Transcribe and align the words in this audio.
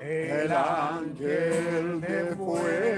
el 0.00 0.52
ángel 0.52 2.00
de 2.00 2.36
fuego 2.36 2.89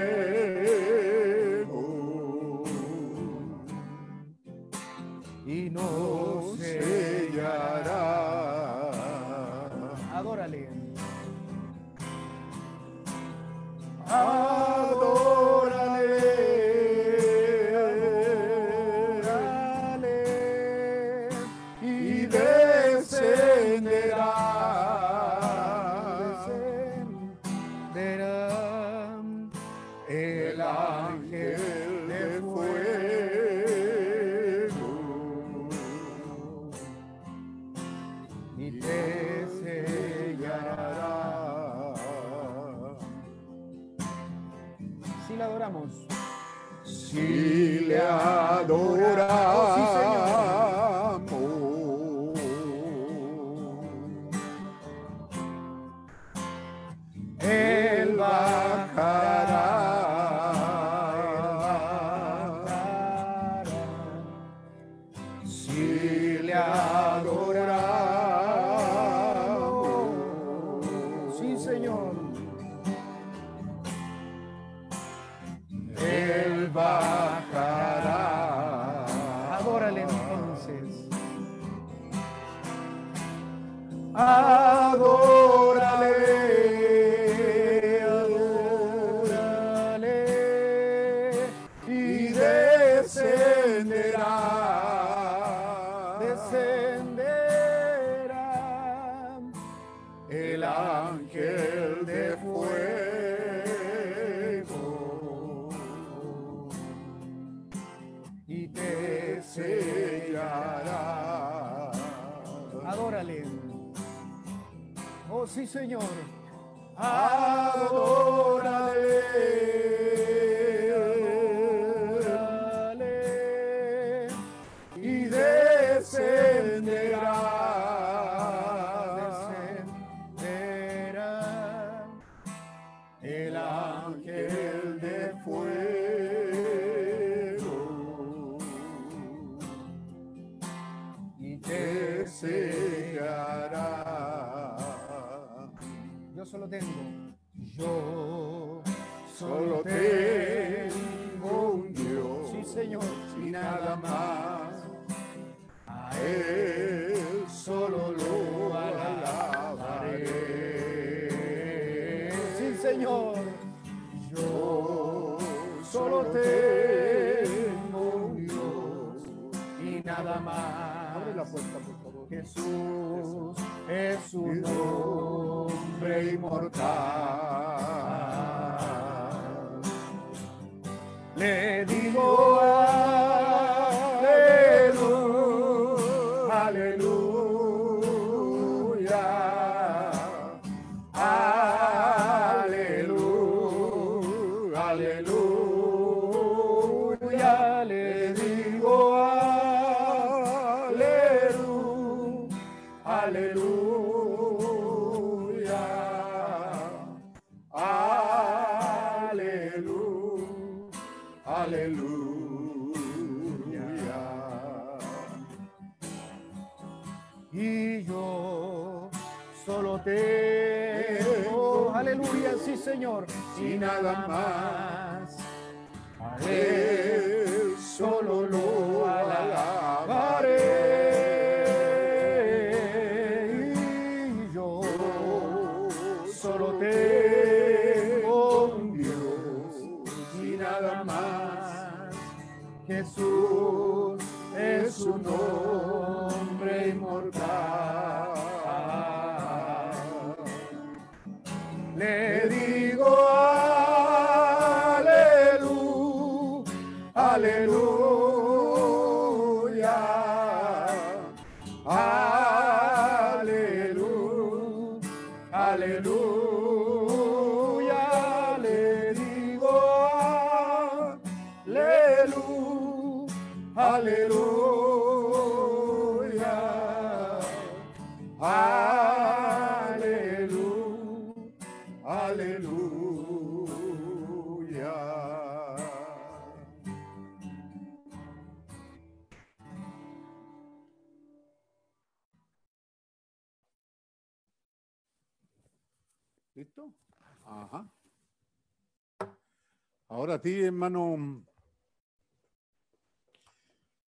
ti, 300.43 300.59
hermano 300.59 301.45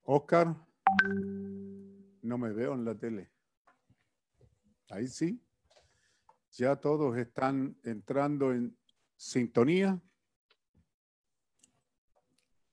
Oscar, 0.03 0.53
no 2.23 2.39
me 2.39 2.53
veo 2.53 2.75
en 2.75 2.85
la 2.85 2.97
tele. 2.97 3.31
Ahí 4.91 5.07
sí. 5.07 5.41
Ya 6.51 6.75
todos 6.75 7.17
están 7.17 7.79
entrando 7.85 8.53
en 8.53 8.77
sintonía. 9.17 10.01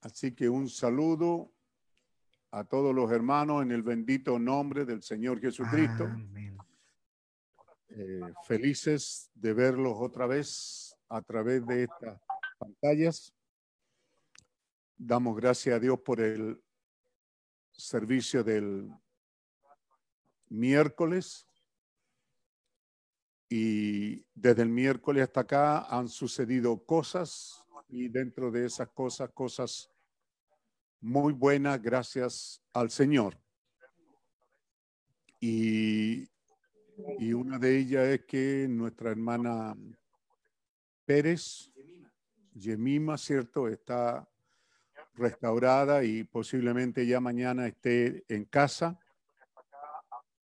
Así 0.01 0.33
que 0.33 0.49
un 0.49 0.67
saludo 0.67 1.53
a 2.49 2.63
todos 2.63 2.95
los 2.95 3.11
hermanos 3.11 3.61
en 3.61 3.71
el 3.71 3.83
bendito 3.83 4.39
nombre 4.39 4.85
del 4.85 5.03
Señor 5.03 5.39
Jesucristo. 5.39 6.09
Eh, 7.89 8.21
felices 8.43 9.29
de 9.35 9.53
verlos 9.53 9.93
otra 9.97 10.25
vez 10.25 10.97
a 11.09 11.21
través 11.21 11.63
de 11.67 11.83
estas 11.83 12.19
pantallas. 12.57 13.35
Damos 15.03 15.35
gracias 15.35 15.75
a 15.75 15.79
Dios 15.79 15.99
por 16.01 16.21
el 16.21 16.63
servicio 17.71 18.43
del 18.43 18.87
miércoles 20.47 21.47
y 23.49 24.23
desde 24.35 24.61
el 24.61 24.69
miércoles 24.69 25.23
hasta 25.23 25.39
acá 25.39 25.79
han 25.85 26.07
sucedido 26.07 26.85
cosas 26.85 27.65
y 27.87 28.09
dentro 28.09 28.51
de 28.51 28.67
esas 28.67 28.89
cosas, 28.89 29.31
cosas 29.31 29.89
muy 30.99 31.33
buenas 31.33 31.81
gracias 31.81 32.61
al 32.71 32.91
Señor. 32.91 33.41
Y, 35.39 36.29
y 37.17 37.33
una 37.33 37.57
de 37.57 37.79
ellas 37.79 38.07
es 38.07 38.25
que 38.25 38.67
nuestra 38.69 39.09
hermana 39.09 39.75
Pérez, 41.05 41.71
Yemima, 42.53 43.17
¿cierto? 43.17 43.67
Está 43.67 44.30
restaurada 45.13 46.03
y 46.03 46.23
posiblemente 46.23 47.05
ya 47.05 47.19
mañana 47.19 47.67
esté 47.67 48.23
en 48.27 48.45
casa. 48.45 48.99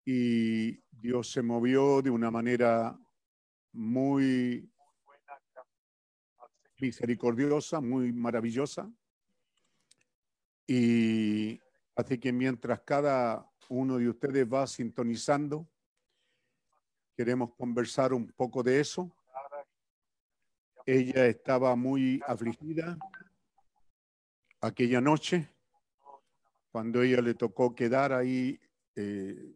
Y 0.05 0.83
Dios 0.91 1.31
se 1.31 1.43
movió 1.43 2.03
de 2.03 2.11
una 2.11 2.31
manera 2.31 2.99
muy 3.73 4.71
misericordiosa, 6.79 7.81
muy 7.81 8.13
maravillosa. 8.13 8.91
Y 10.67 11.61
así 11.97 12.19
que 12.19 12.33
mientras 12.33 12.81
cada 12.81 13.51
uno 13.69 13.99
de 13.99 14.09
ustedes 14.09 14.47
va 14.47 14.67
sintonizando, 14.67 15.69
queremos 17.17 17.55
conversar 17.55 18.13
un 18.13 18.27
poco 18.29 18.63
de 18.63 18.81
eso. 18.81 19.15
Ella 20.87 21.27
estaba 21.27 21.75
muy 21.77 22.21
afligida 22.27 22.99
aquella 24.67 25.01
noche, 25.01 25.49
cuando 26.71 27.03
ella 27.03 27.21
le 27.21 27.35
tocó 27.35 27.75
quedar 27.75 28.13
ahí 28.13 28.59
eh, 28.97 29.55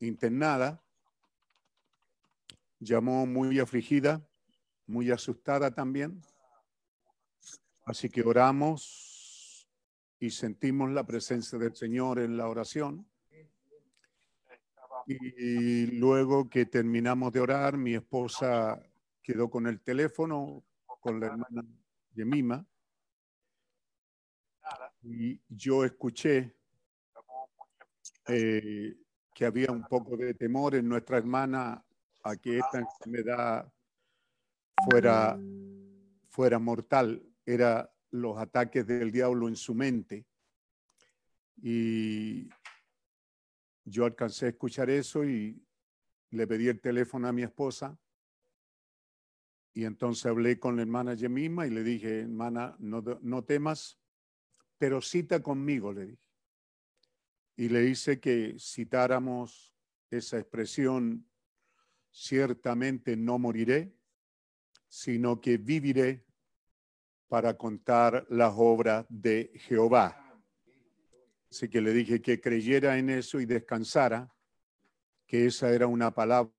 internada, 0.00 0.82
llamó 2.78 3.26
muy 3.26 3.58
afligida, 3.58 4.28
muy 4.86 5.10
asustada 5.10 5.70
también. 5.74 6.20
Así 7.84 8.10
que 8.10 8.22
oramos 8.22 9.68
y 10.18 10.30
sentimos 10.30 10.90
la 10.90 11.04
presencia 11.04 11.58
del 11.58 11.74
Señor 11.74 12.18
en 12.18 12.36
la 12.36 12.48
oración. 12.48 13.08
Y 15.06 15.86
luego 15.86 16.48
que 16.48 16.66
terminamos 16.66 17.32
de 17.32 17.40
orar, 17.40 17.76
mi 17.76 17.94
esposa 17.94 18.80
quedó 19.22 19.50
con 19.50 19.66
el 19.66 19.80
teléfono 19.80 20.62
con 21.00 21.18
la 21.18 21.26
hermana 21.26 21.64
Yemima 22.14 22.64
y 25.02 25.40
yo 25.48 25.84
escuché 25.84 26.56
eh, 28.28 28.96
que 29.34 29.44
había 29.44 29.72
un 29.72 29.82
poco 29.84 30.16
de 30.16 30.34
temor 30.34 30.74
en 30.74 30.88
nuestra 30.88 31.18
hermana 31.18 31.84
a 32.22 32.36
que 32.36 32.58
esta 32.58 32.78
enfermedad 32.78 33.72
fuera, 34.88 35.38
fuera 36.28 36.58
mortal. 36.58 37.22
Era 37.44 37.92
los 38.10 38.38
ataques 38.38 38.86
del 38.86 39.10
diablo 39.10 39.48
en 39.48 39.56
su 39.56 39.74
mente. 39.74 40.26
Y 41.56 42.48
yo 43.84 44.04
alcancé 44.04 44.46
a 44.46 44.50
escuchar 44.50 44.90
eso 44.90 45.24
y 45.24 45.60
le 46.30 46.46
pedí 46.46 46.68
el 46.68 46.80
teléfono 46.80 47.26
a 47.26 47.32
mi 47.32 47.42
esposa. 47.42 47.98
Y 49.74 49.84
entonces 49.84 50.26
hablé 50.26 50.60
con 50.60 50.76
la 50.76 50.82
hermana 50.82 51.14
Yemima 51.14 51.66
y 51.66 51.70
le 51.70 51.82
dije, 51.82 52.20
hermana, 52.20 52.76
no, 52.78 53.02
no 53.22 53.42
temas, 53.42 54.01
pero 54.82 55.00
cita 55.00 55.40
conmigo, 55.40 55.92
le 55.92 56.06
dije. 56.06 56.22
Y 57.54 57.68
le 57.68 57.84
hice 57.84 58.18
que 58.18 58.56
citáramos 58.58 59.72
esa 60.10 60.40
expresión, 60.40 61.24
ciertamente 62.10 63.16
no 63.16 63.38
moriré, 63.38 63.94
sino 64.88 65.40
que 65.40 65.56
viviré 65.56 66.26
para 67.28 67.56
contar 67.56 68.26
las 68.28 68.52
obras 68.56 69.06
de 69.08 69.52
Jehová. 69.54 70.42
Así 71.48 71.68
que 71.68 71.80
le 71.80 71.92
dije 71.92 72.20
que 72.20 72.40
creyera 72.40 72.98
en 72.98 73.08
eso 73.10 73.38
y 73.38 73.46
descansara, 73.46 74.34
que 75.28 75.46
esa 75.46 75.70
era 75.70 75.86
una 75.86 76.12
palabra 76.12 76.52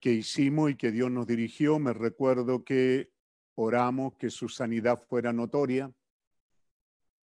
que 0.00 0.12
hicimos 0.12 0.70
y 0.70 0.76
que 0.76 0.92
Dios 0.92 1.10
nos 1.10 1.26
dirigió. 1.26 1.78
Me 1.78 1.92
recuerdo 1.92 2.64
que 2.64 3.10
oramos 3.54 4.14
que 4.14 4.30
su 4.30 4.48
sanidad 4.48 5.02
fuera 5.08 5.32
notoria 5.32 5.92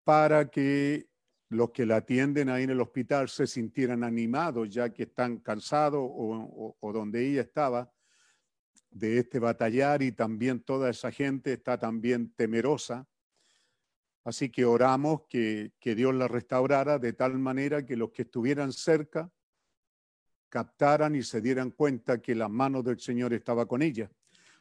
para 0.04 0.50
que 0.50 1.10
los 1.50 1.72
que 1.72 1.86
la 1.86 1.98
atienden 1.98 2.50
ahí 2.50 2.64
en 2.64 2.72
el 2.72 2.82
hospital 2.82 3.30
se 3.30 3.48
sintieran 3.48 4.04
animados, 4.04 4.70
ya 4.70 4.92
que 4.92 5.04
están 5.04 5.38
cansados 5.38 6.02
o, 6.02 6.92
donde 6.94 7.26
ella 7.26 7.42
estaba 7.42 7.92
de 8.90 9.20
este 9.20 9.40
batallar 9.40 10.02
y 10.02 10.12
también 10.12 10.62
toda 10.62 10.90
esa 10.90 11.12
gente 11.12 11.54
está 11.54 11.78
también 11.78 12.34
temerosa. 12.34 13.08
Así 14.24 14.50
que 14.50 14.66
oramos 14.66 15.22
que, 15.30 15.72
que 15.80 15.96
Dios 15.96 16.14
la 16.14 16.28
restaurara 16.28 17.00
de 17.00 17.14
tal 17.14 17.38
manera 17.38 17.86
que 17.86 17.96
los 17.96 18.12
que 18.12 18.24
estuvieran 18.24 18.74
cerca 18.74 19.32
captaran 20.50 21.16
y 21.16 21.24
se 21.24 21.42
dieran 21.42 21.72
cuenta 21.72 22.22
que 22.22 22.36
la 22.36 22.48
mano 22.50 22.84
del 22.84 23.00
Señor 23.00 23.34
estaba 23.34 23.66
con 23.66 23.82
ella. 23.82 24.10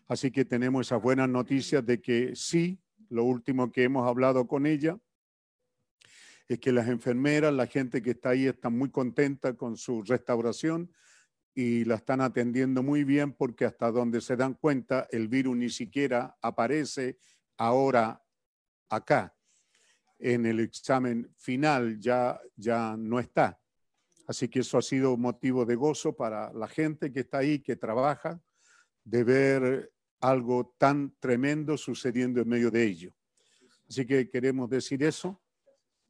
Así 0.09 0.31
que 0.31 0.45
tenemos 0.45 0.87
esas 0.87 1.03
buenas 1.03 1.29
noticias 1.29 1.85
de 1.85 2.01
que 2.01 2.35
sí, 2.35 2.79
lo 3.09 3.25
último 3.25 3.71
que 3.73 3.85
hemos 3.85 4.07
hablado 4.07 4.47
con 4.47 4.67
ella 4.67 4.99
es 6.49 6.61
que 6.61 6.73
las 6.73 6.89
enfermeras, 6.89 7.53
la 7.53 7.67
gente 7.67 8.03
que 8.03 8.11
está 8.11 8.31
ahí 8.31 8.47
está 8.47 8.71
muy 8.71 8.91
contenta 8.91 9.55
con 9.55 9.77
su 9.77 10.03
restauración 10.03 10.93
y 11.55 11.85
la 11.85 11.97
están 11.97 12.21
atendiendo 12.21 12.83
muy 12.83 13.03
bien 13.03 13.33
porque 13.33 13.65
hasta 13.65 13.91
donde 13.91 14.21
se 14.21 14.37
dan 14.37 14.55
cuenta 14.55 15.09
el 15.11 15.27
virus 15.27 15.57
ni 15.57 15.71
siquiera 15.71 16.37
aparece 16.41 17.19
ahora 17.57 18.23
acá. 18.89 19.35
En 20.19 20.47
el 20.47 20.61
examen 20.61 21.33
final 21.37 21.99
ya, 21.99 22.41
ya 22.55 22.95
no 22.97 23.19
está. 23.19 23.59
Así 24.27 24.49
que 24.49 24.61
eso 24.61 24.77
ha 24.77 24.83
sido 24.83 25.17
motivo 25.17 25.65
de 25.65 25.77
gozo 25.77 26.17
para 26.17 26.53
la 26.53 26.67
gente 26.67 27.13
que 27.13 27.21
está 27.21 27.39
ahí, 27.39 27.61
que 27.61 27.77
trabaja, 27.77 28.41
de 29.05 29.23
ver 29.23 29.93
algo 30.21 30.75
tan 30.79 31.15
tremendo 31.21 31.77
sucediendo 31.77 32.41
en 32.41 32.49
medio 32.49 32.71
de 32.71 32.85
ello. 32.85 33.13
Así 33.89 34.05
que 34.05 34.29
queremos 34.29 34.69
decir 34.69 35.03
eso. 35.05 35.41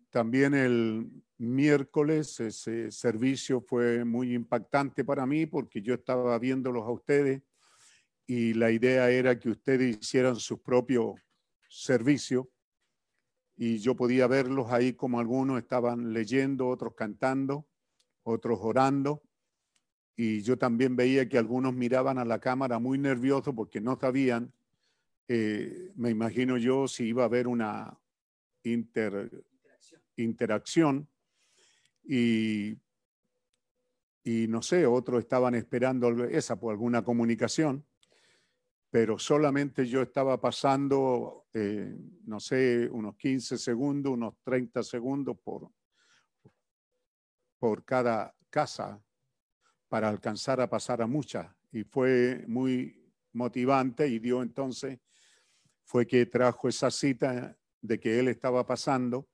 También 0.08 0.54
el 0.54 1.10
miércoles 1.36 2.40
ese 2.40 2.90
servicio 2.90 3.60
fue 3.60 4.02
muy 4.06 4.32
impactante 4.32 5.04
para 5.04 5.26
mí 5.26 5.44
porque 5.44 5.82
yo 5.82 5.92
estaba 5.92 6.38
viéndolos 6.38 6.84
a 6.84 6.90
ustedes 6.90 7.42
y 8.26 8.54
la 8.54 8.70
idea 8.70 9.10
era 9.10 9.38
que 9.38 9.50
ustedes 9.50 9.98
hicieran 9.98 10.36
su 10.36 10.62
propio 10.62 11.16
servicio 11.68 12.50
y 13.56 13.76
yo 13.78 13.94
podía 13.94 14.26
verlos 14.26 14.72
ahí 14.72 14.94
como 14.94 15.20
algunos 15.20 15.58
estaban 15.58 16.14
leyendo, 16.14 16.68
otros 16.68 16.94
cantando 16.94 17.66
otros 18.26 18.58
orando. 18.62 19.22
Y 20.16 20.42
yo 20.42 20.56
también 20.56 20.96
veía 20.96 21.28
que 21.28 21.38
algunos 21.38 21.74
miraban 21.74 22.18
a 22.18 22.24
la 22.24 22.38
cámara 22.38 22.78
muy 22.78 22.98
nerviosos 22.98 23.54
porque 23.54 23.80
no 23.80 23.98
sabían, 23.98 24.52
eh, 25.28 25.92
me 25.96 26.10
imagino 26.10 26.56
yo, 26.56 26.88
si 26.88 27.04
iba 27.04 27.22
a 27.22 27.26
haber 27.26 27.46
una 27.46 27.98
interacción. 30.16 31.08
Y, 32.04 32.78
y 34.24 34.46
no 34.48 34.62
sé, 34.62 34.86
otros 34.86 35.20
estaban 35.20 35.54
esperando 35.54 36.24
esa 36.24 36.58
por 36.58 36.72
alguna 36.72 37.02
comunicación, 37.04 37.84
pero 38.90 39.18
solamente 39.18 39.86
yo 39.86 40.02
estaba 40.02 40.40
pasando 40.40 41.46
eh, 41.58 41.96
no 42.26 42.38
sé, 42.38 42.86
unos 42.92 43.16
15 43.16 43.56
segundos, 43.56 44.12
unos 44.12 44.34
30 44.44 44.82
segundos 44.82 45.38
por, 45.42 45.70
por 47.66 47.84
cada 47.84 48.32
casa 48.48 49.02
para 49.88 50.08
alcanzar 50.08 50.60
a 50.60 50.70
pasar 50.70 51.02
a 51.02 51.08
muchas. 51.08 51.52
Y 51.72 51.82
fue 51.82 52.44
muy 52.46 53.12
motivante 53.32 54.06
y 54.06 54.20
dio 54.20 54.40
entonces, 54.40 55.00
fue 55.82 56.06
que 56.06 56.26
trajo 56.26 56.68
esa 56.68 56.92
cita 56.92 57.58
de 57.80 57.98
que 57.98 58.20
él 58.20 58.28
estaba 58.28 58.64
pasando 58.64 59.28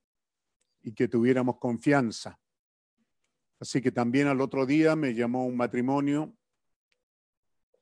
y 0.80 0.94
que 0.94 1.08
tuviéramos 1.08 1.58
confianza. 1.58 2.40
Así 3.60 3.82
que 3.82 3.92
también 3.92 4.28
al 4.28 4.40
otro 4.40 4.64
día 4.64 4.96
me 4.96 5.12
llamó 5.12 5.44
un 5.44 5.58
matrimonio 5.58 6.34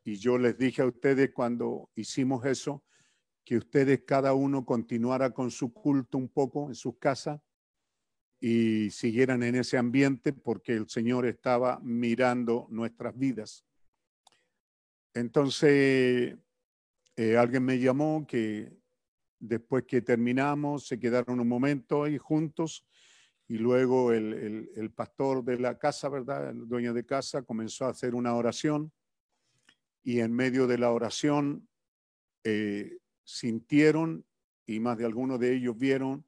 y 0.02 0.16
yo 0.16 0.36
les 0.36 0.58
dije 0.58 0.82
a 0.82 0.86
ustedes 0.86 1.30
cuando 1.32 1.92
hicimos 1.94 2.44
eso, 2.44 2.82
que 3.44 3.56
ustedes 3.56 4.02
cada 4.04 4.34
uno 4.34 4.66
continuara 4.66 5.30
con 5.30 5.52
su 5.52 5.72
culto 5.72 6.18
un 6.18 6.28
poco 6.28 6.66
en 6.66 6.74
sus 6.74 6.98
casas 6.98 7.40
y 8.40 8.90
siguieran 8.90 9.42
en 9.42 9.56
ese 9.56 9.76
ambiente 9.76 10.32
porque 10.32 10.72
el 10.72 10.88
Señor 10.88 11.26
estaba 11.26 11.78
mirando 11.82 12.66
nuestras 12.70 13.16
vidas. 13.16 13.66
Entonces, 15.12 16.36
eh, 17.16 17.36
alguien 17.36 17.64
me 17.64 17.78
llamó 17.78 18.26
que 18.26 18.72
después 19.38 19.84
que 19.84 20.00
terminamos 20.00 20.86
se 20.86 20.98
quedaron 20.98 21.38
un 21.40 21.48
momento 21.48 22.04
ahí 22.04 22.16
juntos 22.16 22.86
y 23.46 23.58
luego 23.58 24.12
el, 24.12 24.70
el, 24.76 24.90
pastor 24.92 25.44
de 25.44 25.58
la 25.58 25.76
casa, 25.76 26.08
¿verdad? 26.08 26.50
El 26.50 26.68
dueño 26.68 26.94
de 26.94 27.04
casa 27.04 27.42
comenzó 27.42 27.84
a 27.84 27.90
hacer 27.90 28.14
una 28.14 28.34
oración 28.34 28.92
y 30.02 30.20
en 30.20 30.32
medio 30.32 30.66
de 30.66 30.78
la 30.78 30.92
oración 30.92 31.68
eh, 32.44 32.98
sintieron 33.24 34.24
y 34.66 34.78
más 34.78 34.96
de 34.96 35.04
algunos 35.04 35.40
de 35.40 35.56
ellos 35.56 35.76
vieron 35.76 36.24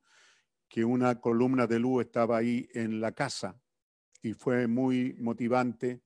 que 0.72 0.86
una 0.86 1.20
columna 1.20 1.66
de 1.66 1.78
luz 1.78 2.06
estaba 2.06 2.38
ahí 2.38 2.66
en 2.72 2.98
la 2.98 3.12
casa 3.12 3.60
y 4.22 4.32
fue 4.32 4.66
muy 4.66 5.12
motivante 5.20 6.00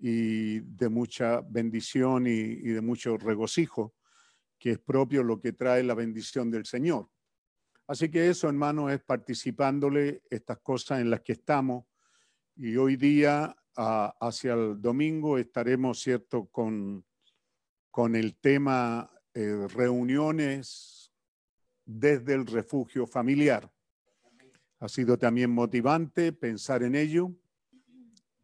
y 0.00 0.60
de 0.60 0.88
mucha 0.88 1.42
bendición 1.42 2.26
y, 2.26 2.54
de 2.54 2.80
mucho 2.80 3.18
regocijo, 3.18 3.94
que 4.58 4.70
es 4.70 4.78
propio 4.78 5.22
lo 5.22 5.38
que 5.42 5.52
trae 5.52 5.82
la 5.82 5.92
bendición 5.92 6.50
del 6.50 6.64
Señor. 6.64 7.10
Así 7.86 8.10
que 8.10 8.30
eso, 8.30 8.48
hermano, 8.48 8.88
es 8.88 9.02
participándole 9.02 10.22
estas 10.30 10.60
cosas 10.60 11.02
en 11.02 11.10
las 11.10 11.20
que 11.20 11.32
estamos. 11.32 11.84
Y 12.56 12.76
hoy 12.76 12.96
día, 12.96 13.54
hacia 13.76 14.54
el 14.54 14.80
domingo, 14.80 15.36
estaremos, 15.36 16.00
¿cierto?, 16.00 16.46
con, 16.46 17.04
con 17.90 18.16
el 18.16 18.36
tema 18.36 19.10
eh, 19.34 19.66
reuniones 19.68 21.12
desde 21.84 22.32
el 22.32 22.46
refugio 22.46 23.06
familiar. 23.06 23.70
Ha 24.82 24.88
sido 24.88 25.16
también 25.16 25.52
motivante 25.52 26.32
pensar 26.32 26.82
en 26.82 26.96
ello, 26.96 27.30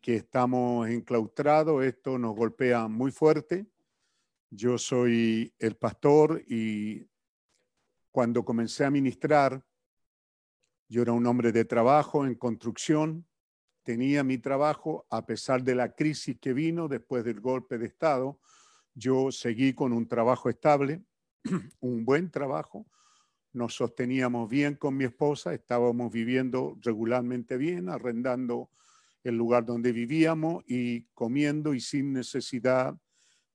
que 0.00 0.14
estamos 0.14 0.88
enclaustrados, 0.88 1.84
esto 1.84 2.16
nos 2.16 2.36
golpea 2.36 2.86
muy 2.86 3.10
fuerte. 3.10 3.66
Yo 4.48 4.78
soy 4.78 5.52
el 5.58 5.74
pastor 5.74 6.40
y 6.46 7.04
cuando 8.12 8.44
comencé 8.44 8.84
a 8.84 8.90
ministrar, 8.92 9.66
yo 10.88 11.02
era 11.02 11.10
un 11.10 11.26
hombre 11.26 11.50
de 11.50 11.64
trabajo 11.64 12.24
en 12.24 12.36
construcción, 12.36 13.26
tenía 13.82 14.22
mi 14.22 14.38
trabajo 14.38 15.08
a 15.10 15.26
pesar 15.26 15.64
de 15.64 15.74
la 15.74 15.92
crisis 15.92 16.38
que 16.40 16.52
vino 16.52 16.86
después 16.86 17.24
del 17.24 17.40
golpe 17.40 17.78
de 17.78 17.86
Estado. 17.86 18.38
Yo 18.94 19.32
seguí 19.32 19.74
con 19.74 19.92
un 19.92 20.06
trabajo 20.06 20.48
estable, 20.48 21.02
un 21.80 22.04
buen 22.04 22.30
trabajo. 22.30 22.86
Nos 23.52 23.74
sosteníamos 23.74 24.48
bien 24.48 24.74
con 24.74 24.96
mi 24.96 25.04
esposa, 25.04 25.54
estábamos 25.54 26.12
viviendo 26.12 26.78
regularmente 26.82 27.56
bien, 27.56 27.88
arrendando 27.88 28.70
el 29.24 29.36
lugar 29.36 29.64
donde 29.64 29.92
vivíamos 29.92 30.64
y 30.66 31.04
comiendo 31.14 31.74
y 31.74 31.80
sin 31.80 32.12
necesidad 32.12 32.96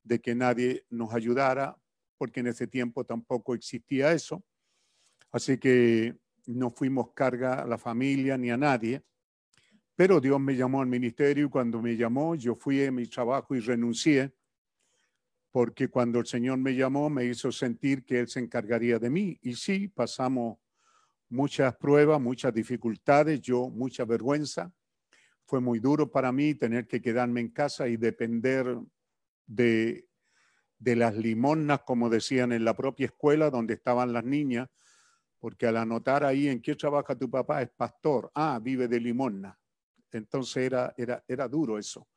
de 0.03 0.19
que 0.19 0.35
nadie 0.35 0.85
nos 0.89 1.13
ayudara, 1.13 1.77
porque 2.17 2.41
en 2.41 2.47
ese 2.47 2.67
tiempo 2.67 3.05
tampoco 3.05 3.53
existía 3.53 4.11
eso. 4.11 4.43
Así 5.31 5.57
que 5.57 6.15
no 6.45 6.69
fuimos 6.69 7.13
carga 7.13 7.61
a 7.61 7.67
la 7.67 7.77
familia 7.77 8.37
ni 8.37 8.51
a 8.51 8.57
nadie. 8.57 9.03
Pero 9.95 10.19
Dios 10.19 10.39
me 10.39 10.55
llamó 10.55 10.81
al 10.81 10.87
ministerio 10.87 11.45
y 11.45 11.49
cuando 11.49 11.81
me 11.81 11.95
llamó 11.95 12.35
yo 12.35 12.55
fui 12.55 12.83
a 12.83 12.91
mi 12.91 13.05
trabajo 13.07 13.55
y 13.55 13.59
renuncié 13.59 14.33
porque 15.53 15.87
cuando 15.87 16.19
el 16.19 16.25
Señor 16.25 16.57
me 16.57 16.73
llamó 16.73 17.11
me 17.11 17.25
hizo 17.25 17.51
sentir 17.51 18.03
que 18.03 18.21
Él 18.21 18.27
se 18.27 18.39
encargaría 18.39 18.97
de 18.97 19.11
mí. 19.11 19.37
Y 19.43 19.53
sí, 19.53 19.87
pasamos 19.87 20.57
muchas 21.29 21.75
pruebas, 21.75 22.19
muchas 22.19 22.51
dificultades, 22.55 23.39
yo 23.39 23.69
mucha 23.69 24.03
vergüenza. 24.03 24.73
Fue 25.45 25.61
muy 25.61 25.77
duro 25.77 26.11
para 26.11 26.31
mí 26.31 26.55
tener 26.55 26.87
que 26.87 27.03
quedarme 27.03 27.39
en 27.39 27.49
casa 27.49 27.87
y 27.87 27.97
depender 27.97 28.79
de, 29.45 30.07
de 30.79 30.95
las 30.95 31.15
limonas, 31.15 31.81
como 31.81 32.09
decían 32.09 32.51
en 32.51 32.65
la 32.65 32.75
propia 32.75 33.05
escuela 33.05 33.51
donde 33.51 33.75
estaban 33.75 34.11
las 34.11 34.23
niñas, 34.23 34.69
porque 35.37 35.67
al 35.67 35.77
anotar 35.77 36.23
ahí 36.23 36.47
en 36.47 36.63
qué 36.63 36.75
trabaja 36.75 37.15
tu 37.15 37.29
papá 37.29 37.61
es 37.61 37.69
pastor, 37.69 38.31
ah, 38.33 38.59
vive 38.59 38.87
de 38.87 38.99
limosna. 38.99 39.55
Entonces 40.11 40.65
era, 40.65 40.95
era, 40.97 41.23
era 41.27 41.47
duro 41.47 41.77
eso. 41.77 42.07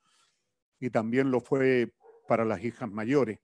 Y 0.81 0.89
también 0.89 1.31
lo 1.31 1.43
fue 1.43 1.93
para 2.27 2.45
las 2.45 2.63
hijas 2.65 2.91
mayores. 2.91 3.39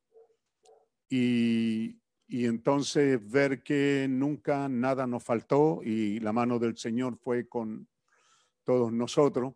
Y, 1.09 2.01
y 2.27 2.47
entonces 2.47 3.21
ver 3.31 3.63
que 3.63 4.07
nunca 4.09 4.69
nada 4.69 5.07
nos 5.07 5.23
faltó 5.23 5.83
y 5.85 6.19
la 6.21 6.33
mano 6.33 6.59
del 6.59 6.77
Señor 6.79 7.19
fue 7.19 7.47
con 7.47 7.89
todos 8.65 8.93
nosotros. 8.93 9.55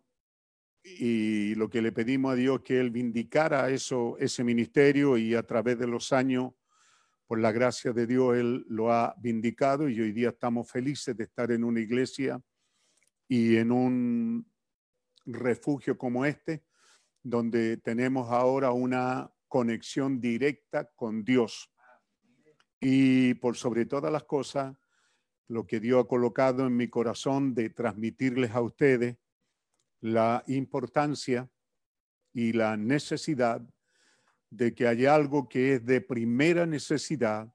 Y 0.83 1.55
lo 1.55 1.69
que 1.69 1.81
le 1.81 1.91
pedimos 1.91 2.33
a 2.33 2.35
Dios 2.35 2.61
que 2.61 2.79
Él 2.79 2.91
vindicara 2.91 3.69
eso, 3.69 4.15
ese 4.19 4.43
ministerio 4.43 5.17
y 5.17 5.33
a 5.33 5.43
través 5.43 5.79
de 5.79 5.87
los 5.87 6.13
años 6.13 6.53
por 7.25 7.39
la 7.39 7.51
gracia 7.51 7.91
de 7.91 8.07
Dios, 8.07 8.37
Él 8.37 8.65
lo 8.69 8.91
ha 8.91 9.15
vindicado 9.17 9.89
y 9.89 9.99
hoy 9.99 10.11
día 10.11 10.29
estamos 10.29 10.69
felices 10.71 11.17
de 11.17 11.25
estar 11.25 11.51
en 11.51 11.63
una 11.63 11.81
iglesia 11.81 12.41
y 13.27 13.57
en 13.57 13.71
un 13.71 14.49
refugio 15.25 15.97
como 15.97 16.25
este, 16.25 16.63
donde 17.23 17.77
tenemos 17.77 18.31
ahora 18.31 18.71
una 18.71 19.31
conexión 19.47 20.19
directa 20.19 20.89
con 20.95 21.23
Dios. 21.23 21.71
Y 22.79 23.33
por 23.35 23.55
sobre 23.55 23.85
todas 23.85 24.11
las 24.11 24.23
cosas, 24.23 24.75
lo 25.47 25.65
que 25.65 25.79
Dios 25.79 26.03
ha 26.03 26.07
colocado 26.07 26.65
en 26.65 26.75
mi 26.75 26.89
corazón 26.89 27.55
de 27.55 27.69
transmitirles 27.69 28.51
a 28.51 28.61
ustedes 28.61 29.17
la 30.01 30.43
importancia 30.47 31.49
y 32.33 32.53
la 32.53 32.77
necesidad 32.77 33.61
de 34.49 34.73
que 34.73 34.87
hay 34.87 35.05
algo 35.05 35.49
que 35.49 35.73
es 35.73 35.85
de 35.85 36.01
primera 36.01 36.65
necesidad 36.65 37.51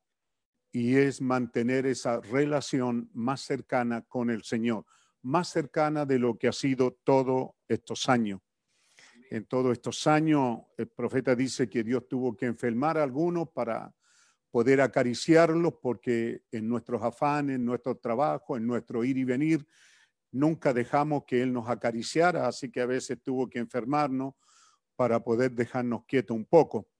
y 0.73 0.97
es 0.97 1.21
mantener 1.21 1.87
esa 1.87 2.21
relación 2.21 3.11
más 3.12 3.42
cercana 3.42 4.02
con 4.02 4.31
el 4.31 4.42
Señor, 4.42 4.87
más 5.21 5.49
cercana 5.49 6.07
de 6.07 6.19
lo 6.19 6.38
que 6.38 6.49
ha 6.49 6.52
sido 6.52 6.99
todos 7.04 7.50
estos 7.69 8.09
años. 8.09 8.40
En 9.33 9.47
todos 9.47 9.73
estos 9.73 10.07
años, 10.07 10.59
el 10.77 10.89
profeta 10.89 11.35
dice 11.35 11.67
que 11.67 11.83
Dios 11.83 12.07
tuvo 12.07 12.37
que 12.37 12.45
enfermar 12.45 12.99
a 12.99 13.03
algunos 13.03 13.49
para 13.49 13.91
poder 14.51 14.83
acariciarlos, 14.83 15.73
porque 15.81 16.43
en 16.53 16.69
nuestros 16.69 17.03
afanes, 17.03 17.57
en 17.57 17.65
nuestro 17.65 17.97
trabajo, 17.97 18.59
en 18.59 18.67
nuestro 18.67 19.03
ir 19.05 19.17
y 19.17 19.25
venir, 19.25 19.67
nunca 20.33 20.75
dejamos 20.75 21.25
que 21.25 21.41
Él 21.41 21.51
nos 21.51 21.67
acariciara, 21.71 22.47
así 22.47 22.71
que 22.71 22.83
a 22.83 22.87
veces 22.87 23.23
tuvo 23.23 23.49
que 23.49 23.59
enfermarnos 23.59 24.35
para 24.97 25.25
poder 25.25 25.53
dejarnos 25.53 26.05
quietos 26.05 26.37
un 26.37 26.45
poco. 26.45 26.91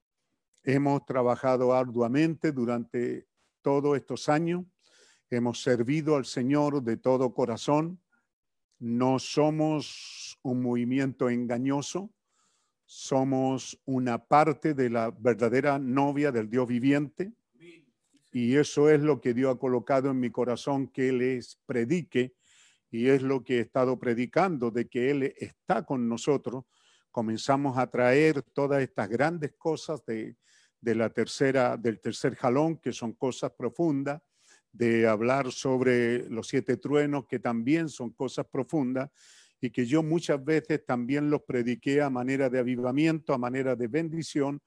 Hemos 0.63 1.05
trabajado 1.05 1.71
arduamente 1.71 2.51
durante 2.51 3.27
todos 3.61 3.95
estos 3.95 4.27
años, 4.27 4.65
hemos 5.29 5.61
servido 5.61 6.15
al 6.15 6.25
Señor 6.25 6.81
de 6.81 6.97
todo 6.97 7.31
corazón, 7.31 8.01
no 8.79 9.19
somos 9.19 10.39
un 10.41 10.63
movimiento 10.63 11.29
engañoso, 11.29 12.09
somos 12.93 13.79
una 13.85 14.23
parte 14.23 14.73
de 14.73 14.89
la 14.89 15.11
verdadera 15.11 15.79
novia 15.79 16.31
del 16.31 16.49
Dios 16.49 16.67
viviente. 16.67 17.33
Y 18.31 18.55
eso 18.55 18.89
es 18.89 19.01
lo 19.01 19.21
que 19.21 19.33
Dios 19.33 19.55
ha 19.55 19.59
colocado 19.59 20.09
en 20.09 20.19
mi 20.19 20.29
corazón 20.29 20.87
que 20.87 21.11
les 21.11 21.59
predique 21.65 22.33
y 22.89 23.07
es 23.07 23.21
lo 23.21 23.43
que 23.43 23.57
he 23.57 23.61
estado 23.61 23.99
predicando, 23.99 24.71
de 24.71 24.87
que 24.87 25.11
Él 25.11 25.33
está 25.37 25.83
con 25.83 26.07
nosotros 26.07 26.65
comenzamos 27.13 27.77
a 27.77 27.85
traer 27.85 28.41
todas 28.41 28.81
estas 28.81 29.07
grandes 29.07 29.53
cosas 29.53 30.03
de, 30.07 30.35
la 30.81 31.11
tercera, 31.11 31.77
del 31.77 31.99
tercer 31.99 32.35
jalón, 32.35 32.77
que 32.77 32.91
son 32.91 33.13
cosas 33.13 33.51
profundas, 33.51 34.19
de 34.71 35.07
hablar 35.07 35.51
sobre 35.51 36.27
los 36.29 36.47
siete 36.47 36.75
truenos, 36.75 37.27
que 37.27 37.37
también 37.37 37.87
son 37.87 38.09
cosas 38.09 38.47
profundas, 38.47 39.11
y 39.63 39.71
que 39.71 39.85
yo 39.85 40.03
muchas 40.03 40.43
veces 40.43 40.85
también 40.85 41.29
los 41.29 41.43
prediqué 41.43 42.01
a 42.01 42.09
manera 42.09 42.49
de 42.49 42.59
avivamiento, 42.59 43.33
a 43.33 43.37
manera 43.37 43.77
de 43.77 43.87
bendición, 43.87 44.61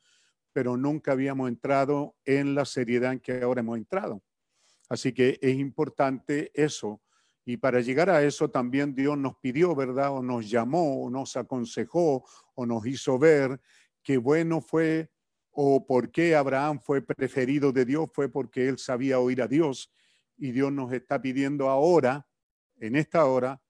pero 0.55 0.79
nunca 0.79 1.13
habíamos 1.13 1.51
entrado 1.51 2.17
en 2.25 2.55
la 2.55 2.65
seriedad 2.65 3.13
en 3.13 3.21
que 3.21 3.43
ahora 3.43 3.61
hemos 3.61 3.77
entrado. 3.77 4.23
Así 4.89 5.13
que 5.13 5.39
es 5.43 5.55
importante 5.55 6.51
eso. 6.55 7.03
Y 7.45 7.59
para 7.59 7.83
llegar 7.83 8.09
a 8.09 8.23
eso 8.23 8.49
también 8.49 8.95
Dios 8.95 9.19
nos 9.19 9.37
pidió, 9.37 9.75
¿verdad? 9.75 10.13
O 10.13 10.23
nos 10.23 10.49
llamó, 10.49 11.03
o 11.03 11.11
nos 11.11 11.37
aconsejó, 11.37 12.25
o 12.55 12.65
nos 12.65 12.87
hizo 12.87 13.19
ver 13.19 13.61
que 14.03 14.17
bueno 14.17 14.63
fue 14.63 15.11
o 15.51 15.87
por 15.87 16.11
qué 16.11 16.35
Abraham 16.35 16.81
fue 16.83 17.03
preferido 17.03 17.71
de 17.71 17.85
Dios, 17.85 18.09
fue 18.15 18.31
porque 18.31 18.67
él 18.67 18.79
sabía 18.79 19.19
oír 19.19 19.43
a 19.43 19.47
Dios. 19.47 19.93
Y 20.39 20.53
Dios 20.53 20.73
nos 20.73 20.91
está 20.95 21.21
pidiendo 21.21 21.69
ahora, 21.69 22.27
en 22.81 22.97
esta 22.97 23.27
hora, 23.27 23.61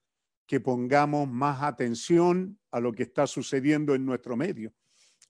que 0.46 0.60
pongamos 0.60 1.28
más 1.28 1.62
atención 1.62 2.58
a 2.70 2.80
lo 2.80 2.92
que 2.92 3.02
está 3.02 3.26
sucediendo 3.26 3.94
en 3.94 4.04
nuestro 4.04 4.36
medio. 4.36 4.72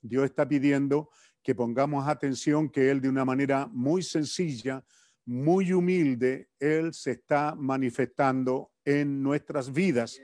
Dios 0.02 0.24
está 0.24 0.46
pidiendo 0.46 1.10
que 1.42 1.54
pongamos 1.54 2.06
atención 2.06 2.68
que 2.68 2.90
Él 2.90 3.00
de 3.00 3.08
una 3.08 3.24
manera 3.24 3.66
muy 3.72 4.02
sencilla, 4.02 4.84
muy 5.24 5.72
humilde, 5.72 6.50
Él 6.58 6.92
se 6.92 7.12
está 7.12 7.54
manifestando 7.54 8.72
en 8.84 9.22
nuestras 9.22 9.72
vidas. 9.72 10.20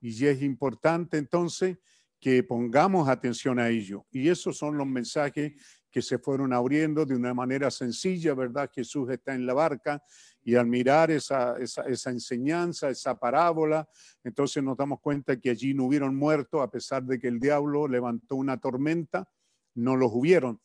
Y 0.00 0.26
es 0.26 0.42
importante 0.42 1.16
entonces 1.16 1.78
que 2.20 2.42
pongamos 2.42 3.08
atención 3.08 3.58
a 3.58 3.68
ello. 3.68 4.06
Y 4.10 4.28
esos 4.28 4.56
son 4.56 4.76
los 4.76 4.86
mensajes 4.86 5.52
que 5.94 6.02
se 6.02 6.18
fueron 6.18 6.52
abriendo 6.52 7.06
de 7.06 7.14
una 7.14 7.32
manera 7.32 7.70
sencilla, 7.70 8.34
¿verdad? 8.34 8.68
Jesús 8.74 9.08
está 9.10 9.32
en 9.32 9.46
la 9.46 9.54
barca 9.54 10.02
y 10.42 10.56
al 10.56 10.66
mirar 10.66 11.12
esa, 11.12 11.54
esa, 11.56 12.10
enseñanza, 12.10 12.90
esa 12.90 13.16
parábola, 13.16 13.88
entonces 14.24 14.60
nos 14.60 14.76
damos 14.76 14.98
cuenta 14.98 15.38
que 15.38 15.50
allí 15.50 15.72
no 15.72 15.84
hubieron 15.84 16.16
muertos, 16.16 16.60
a 16.60 16.68
pesar 16.68 17.04
de 17.04 17.16
que 17.20 17.28
el 17.28 17.38
diablo 17.38 17.86
levantó 17.86 18.34
una 18.34 18.58
tormenta, 18.58 19.30
no 19.76 19.94
los 19.94 20.10
hubieron, 20.12 20.60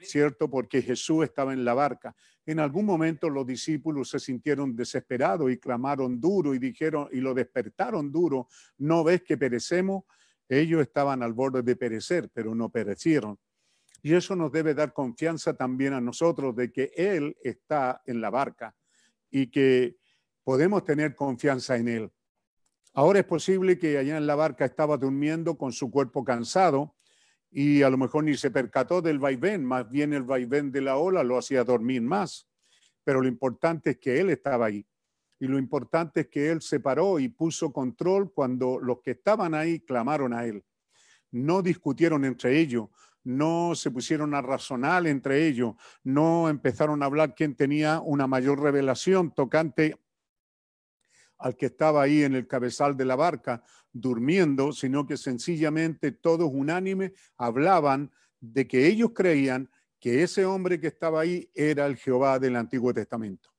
¿cierto? 0.00 0.50
Porque 0.50 0.82
Jesús 0.82 1.26
estaba 1.26 1.52
en 1.52 1.64
la 1.64 1.74
barca. 1.74 2.16
En 2.44 2.58
algún 2.58 2.84
momento 2.84 3.30
los 3.30 3.46
discípulos 3.46 4.10
se 4.10 4.18
sintieron 4.18 4.74
desesperados 4.74 5.48
y 5.52 5.58
clamaron 5.58 6.20
duro 6.20 6.54
y 6.54 6.58
dijeron 6.58 7.08
y 7.12 7.20
lo 7.20 7.34
despertaron 7.34 8.10
duro, 8.10 8.48
¿no 8.78 9.04
ves 9.04 9.22
que 9.22 9.38
perecemos? 9.38 10.02
Ellos 10.48 10.82
estaban 10.82 11.22
al 11.22 11.34
borde 11.34 11.62
de 11.62 11.76
perecer, 11.76 12.30
pero 12.34 12.52
no 12.52 12.68
perecieron. 12.68 13.38
Y 14.02 14.14
eso 14.14 14.34
nos 14.34 14.50
debe 14.50 14.74
dar 14.74 14.92
confianza 14.92 15.54
también 15.54 15.92
a 15.92 16.00
nosotros 16.00 16.56
de 16.56 16.72
que 16.72 16.92
Él 16.96 17.36
está 17.42 18.02
en 18.04 18.20
la 18.20 18.30
barca 18.30 18.74
y 19.30 19.46
que 19.46 19.96
podemos 20.42 20.84
tener 20.84 21.14
confianza 21.14 21.76
en 21.76 21.88
Él. 21.88 22.12
Ahora 22.94 23.20
es 23.20 23.24
posible 23.24 23.78
que 23.78 23.96
allá 23.96 24.18
en 24.18 24.26
la 24.26 24.34
barca 24.34 24.64
estaba 24.64 24.96
durmiendo 24.96 25.56
con 25.56 25.72
su 25.72 25.90
cuerpo 25.90 26.24
cansado 26.24 26.96
y 27.50 27.82
a 27.82 27.90
lo 27.90 27.96
mejor 27.96 28.24
ni 28.24 28.36
se 28.36 28.50
percató 28.50 29.00
del 29.00 29.18
vaivén, 29.18 29.64
más 29.64 29.88
bien 29.88 30.12
el 30.12 30.24
vaivén 30.24 30.72
de 30.72 30.80
la 30.80 30.96
ola 30.96 31.22
lo 31.22 31.38
hacía 31.38 31.64
dormir 31.64 32.02
más. 32.02 32.48
Pero 33.04 33.20
lo 33.20 33.28
importante 33.28 33.90
es 33.90 33.98
que 33.98 34.20
Él 34.20 34.30
estaba 34.30 34.66
ahí. 34.66 34.86
Y 35.38 35.46
lo 35.46 35.58
importante 35.58 36.20
es 36.20 36.28
que 36.28 36.50
Él 36.50 36.60
se 36.60 36.80
paró 36.80 37.18
y 37.18 37.28
puso 37.28 37.72
control 37.72 38.32
cuando 38.32 38.78
los 38.78 39.00
que 39.00 39.12
estaban 39.12 39.54
ahí 39.54 39.80
clamaron 39.80 40.32
a 40.32 40.46
Él. 40.46 40.64
No 41.30 41.62
discutieron 41.62 42.24
entre 42.24 42.58
ellos, 42.58 42.88
no 43.24 43.74
se 43.74 43.90
pusieron 43.90 44.34
a 44.34 44.42
razonar 44.42 45.06
entre 45.06 45.46
ellos, 45.46 45.74
no 46.02 46.48
empezaron 46.48 47.02
a 47.02 47.06
hablar 47.06 47.34
quién 47.34 47.54
tenía 47.54 48.00
una 48.00 48.26
mayor 48.26 48.60
revelación 48.60 49.32
tocante 49.34 49.96
al 51.38 51.56
que 51.56 51.66
estaba 51.66 52.02
ahí 52.02 52.22
en 52.22 52.34
el 52.34 52.46
cabezal 52.46 52.96
de 52.96 53.04
la 53.04 53.16
barca 53.16 53.64
durmiendo, 53.92 54.72
sino 54.72 55.06
que 55.06 55.16
sencillamente 55.16 56.12
todos 56.12 56.48
unánimes 56.52 57.12
hablaban 57.36 58.12
de 58.40 58.66
que 58.66 58.86
ellos 58.86 59.10
creían 59.14 59.70
que 60.00 60.22
ese 60.22 60.44
hombre 60.44 60.80
que 60.80 60.88
estaba 60.88 61.20
ahí 61.20 61.50
era 61.54 61.86
el 61.86 61.96
Jehová 61.96 62.38
del 62.38 62.56
Antiguo 62.56 62.92
Testamento. 62.92 63.50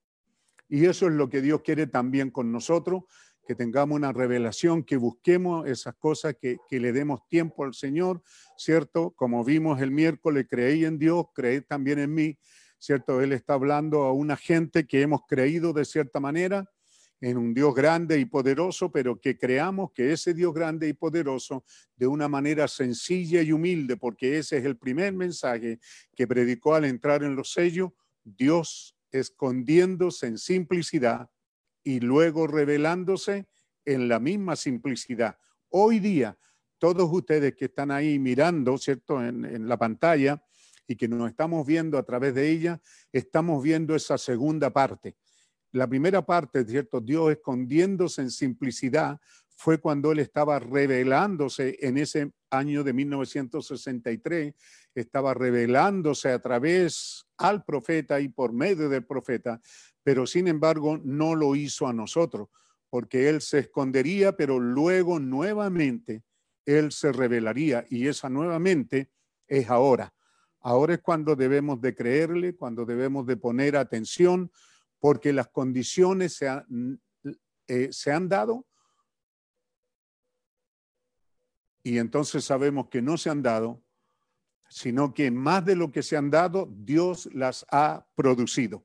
Y 0.68 0.86
eso 0.86 1.08
es 1.08 1.14
lo 1.14 1.30
que 1.30 1.42
Dios 1.42 1.62
quiere 1.62 1.88
también 1.88 2.32
con 2.32 2.52
nosotros, 2.52 3.04
que 3.46 3.56
tengamos 3.56 3.96
una 3.96 4.12
revelación, 4.12 4.84
que 4.84 4.98
busquemos 4.98 5.68
esas 5.68 5.96
cosas, 5.96 6.36
que, 6.40 6.58
le 6.70 6.92
demos 6.94 7.28
tiempo 7.28 7.64
al 7.64 7.74
Señor, 7.74 8.22
¿cierto? 8.58 9.12
Como 9.12 9.44
vimos 9.44 9.82
el 9.82 9.92
miércoles, 9.92 10.48
creí 10.50 10.86
en 10.86 10.98
Dios, 10.98 11.26
creí 11.34 11.62
también 11.62 12.00
en 12.00 12.14
mí, 12.14 12.38
¿cierto? 12.80 13.22
Él 13.22 13.34
está 13.34 13.54
hablando 13.54 14.04
a 14.04 14.14
una 14.14 14.38
gente 14.38 14.86
que 14.86 15.02
hemos 15.02 15.22
creído 15.28 15.74
de 15.74 15.86
cierta 15.86 16.20
manera 16.20 16.70
en 17.22 17.38
un 17.38 17.54
Dios 17.54 17.74
grande 17.74 18.20
y 18.20 18.26
poderoso, 18.26 18.92
pero 18.92 19.20
que 19.20 19.38
creamos 19.38 19.92
que 19.94 20.12
ese 20.12 20.34
Dios 20.34 20.54
grande 20.54 20.90
y 20.90 20.94
poderoso 20.94 21.64
de 21.96 22.06
una 22.06 22.28
manera 22.28 22.68
sencilla 22.68 23.42
y 23.42 23.54
humilde, 23.54 23.96
porque 23.96 24.40
ese 24.40 24.58
es 24.58 24.66
el 24.66 24.78
primer 24.78 25.14
mensaje 25.14 25.80
que 26.16 26.28
predicó 26.28 26.76
al 26.76 26.84
entrar 26.84 27.24
en 27.24 27.36
los 27.36 27.54
sellos, 27.54 27.92
Dios 28.26 28.98
escondiéndose 29.12 30.28
en 30.28 30.38
simplicidad 30.38 31.30
y 31.84 32.00
luego 32.00 32.48
revelándose 32.48 33.48
en 33.86 34.08
la 34.08 34.20
misma 34.20 34.56
simplicidad. 34.56 35.38
Hoy 35.70 36.00
día, 36.00 36.38
todos 36.78 37.10
ustedes 37.12 37.56
que 37.56 37.66
están 37.66 37.92
ahí 37.92 38.20
mirando, 38.20 38.78
¿cierto?, 38.78 39.24
en, 39.24 39.68
la 39.68 39.78
pantalla 39.78 40.44
y 40.88 40.96
que 40.96 41.08
nos 41.08 41.30
estamos 41.30 41.66
viendo 41.66 41.98
a 41.98 42.04
través 42.04 42.36
de 42.36 42.50
ella, 42.50 42.82
estamos 43.12 43.64
viendo 43.64 43.96
esa 43.96 44.18
segunda 44.18 44.70
parte. 44.72 45.16
La 45.72 45.88
primera 45.88 46.26
parte, 46.26 46.66
¿cierto? 46.66 47.02
Dios 47.02 47.32
escondiéndose 47.32 48.22
en 48.22 48.30
simplicidad 48.30 49.20
fue 49.56 49.80
cuando 49.80 50.12
él 50.12 50.20
estaba 50.20 50.60
revelándose 50.60 51.78
en 51.82 51.98
ese 51.98 52.32
año 52.50 52.84
de 52.84 52.94
1963, 52.94 54.54
estaba 55.02 55.34
revelándose 55.34 56.30
a 56.30 56.40
través 56.40 57.26
al 57.38 57.64
profeta 57.64 58.20
y 58.20 58.30
por 58.30 58.54
medio 58.54 58.90
del 58.90 59.06
profeta, 59.06 59.62
pero 60.04 60.26
sin 60.28 60.48
embargo 60.48 61.00
no 61.04 61.36
lo 61.36 61.56
hizo 61.56 61.88
a 61.88 61.94
nosotros, 61.94 62.50
porque 62.90 63.30
Él 63.30 63.42
se 63.42 63.60
escondería, 63.60 64.36
pero 64.36 64.60
luego 64.60 65.20
nuevamente 65.20 66.24
Él 66.66 66.92
se 66.92 67.12
revelaría 67.12 67.86
y 67.90 68.08
esa 68.08 68.30
nuevamente 68.30 69.10
es 69.48 69.70
ahora. 69.70 70.14
Ahora 70.60 70.94
es 70.94 71.02
cuando 71.02 71.36
debemos 71.36 71.82
de 71.82 71.94
creerle, 71.94 72.56
cuando 72.56 72.86
debemos 72.86 73.26
de 73.26 73.36
poner 73.36 73.76
atención, 73.76 74.52
porque 75.00 75.34
las 75.34 75.50
condiciones 75.50 76.36
se, 76.36 76.48
eh, 77.68 77.90
se 77.92 78.12
han 78.12 78.30
dado 78.30 78.66
y 81.84 81.98
entonces 81.98 82.46
sabemos 82.46 82.88
que 82.88 83.02
no 83.02 83.18
se 83.18 83.30
han 83.30 83.44
dado, 83.44 83.84
sino 84.74 85.14
que 85.14 85.30
más 85.30 85.64
de 85.64 85.76
lo 85.76 85.92
que 85.92 86.02
se 86.02 86.18
han 86.18 86.32
dado, 86.32 86.68
Dios 86.76 87.30
las 87.32 87.64
ha 87.70 88.08
producido 88.16 88.84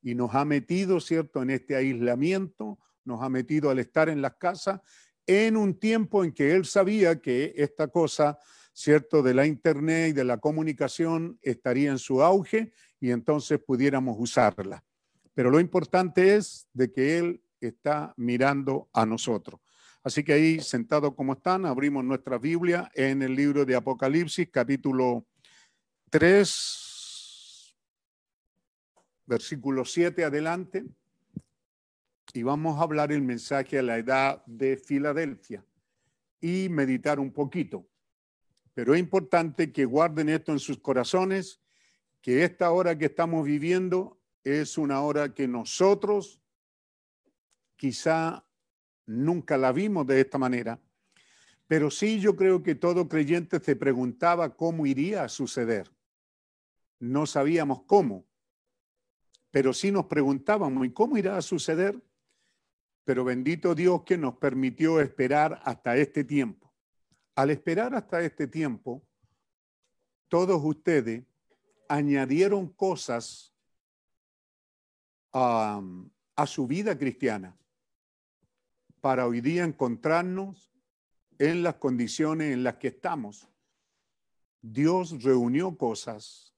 y 0.00 0.14
nos 0.14 0.36
ha 0.36 0.44
metido, 0.44 1.00
¿cierto?, 1.00 1.42
en 1.42 1.50
este 1.50 1.74
aislamiento, 1.74 2.78
nos 3.04 3.20
ha 3.22 3.28
metido 3.28 3.70
al 3.70 3.80
estar 3.80 4.08
en 4.08 4.22
las 4.22 4.36
casas 4.36 4.80
en 5.26 5.56
un 5.56 5.80
tiempo 5.80 6.22
en 6.22 6.30
que 6.30 6.52
él 6.52 6.64
sabía 6.64 7.20
que 7.20 7.52
esta 7.56 7.88
cosa, 7.88 8.38
¿cierto?, 8.72 9.20
de 9.20 9.34
la 9.34 9.46
Internet 9.46 10.10
y 10.10 10.12
de 10.12 10.22
la 10.22 10.38
comunicación 10.38 11.40
estaría 11.42 11.90
en 11.90 11.98
su 11.98 12.22
auge 12.22 12.72
y 13.00 13.10
entonces 13.10 13.58
pudiéramos 13.58 14.16
usarla. 14.20 14.84
Pero 15.34 15.50
lo 15.50 15.58
importante 15.58 16.36
es 16.36 16.68
de 16.72 16.92
que 16.92 17.18
él 17.18 17.42
está 17.60 18.14
mirando 18.16 18.88
a 18.92 19.04
nosotros. 19.04 19.60
Así 20.06 20.22
que 20.22 20.34
ahí, 20.34 20.60
sentado 20.60 21.16
como 21.16 21.32
están, 21.32 21.66
abrimos 21.66 22.04
nuestra 22.04 22.38
Biblia 22.38 22.88
en 22.94 23.22
el 23.22 23.34
libro 23.34 23.64
de 23.64 23.74
Apocalipsis, 23.74 24.48
capítulo 24.52 25.26
3, 26.10 27.76
versículo 29.26 29.84
7 29.84 30.22
adelante, 30.24 30.84
y 32.32 32.44
vamos 32.44 32.78
a 32.78 32.84
hablar 32.84 33.10
el 33.10 33.22
mensaje 33.22 33.80
a 33.80 33.82
la 33.82 33.98
edad 33.98 34.46
de 34.46 34.76
Filadelfia 34.76 35.66
y 36.40 36.68
meditar 36.68 37.18
un 37.18 37.32
poquito. 37.32 37.88
Pero 38.74 38.94
es 38.94 39.00
importante 39.00 39.72
que 39.72 39.86
guarden 39.86 40.28
esto 40.28 40.52
en 40.52 40.60
sus 40.60 40.78
corazones, 40.78 41.60
que 42.20 42.44
esta 42.44 42.70
hora 42.70 42.96
que 42.96 43.06
estamos 43.06 43.44
viviendo 43.44 44.20
es 44.44 44.78
una 44.78 45.00
hora 45.00 45.34
que 45.34 45.48
nosotros 45.48 46.40
quizá 47.74 48.45
nunca 49.06 49.56
la 49.56 49.72
vimos 49.72 50.06
de 50.06 50.20
esta 50.20 50.36
manera, 50.36 50.80
pero 51.66 51.90
sí 51.90 52.20
yo 52.20 52.36
creo 52.36 52.62
que 52.62 52.74
todo 52.74 53.08
creyente 53.08 53.60
se 53.60 53.76
preguntaba 53.76 54.56
cómo 54.56 54.86
iría 54.86 55.24
a 55.24 55.28
suceder. 55.28 55.90
No 56.98 57.26
sabíamos 57.26 57.82
cómo, 57.84 58.26
pero 59.50 59.72
sí 59.72 59.90
nos 59.90 60.06
preguntábamos, 60.06 60.86
¿y 60.86 60.90
cómo 60.92 61.16
irá 61.16 61.36
a 61.36 61.42
suceder? 61.42 62.00
Pero 63.04 63.24
bendito 63.24 63.74
Dios 63.74 64.02
que 64.02 64.18
nos 64.18 64.36
permitió 64.36 65.00
esperar 65.00 65.60
hasta 65.64 65.96
este 65.96 66.24
tiempo. 66.24 66.72
Al 67.34 67.50
esperar 67.50 67.94
hasta 67.94 68.22
este 68.22 68.46
tiempo, 68.46 69.06
todos 70.28 70.60
ustedes 70.64 71.24
añadieron 71.88 72.68
cosas 72.72 73.54
a, 75.32 75.80
a 76.34 76.46
su 76.46 76.66
vida 76.66 76.98
cristiana 76.98 77.56
para 79.06 79.24
hoy 79.24 79.40
día 79.40 79.62
encontrarnos 79.62 80.74
en 81.38 81.62
las 81.62 81.76
condiciones 81.76 82.52
en 82.52 82.64
las 82.64 82.74
que 82.78 82.88
estamos. 82.88 83.48
Dios 84.60 85.22
reunió 85.22 85.78
cosas 85.78 86.52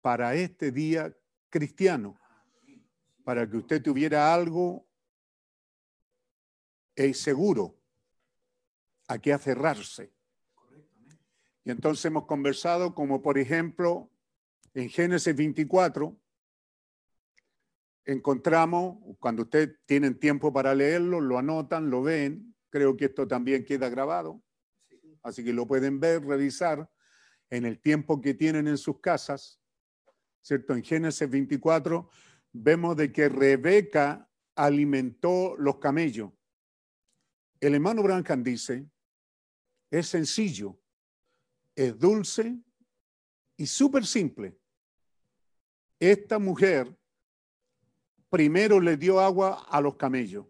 para 0.00 0.36
este 0.36 0.70
día 0.70 1.12
cristiano 1.50 2.16
para 3.24 3.50
que 3.50 3.56
usted 3.56 3.82
tuviera 3.82 4.32
algo 4.32 4.86
es 6.94 7.20
seguro 7.20 7.76
a 9.08 9.18
qué 9.18 9.32
aferrarse. 9.32 10.12
Y 11.64 11.72
entonces 11.72 12.04
hemos 12.04 12.26
conversado 12.26 12.94
como 12.94 13.20
por 13.20 13.38
ejemplo 13.38 14.08
en 14.72 14.88
Génesis 14.88 15.34
24, 15.34 16.16
encontramos, 18.08 18.96
cuando 19.18 19.42
ustedes 19.42 19.76
tienen 19.84 20.18
tiempo 20.18 20.50
para 20.50 20.74
leerlo, 20.74 21.20
lo 21.20 21.36
anotan, 21.36 21.90
lo 21.90 22.02
ven, 22.02 22.54
creo 22.70 22.96
que 22.96 23.04
esto 23.04 23.28
también 23.28 23.66
queda 23.66 23.90
grabado, 23.90 24.42
así 25.22 25.44
que 25.44 25.52
lo 25.52 25.66
pueden 25.66 26.00
ver, 26.00 26.24
revisar 26.24 26.90
en 27.50 27.66
el 27.66 27.78
tiempo 27.78 28.18
que 28.22 28.32
tienen 28.32 28.66
en 28.66 28.78
sus 28.78 28.98
casas, 29.00 29.60
¿cierto? 30.40 30.72
En 30.72 30.82
Génesis 30.82 31.28
24 31.28 32.08
vemos 32.50 32.96
de 32.96 33.12
que 33.12 33.28
Rebeca 33.28 34.26
alimentó 34.54 35.54
los 35.58 35.76
camellos. 35.78 36.32
El 37.60 37.74
hermano 37.74 38.02
Branham 38.02 38.42
dice, 38.42 38.88
es 39.90 40.08
sencillo, 40.08 40.80
es 41.74 41.98
dulce 41.98 42.58
y 43.58 43.66
súper 43.66 44.06
simple. 44.06 44.58
Esta 46.00 46.38
mujer 46.38 46.97
primero 48.30 48.80
le 48.80 48.96
dio 48.96 49.20
agua 49.20 49.66
a 49.68 49.80
los 49.80 49.96
camellos 49.96 50.46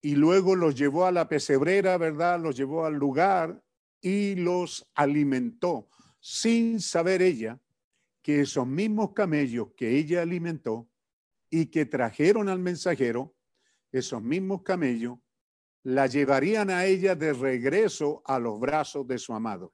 y 0.00 0.14
luego 0.14 0.54
los 0.54 0.74
llevó 0.76 1.06
a 1.06 1.12
la 1.12 1.28
pesebrera, 1.28 1.98
¿verdad? 1.98 2.40
Los 2.40 2.56
llevó 2.56 2.84
al 2.86 2.94
lugar 2.94 3.62
y 4.00 4.36
los 4.36 4.88
alimentó 4.94 5.88
sin 6.20 6.80
saber 6.80 7.22
ella 7.22 7.60
que 8.22 8.40
esos 8.40 8.66
mismos 8.66 9.12
camellos 9.12 9.68
que 9.76 9.96
ella 9.96 10.22
alimentó 10.22 10.88
y 11.50 11.66
que 11.66 11.86
trajeron 11.86 12.48
al 12.48 12.58
mensajero, 12.58 13.36
esos 13.92 14.20
mismos 14.22 14.62
camellos, 14.62 15.18
la 15.84 16.08
llevarían 16.08 16.70
a 16.70 16.84
ella 16.84 17.14
de 17.14 17.32
regreso 17.32 18.22
a 18.24 18.40
los 18.40 18.58
brazos 18.58 19.06
de 19.06 19.18
su 19.18 19.32
amado. 19.32 19.72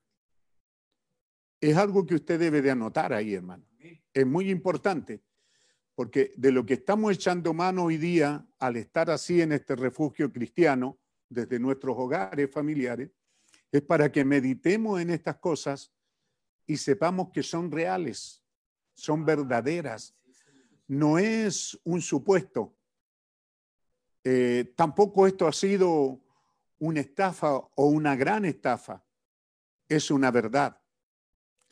Es 1.58 1.76
algo 1.76 2.04
que 2.04 2.16
usted 2.16 2.38
debe 2.38 2.60
de 2.60 2.70
anotar 2.70 3.14
ahí, 3.14 3.34
hermano. 3.34 3.64
Es 4.12 4.26
muy 4.26 4.50
importante. 4.50 5.22
Porque 5.94 6.33
de 6.37 6.52
lo 6.52 6.64
que 6.64 6.74
estamos 6.74 7.12
echando 7.12 7.52
mano 7.52 7.85
hoy 7.85 7.98
día 7.98 8.46
al 8.59 8.76
estar 8.76 9.11
así 9.11 9.42
en 9.42 9.52
este 9.52 9.76
refugio 9.76 10.33
cristiano, 10.33 10.98
desde 11.28 11.59
nuestros 11.59 11.96
hogares 11.98 12.50
familiares, 12.50 13.11
es 13.70 13.83
para 13.83 14.12
que 14.12 14.24
meditemos 14.24 15.00
en 15.00 15.11
estas 15.11 15.37
cosas 15.37 15.92
y 16.66 16.76
sepamos 16.76 17.31
que 17.33 17.42
son 17.42 17.70
reales, 17.70 18.42
son 18.94 19.24
verdaderas. 19.24 20.14
No 20.87 21.18
es 21.18 21.78
un 21.85 22.00
supuesto. 22.00 22.74
Eh, 24.24 24.72
tampoco 24.76 25.26
esto 25.26 25.46
ha 25.48 25.52
sido 25.52 26.20
una 26.78 27.00
estafa 27.00 27.55
o 27.57 27.87
una 27.87 28.14
gran 28.14 28.44
estafa. 28.44 29.05
Es 29.88 30.11
una 30.11 30.31
verdad. 30.31 30.81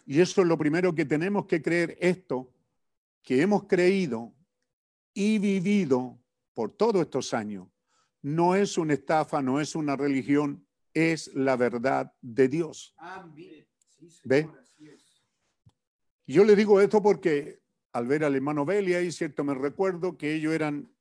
Y 0.06 0.20
eso 0.20 0.40
es 0.40 0.46
lo 0.46 0.59
primero 0.59 0.94
que 0.94 1.04
tenemos 1.04 1.46
que 1.46 1.61
creer 1.62 1.96
esto 2.00 2.50
que 3.22 3.42
hemos 3.42 3.64
creído 3.64 4.35
y 5.14 5.38
vivido 5.38 6.18
por 6.54 6.70
todos 6.70 7.02
estos 7.02 7.35
años 7.35 7.68
no 8.22 8.54
es 8.54 8.76
una 8.76 8.94
estafa, 8.94 9.40
no 9.42 9.61
es 9.61 9.74
una 9.74 9.96
religión, 9.96 10.66
es 10.92 11.33
la 11.35 11.56
verdad 11.56 12.12
de 12.20 12.48
Dios. 12.48 12.94
¿Ve? 14.24 14.48
Yo 16.26 16.44
le 16.44 16.54
digo 16.54 16.80
esto 16.80 17.02
porque 17.02 17.61
al 17.92 18.06
ver 18.06 18.24
al 18.24 18.37
hermano 18.37 18.64
Belli 18.64 18.94
ahí, 18.94 19.11
cierto, 19.11 19.42
me 19.42 19.54
recuerdo 19.54 20.16
que 20.16 20.35
ellos 20.35 20.52
eran 20.52 20.92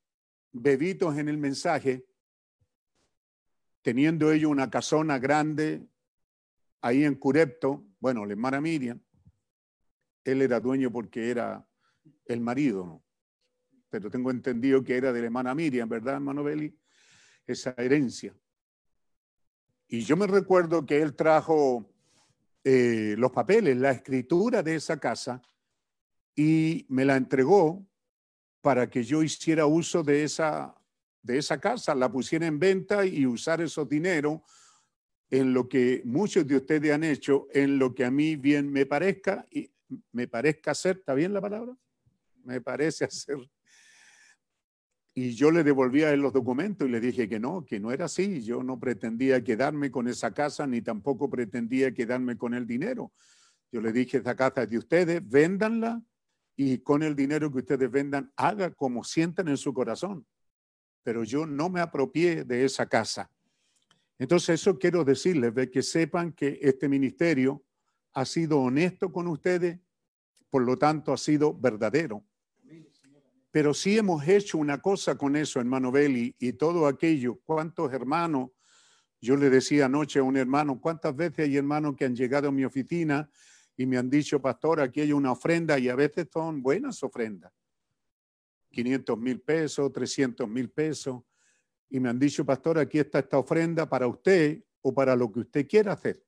bebitos 0.51 1.17
en 1.17 1.29
el 1.29 1.37
mensaje, 1.37 2.05
teniendo 3.81 4.31
ellos 4.31 4.49
una 4.49 4.69
casona 4.69 5.19
grande 5.19 5.87
ahí 6.81 7.03
en 7.03 7.15
Curepto, 7.15 7.85
bueno, 7.99 8.25
la 8.25 8.31
hermana 8.31 8.61
Miriam, 8.61 8.99
él 10.23 10.41
era 10.41 10.59
dueño 10.59 10.91
porque 10.91 11.29
era 11.29 11.68
el 12.25 12.41
marido, 12.41 12.85
¿no? 12.85 13.03
pero 13.89 14.09
tengo 14.09 14.31
entendido 14.31 14.83
que 14.83 14.95
era 14.95 15.11
de 15.11 15.19
la 15.19 15.25
hermana 15.25 15.55
Miriam, 15.55 15.89
¿verdad, 15.89 16.15
hermano 16.15 16.43
Beli? 16.43 16.77
Esa 17.45 17.73
herencia. 17.77 18.35
Y 19.87 20.01
yo 20.01 20.15
me 20.15 20.27
recuerdo 20.27 20.85
que 20.85 21.01
él 21.01 21.15
trajo 21.15 21.91
eh, 22.63 23.15
los 23.17 23.31
papeles, 23.31 23.77
la 23.77 23.91
escritura 23.91 24.61
de 24.61 24.75
esa 24.75 24.99
casa, 24.99 25.41
y 26.35 26.85
me 26.89 27.05
la 27.05 27.17
entregó 27.17 27.85
para 28.61 28.89
que 28.89 29.03
yo 29.03 29.23
hiciera 29.23 29.65
uso 29.65 30.03
de 30.03 30.23
esa, 30.23 30.75
de 31.23 31.37
esa 31.37 31.59
casa, 31.59 31.95
la 31.95 32.11
pusiera 32.11 32.45
en 32.45 32.59
venta 32.59 33.05
y 33.05 33.25
usar 33.25 33.61
esos 33.61 33.89
dinero 33.89 34.43
en 35.31 35.53
lo 35.53 35.67
que 35.67 36.01
muchos 36.05 36.45
de 36.47 36.57
ustedes 36.57 36.91
han 36.91 37.03
hecho, 37.03 37.47
en 37.51 37.79
lo 37.79 37.93
que 37.93 38.05
a 38.05 38.11
mí 38.11 38.35
bien 38.35 38.71
me 38.71 38.85
parezca, 38.85 39.47
y 39.49 39.71
me 40.11 40.27
parezca 40.27 40.73
ser, 40.75 40.97
¿está 40.97 41.13
bien 41.13 41.33
la 41.33 41.41
palabra? 41.41 41.75
Me 42.49 42.61
parece 42.61 43.05
hacer. 43.05 43.37
Y 45.13 45.31
yo 45.35 45.51
le 45.51 45.63
devolví 45.63 46.03
a 46.03 46.11
él 46.11 46.21
los 46.21 46.33
documentos 46.33 46.87
y 46.87 46.91
le 46.91 46.99
dije 46.99 47.27
que 47.27 47.39
no, 47.39 47.65
que 47.65 47.79
no 47.79 47.91
era 47.91 48.05
así. 48.05 48.41
Yo 48.41 48.63
no 48.63 48.79
pretendía 48.79 49.43
quedarme 49.43 49.91
con 49.91 50.07
esa 50.07 50.33
casa 50.33 50.65
ni 50.65 50.81
tampoco 50.81 51.29
pretendía 51.29 51.93
quedarme 51.93 52.37
con 52.37 52.53
el 52.53 52.65
dinero. 52.65 53.11
Yo 53.71 53.81
le 53.81 53.91
dije, 53.91 54.17
esa 54.17 54.35
casa 54.35 54.63
es 54.63 54.69
de 54.69 54.77
ustedes, 54.77 55.27
véndanla 55.27 56.01
y 56.55 56.79
con 56.79 57.03
el 57.03 57.15
dinero 57.15 57.51
que 57.51 57.59
ustedes 57.59 57.89
vendan, 57.89 58.31
haga 58.35 58.71
como 58.71 59.03
sientan 59.03 59.47
en 59.47 59.57
su 59.57 59.73
corazón. 59.73 60.25
Pero 61.03 61.23
yo 61.23 61.45
no 61.45 61.69
me 61.69 61.79
apropié 61.79 62.43
de 62.43 62.65
esa 62.65 62.85
casa. 62.87 63.31
Entonces, 64.17 64.61
eso 64.61 64.77
quiero 64.77 65.05
decirles, 65.05 65.53
de 65.55 65.71
que 65.71 65.81
sepan 65.81 66.33
que 66.33 66.59
este 66.61 66.89
ministerio 66.89 67.63
ha 68.13 68.25
sido 68.25 68.59
honesto 68.59 69.11
con 69.11 69.27
ustedes, 69.27 69.79
por 70.49 70.63
lo 70.63 70.77
tanto 70.77 71.13
ha 71.13 71.17
sido 71.17 71.53
verdadero. 71.53 72.25
Pero 73.51 73.73
sí 73.73 73.97
hemos 73.97 74.27
hecho 74.27 74.57
una 74.57 74.79
cosa 74.79 75.17
con 75.17 75.35
eso, 75.35 75.59
hermano 75.59 75.91
Beli, 75.91 76.35
y 76.39 76.53
todo 76.53 76.85
aquello. 76.85 77.39
¿Cuántos 77.43 77.91
hermanos? 77.91 78.51
Yo 79.21 79.35
le 79.35 79.49
decía 79.49 79.85
anoche 79.85 80.19
a 80.19 80.23
un 80.23 80.37
hermano, 80.37 80.79
¿cuántas 80.79 81.15
veces 81.15 81.39
hay 81.39 81.57
hermanos 81.57 81.95
que 81.95 82.05
han 82.05 82.15
llegado 82.15 82.49
a 82.49 82.51
mi 82.51 82.63
oficina 82.63 83.29
y 83.75 83.85
me 83.85 83.97
han 83.97 84.09
dicho, 84.09 84.41
pastor, 84.41 84.81
aquí 84.81 85.01
hay 85.01 85.11
una 85.11 85.31
ofrenda 85.31 85.79
y 85.79 85.89
a 85.89 85.95
veces 85.95 86.27
son 86.31 86.61
buenas 86.61 87.01
ofrendas? 87.03 87.51
500 88.71 89.17
mil 89.17 89.41
pesos, 89.41 89.91
300 89.91 90.47
mil 90.47 90.69
pesos. 90.69 91.23
Y 91.89 91.99
me 91.99 92.09
han 92.09 92.19
dicho, 92.19 92.45
pastor, 92.45 92.77
aquí 92.77 92.99
está 92.99 93.19
esta 93.19 93.39
ofrenda 93.39 93.89
para 93.89 94.07
usted 94.07 94.63
o 94.81 94.93
para 94.93 95.15
lo 95.15 95.31
que 95.31 95.39
usted 95.39 95.67
quiera 95.67 95.93
hacer. 95.93 96.23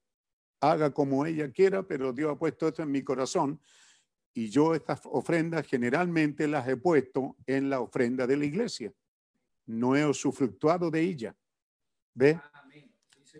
Haga 0.59 0.91
como 0.91 1.25
ella 1.25 1.51
quiera, 1.51 1.83
pero 1.83 2.11
Dios 2.11 2.31
ha 2.31 2.37
puesto 2.37 2.67
esto 2.67 2.81
en 2.81 2.91
mi 2.91 3.03
corazón 3.03 3.59
y 4.33 4.49
yo 4.49 4.73
estas 4.73 5.01
ofrendas 5.05 5.67
generalmente 5.67 6.47
las 6.47 6.67
he 6.67 6.77
puesto 6.77 7.35
en 7.45 7.69
la 7.69 7.81
ofrenda 7.81 8.25
de 8.25 8.37
la 8.37 8.45
iglesia. 8.45 8.93
No 9.65 9.95
he 9.95 10.05
usufructuado 10.05 10.89
de 10.89 11.01
ella. 11.01 11.35
¿Ve? 12.13 12.39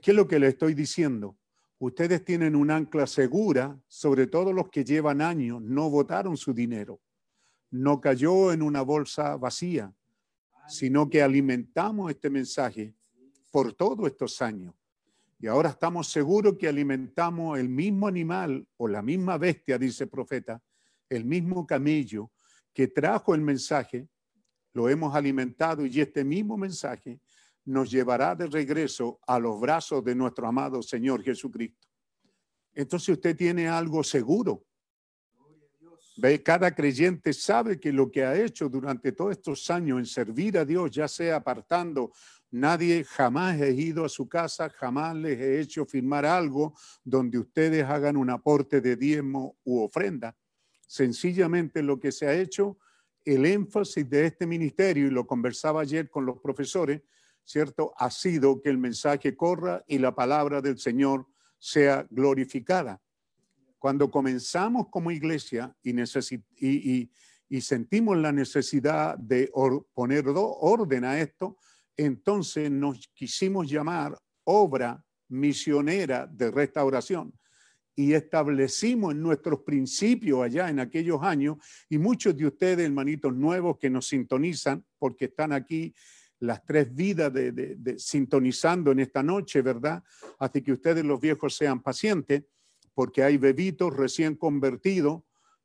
¿Qué 0.01 0.11
es 0.11 0.17
lo 0.17 0.27
que 0.27 0.39
le 0.39 0.47
estoy 0.47 0.73
diciendo? 0.73 1.37
Ustedes 1.79 2.23
tienen 2.23 2.55
un 2.55 2.69
ancla 2.71 3.07
segura, 3.07 3.79
sobre 3.87 4.27
todo 4.27 4.53
los 4.53 4.69
que 4.69 4.83
llevan 4.83 5.21
años, 5.21 5.61
no 5.61 5.89
votaron 5.89 6.37
su 6.37 6.53
dinero, 6.53 7.01
no 7.71 7.99
cayó 7.99 8.51
en 8.51 8.61
una 8.61 8.83
bolsa 8.83 9.35
vacía, 9.35 9.91
sino 10.67 11.09
que 11.09 11.23
alimentamos 11.23 12.11
este 12.11 12.29
mensaje 12.29 12.93
por 13.49 13.73
todos 13.73 14.07
estos 14.07 14.41
años. 14.41 14.75
Y 15.39 15.47
ahora 15.47 15.69
estamos 15.69 16.07
seguros 16.07 16.55
que 16.57 16.67
alimentamos 16.67 17.57
el 17.57 17.67
mismo 17.67 18.07
animal 18.07 18.67
o 18.77 18.87
la 18.87 19.01
misma 19.01 19.39
bestia, 19.39 19.79
dice 19.79 20.03
el 20.03 20.09
profeta, 20.11 20.61
el 21.11 21.25
mismo 21.25 21.67
camello 21.67 22.31
que 22.73 22.87
trajo 22.87 23.35
el 23.35 23.41
mensaje, 23.41 24.07
lo 24.73 24.87
hemos 24.87 25.13
alimentado 25.13 25.85
y 25.85 25.99
este 25.99 26.23
mismo 26.23 26.55
mensaje 26.55 27.19
nos 27.65 27.91
llevará 27.91 28.33
de 28.33 28.47
regreso 28.47 29.19
a 29.27 29.37
los 29.37 29.59
brazos 29.59 30.03
de 30.05 30.15
nuestro 30.15 30.47
amado 30.47 30.81
Señor 30.81 31.21
Jesucristo. 31.21 31.87
Entonces 32.73 33.09
usted 33.09 33.35
tiene 33.35 33.67
algo 33.67 34.03
seguro. 34.03 34.65
Ve, 36.15 36.41
cada 36.41 36.73
creyente 36.73 37.33
sabe 37.33 37.77
que 37.77 37.91
lo 37.91 38.09
que 38.09 38.23
ha 38.23 38.35
hecho 38.35 38.69
durante 38.69 39.11
todos 39.11 39.31
estos 39.31 39.69
años 39.69 39.99
en 39.99 40.05
servir 40.05 40.57
a 40.57 40.63
Dios, 40.63 40.91
ya 40.91 41.09
sea 41.09 41.37
apartando, 41.37 42.13
nadie 42.51 43.03
jamás 43.03 43.59
he 43.59 43.71
ido 43.71 44.05
a 44.05 44.09
su 44.09 44.29
casa, 44.29 44.69
jamás 44.69 45.15
les 45.15 45.39
he 45.39 45.59
hecho 45.59 45.85
firmar 45.85 46.25
algo 46.25 46.73
donde 47.03 47.37
ustedes 47.37 47.83
hagan 47.83 48.15
un 48.15 48.29
aporte 48.29 48.79
de 48.79 48.95
diezmo 48.95 49.57
u 49.65 49.81
ofrenda. 49.81 50.37
Sencillamente 50.91 51.81
lo 51.81 52.01
que 52.01 52.11
se 52.11 52.27
ha 52.27 52.33
hecho, 52.33 52.77
el 53.23 53.45
énfasis 53.45 54.09
de 54.09 54.25
este 54.25 54.45
ministerio, 54.45 55.07
y 55.07 55.09
lo 55.09 55.25
conversaba 55.25 55.79
ayer 55.79 56.09
con 56.09 56.25
los 56.25 56.41
profesores, 56.41 57.01
¿cierto? 57.45 57.93
Ha 57.95 58.11
sido 58.11 58.61
que 58.61 58.67
el 58.67 58.77
mensaje 58.77 59.33
corra 59.33 59.85
y 59.87 59.99
la 59.99 60.13
palabra 60.13 60.59
del 60.59 60.77
Señor 60.77 61.27
sea 61.57 62.05
glorificada. 62.09 63.01
Cuando 63.79 64.11
comenzamos 64.11 64.89
como 64.89 65.11
iglesia 65.11 65.73
y, 65.81 67.09
y, 67.47 67.61
sentimos 67.61 68.17
la 68.17 68.33
necesidad 68.33 69.17
de 69.17 69.49
poner 69.93 70.25
orden 70.27 71.05
a 71.05 71.21
esto, 71.21 71.57
entonces 71.95 72.69
nos 72.69 73.07
quisimos 73.13 73.71
llamar 73.71 74.17
obra 74.43 75.01
misionera 75.29 76.27
de 76.27 76.51
restauración 76.51 77.33
y 77.95 78.13
establecimos 78.13 79.15
nuestros 79.15 79.59
principios 79.61 80.41
allá 80.41 80.69
en 80.69 80.79
aquellos 80.79 81.21
años 81.21 81.57
y 81.89 81.97
muchos 81.97 82.35
de 82.37 82.47
ustedes, 82.47 82.85
hermanitos 82.85 83.35
nuevos 83.35 83.77
que 83.77 83.89
nos 83.89 84.07
sintonizan, 84.07 84.85
porque 84.97 85.25
están 85.25 85.51
aquí 85.51 85.93
las 86.39 86.65
tres 86.65 86.93
vidas 86.95 87.31
de- 87.33 87.51
de- 87.51 87.99
sintonizando 87.99 88.91
en 88.91 88.99
esta 88.99 89.21
noche, 89.21 89.61
¿verdad? 89.61 90.03
Así 90.39 90.61
que 90.61 90.71
ustedes 90.71 91.03
los 91.05 91.19
viejos 91.19 91.55
sean 91.55 91.81
pacientes, 91.81 92.43
porque 92.93 93.23
hay 93.23 93.37
bebitos 93.37 93.95
recién 93.95 94.35
convertidos, 94.35 95.21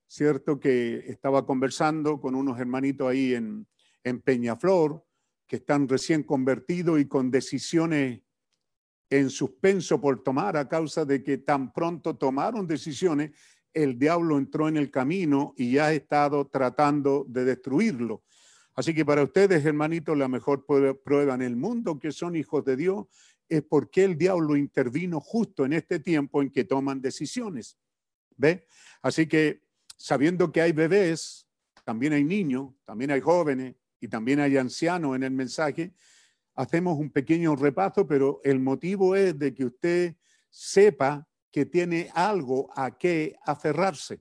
¿cierto? 0.07 0.61
Que 0.61 0.99
estaba 1.09 1.47
conversando 1.47 2.21
con 2.21 2.35
unos 2.35 2.59
hermanitos 2.61 3.09
ahí 3.09 3.35
en, 3.35 3.67
en 4.05 4.21
Peñaflor, 4.21 5.03
que 5.47 5.57
están 5.57 5.89
recién 5.89 6.23
convertidos 6.25 7.01
y 7.01 7.07
con 7.07 7.31
decisiones 7.31 8.21
en 9.11 9.31
suspenso 9.31 10.01
por 10.01 10.23
tomar 10.23 10.57
a 10.57 10.69
causa 10.69 11.05
de 11.05 11.23
que 11.23 11.39
tan 11.39 11.73
pronto 11.73 12.17
tomaron 12.17 12.67
decisiones, 12.67 13.31
el 13.73 13.99
diablo 13.99 14.39
entró 14.39 14.69
en 14.69 14.77
el 14.77 14.91
camino 14.91 15.55
y 15.57 15.79
ha 15.79 15.93
estado 15.93 16.47
tratando 16.47 17.25
de 17.29 17.45
destruirlo. 17.45 18.25
Así 18.75 18.95
que 18.95 19.05
para 19.05 19.23
ustedes, 19.23 19.65
hermanitos, 19.65 20.17
la 20.17 20.29
mejor 20.29 20.67
prue- 20.67 20.99
prueba 21.03 21.35
en 21.35 21.43
el 21.43 21.57
mundo 21.57 21.99
que 21.99 22.13
son 22.13 22.37
hijos 22.37 22.65
de 22.65 22.77
Dios 22.77 23.07
es 23.49 23.63
porque 23.63 24.05
el 24.05 24.19
diablo 24.19 24.57
intervino 24.57 25.21
justo 25.21 25.65
en 25.65 25.73
este 25.73 26.01
tiempo 26.01 26.43
en 26.43 26.51
que 26.51 26.65
toman 26.65 27.01
decisiones. 27.01 27.79
¿Ve? 28.37 28.67
Así 29.03 29.27
que 29.27 29.63
sabiendo 29.97 30.53
que 30.53 30.61
hay 30.61 30.73
bebés, 30.73 31.47
también 31.85 32.13
hay 32.13 32.25
niños, 32.25 32.73
también 32.85 33.11
hay 33.13 33.21
jóvenes 33.21 33.77
y 34.01 34.09
también 34.09 34.41
hay 34.41 34.57
ancianos 34.57 35.17
en 35.17 35.23
el 35.23 35.31
mensaje, 35.31 35.95
hacemos 36.57 36.99
un 36.99 37.11
pequeño 37.11 37.55
repaso, 37.55 38.07
pero 38.07 38.41
el 38.43 38.59
motivo 38.59 39.15
es 39.15 39.39
de 39.39 39.55
que 39.55 39.67
usted 39.67 40.17
sepa 40.51 41.29
que 41.53 41.67
tiene 41.67 42.11
algo 42.15 42.71
a 42.75 42.97
qué 42.97 43.37
aferrarse. 43.45 44.21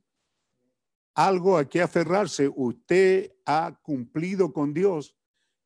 Algo 1.15 1.57
a 1.57 1.67
qué 1.67 1.81
aferrarse. 1.81 2.51
Usted 2.53 3.31
ha 3.45 3.79
cumplido 3.81 4.51
con 4.51 4.73
Dios 4.73 5.17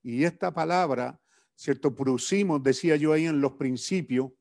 y 0.04 0.24
esta 0.24 0.54
palabra, 0.54 1.20
¿cierto? 1.56 1.94
Producimos, 1.94 2.64
decía 2.64 2.96
yo 2.96 3.14
ahí 3.14 3.26
en 3.26 3.42
los 3.42 3.54
principios, 3.54 4.32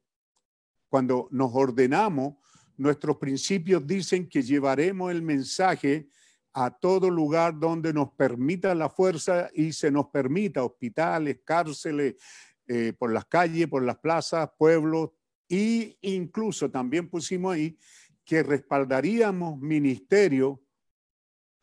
cuando 0.89 1.29
nos 1.31 1.51
ordenamos, 1.55 2.35
nuestros 2.77 3.17
principios 3.17 3.87
dicen 3.87 4.29
que 4.29 4.43
llevaremos 4.43 5.11
el 5.11 5.23
mensaje 5.23 6.09
a 6.53 6.71
todo 6.71 7.11
lugar 7.11 7.59
donde 7.59 7.93
nos 7.93 8.13
permita 8.13 8.75
la 8.75 8.89
fuerza 8.89 9.49
y 9.55 9.73
se 9.73 9.91
nos 9.91 10.07
permita, 10.09 10.65
hospitales, 10.65 11.41
cárceles, 11.45 12.17
eh, 12.67 12.93
por 12.99 13.13
las 13.13 13.25
calles, 13.27 13.69
por 13.69 13.83
las 13.83 13.99
plazas, 13.99 14.51
pueblos, 14.59 15.11
e 15.49 15.97
incluso 16.03 16.71
también 16.71 17.09
pusimos 17.09 17.55
ahí 17.55 17.79
que 18.25 18.43
respaldaríamos 18.43 19.59
ministerios 19.59 20.59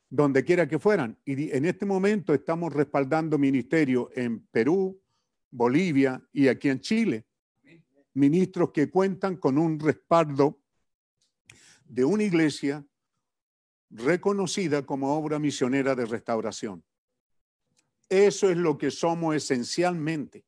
donde 0.09 0.43
quiera 0.43 0.67
que 0.67 0.79
fueran. 0.79 1.19
Y 1.23 1.51
en 1.51 1.65
este 1.65 1.85
momento 1.85 2.33
estamos 2.33 2.73
respaldando 2.73 3.37
ministerios 3.37 4.07
en 4.15 4.47
Perú, 4.47 4.99
Bolivia 5.51 6.21
y 6.33 6.47
aquí 6.47 6.69
en 6.69 6.79
Chile. 6.79 7.27
Ministros 8.13 8.71
que 8.71 8.89
cuentan 8.89 9.37
con 9.37 9.57
un 9.57 9.79
respaldo 9.79 10.59
de 11.83 12.03
una 12.03 12.23
iglesia 12.23 12.83
reconocida 13.89 14.85
como 14.85 15.15
obra 15.15 15.39
misionera 15.39 15.95
de 15.95 16.05
restauración. 16.05 16.83
Eso 18.09 18.49
es 18.49 18.57
lo 18.57 18.77
que 18.77 18.91
somos 18.91 19.35
esencialmente. 19.35 20.45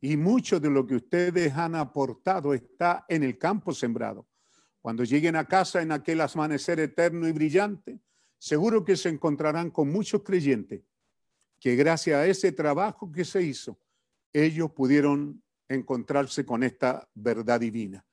Y 0.00 0.16
mucho 0.16 0.60
de 0.60 0.70
lo 0.70 0.86
que 0.86 0.96
ustedes 0.96 1.52
han 1.54 1.74
aportado 1.74 2.52
está 2.54 3.04
en 3.08 3.22
el 3.22 3.38
campo 3.38 3.72
sembrado. 3.72 4.26
Cuando 4.80 5.04
lleguen 5.04 5.36
a 5.36 5.46
casa 5.46 5.80
en 5.80 5.92
aquel 5.92 6.20
amanecer 6.20 6.78
eterno 6.78 7.26
y 7.26 7.32
brillante, 7.32 8.00
seguro 8.38 8.84
que 8.84 8.96
se 8.96 9.08
encontrarán 9.08 9.70
con 9.70 9.90
muchos 9.90 10.22
creyentes 10.22 10.82
que 11.58 11.76
gracias 11.76 12.18
a 12.18 12.26
ese 12.26 12.52
trabajo 12.52 13.10
que 13.10 13.24
se 13.24 13.42
hizo, 13.42 13.78
ellos 14.34 14.70
pudieron 14.72 15.42
encontrarse 15.68 16.44
con 16.44 16.62
esta 16.62 17.08
verdad 17.14 17.60
divina. 17.60 18.04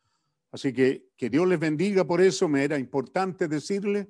Así 0.51 0.73
que 0.73 1.11
que 1.15 1.29
Dios 1.29 1.47
les 1.47 1.59
bendiga 1.59 2.05
por 2.05 2.21
eso, 2.21 2.49
me 2.49 2.63
era 2.63 2.77
importante 2.77 3.47
decirle, 3.47 4.09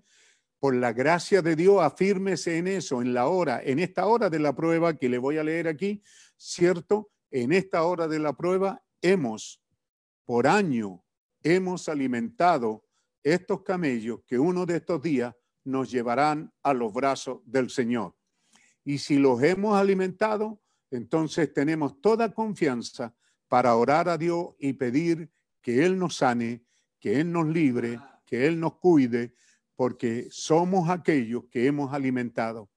por 0.62 0.76
la 0.76 0.94
gracia 0.94 1.42
de 1.42 1.56
Dios, 1.56 1.82
afírmese 1.82 2.58
en 2.58 2.68
eso, 2.68 3.02
en 3.02 3.16
la 3.16 3.28
hora, 3.28 3.62
en 3.64 3.80
esta 3.80 4.06
hora 4.06 4.30
de 4.30 4.38
la 4.38 4.56
prueba 4.56 4.96
que 4.96 5.10
le 5.10 5.18
voy 5.18 5.38
a 5.38 5.44
leer 5.44 5.68
aquí, 5.68 6.04
¿cierto? 6.38 7.10
En 7.32 7.52
esta 7.52 7.84
hora 7.84 8.08
de 8.08 8.20
la 8.20 8.34
prueba 8.34 8.84
hemos, 9.02 9.60
por 10.24 10.46
año, 10.46 11.04
hemos 11.42 11.90
alimentado 11.90 12.86
estos 13.24 13.64
camellos 13.64 14.20
que 14.28 14.38
uno 14.38 14.68
de 14.68 14.78
estos 14.78 15.02
días 15.02 15.36
nos 15.64 15.90
llevarán 15.90 16.54
a 16.62 16.74
los 16.74 16.94
brazos 16.94 17.42
del 17.46 17.70
Señor. 17.72 18.16
Y 18.84 19.00
si 19.00 19.18
los 19.18 19.42
hemos 19.42 19.76
alimentado, 19.76 20.62
entonces 20.92 21.52
tenemos 21.54 22.00
toda 22.02 22.34
confianza 22.34 23.16
para 23.48 23.76
orar 23.76 24.10
a 24.10 24.18
Dios 24.18 24.50
y 24.60 24.74
pedir 24.74 25.32
que 25.62 25.86
Él 25.86 25.98
nos 25.98 26.18
sane, 26.18 26.64
que 27.00 27.20
Él 27.20 27.32
nos 27.32 27.48
libre, 27.48 28.00
que 28.26 28.48
Él 28.48 28.60
nos 28.60 28.78
cuide, 28.78 29.34
porque 29.76 30.28
somos 30.30 30.90
aquellos 30.90 31.46
que 31.50 31.66
hemos 31.66 31.94
alimentado. 31.94 32.70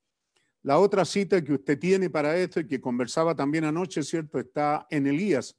La 0.62 0.78
otra 0.78 1.04
cita 1.04 1.44
que 1.44 1.52
usted 1.52 1.78
tiene 1.78 2.08
para 2.08 2.36
esto 2.36 2.60
y 2.60 2.66
que 2.66 2.80
conversaba 2.80 3.34
también 3.34 3.64
anoche, 3.64 4.02
¿cierto? 4.02 4.38
Está 4.38 4.86
en 4.88 5.06
Elías, 5.06 5.56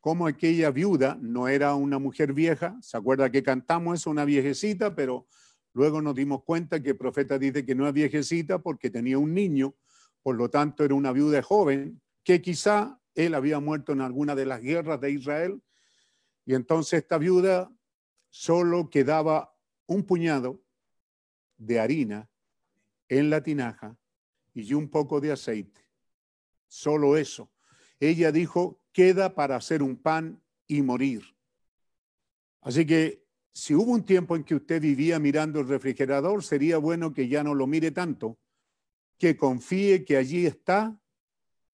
como 0.00 0.26
aquella 0.26 0.70
viuda 0.70 1.18
no 1.20 1.46
era 1.46 1.74
una 1.74 1.98
mujer 1.98 2.32
vieja, 2.32 2.78
¿se 2.80 2.96
acuerda 2.96 3.30
que 3.30 3.42
cantamos 3.42 4.00
eso, 4.00 4.10
una 4.10 4.24
viejecita, 4.24 4.94
pero 4.94 5.26
luego 5.74 6.00
nos 6.00 6.14
dimos 6.14 6.42
cuenta 6.42 6.82
que 6.82 6.90
el 6.90 6.96
profeta 6.96 7.38
dice 7.38 7.66
que 7.66 7.74
no 7.74 7.86
es 7.86 7.92
viejecita 7.92 8.60
porque 8.60 8.88
tenía 8.88 9.18
un 9.18 9.34
niño, 9.34 9.74
por 10.22 10.36
lo 10.36 10.48
tanto 10.48 10.84
era 10.84 10.94
una 10.94 11.12
viuda 11.12 11.42
joven, 11.42 12.00
que 12.24 12.40
quizá 12.40 12.98
él 13.14 13.34
había 13.34 13.60
muerto 13.60 13.92
en 13.92 14.00
alguna 14.00 14.34
de 14.34 14.46
las 14.46 14.62
guerras 14.62 15.00
de 15.00 15.10
Israel, 15.10 15.62
y 16.44 16.54
entonces 16.54 17.02
esta 17.02 17.18
viuda 17.18 17.72
solo 18.28 18.90
quedaba 18.90 19.54
un 19.86 20.04
puñado 20.04 20.62
de 21.56 21.80
harina 21.80 22.30
en 23.08 23.30
la 23.30 23.42
tinaja 23.42 23.96
y 24.54 24.72
un 24.74 24.88
poco 24.88 25.20
de 25.20 25.32
aceite. 25.32 25.80
Solo 26.68 27.16
eso. 27.16 27.52
Ella 27.98 28.32
dijo, 28.32 28.80
queda 28.92 29.34
para 29.34 29.56
hacer 29.56 29.82
un 29.82 29.96
pan 29.96 30.42
y 30.66 30.82
morir. 30.82 31.22
Así 32.60 32.86
que 32.86 33.24
si 33.52 33.74
hubo 33.74 33.92
un 33.92 34.04
tiempo 34.04 34.36
en 34.36 34.44
que 34.44 34.54
usted 34.54 34.80
vivía 34.80 35.18
mirando 35.18 35.60
el 35.60 35.68
refrigerador, 35.68 36.44
sería 36.44 36.78
bueno 36.78 37.12
que 37.12 37.28
ya 37.28 37.42
no 37.42 37.54
lo 37.54 37.66
mire 37.66 37.90
tanto, 37.90 38.38
que 39.18 39.36
confíe 39.36 40.04
que 40.04 40.16
allí 40.16 40.46
está 40.46 40.98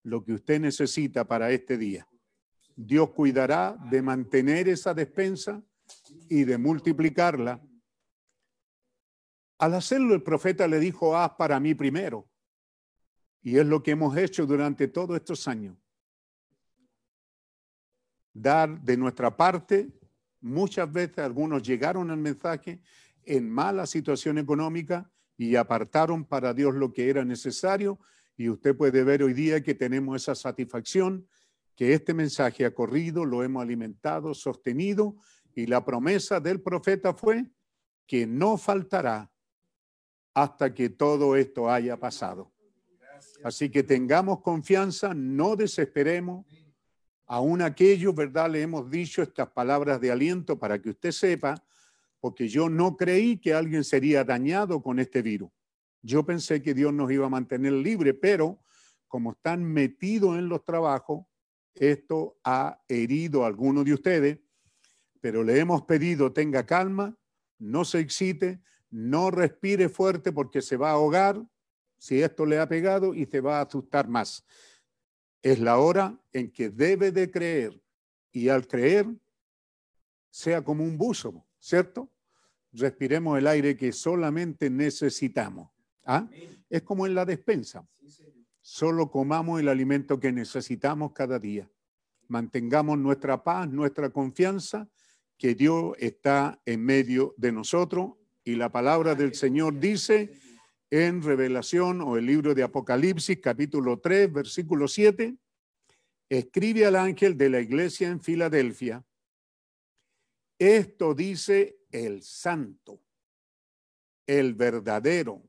lo 0.03 0.25
que 0.25 0.33
usted 0.33 0.61
necesita 0.61 1.27
para 1.27 1.51
este 1.51 1.77
día. 1.77 2.09
Dios 2.77 3.11
cuidará 3.11 3.77
de 3.91 4.03
mantener 4.03 4.69
esa 4.69 4.93
despensa 4.93 5.63
y 6.29 6.45
de 6.45 6.59
multiplicarla. 6.59 7.61
Al 9.59 9.75
hacerlo, 9.75 10.15
el 10.15 10.23
profeta 10.23 10.69
le 10.69 10.79
dijo, 10.79 11.17
haz 11.17 11.33
para 11.39 11.59
mí 11.59 11.75
primero. 11.75 12.29
Y 13.41 13.57
es 13.57 13.67
lo 13.67 13.83
que 13.83 13.93
hemos 13.93 14.15
hecho 14.17 14.45
durante 14.45 14.89
todos 14.89 15.17
estos 15.17 15.49
años. 15.49 15.77
Dar 18.35 18.83
de 18.83 18.99
nuestra 18.99 19.35
parte, 19.35 19.91
muchas 20.43 20.93
veces 20.93 21.19
algunos 21.19 21.63
llegaron 21.63 22.11
al 22.11 22.19
mensaje 22.19 22.83
en 23.23 23.49
mala 23.49 23.87
situación 23.87 24.37
económica 24.37 25.11
y 25.39 25.57
apartaron 25.57 26.27
para 26.27 26.53
Dios 26.53 26.75
lo 26.75 26.93
que 26.93 27.09
era 27.09 27.25
necesario. 27.25 27.99
Y 28.37 28.51
usted 28.51 28.77
puede 28.77 29.03
ver 29.03 29.23
hoy 29.23 29.33
día 29.33 29.63
que 29.63 29.75
tenemos 29.75 30.23
esa 30.23 30.35
satisfacción, 30.35 31.27
que 31.77 31.93
este 31.93 32.15
mensaje 32.15 32.65
ha 32.65 32.75
corrido, 32.75 33.25
lo 33.25 33.43
hemos 33.45 33.63
alimentado, 33.63 34.35
sostenido, 34.35 35.17
y 35.55 35.67
la 35.67 35.85
promesa 35.85 36.41
del 36.41 36.61
profeta 36.61 37.15
fue 37.15 37.45
que 38.07 38.27
no 38.27 38.57
faltará 38.57 39.31
hasta 40.35 40.75
que 40.75 40.89
todo 40.89 41.37
esto 41.37 41.71
haya 41.71 41.99
pasado. 41.99 42.53
Así 43.45 43.71
que 43.71 43.83
tengamos 43.83 44.41
confianza, 44.41 45.15
no 45.15 45.57
desesperemos. 45.57 46.47
Aún 47.27 47.63
aquellos, 47.63 48.15
¿verdad? 48.15 48.51
Le 48.51 48.63
hemos 48.63 48.91
dicho 48.91 49.23
estas 49.23 49.49
palabras 49.51 50.01
de 50.01 50.11
aliento 50.11 50.59
para 50.59 50.81
que 50.81 50.91
usted 50.91 51.11
sepa, 51.11 51.63
porque 52.21 52.49
yo 52.49 52.69
no 52.69 52.97
creí 52.97 53.39
que 53.39 53.53
alguien 53.53 53.85
sería 53.85 54.25
dañado 54.25 54.83
con 54.83 54.99
este 54.99 55.23
virus. 55.23 55.51
Yo 56.03 56.25
pensé 56.25 56.63
que 56.63 56.75
Dios 56.75 56.93
nos 56.93 57.11
iba 57.11 57.27
a 57.27 57.31
mantener 57.31 57.73
libre, 57.73 58.15
pero 58.15 58.61
como 59.09 59.33
están 59.33 59.65
metidos 59.65 60.39
en 60.39 60.49
los 60.49 60.65
trabajos, 60.65 61.25
esto 61.79 62.39
ha 62.45 62.83
herido 62.89 63.45
a 63.45 63.47
algunos 63.47 63.85
de 63.85 63.95
ustedes, 63.95 64.39
pero 65.21 65.43
le 65.43 65.59
hemos 65.59 65.83
pedido 65.83 66.33
tenga 66.33 66.67
calma, 66.67 67.17
no 67.59 67.85
se 67.85 68.01
excite, 68.01 68.61
no 68.91 69.31
respire 69.31 69.89
fuerte 69.89 70.33
porque 70.33 70.63
se 70.63 70.77
va 70.77 70.91
a 70.91 70.95
ahogar 70.95 71.45
si 71.99 72.23
esto 72.23 72.47
le 72.47 72.59
ha 72.59 72.69
pegado 72.69 73.15
y 73.15 73.27
se 73.27 73.41
va 73.41 73.59
a 73.59 73.63
asustar 73.63 74.09
más. 74.09 74.45
Es 75.43 75.59
la 75.59 75.79
hora 75.79 76.21
en 76.33 76.51
que 76.51 76.71
debe 76.71 77.13
de 77.13 77.31
creer 77.31 77.81
y 78.33 78.49
al 78.49 78.67
creer 78.67 79.07
sea 80.31 80.63
como 80.63 80.85
un 80.85 80.99
buzo, 80.99 81.47
¿cierto? 81.59 82.11
Respiremos 82.73 83.39
el 83.39 83.47
aire 83.47 83.77
que 83.77 83.93
solamente 83.93 84.69
necesitamos. 84.69 85.71
¿ah? 86.05 86.29
Es 86.69 86.83
como 86.83 87.07
en 87.07 87.15
la 87.15 87.25
despensa. 87.25 87.89
Solo 88.69 89.13
comamos 89.13 89.61
el 89.61 89.69
alimento 89.69 90.19
que 90.19 90.33
necesitamos 90.33 91.13
cada 91.13 91.39
día. 91.39 91.71
Mantengamos 92.27 92.99
nuestra 92.99 93.45
paz, 93.45 93.71
nuestra 93.71 94.11
confianza, 94.11 94.89
que 95.39 95.55
Dios 95.55 95.95
está 96.01 96.61
en 96.67 96.85
medio 96.85 97.33
de 97.37 97.53
nosotros. 97.53 98.15
Y 98.43 98.57
la 98.57 98.73
palabra 98.73 99.15
del 99.15 99.37
Señor 99.37 99.79
dice 99.79 100.33
en 100.91 101.23
Revelación 101.23 102.01
o 102.01 102.17
el 102.17 102.27
libro 102.27 102.57
de 102.57 102.65
Apocalipsis, 102.65 103.39
capítulo 103.41 104.01
3, 104.01 104.33
versículo 104.33 104.89
7, 104.89 105.37
escribe 106.29 106.87
al 106.87 106.97
ángel 106.97 107.39
de 107.39 107.51
la 107.51 107.61
iglesia 107.61 108.09
en 108.09 108.21
Filadelfia, 108.21 109.07
esto 110.59 111.15
dice 111.15 111.79
el 111.93 112.21
santo, 112.21 113.01
el 114.27 114.55
verdadero, 114.55 115.46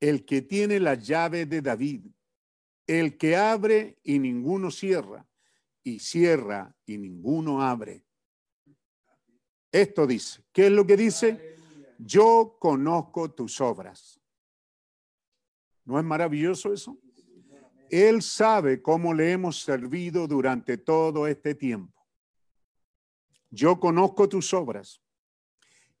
el 0.00 0.24
que 0.24 0.40
tiene 0.42 0.80
la 0.80 0.94
llave 0.94 1.44
de 1.44 1.60
David, 1.60 2.06
el 2.86 3.18
que 3.18 3.36
abre 3.36 3.98
y 4.02 4.18
ninguno 4.18 4.70
cierra, 4.70 5.26
y 5.84 5.98
cierra 5.98 6.74
y 6.86 6.98
ninguno 6.98 7.62
abre. 7.62 8.04
Esto 9.70 10.06
dice, 10.06 10.42
¿qué 10.52 10.66
es 10.66 10.72
lo 10.72 10.86
que 10.86 10.96
dice? 10.96 11.56
Yo 11.98 12.56
conozco 12.58 13.30
tus 13.30 13.60
obras. 13.60 14.20
¿No 15.84 15.98
es 15.98 16.04
maravilloso 16.04 16.72
eso? 16.72 16.98
Él 17.90 18.22
sabe 18.22 18.80
cómo 18.80 19.12
le 19.12 19.32
hemos 19.32 19.60
servido 19.62 20.26
durante 20.26 20.78
todo 20.78 21.26
este 21.26 21.54
tiempo. 21.54 22.06
Yo 23.50 23.78
conozco 23.78 24.28
tus 24.28 24.54
obras. 24.54 25.00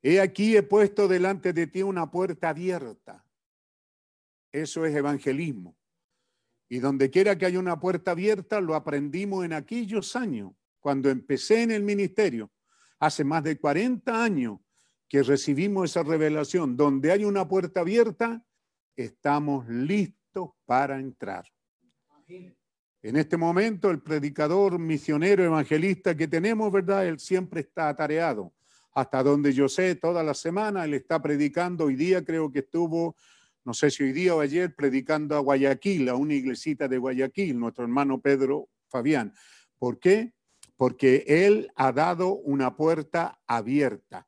He 0.02 0.20
aquí 0.20 0.56
he 0.56 0.62
puesto 0.62 1.08
delante 1.08 1.52
de 1.52 1.66
ti 1.66 1.82
una 1.82 2.10
puerta 2.10 2.50
abierta 2.50 3.24
eso 4.52 4.84
es 4.84 4.94
evangelismo. 4.94 5.76
Y 6.68 6.78
donde 6.78 7.10
quiera 7.10 7.36
que 7.36 7.46
haya 7.46 7.58
una 7.58 7.80
puerta 7.80 8.12
abierta, 8.12 8.60
lo 8.60 8.74
aprendimos 8.74 9.44
en 9.44 9.52
aquellos 9.52 10.14
años, 10.14 10.52
cuando 10.78 11.10
empecé 11.10 11.62
en 11.62 11.72
el 11.72 11.82
ministerio, 11.82 12.50
hace 13.00 13.24
más 13.24 13.42
de 13.42 13.58
40 13.58 14.22
años 14.22 14.60
que 15.08 15.22
recibimos 15.22 15.90
esa 15.90 16.04
revelación. 16.04 16.76
Donde 16.76 17.10
hay 17.10 17.24
una 17.24 17.48
puerta 17.48 17.80
abierta, 17.80 18.44
estamos 18.94 19.68
listos 19.68 20.50
para 20.64 21.00
entrar. 21.00 21.44
En 23.02 23.16
este 23.16 23.36
momento, 23.36 23.90
el 23.90 24.00
predicador 24.00 24.78
misionero 24.78 25.42
evangelista 25.42 26.16
que 26.16 26.28
tenemos, 26.28 26.70
¿verdad? 26.70 27.06
Él 27.06 27.18
siempre 27.18 27.62
está 27.62 27.88
atareado. 27.88 28.52
Hasta 28.92 29.22
donde 29.22 29.52
yo 29.52 29.68
sé, 29.68 29.94
toda 29.94 30.22
la 30.22 30.34
semana 30.34 30.84
él 30.84 30.94
está 30.94 31.20
predicando. 31.20 31.86
Hoy 31.86 31.96
día 31.96 32.24
creo 32.24 32.52
que 32.52 32.60
estuvo 32.60 33.16
no 33.70 33.74
sé 33.74 33.88
si 33.88 34.02
hoy 34.02 34.10
día 34.10 34.34
o 34.34 34.40
ayer, 34.40 34.74
predicando 34.74 35.36
a 35.36 35.38
Guayaquil, 35.38 36.08
a 36.08 36.16
una 36.16 36.34
iglesita 36.34 36.88
de 36.88 36.98
Guayaquil, 36.98 37.56
nuestro 37.56 37.84
hermano 37.84 38.20
Pedro 38.20 38.68
Fabián. 38.88 39.32
¿Por 39.78 40.00
qué? 40.00 40.32
Porque 40.76 41.24
él 41.28 41.70
ha 41.76 41.92
dado 41.92 42.34
una 42.34 42.76
puerta 42.76 43.40
abierta 43.46 44.26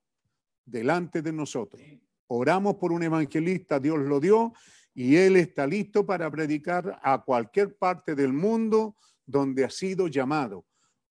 delante 0.64 1.22
de 1.22 1.32
nosotros. 1.32 1.82
Oramos 2.28 2.76
por 2.76 2.92
un 2.92 3.02
evangelista, 3.02 3.80
Dios 3.80 3.98
lo 3.98 4.20
dio, 4.20 4.52
y 4.94 5.16
él 5.16 5.34
está 5.34 5.66
listo 5.66 6.06
para 6.06 6.30
predicar 6.30 7.00
a 7.02 7.24
cualquier 7.24 7.76
parte 7.76 8.14
del 8.14 8.32
mundo 8.32 8.94
donde 9.26 9.64
ha 9.64 9.70
sido 9.70 10.06
llamado. 10.06 10.66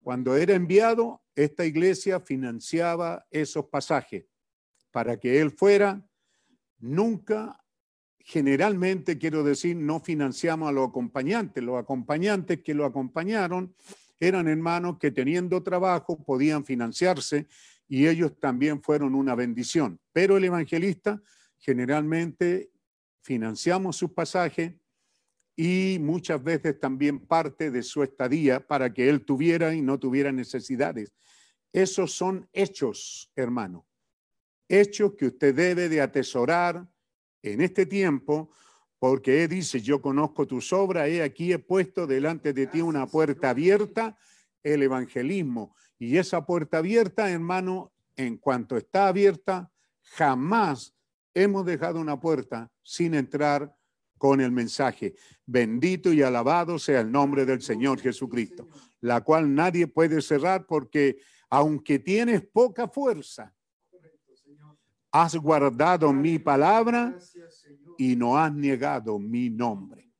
Cuando 0.05 0.37
era 0.37 0.55
enviado, 0.55 1.25
esta 1.35 1.66
iglesia 1.66 2.21
financiaba 2.21 3.27
esos 3.33 3.64
pasajes 3.64 4.27
para 4.93 5.19
que 5.19 5.40
él 5.40 5.51
fuera. 5.51 6.01
Nunca 6.79 7.61
generalmente, 8.24 9.18
quiero 9.18 9.42
decir, 9.42 9.76
no 9.76 10.00
financiamos 10.00 10.68
a 10.68 10.72
los 10.72 10.88
acompañantes. 10.88 11.62
Los 11.62 11.78
acompañantes 11.78 12.62
que 12.62 12.74
lo 12.74 12.85
acompañaron 12.85 13.74
eran 14.18 14.48
hermanos 14.48 14.98
que 14.98 15.11
teniendo 15.11 15.62
trabajo 15.62 16.22
podían 16.22 16.64
financiarse 16.64 17.46
y 17.88 18.06
ellos 18.06 18.38
también 18.38 18.83
fueron 18.83 19.14
una 19.14 19.35
bendición. 19.35 19.98
Pero 20.12 20.37
el 20.37 20.44
evangelista 20.44 21.20
generalmente 21.59 22.70
financiamos 23.22 23.96
sus 23.96 24.12
pasajes 24.12 24.74
y 25.56 25.98
muchas 26.00 26.42
veces 26.42 26.78
también 26.78 27.18
parte 27.18 27.70
de 27.70 27.83
su 27.83 28.02
estadía 28.02 28.66
para 28.66 28.92
que 28.92 29.09
él 29.09 29.24
tuviera 29.24 29.74
y 29.74 29.83
no 29.83 29.98
tuviera 29.98 30.33
necesidades. 30.33 31.12
Esos 31.72 32.12
son 32.12 32.48
hechos, 32.52 33.30
hermano. 33.37 33.87
Hechos 34.68 35.14
que 35.18 35.26
usted 35.26 35.54
debe 35.54 35.88
de 35.88 36.00
atesorar, 36.00 36.88
en 37.42 37.61
este 37.61 37.87
tiempo, 37.87 38.50
porque 38.98 39.44
Él 39.44 39.50
dice, 39.50 39.81
yo 39.81 40.03
conozco 40.03 40.46
tus 40.46 40.72
obras, 40.72 41.09
he 41.09 41.22
aquí 41.22 41.53
he 41.53 41.59
puesto 41.59 42.07
delante 42.07 42.53
de 42.53 42.66
ti 42.66 42.83
una 42.83 43.07
puerta 43.07 43.50
abierta, 43.50 44.18
el 44.62 44.83
evangelismo. 44.83 45.74
Y 45.98 46.18
esa 46.18 46.44
puerta 46.44 46.79
abierta, 46.79 47.31
hermano, 47.31 47.92
en 48.16 48.37
cuanto 48.37 48.76
está 48.76 49.09
abierta, 49.09 49.72
jamás 50.03 50.94
hemos 51.35 51.64
dejado 51.64 52.00
una 52.00 52.20
puerta 52.20 52.70
sin 52.83 53.14
entrar 53.14 53.74
con 54.18 54.42
el 54.42 54.53
mensaje. 54.53 55.14
Bendito 55.46 56.12
y 56.12 56.20
alabado 56.20 56.79
sea 56.79 57.00
el 57.00 57.11
nombre 57.11 57.46
del 57.46 57.62
Señor 57.62 58.00
Jesucristo, 58.00 58.68
la 59.00 59.22
cual 59.22 59.55
nadie 59.55 59.87
puede 59.87 60.20
cerrar 60.20 60.66
porque 60.66 61.18
aunque 61.48 61.98
tienes 61.98 62.42
poca 62.42 62.87
fuerza, 62.87 63.55
has 65.12 65.37
guardado 65.37 66.12
mi 66.12 66.38
palabra 66.38 67.18
y 67.99 68.16
no 68.16 68.38
has 68.38 68.53
negado 68.53 69.18
mi 69.18 69.51
nombre. 69.51 70.11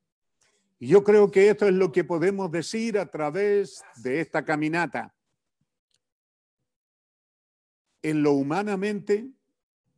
Y 0.79 0.89
yo 0.89 1.05
creo 1.05 1.31
que 1.31 1.51
esto 1.51 1.67
es 1.67 1.75
lo 1.75 1.93
que 1.93 2.05
podemos 2.05 2.51
decir 2.51 2.99
a 2.99 3.07
través 3.07 3.83
de 3.97 4.21
esta 4.21 4.45
caminata. 4.45 5.15
En 8.03 8.23
lo 8.23 8.33
humanamente, 8.33 9.31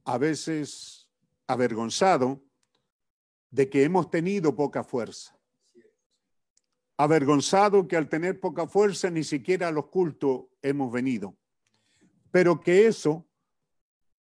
a 0.05 0.19
veces 0.19 1.09
avergonzado 1.47 2.43
de 3.51 3.71
que 3.71 3.85
hemos 3.85 4.11
tenido 4.11 4.57
poca 4.57 4.83
fuerza. 4.83 5.39
Avergonzado 6.97 7.87
que 7.87 7.97
al 7.97 8.09
tener 8.09 8.41
poca 8.41 8.67
fuerza 8.67 9.09
ni 9.11 9.23
siquiera 9.23 9.69
a 9.69 9.73
los 9.73 9.87
cultos 9.87 10.47
hemos 10.63 10.93
venido. 10.93 11.37
Pero 12.31 12.61
que 12.61 12.87
eso 12.87 13.27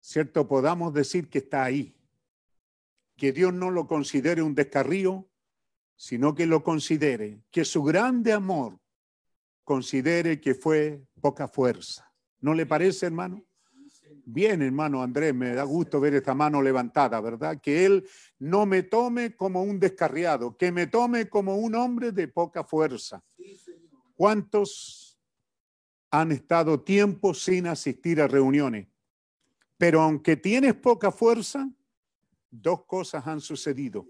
¿cierto? 0.06 0.48
Podamos 0.48 0.94
decir 0.94 1.30
que 1.30 1.40
está 1.40 1.64
ahí. 1.64 1.98
Que 3.18 3.32
Dios 3.32 3.54
no 3.54 3.72
lo 3.72 3.88
considere 3.88 4.44
un 4.44 4.54
descarrío, 4.54 5.28
sino 5.96 6.36
que 6.36 6.46
lo 6.46 6.64
considere, 6.64 7.42
que 7.50 7.66
su 7.66 7.82
grande 7.82 8.32
amor 8.32 8.80
considere 9.64 10.40
que 10.40 10.54
fue 10.54 11.02
poca 11.22 11.48
fuerza. 11.48 12.12
¿No 12.40 12.54
le 12.54 12.68
parece, 12.68 13.08
hermano? 13.08 13.44
Bien, 14.28 14.62
hermano 14.62 15.02
Andrés, 15.02 15.34
me 15.34 15.56
da 15.56 15.64
gusto 15.64 16.00
ver 16.00 16.14
esta 16.16 16.36
mano 16.36 16.62
levantada, 16.62 17.20
¿verdad? 17.20 17.60
Que 17.60 17.86
Él 17.86 18.08
no 18.38 18.66
me 18.66 18.84
tome 18.84 19.36
como 19.36 19.64
un 19.64 19.80
descarriado, 19.80 20.56
que 20.56 20.72
me 20.72 20.86
tome 20.86 21.30
como 21.30 21.56
un 21.56 21.74
hombre 21.74 22.12
de 22.12 22.28
poca 22.28 22.64
fuerza. 22.64 23.24
¿Cuántos 24.16 25.20
han 26.12 26.32
estado 26.32 26.82
tiempo 26.82 27.34
sin 27.34 27.66
asistir 27.68 28.22
a 28.22 28.28
reuniones? 28.28 28.88
Pero 29.78 30.02
aunque 30.02 30.38
tienes 30.38 30.74
poca 30.74 31.12
fuerza, 31.12 31.70
dos 32.50 32.86
cosas 32.86 33.26
han 33.28 33.42
sucedido. 33.42 34.08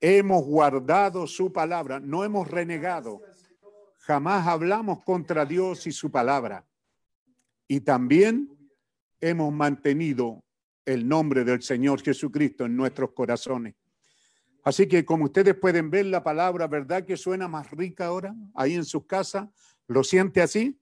Hemos 0.00 0.44
guardado 0.44 1.26
su 1.26 1.52
palabra, 1.52 1.98
no 1.98 2.24
hemos 2.24 2.48
renegado. 2.48 3.20
Jamás 3.98 4.46
hablamos 4.46 5.02
contra 5.02 5.44
Dios 5.44 5.86
y 5.86 5.92
su 5.92 6.10
palabra. 6.10 6.66
Y 7.66 7.80
también 7.80 8.48
hemos 9.20 9.52
mantenido 9.52 10.42
el 10.84 11.06
nombre 11.06 11.44
del 11.44 11.62
Señor 11.62 12.00
Jesucristo 12.00 12.64
en 12.64 12.76
nuestros 12.76 13.12
corazones. 13.12 13.74
Así 14.62 14.86
que 14.86 15.04
como 15.04 15.24
ustedes 15.24 15.54
pueden 15.54 15.90
ver 15.90 16.06
la 16.06 16.22
palabra, 16.22 16.66
¿verdad 16.66 17.04
que 17.04 17.16
suena 17.16 17.48
más 17.48 17.70
rica 17.70 18.06
ahora 18.06 18.34
ahí 18.54 18.74
en 18.74 18.84
sus 18.84 19.06
casas? 19.06 19.48
¿Lo 19.86 20.04
siente 20.04 20.42
así? 20.42 20.78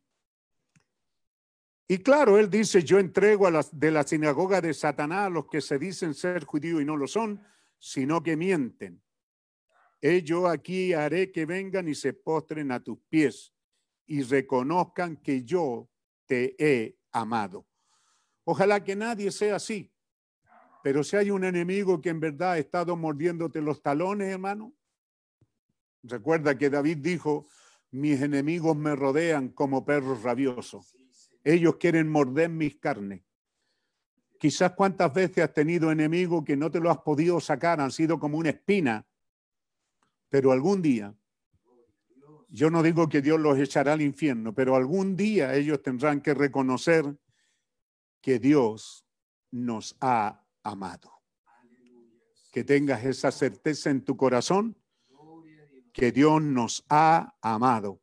Y 1.88 1.98
claro, 1.98 2.38
él 2.38 2.50
dice, 2.50 2.82
yo 2.82 2.98
entrego 2.98 3.46
a 3.46 3.50
las, 3.50 3.78
de 3.78 3.90
la 3.92 4.02
sinagoga 4.02 4.60
de 4.60 4.74
Satanás 4.74 5.26
a 5.26 5.30
los 5.30 5.46
que 5.46 5.60
se 5.60 5.78
dicen 5.78 6.14
ser 6.14 6.44
judíos 6.44 6.82
y 6.82 6.84
no 6.84 6.96
lo 6.96 7.06
son, 7.06 7.40
sino 7.78 8.22
que 8.22 8.36
mienten. 8.36 9.02
Yo 10.24 10.46
aquí 10.46 10.92
haré 10.92 11.32
que 11.32 11.46
vengan 11.46 11.88
y 11.88 11.94
se 11.94 12.12
postren 12.12 12.70
a 12.70 12.80
tus 12.80 12.98
pies 13.08 13.52
y 14.06 14.22
reconozcan 14.22 15.16
que 15.16 15.42
yo 15.42 15.88
te 16.26 16.54
he 16.58 16.98
amado. 17.12 17.66
Ojalá 18.44 18.84
que 18.84 18.94
nadie 18.94 19.30
sea 19.30 19.56
así, 19.56 19.92
Pero 20.84 21.02
si 21.02 21.16
hay 21.16 21.32
un 21.32 21.42
enemigo 21.42 22.00
que 22.00 22.10
en 22.10 22.20
verdad 22.20 22.52
ha 22.52 22.58
estado 22.58 22.94
mordiéndote 22.94 23.60
los 23.60 23.82
talones, 23.82 24.28
hermano, 24.28 24.72
recuerda 26.04 26.56
que 26.56 26.70
David 26.70 26.98
dijo, 26.98 27.48
mis 27.90 28.22
enemigos 28.22 28.76
me 28.76 28.94
rodean 28.94 29.48
como 29.48 29.84
perros 29.84 30.22
rabiosos. 30.22 30.96
Ellos 31.48 31.76
quieren 31.76 32.08
morder 32.10 32.48
mis 32.48 32.74
carnes. 32.74 33.22
Quizás 34.36 34.72
cuántas 34.72 35.14
veces 35.14 35.44
has 35.44 35.52
tenido 35.52 35.92
enemigos 35.92 36.42
que 36.44 36.56
no 36.56 36.72
te 36.72 36.80
lo 36.80 36.90
has 36.90 36.98
podido 36.98 37.38
sacar, 37.38 37.80
han 37.80 37.92
sido 37.92 38.18
como 38.18 38.36
una 38.36 38.50
espina, 38.50 39.06
pero 40.28 40.50
algún 40.50 40.82
día, 40.82 41.14
yo 42.48 42.68
no 42.68 42.82
digo 42.82 43.08
que 43.08 43.22
Dios 43.22 43.38
los 43.38 43.56
echará 43.60 43.92
al 43.92 44.02
infierno, 44.02 44.56
pero 44.56 44.74
algún 44.74 45.14
día 45.14 45.54
ellos 45.54 45.80
tendrán 45.82 46.20
que 46.20 46.34
reconocer 46.34 47.16
que 48.20 48.40
Dios 48.40 49.06
nos 49.52 49.96
ha 50.00 50.44
amado. 50.64 51.12
Que 52.50 52.64
tengas 52.64 53.04
esa 53.04 53.30
certeza 53.30 53.90
en 53.90 54.04
tu 54.04 54.16
corazón, 54.16 54.76
que 55.92 56.10
Dios 56.10 56.42
nos 56.42 56.84
ha 56.88 57.36
amado. 57.40 58.02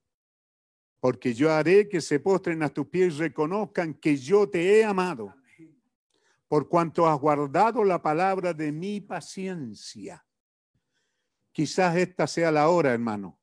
Porque 1.04 1.34
yo 1.34 1.51
haré 1.51 1.89
que 1.89 1.99
se 1.99 2.22
postren 2.22 2.64
a 2.64 2.70
tus 2.70 2.88
pies 2.88 3.16
y 3.16 3.18
reconozcan 3.18 3.93
que 3.93 4.16
yo 4.16 4.47
te 4.47 4.80
he 4.80 4.86
amado 4.86 5.36
por 6.47 6.70
cuanto 6.70 7.06
has 7.06 7.20
guardado 7.20 7.84
la 7.84 8.01
palabra 8.01 8.54
de 8.54 8.72
mi 8.72 9.01
paciencia. 9.01 10.26
Quizás 11.51 11.97
esta 11.97 12.26
sea 12.26 12.54
la 12.54 12.70
hora, 12.70 12.93
hermano. 12.93 13.38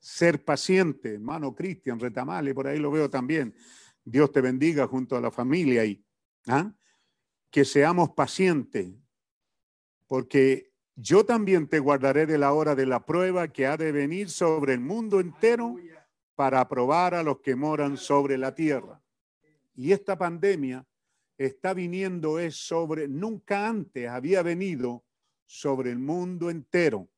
Ser 0.00 0.44
paciente, 0.44 1.14
hermano 1.14 1.54
Cristian 1.54 2.00
Retamale, 2.00 2.52
por 2.56 2.66
ahí 2.66 2.80
lo 2.80 2.90
veo 2.90 3.08
también. 3.08 3.54
Dios 4.04 4.32
te 4.32 4.40
bendiga 4.40 4.88
junto 4.88 5.16
a 5.16 5.20
la 5.20 5.30
familia 5.30 5.84
y 5.84 6.04
¿ah? 6.48 6.74
que 7.52 7.64
seamos 7.64 8.10
pacientes, 8.14 8.92
porque 10.08 10.72
yo 10.96 11.24
también 11.24 11.68
te 11.68 11.78
guardaré 11.78 12.26
de 12.26 12.36
la 12.36 12.52
hora 12.52 12.74
de 12.74 12.86
la 12.86 13.06
prueba 13.06 13.46
que 13.46 13.68
ha 13.68 13.76
de 13.76 13.92
venir 13.92 14.28
sobre 14.28 14.74
el 14.74 14.80
mundo 14.80 15.20
entero 15.20 15.76
para 16.40 16.66
probar 16.66 17.14
a 17.14 17.22
los 17.22 17.40
que 17.40 17.54
moran 17.54 17.98
sobre 17.98 18.38
la 18.38 18.54
tierra. 18.54 18.98
Y 19.74 19.92
esta 19.92 20.16
pandemia 20.16 20.86
está 21.36 21.74
viniendo 21.74 22.38
es 22.38 22.56
sobre, 22.56 23.08
nunca 23.08 23.68
antes 23.68 24.08
había 24.08 24.42
venido 24.42 25.04
sobre 25.44 25.90
el 25.90 25.98
mundo 25.98 26.48
entero, 26.48 27.10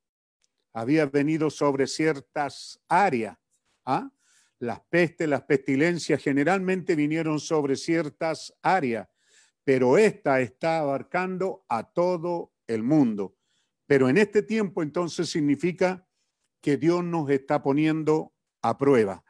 había 0.73 1.07
venido 1.07 1.51
sobre 1.51 1.87
ciertas 1.87 2.81
áreas. 2.89 3.39
¿ah? 3.85 4.11
Las 4.59 4.81
pestes, 4.91 5.29
las 5.29 5.43
pestilencias 5.43 6.21
generalmente 6.21 6.97
vinieron 6.97 7.39
sobre 7.39 7.77
ciertas 7.77 8.53
áreas, 8.61 9.07
pero 9.63 9.99
esta 9.99 10.41
está 10.41 10.81
abarcando 10.81 11.65
a 11.69 11.85
todo 11.85 12.55
el 12.67 12.83
mundo. 12.83 13.37
Pero 13.87 14.09
en 14.09 14.19
este 14.19 14.43
tiempo 14.43 14.83
entonces 14.83 15.31
significa 15.31 16.09
que 16.61 16.77
Dios 16.77 17.05
nos 17.05 17.31
está 17.31 17.63
poniendo 17.63 18.33
a 18.63 18.79
prueba. 18.79 19.23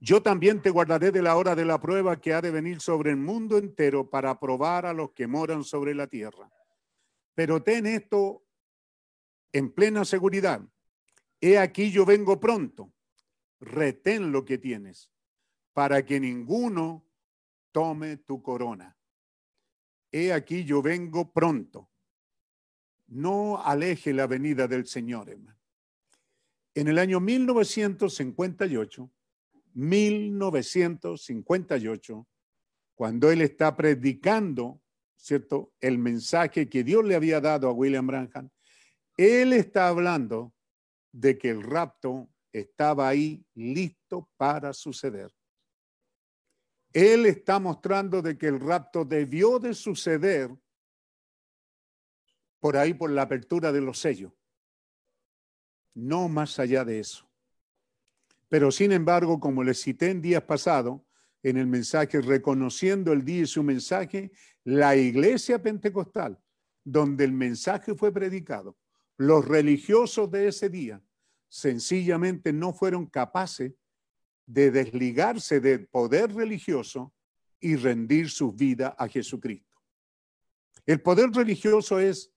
Yo 0.00 0.20
también 0.20 0.60
te 0.60 0.70
guardaré 0.70 1.12
de 1.12 1.22
la 1.22 1.36
hora 1.36 1.54
de 1.54 1.64
la 1.64 1.80
prueba 1.80 2.20
que 2.20 2.34
ha 2.34 2.40
de 2.40 2.50
venir 2.50 2.80
sobre 2.80 3.10
el 3.10 3.16
mundo 3.18 3.56
entero 3.56 4.10
para 4.10 4.40
probar 4.40 4.84
a 4.84 4.92
los 4.92 5.12
que 5.12 5.28
moran 5.28 5.62
sobre 5.62 5.94
la 5.94 6.08
tierra. 6.08 6.50
Pero 7.34 7.62
ten 7.62 7.86
esto 7.86 8.44
en 9.52 9.72
plena 9.72 10.04
seguridad. 10.04 10.60
He 11.40 11.56
aquí 11.58 11.92
yo 11.92 12.04
vengo 12.04 12.40
pronto. 12.40 12.92
Retén 13.60 14.32
lo 14.32 14.44
que 14.44 14.58
tienes 14.58 15.08
para 15.72 16.04
que 16.04 16.18
ninguno 16.18 17.06
tome 17.70 18.16
tu 18.16 18.42
corona. 18.42 18.96
He 20.10 20.32
aquí 20.32 20.64
yo 20.64 20.82
vengo 20.82 21.32
pronto. 21.32 21.90
No 23.06 23.62
aleje 23.62 24.12
la 24.12 24.26
venida 24.26 24.66
del 24.66 24.86
Señor, 24.86 25.30
hermano. 25.30 25.61
En 26.74 26.88
el 26.88 26.98
año 26.98 27.20
1958, 27.20 29.10
1958, 29.74 32.26
cuando 32.94 33.30
él 33.30 33.42
está 33.42 33.76
predicando, 33.76 34.80
¿cierto? 35.16 35.72
El 35.80 35.98
mensaje 35.98 36.68
que 36.68 36.82
Dios 36.82 37.04
le 37.04 37.14
había 37.14 37.40
dado 37.40 37.68
a 37.68 37.72
William 37.72 38.06
Branham, 38.06 38.48
él 39.16 39.52
está 39.52 39.88
hablando 39.88 40.54
de 41.12 41.36
que 41.36 41.50
el 41.50 41.62
rapto 41.62 42.30
estaba 42.52 43.08
ahí 43.08 43.44
listo 43.54 44.30
para 44.36 44.72
suceder. 44.72 45.32
Él 46.92 47.26
está 47.26 47.58
mostrando 47.58 48.22
de 48.22 48.36
que 48.36 48.46
el 48.46 48.60
rapto 48.60 49.04
debió 49.04 49.58
de 49.58 49.74
suceder 49.74 50.50
por 52.60 52.76
ahí 52.76 52.94
por 52.94 53.10
la 53.10 53.22
apertura 53.22 53.72
de 53.72 53.80
los 53.80 53.98
sellos. 53.98 54.32
No 55.94 56.28
más 56.28 56.58
allá 56.58 56.84
de 56.84 57.00
eso. 57.00 57.28
Pero 58.48 58.70
sin 58.70 58.92
embargo, 58.92 59.40
como 59.40 59.64
les 59.64 59.80
cité 59.80 60.10
en 60.10 60.20
días 60.20 60.42
pasados, 60.42 61.00
en 61.42 61.56
el 61.56 61.66
mensaje, 61.66 62.20
reconociendo 62.20 63.12
el 63.12 63.24
día 63.24 63.42
y 63.42 63.46
su 63.46 63.62
mensaje, 63.62 64.30
la 64.64 64.94
iglesia 64.94 65.60
pentecostal, 65.62 66.38
donde 66.84 67.24
el 67.24 67.32
mensaje 67.32 67.94
fue 67.94 68.12
predicado, 68.12 68.76
los 69.16 69.46
religiosos 69.46 70.30
de 70.30 70.48
ese 70.48 70.68
día 70.68 71.02
sencillamente 71.48 72.52
no 72.52 72.72
fueron 72.72 73.06
capaces 73.06 73.72
de 74.46 74.70
desligarse 74.70 75.60
del 75.60 75.86
poder 75.86 76.34
religioso 76.34 77.12
y 77.60 77.76
rendir 77.76 78.30
su 78.30 78.52
vida 78.52 78.94
a 78.98 79.08
Jesucristo. 79.08 79.76
El 80.84 81.00
poder 81.00 81.30
religioso 81.30 82.00
es 82.00 82.31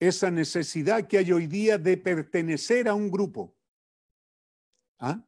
esa 0.00 0.30
necesidad 0.30 1.06
que 1.06 1.18
hay 1.18 1.32
hoy 1.32 1.46
día 1.46 1.78
de 1.78 1.96
pertenecer 1.96 2.88
a 2.88 2.94
un 2.94 3.10
grupo 3.10 3.58
¿Ah? 4.98 5.24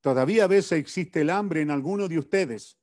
Todavía 0.00 0.44
a 0.44 0.48
veces 0.48 0.72
existe 0.78 1.20
el 1.20 1.30
hambre 1.30 1.60
en 1.60 1.70
algunos 1.70 2.08
de 2.08 2.18
ustedes. 2.18 2.78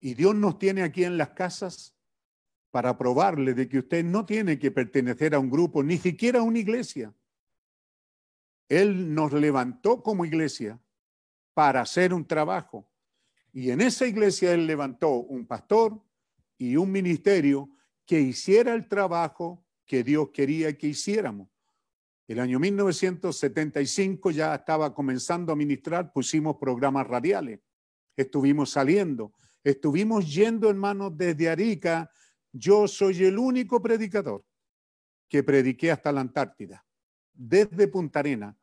Y 0.00 0.14
Dios 0.14 0.34
nos 0.34 0.58
tiene 0.58 0.82
aquí 0.82 1.04
en 1.04 1.18
las 1.18 1.30
casas 1.30 1.94
para 2.70 2.96
probarle 2.98 3.54
de 3.54 3.68
que 3.68 3.78
usted 3.78 4.04
no 4.04 4.26
tiene 4.26 4.58
que 4.58 4.70
pertenecer 4.70 5.34
a 5.34 5.38
un 5.38 5.50
grupo, 5.50 5.82
ni 5.82 5.96
siquiera 5.96 6.40
a 6.40 6.42
una 6.42 6.58
iglesia. 6.58 7.14
Él 8.68 9.14
nos 9.14 9.32
levantó 9.32 10.02
como 10.02 10.24
iglesia 10.24 10.80
para 11.52 11.82
hacer 11.82 12.12
un 12.12 12.26
trabajo. 12.26 12.88
Y 13.52 13.70
en 13.70 13.80
esa 13.80 14.06
iglesia 14.06 14.52
Él 14.52 14.66
levantó 14.66 15.10
un 15.10 15.46
pastor 15.46 16.00
y 16.58 16.76
un 16.76 16.90
ministerio 16.90 17.70
que 18.04 18.20
hiciera 18.20 18.74
el 18.74 18.88
trabajo 18.88 19.63
que 19.86 20.02
Dios 20.02 20.30
quería 20.32 20.76
que 20.76 20.88
hiciéramos. 20.88 21.48
El 22.26 22.40
año 22.40 22.58
1975 22.58 24.30
ya 24.30 24.54
estaba 24.54 24.94
comenzando 24.94 25.52
a 25.52 25.56
ministrar, 25.56 26.10
pusimos 26.12 26.56
programas 26.56 27.06
radiales, 27.06 27.60
estuvimos 28.16 28.70
saliendo, 28.70 29.34
estuvimos 29.62 30.32
yendo, 30.32 30.70
hermanos, 30.70 31.12
desde 31.16 31.50
Arica. 31.50 32.10
Yo 32.50 32.88
soy 32.88 33.24
el 33.24 33.38
único 33.38 33.82
predicador 33.82 34.44
que 35.28 35.42
prediqué 35.42 35.90
hasta 35.90 36.12
la 36.12 36.22
Antártida, 36.22 36.86
desde 37.32 37.88
Punta 37.88 38.20
Arena, 38.20 38.56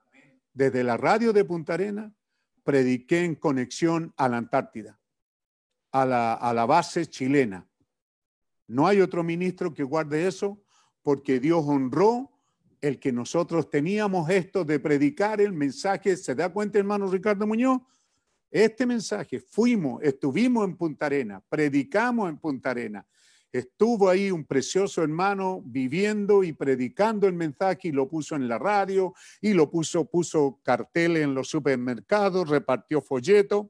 desde 0.53 0.83
la 0.83 0.97
radio 0.97 1.31
de 1.31 1.45
Punta 1.45 1.75
Arena, 1.75 2.11
prediqué 2.63 3.25
en 3.25 3.35
conexión 3.35 4.13
a 4.17 4.27
la 4.27 4.37
Antártida, 4.37 4.99
a 5.91 6.05
la, 6.05 6.33
a 6.33 6.53
la 6.53 6.65
base 6.65 7.05
chilena. 7.05 7.67
No 8.67 8.87
hay 8.87 9.01
otro 9.01 9.23
ministro 9.23 9.73
que 9.73 9.83
guarde 9.83 10.27
eso 10.27 10.63
porque 11.01 11.39
Dios 11.39 11.63
honró 11.65 12.31
el 12.81 12.99
que 12.99 13.11
nosotros 13.11 13.69
teníamos 13.69 14.29
esto 14.29 14.65
de 14.65 14.79
predicar 14.79 15.39
el 15.39 15.53
mensaje, 15.53 16.17
¿se 16.17 16.33
da 16.33 16.49
cuenta, 16.49 16.79
hermano 16.79 17.09
Ricardo 17.09 17.45
Muñoz? 17.45 17.81
Este 18.49 18.85
mensaje, 18.85 19.39
fuimos, 19.39 20.01
estuvimos 20.03 20.65
en 20.65 20.75
Punta 20.75 21.05
Arena, 21.05 21.41
predicamos 21.47 22.29
en 22.29 22.37
Punta 22.37 22.71
Arena. 22.71 23.07
Estuvo 23.51 24.09
ahí 24.09 24.31
un 24.31 24.45
precioso 24.45 25.03
hermano 25.03 25.61
viviendo 25.65 26.43
y 26.43 26.53
predicando 26.53 27.27
el 27.27 27.33
mensaje 27.33 27.89
y 27.89 27.91
lo 27.91 28.07
puso 28.07 28.35
en 28.35 28.47
la 28.47 28.57
radio 28.57 29.13
y 29.41 29.53
lo 29.53 29.69
puso, 29.69 30.05
puso 30.05 30.59
carteles 30.63 31.23
en 31.23 31.33
los 31.33 31.49
supermercados, 31.49 32.49
repartió 32.49 33.01
folletos. 33.01 33.67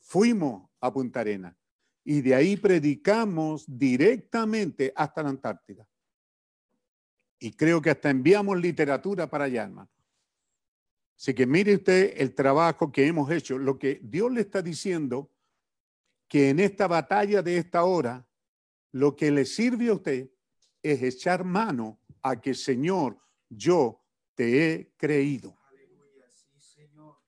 Fuimos 0.00 0.68
a 0.80 0.92
Punta 0.92 1.20
Arena 1.20 1.56
y 2.04 2.20
de 2.20 2.34
ahí 2.34 2.56
predicamos 2.56 3.64
directamente 3.66 4.92
hasta 4.94 5.22
la 5.22 5.30
Antártida. 5.30 5.86
Y 7.38 7.52
creo 7.52 7.80
que 7.80 7.90
hasta 7.90 8.10
enviamos 8.10 8.58
literatura 8.58 9.28
para 9.28 9.44
allá, 9.44 9.64
hermano. 9.64 9.90
Así 11.16 11.34
que 11.34 11.46
mire 11.46 11.74
usted 11.74 12.14
el 12.16 12.34
trabajo 12.34 12.92
que 12.92 13.06
hemos 13.06 13.30
hecho, 13.30 13.58
lo 13.58 13.78
que 13.78 14.00
Dios 14.02 14.30
le 14.32 14.42
está 14.42 14.62
diciendo, 14.62 15.30
que 16.28 16.50
en 16.50 16.60
esta 16.60 16.86
batalla 16.86 17.42
de 17.42 17.56
esta 17.56 17.84
hora, 17.84 18.26
lo 18.92 19.16
que 19.16 19.30
le 19.30 19.44
sirve 19.44 19.88
a 19.88 19.94
usted 19.94 20.30
es 20.82 21.02
echar 21.02 21.44
mano 21.44 22.00
a 22.22 22.40
que, 22.40 22.54
Señor, 22.54 23.18
yo 23.48 24.04
te 24.34 24.72
he 24.72 24.92
creído. 24.96 25.56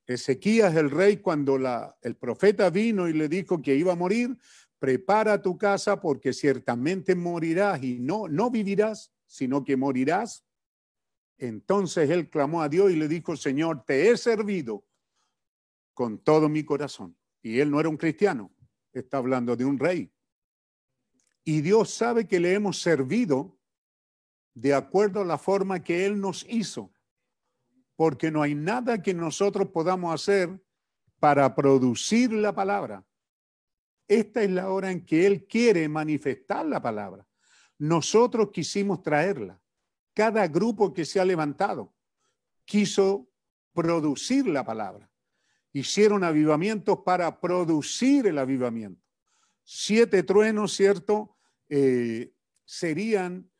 Ezequías 0.06 0.74
el 0.74 0.90
rey, 0.90 1.18
cuando 1.18 1.56
el 2.02 2.16
profeta 2.16 2.68
vino 2.68 3.08
y 3.08 3.12
le 3.12 3.28
dijo 3.28 3.62
que 3.62 3.76
iba 3.76 3.92
a 3.92 3.96
morir, 3.96 4.36
prepara 4.78 5.40
tu 5.40 5.56
casa 5.56 6.00
porque 6.00 6.32
ciertamente 6.32 7.14
morirás 7.14 7.82
y 7.82 8.00
no, 8.00 8.26
no 8.26 8.50
vivirás, 8.50 9.12
sino 9.30 9.64
que 9.64 9.76
morirás. 9.76 10.44
Entonces 11.38 12.10
él 12.10 12.28
clamó 12.28 12.62
a 12.62 12.68
Dios 12.68 12.90
y 12.90 12.96
le 12.96 13.06
dijo, 13.06 13.36
Señor, 13.36 13.84
te 13.84 14.10
he 14.10 14.16
servido 14.16 14.84
con 15.94 16.18
todo 16.18 16.48
mi 16.48 16.64
corazón. 16.64 17.16
Y 17.40 17.60
él 17.60 17.70
no 17.70 17.78
era 17.78 17.88
un 17.88 17.96
cristiano, 17.96 18.50
está 18.92 19.18
hablando 19.18 19.54
de 19.54 19.64
un 19.64 19.78
rey. 19.78 20.12
Y 21.44 21.60
Dios 21.60 21.94
sabe 21.94 22.26
que 22.26 22.40
le 22.40 22.54
hemos 22.54 22.82
servido 22.82 23.56
de 24.52 24.74
acuerdo 24.74 25.20
a 25.20 25.24
la 25.24 25.38
forma 25.38 25.82
que 25.82 26.04
Él 26.04 26.20
nos 26.20 26.44
hizo, 26.48 26.92
porque 27.94 28.32
no 28.32 28.42
hay 28.42 28.56
nada 28.56 29.00
que 29.00 29.14
nosotros 29.14 29.68
podamos 29.68 30.12
hacer 30.12 30.60
para 31.20 31.54
producir 31.54 32.32
la 32.32 32.52
palabra. 32.52 33.06
Esta 34.08 34.42
es 34.42 34.50
la 34.50 34.70
hora 34.70 34.90
en 34.90 35.06
que 35.06 35.24
Él 35.24 35.46
quiere 35.46 35.88
manifestar 35.88 36.66
la 36.66 36.82
palabra. 36.82 37.29
Nosotros 37.80 38.50
quisimos 38.52 39.02
traerla. 39.02 39.58
Cada 40.12 40.46
grupo 40.48 40.92
que 40.92 41.06
se 41.06 41.18
ha 41.18 41.24
levantado 41.24 41.94
quiso 42.66 43.30
producir 43.72 44.46
la 44.46 44.66
palabra. 44.66 45.10
Hicieron 45.72 46.22
avivamientos 46.22 46.98
para 47.06 47.40
producir 47.40 48.26
el 48.26 48.36
avivamiento. 48.36 49.02
Siete 49.64 50.22
truenos, 50.22 50.74
¿cierto? 50.74 51.38
Eh, 51.70 52.34
serían 52.66 53.50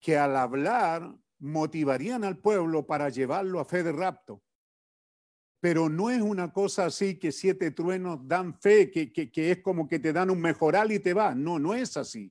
que 0.00 0.18
al 0.18 0.36
hablar 0.36 1.16
motivarían 1.38 2.24
al 2.24 2.38
pueblo 2.38 2.86
para 2.86 3.08
llevarlo 3.08 3.58
a 3.58 3.64
fe 3.64 3.82
de 3.82 3.92
rapto. 3.92 4.42
Pero 5.60 5.88
no 5.88 6.10
es 6.10 6.20
una 6.20 6.52
cosa 6.52 6.84
así 6.84 7.18
que 7.18 7.32
siete 7.32 7.70
truenos 7.70 8.18
dan 8.28 8.60
fe, 8.60 8.90
que, 8.90 9.10
que, 9.10 9.50
es 9.50 9.62
como 9.62 9.88
que 9.88 9.98
te 9.98 10.12
dan 10.12 10.28
un 10.28 10.42
mejoral 10.42 10.92
y 10.92 10.98
te 10.98 11.14
va. 11.14 11.34
No, 11.34 11.58
no 11.58 11.72
es 11.72 11.96
así. 11.96 12.30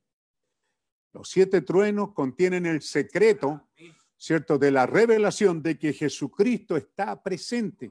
Los 1.16 1.30
siete 1.30 1.62
truenos 1.62 2.12
contienen 2.12 2.66
el 2.66 2.82
secreto, 2.82 3.70
¿cierto?, 4.18 4.58
de 4.58 4.70
la 4.70 4.86
revelación 4.86 5.64
de 5.64 5.80
que 5.80 5.94
Jesucristo 5.94 6.76
está 6.76 7.24
presente 7.24 7.90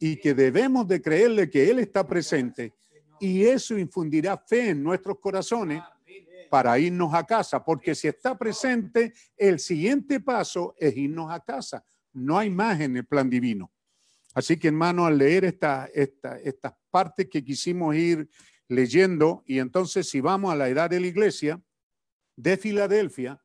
y 0.00 0.16
que 0.16 0.34
debemos 0.34 0.88
de 0.88 1.00
creerle 1.00 1.48
que 1.48 1.70
Él 1.70 1.78
está 1.78 2.04
presente. 2.04 2.74
Y 3.20 3.44
eso 3.44 3.78
infundirá 3.78 4.36
fe 4.36 4.70
en 4.70 4.82
nuestros 4.82 5.20
corazones 5.20 5.80
para 6.50 6.76
irnos 6.80 7.14
a 7.14 7.24
casa, 7.24 7.64
porque 7.64 7.94
si 7.94 8.08
está 8.08 8.36
presente, 8.36 9.14
el 9.36 9.60
siguiente 9.60 10.18
paso 10.18 10.74
es 10.80 10.96
irnos 10.96 11.30
a 11.30 11.38
casa. 11.38 11.84
No 12.12 12.36
hay 12.36 12.50
más 12.50 12.80
en 12.80 12.96
el 12.96 13.06
plan 13.06 13.30
divino. 13.30 13.70
Así 14.34 14.56
que, 14.56 14.66
hermano, 14.66 15.06
al 15.06 15.16
leer 15.16 15.44
esta, 15.44 15.88
esta, 15.94 16.40
estas 16.40 16.72
partes 16.90 17.28
que 17.30 17.44
quisimos 17.44 17.94
ir 17.94 18.28
leyendo, 18.66 19.44
y 19.46 19.60
entonces 19.60 20.08
si 20.08 20.20
vamos 20.20 20.52
a 20.52 20.56
la 20.56 20.68
edad 20.68 20.90
de 20.90 20.98
la 20.98 21.06
iglesia 21.06 21.62
de 22.36 22.56
Filadelfia, 22.56 23.42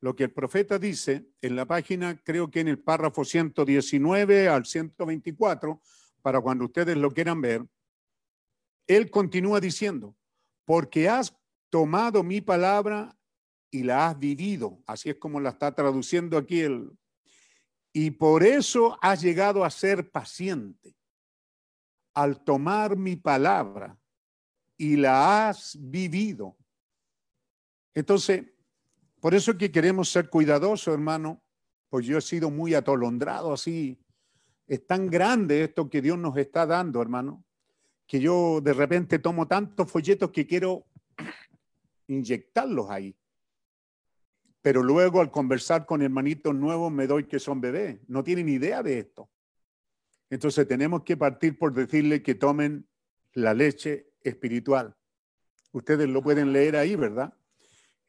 lo 0.00 0.14
que 0.14 0.24
el 0.24 0.32
profeta 0.32 0.78
dice 0.78 1.26
en 1.40 1.56
la 1.56 1.66
página, 1.66 2.20
creo 2.22 2.50
que 2.50 2.60
en 2.60 2.68
el 2.68 2.78
párrafo 2.78 3.24
119 3.24 4.48
al 4.48 4.66
124, 4.66 5.80
para 6.20 6.40
cuando 6.40 6.66
ustedes 6.66 6.96
lo 6.96 7.10
quieran 7.10 7.40
ver, 7.40 7.66
él 8.86 9.10
continúa 9.10 9.60
diciendo, 9.60 10.14
porque 10.64 11.08
has 11.08 11.34
tomado 11.70 12.22
mi 12.22 12.40
palabra 12.40 13.16
y 13.70 13.82
la 13.82 14.08
has 14.08 14.18
vivido. 14.18 14.82
Así 14.86 15.10
es 15.10 15.16
como 15.16 15.40
la 15.40 15.50
está 15.50 15.74
traduciendo 15.74 16.36
aquí 16.38 16.60
el... 16.60 16.90
Y 17.92 18.10
por 18.10 18.42
eso 18.42 18.98
has 19.00 19.22
llegado 19.22 19.64
a 19.64 19.70
ser 19.70 20.10
paciente. 20.10 20.94
Al 22.14 22.44
tomar 22.44 22.96
mi 22.96 23.16
palabra 23.16 23.98
y 24.76 24.96
la 24.96 25.48
has 25.48 25.76
vivido. 25.80 26.56
Entonces, 27.94 28.44
por 29.20 29.34
eso 29.34 29.52
es 29.52 29.56
que 29.56 29.70
queremos 29.70 30.10
ser 30.10 30.28
cuidadosos, 30.28 30.92
hermano, 30.92 31.40
pues 31.88 32.06
yo 32.06 32.18
he 32.18 32.20
sido 32.20 32.50
muy 32.50 32.74
atolondrado 32.74 33.52
así. 33.52 33.98
Es 34.66 34.86
tan 34.86 35.08
grande 35.08 35.62
esto 35.64 35.88
que 35.88 36.02
Dios 36.02 36.18
nos 36.18 36.36
está 36.36 36.66
dando, 36.66 37.00
hermano, 37.00 37.44
que 38.06 38.20
yo 38.20 38.60
de 38.60 38.72
repente 38.72 39.18
tomo 39.18 39.46
tantos 39.46 39.90
folletos 39.90 40.30
que 40.30 40.46
quiero 40.46 40.86
inyectarlos 42.08 42.90
ahí. 42.90 43.16
Pero 44.60 44.82
luego 44.82 45.20
al 45.20 45.30
conversar 45.30 45.86
con 45.86 46.02
hermanitos 46.02 46.54
nuevos 46.54 46.90
me 46.90 47.06
doy 47.06 47.24
que 47.24 47.38
son 47.38 47.60
bebés, 47.60 48.00
no 48.08 48.24
tienen 48.24 48.48
idea 48.48 48.82
de 48.82 48.98
esto. 48.98 49.30
Entonces 50.30 50.66
tenemos 50.66 51.02
que 51.04 51.16
partir 51.16 51.58
por 51.58 51.72
decirle 51.72 52.22
que 52.22 52.34
tomen 52.34 52.88
la 53.34 53.54
leche 53.54 54.12
espiritual. 54.22 54.96
Ustedes 55.72 56.08
lo 56.08 56.22
pueden 56.22 56.52
leer 56.52 56.76
ahí, 56.76 56.96
¿verdad? 56.96 57.34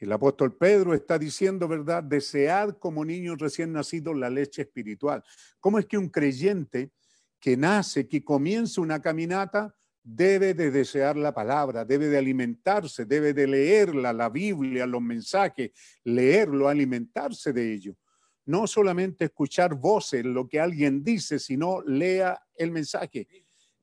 El 0.06 0.12
apóstol 0.12 0.56
Pedro 0.56 0.94
está 0.94 1.18
diciendo, 1.18 1.68
¿verdad? 1.68 2.04
Desead 2.04 2.78
como 2.78 3.04
niños 3.04 3.40
recién 3.40 3.74
nacidos 3.74 4.16
la 4.16 4.30
leche 4.30 4.62
espiritual. 4.62 5.24
¿Cómo 5.60 5.80
es 5.80 5.88
que 5.88 5.98
un 5.98 6.10
creyente 6.10 6.92
que 7.40 7.58
nace, 7.58 8.08
que 8.08 8.24
comienza 8.24 8.82
una 8.82 9.02
caminata, 9.02 9.76
debe 10.04 10.54
de 10.54 10.70
desear 10.70 11.18
la 11.18 11.34
palabra, 11.34 11.84
debe 11.86 12.08
de 12.08 12.20
alimentarse, 12.20 13.06
debe 13.06 13.34
de 13.34 13.48
leerla, 13.48 14.14
la 14.14 14.30
Biblia, 14.30 14.86
los 14.86 15.02
mensajes, 15.02 15.72
leerlo, 16.04 16.70
alimentarse 16.70 17.52
de 17.52 17.74
ello. 17.74 17.98
No 18.46 18.68
solamente 18.68 19.26
escuchar 19.26 19.74
voces, 19.74 20.24
lo 20.24 20.48
que 20.48 20.60
alguien 20.60 21.04
dice, 21.04 21.40
sino 21.40 21.82
lea 21.82 22.40
el 22.56 22.70
mensaje. 22.70 23.28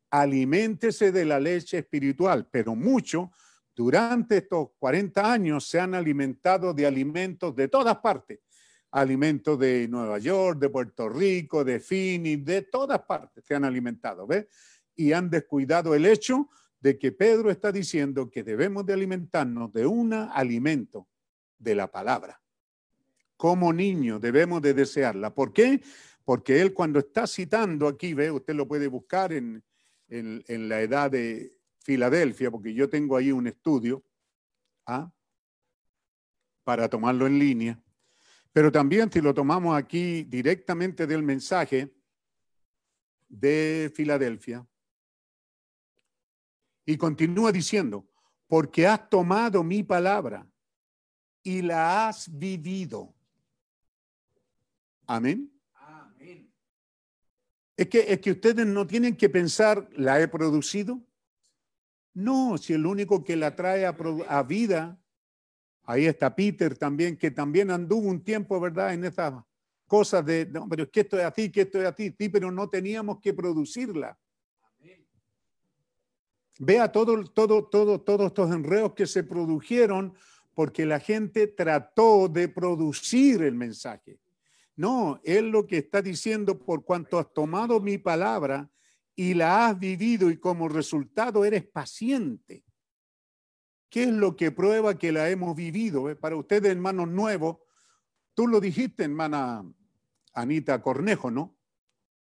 Aliméntese 0.08 1.10
de 1.10 1.24
la 1.24 1.40
leche 1.40 1.78
espiritual, 1.78 2.46
pero 2.48 2.76
mucho 2.76 3.32
durante 3.74 4.38
estos 4.38 4.68
40 4.78 5.32
años 5.32 5.66
se 5.66 5.80
han 5.80 5.94
alimentado 5.94 6.74
de 6.74 6.86
alimentos 6.86 7.54
de 7.54 7.68
todas 7.68 7.96
partes. 7.98 8.40
Alimentos 8.90 9.58
de 9.58 9.88
Nueva 9.88 10.18
York, 10.18 10.58
de 10.58 10.68
Puerto 10.68 11.08
Rico, 11.08 11.64
de 11.64 11.80
Phoenix, 11.80 12.44
de 12.44 12.62
todas 12.62 13.00
partes 13.00 13.42
se 13.44 13.54
han 13.54 13.64
alimentado, 13.64 14.26
¿ves? 14.26 14.46
y 14.94 15.12
han 15.12 15.30
descuidado 15.30 15.94
el 15.94 16.06
hecho 16.06 16.48
de 16.80 16.98
que 16.98 17.12
Pedro 17.12 17.50
está 17.50 17.72
diciendo 17.72 18.30
que 18.30 18.42
debemos 18.42 18.84
de 18.84 18.92
alimentarnos 18.92 19.72
de 19.72 19.86
un 19.86 20.12
alimento, 20.12 21.08
de 21.58 21.74
la 21.76 21.90
palabra. 21.90 22.40
Como 23.36 23.72
niños 23.72 24.20
debemos 24.20 24.60
de 24.60 24.74
desearla. 24.74 25.32
¿Por 25.32 25.52
qué? 25.52 25.80
Porque 26.24 26.60
él 26.60 26.74
cuando 26.74 26.98
está 26.98 27.26
citando 27.26 27.86
aquí, 27.86 28.14
ve, 28.14 28.30
usted 28.30 28.54
lo 28.54 28.66
puede 28.66 28.88
buscar 28.88 29.32
en, 29.32 29.62
en, 30.08 30.68
la 30.68 30.80
edad 30.80 31.10
de 31.10 31.56
Filadelfia, 31.82 32.50
porque 32.50 32.74
yo 32.74 32.88
tengo 32.88 33.16
ahí 33.16 33.32
un 33.32 33.46
estudio 33.46 34.04
¿ah? 34.86 35.12
para 36.64 36.88
tomarlo 36.88 37.26
en 37.26 37.38
línea. 37.38 37.82
Pero 38.52 38.70
también 38.70 39.10
si 39.10 39.20
lo 39.20 39.32
tomamos 39.32 39.76
aquí 39.76 40.24
directamente 40.24 41.06
del 41.06 41.22
mensaje 41.22 41.94
de 43.28 43.90
Filadelfia, 43.94 44.66
y 46.84 46.96
continúa 46.96 47.52
diciendo, 47.52 48.06
porque 48.46 48.86
has 48.86 49.08
tomado 49.08 49.62
mi 49.62 49.82
palabra 49.82 50.46
y 51.42 51.62
la 51.62 52.08
has 52.08 52.28
vivido. 52.30 53.14
Amén. 55.06 55.50
Amén. 55.74 56.52
Es 57.76 57.88
que, 57.88 58.12
es 58.12 58.20
que 58.20 58.32
ustedes 58.32 58.66
no 58.66 58.86
tienen 58.86 59.16
que 59.16 59.28
pensar, 59.28 59.88
¿la 59.92 60.20
he 60.20 60.28
producido? 60.28 61.00
No, 62.14 62.58
si 62.58 62.74
el 62.74 62.84
único 62.84 63.24
que 63.24 63.36
la 63.36 63.56
trae 63.56 63.86
a, 63.86 64.42
vida, 64.42 64.98
ahí 65.84 66.06
está 66.06 66.34
Peter 66.34 66.76
también, 66.76 67.16
que 67.16 67.30
también 67.30 67.70
anduvo 67.70 68.08
un 68.08 68.22
tiempo, 68.22 68.60
¿verdad? 68.60 68.92
En 68.92 69.04
estas 69.04 69.34
cosas 69.86 70.24
de, 70.24 70.46
no, 70.46 70.68
pero 70.68 70.84
es 70.84 70.90
que 70.90 71.00
esto 71.00 71.18
es 71.18 71.24
a 71.24 71.30
ti, 71.30 71.50
que 71.50 71.62
esto 71.62 71.80
es 71.80 71.86
a 71.86 71.94
ti, 71.94 72.14
sí, 72.18 72.28
pero 72.28 72.50
no 72.50 72.68
teníamos 72.68 73.18
que 73.20 73.32
producirla. 73.32 74.18
Vea 76.58 76.92
todo, 76.92 77.24
todo, 77.24 77.64
todo, 77.64 78.00
todos 78.00 78.26
estos 78.26 78.50
enredos 78.52 78.92
que 78.92 79.06
se 79.06 79.24
produjeron 79.24 80.14
porque 80.54 80.84
la 80.84 81.00
gente 81.00 81.46
trató 81.46 82.28
de 82.28 82.48
producir 82.48 83.42
el 83.42 83.54
mensaje. 83.54 84.18
No, 84.76 85.20
él 85.24 85.48
lo 85.48 85.66
que 85.66 85.78
está 85.78 86.02
diciendo, 86.02 86.58
por 86.58 86.84
cuanto 86.84 87.18
has 87.18 87.32
tomado 87.32 87.80
mi 87.80 87.98
palabra 87.98 88.70
y 89.14 89.34
la 89.34 89.66
has 89.66 89.78
vivido 89.78 90.30
y 90.30 90.38
como 90.38 90.68
resultado 90.68 91.44
eres 91.44 91.64
paciente. 91.64 92.64
¿Qué 93.88 94.04
es 94.04 94.10
lo 94.10 94.36
que 94.36 94.50
prueba 94.50 94.96
que 94.96 95.12
la 95.12 95.28
hemos 95.28 95.54
vivido? 95.54 96.08
Eh, 96.08 96.16
para 96.16 96.36
ustedes, 96.36 96.70
hermanos 96.70 97.08
nuevos, 97.08 97.58
tú 98.34 98.46
lo 98.46 98.60
dijiste, 98.60 99.04
hermana 99.04 99.64
Anita 100.32 100.80
Cornejo, 100.80 101.30
¿no? 101.30 101.58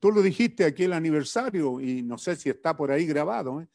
Tú 0.01 0.11
lo 0.11 0.23
dijiste 0.23 0.65
aquí 0.65 0.85
el 0.85 0.95
aniversario 0.95 1.81
y 1.81 2.03
no 2.03 2.19
sé 2.19 2.37
si 2.37 2.49
está 2.49 2.77
por 2.77 2.91
ahí 2.91 3.07
grabado. 3.07 3.61
¿eh? 3.61 3.69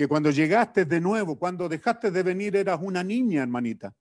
que 0.00 0.08
cuando 0.08 0.30
llegaste 0.30 0.86
de 0.86 0.98
nuevo, 0.98 1.38
cuando 1.38 1.68
dejaste 1.68 2.10
de 2.10 2.22
venir 2.22 2.56
eras 2.56 2.80
una 2.82 3.04
niña, 3.04 3.42
hermanita. 3.42 3.94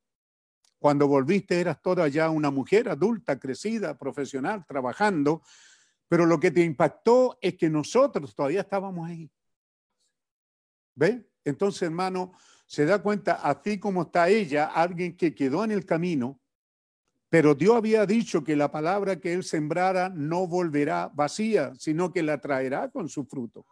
Cuando 0.77 1.09
volviste 1.09 1.59
eras 1.59 1.81
toda 1.81 2.07
ya 2.07 2.29
una 2.29 2.51
mujer 2.51 2.87
adulta, 2.87 3.37
crecida, 3.37 3.97
profesional, 3.97 4.65
trabajando, 4.65 5.41
pero 6.09 6.25
lo 6.25 6.39
que 6.39 6.51
te 6.51 6.61
impactó 6.61 7.37
es 7.39 7.55
que 7.55 7.69
nosotros 7.69 8.35
todavía 8.35 8.61
estábamos 8.61 9.07
ahí. 9.07 9.31
¿Ve? 10.95 11.29
Entonces, 11.45 11.83
hermano, 11.83 12.33
se 12.65 12.85
da 12.85 13.01
cuenta, 13.01 13.35
así 13.35 13.79
como 13.79 14.01
está 14.01 14.27
ella, 14.27 14.65
alguien 14.65 15.15
que 15.15 15.33
quedó 15.33 15.63
en 15.63 15.71
el 15.71 15.85
camino, 15.85 16.41
pero 17.29 17.53
Dios 17.53 17.75
había 17.75 18.07
dicho 18.07 18.43
que 18.43 18.55
la 18.55 18.71
palabra 18.71 19.19
que 19.19 19.33
él 19.33 19.43
sembrara 19.43 20.09
no 20.09 20.47
volverá 20.47 21.11
vacía, 21.13 21.73
sino 21.77 22.11
que 22.11 22.23
la 22.23 22.41
traerá 22.41 22.89
con 22.89 23.07
su 23.07 23.23
fruto. 23.25 23.67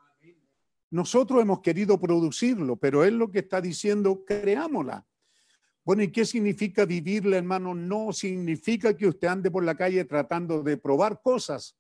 Nosotros 0.92 1.42
hemos 1.42 1.62
querido 1.62 2.00
producirlo, 2.00 2.76
pero 2.78 3.04
él 3.04 3.18
lo 3.18 3.32
que 3.32 3.40
está 3.40 3.60
diciendo, 3.60 4.24
creámosla. 4.26 5.06
Bueno, 5.84 6.04
¿y 6.04 6.12
qué 6.12 6.26
significa 6.26 6.86
vivirla, 6.86 7.38
hermano? 7.38 7.74
No 7.74 8.12
significa 8.14 8.96
que 8.96 9.08
usted 9.08 9.28
ande 9.28 9.50
por 9.50 9.64
la 9.64 9.76
calle 9.76 10.06
tratando 10.06 10.62
de 10.62 10.78
probar 10.78 11.22
cosas. 11.22 11.77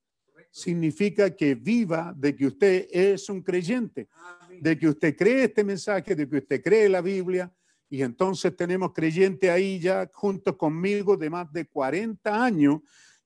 Significa 0.58 1.30
que 1.36 1.53
viva 1.53 2.16
de 2.18 2.36
que 2.36 2.47
usted 2.47 2.88
es 2.89 3.30
un 3.30 3.43
creyente, 3.43 4.10
de 4.60 4.76
que 4.76 4.88
usted 4.88 5.16
cree 5.16 5.43
este 5.43 5.64
mensaje, 5.64 6.16
de 6.16 6.28
que 6.28 6.38
usted 6.38 6.64
cree 6.64 6.89
la 6.89 6.99
Biblia, 6.99 7.53
y 7.88 8.01
entonces 8.01 8.55
tenemos 8.55 8.91
creyentes 8.91 9.51
ahí 9.51 9.80
ya 9.80 10.10
juntos 10.12 10.55
conmigo 10.58 11.16
de 11.16 11.30
más 11.30 11.53
de 11.53 11.68
40 11.68 12.43
años 12.43 12.80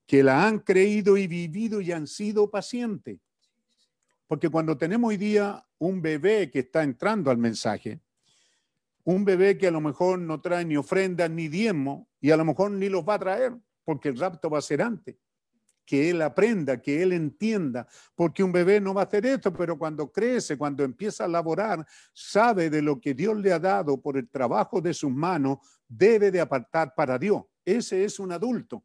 que 0.06 0.22
la 0.22 0.46
han 0.46 0.60
creído 0.60 1.16
y 1.16 1.26
vivido 1.26 1.80
y 1.80 1.94
han 1.94 2.06
sido 2.06 2.52
pacientes. 2.52 3.18
Porque 4.28 4.50
cuando 4.50 4.78
tenemos 4.78 5.08
hoy 5.08 5.16
día 5.16 5.66
un 5.78 6.02
bebé 6.02 6.52
que 6.52 6.60
está 6.60 6.84
entrando 6.84 7.32
al 7.32 7.38
mensaje, 7.38 8.02
un 9.06 9.24
bebé 9.24 9.58
que 9.58 9.68
a 9.68 9.72
lo 9.72 9.80
mejor 9.80 10.20
no 10.20 10.42
trae 10.42 10.66
ni 10.66 10.76
ofrenda 10.76 11.30
ni 11.30 11.48
diezmo 11.48 12.10
y 12.20 12.32
a 12.32 12.36
lo 12.36 12.44
mejor 12.44 12.72
ni 12.72 12.90
los 12.90 13.08
va 13.08 13.14
a 13.14 13.20
traer 13.20 13.54
porque 13.86 14.10
el 14.10 14.18
rapto 14.18 14.50
va 14.50 14.58
a 14.58 14.62
ser 14.62 14.82
antes 14.82 15.16
que 15.86 16.10
él 16.10 16.22
aprenda, 16.22 16.82
que 16.82 17.02
él 17.02 17.14
entienda, 17.14 17.88
porque 18.16 18.44
un 18.44 18.52
bebé 18.52 18.80
no 18.80 18.94
va 18.94 19.02
a 19.02 19.06
hacer 19.06 19.26
esto, 19.26 19.52
pero 19.54 19.78
cuando 19.78 20.12
crece, 20.12 20.58
cuando 20.58 20.84
empieza 20.84 21.26
a 21.26 21.28
laborar, 21.28 21.86
sabe 22.14 22.70
de 22.70 22.82
lo 22.82 23.00
que 23.00 23.14
Dios 23.14 23.38
le 23.38 23.52
ha 23.52 23.60
dado 23.60 24.00
por 24.00 24.18
el 24.18 24.30
trabajo 24.30 24.82
de 24.82 24.94
sus 24.94 25.12
manos, 25.12 25.58
debe 25.88 26.32
de 26.32 26.42
apartar 26.42 26.94
para 26.96 27.18
Dios. 27.18 27.44
Ese 27.66 28.04
es 28.04 28.20
un 28.20 28.32
adulto. 28.32 28.84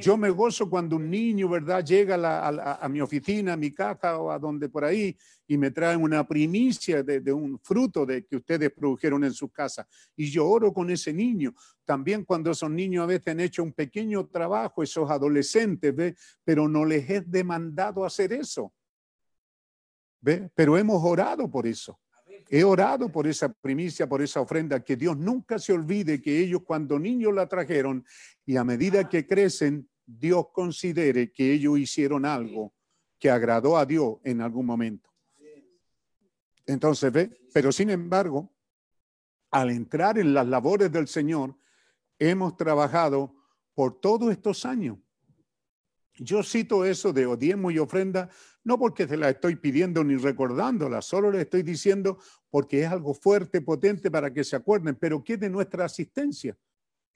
Yo 0.00 0.16
me 0.16 0.30
gozo 0.30 0.68
cuando 0.68 0.96
un 0.96 1.08
niño, 1.08 1.48
¿verdad?, 1.48 1.84
llega 1.84 2.16
a, 2.80 2.88
mi 2.88 3.00
oficina, 3.00 3.52
a 3.52 3.56
mi 3.56 3.70
casa 3.70 4.18
o 4.18 4.30
a 4.30 4.38
donde 4.38 4.68
por 4.68 4.84
ahí 4.84 5.16
y 5.46 5.56
me 5.56 5.70
trae 5.70 5.96
una 5.96 6.26
primicia 6.26 7.02
de, 7.02 7.32
un 7.32 7.58
fruto 7.60 8.04
de 8.04 8.24
que 8.24 8.36
ustedes 8.36 8.72
produjeron 8.72 9.24
en 9.24 9.32
su 9.32 9.50
casa. 9.50 9.86
Y 10.16 10.30
yo 10.30 10.48
oro 10.48 10.72
con 10.72 10.90
ese 10.90 11.12
niño. 11.12 11.54
También 11.84 12.24
cuando 12.24 12.50
esos 12.50 12.70
niños 12.70 13.04
a 13.04 13.06
veces 13.06 13.28
han 13.28 13.40
hecho 13.40 13.62
un 13.62 13.72
pequeño 13.72 14.26
trabajo, 14.26 14.82
esos 14.82 15.10
adolescentes, 15.10 15.94
¿ve? 15.94 16.16
Pero 16.42 16.68
no 16.68 16.84
les 16.84 17.08
es 17.08 17.30
demandado 17.30 18.04
hacer 18.04 18.32
eso. 18.32 18.72
¿Ve? 20.20 20.50
Pero 20.54 20.78
hemos 20.78 21.02
orado 21.04 21.50
por 21.50 21.66
eso. 21.66 21.98
He 22.56 22.62
orado 22.62 23.10
por 23.10 23.26
esa 23.26 23.52
primicia, 23.52 24.08
por 24.08 24.22
esa 24.22 24.40
ofrenda, 24.40 24.84
que 24.84 24.94
Dios 24.94 25.18
nunca 25.18 25.58
se 25.58 25.72
olvide 25.72 26.22
que 26.22 26.38
ellos 26.38 26.62
cuando 26.64 27.00
niños 27.00 27.34
la 27.34 27.48
trajeron 27.48 28.06
y 28.46 28.54
a 28.56 28.62
medida 28.62 29.08
que 29.08 29.26
crecen, 29.26 29.90
Dios 30.06 30.46
considere 30.52 31.32
que 31.32 31.52
ellos 31.52 31.76
hicieron 31.80 32.24
algo 32.24 32.72
que 33.18 33.28
agradó 33.28 33.76
a 33.76 33.84
Dios 33.84 34.18
en 34.22 34.40
algún 34.40 34.66
momento. 34.66 35.10
Entonces, 36.64 37.10
ve, 37.10 37.36
pero 37.52 37.72
sin 37.72 37.90
embargo, 37.90 38.54
al 39.50 39.70
entrar 39.70 40.16
en 40.20 40.32
las 40.32 40.46
labores 40.46 40.92
del 40.92 41.08
Señor, 41.08 41.56
hemos 42.20 42.56
trabajado 42.56 43.34
por 43.74 43.98
todos 43.98 44.30
estos 44.30 44.64
años. 44.64 44.98
Yo 46.14 46.44
cito 46.44 46.84
eso 46.84 47.12
de 47.12 47.26
odiemo 47.26 47.72
y 47.72 47.80
ofrenda 47.80 48.30
no 48.64 48.78
porque 48.78 49.06
se 49.06 49.16
la 49.16 49.28
estoy 49.28 49.56
pidiendo 49.56 50.02
ni 50.02 50.16
recordándola, 50.16 51.02
solo 51.02 51.30
le 51.30 51.42
estoy 51.42 51.62
diciendo 51.62 52.18
porque 52.50 52.82
es 52.82 52.90
algo 52.90 53.14
fuerte, 53.14 53.60
potente 53.60 54.10
para 54.10 54.32
que 54.32 54.42
se 54.42 54.56
acuerden, 54.56 54.96
pero 54.96 55.22
¿qué 55.22 55.36
de 55.36 55.50
nuestra 55.50 55.84
asistencia? 55.84 56.56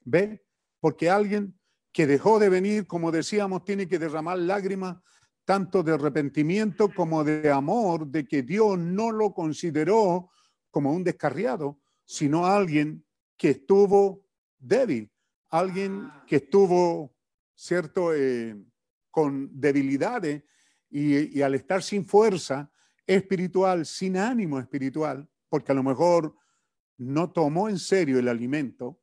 ¿Ve? 0.05 0.45
Porque 0.79 1.11
alguien 1.11 1.59
que 1.93 2.07
dejó 2.07 2.39
de 2.39 2.51
venir, 2.51 2.87
como 2.87 3.11
decíamos, 3.11 3.65
tiene 3.65 3.89
que 3.89 3.99
derramar 3.99 4.39
lágrimas 4.39 4.99
tanto 5.45 5.83
de 5.83 5.95
arrepentimiento 5.95 6.93
como 6.95 7.25
de 7.25 7.51
amor, 7.51 8.07
de 8.07 8.27
que 8.27 8.43
Dios 8.43 8.79
no 8.79 9.11
lo 9.11 9.33
consideró 9.33 10.31
como 10.71 10.93
un 10.93 11.03
descarriado, 11.03 11.81
sino 12.05 12.47
alguien 12.47 13.05
que 13.39 13.51
estuvo 13.51 14.27
débil, 14.59 15.11
alguien 15.49 16.11
que 16.27 16.37
estuvo, 16.37 17.15
¿cierto?, 17.55 18.15
eh, 18.15 18.57
con 19.11 19.49
debilidades 19.59 20.43
y, 20.91 21.43
al 21.43 21.55
estar 21.55 21.83
sin 21.83 22.05
fuerza 22.05 22.71
espiritual, 23.07 23.87
sin 23.87 24.17
ánimo 24.17 24.59
espiritual, 24.59 25.29
porque 25.49 25.73
a 25.73 25.75
lo 25.75 25.83
mejor 25.83 26.35
no 26.97 27.31
tomó 27.31 27.69
en 27.69 27.79
serio 27.79 28.19
el 28.19 28.29
alimento, 28.29 29.01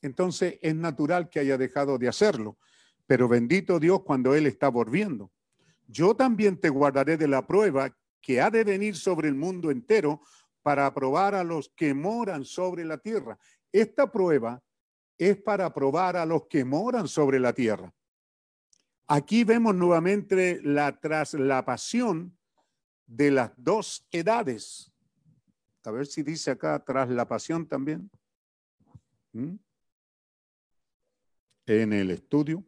entonces 0.00 0.58
es 0.62 0.74
natural 0.74 1.28
que 1.28 1.40
haya 1.40 1.58
dejado 1.58 1.98
de 1.98 2.08
hacerlo. 2.08 2.58
Pero 3.06 3.28
bendito 3.28 3.78
Dios 3.78 4.02
cuando 4.04 4.34
Él 4.34 4.46
está 4.46 4.68
volviendo. 4.68 5.32
Yo 5.86 6.14
también 6.14 6.60
te 6.60 6.68
guardaré 6.68 7.16
de 7.16 7.28
la 7.28 7.46
prueba 7.46 7.96
que 8.20 8.40
ha 8.40 8.50
de 8.50 8.64
venir 8.64 8.96
sobre 8.96 9.28
el 9.28 9.34
mundo 9.34 9.70
entero 9.70 10.20
para 10.62 10.92
probar 10.92 11.34
a 11.34 11.44
los 11.44 11.70
que 11.70 11.94
moran 11.94 12.44
sobre 12.44 12.84
la 12.84 12.98
tierra. 12.98 13.38
Esta 13.72 14.10
prueba 14.10 14.62
es 15.16 15.36
para 15.36 15.72
probar 15.72 16.16
a 16.16 16.26
los 16.26 16.46
que 16.46 16.64
moran 16.64 17.08
sobre 17.08 17.40
la 17.40 17.52
tierra. 17.52 17.92
Aquí 19.10 19.42
vemos 19.42 19.74
nuevamente 19.74 20.60
la 20.62 21.00
traslapación 21.00 22.36
de 23.06 23.30
las 23.30 23.52
dos 23.56 24.06
edades. 24.10 24.92
A 25.82 25.90
ver 25.90 26.06
si 26.06 26.22
dice 26.22 26.50
acá 26.50 26.84
traslapación 26.84 27.66
también. 27.66 28.10
¿Mm? 29.32 29.54
En 31.64 31.92
el 31.94 32.10
estudio. 32.10 32.62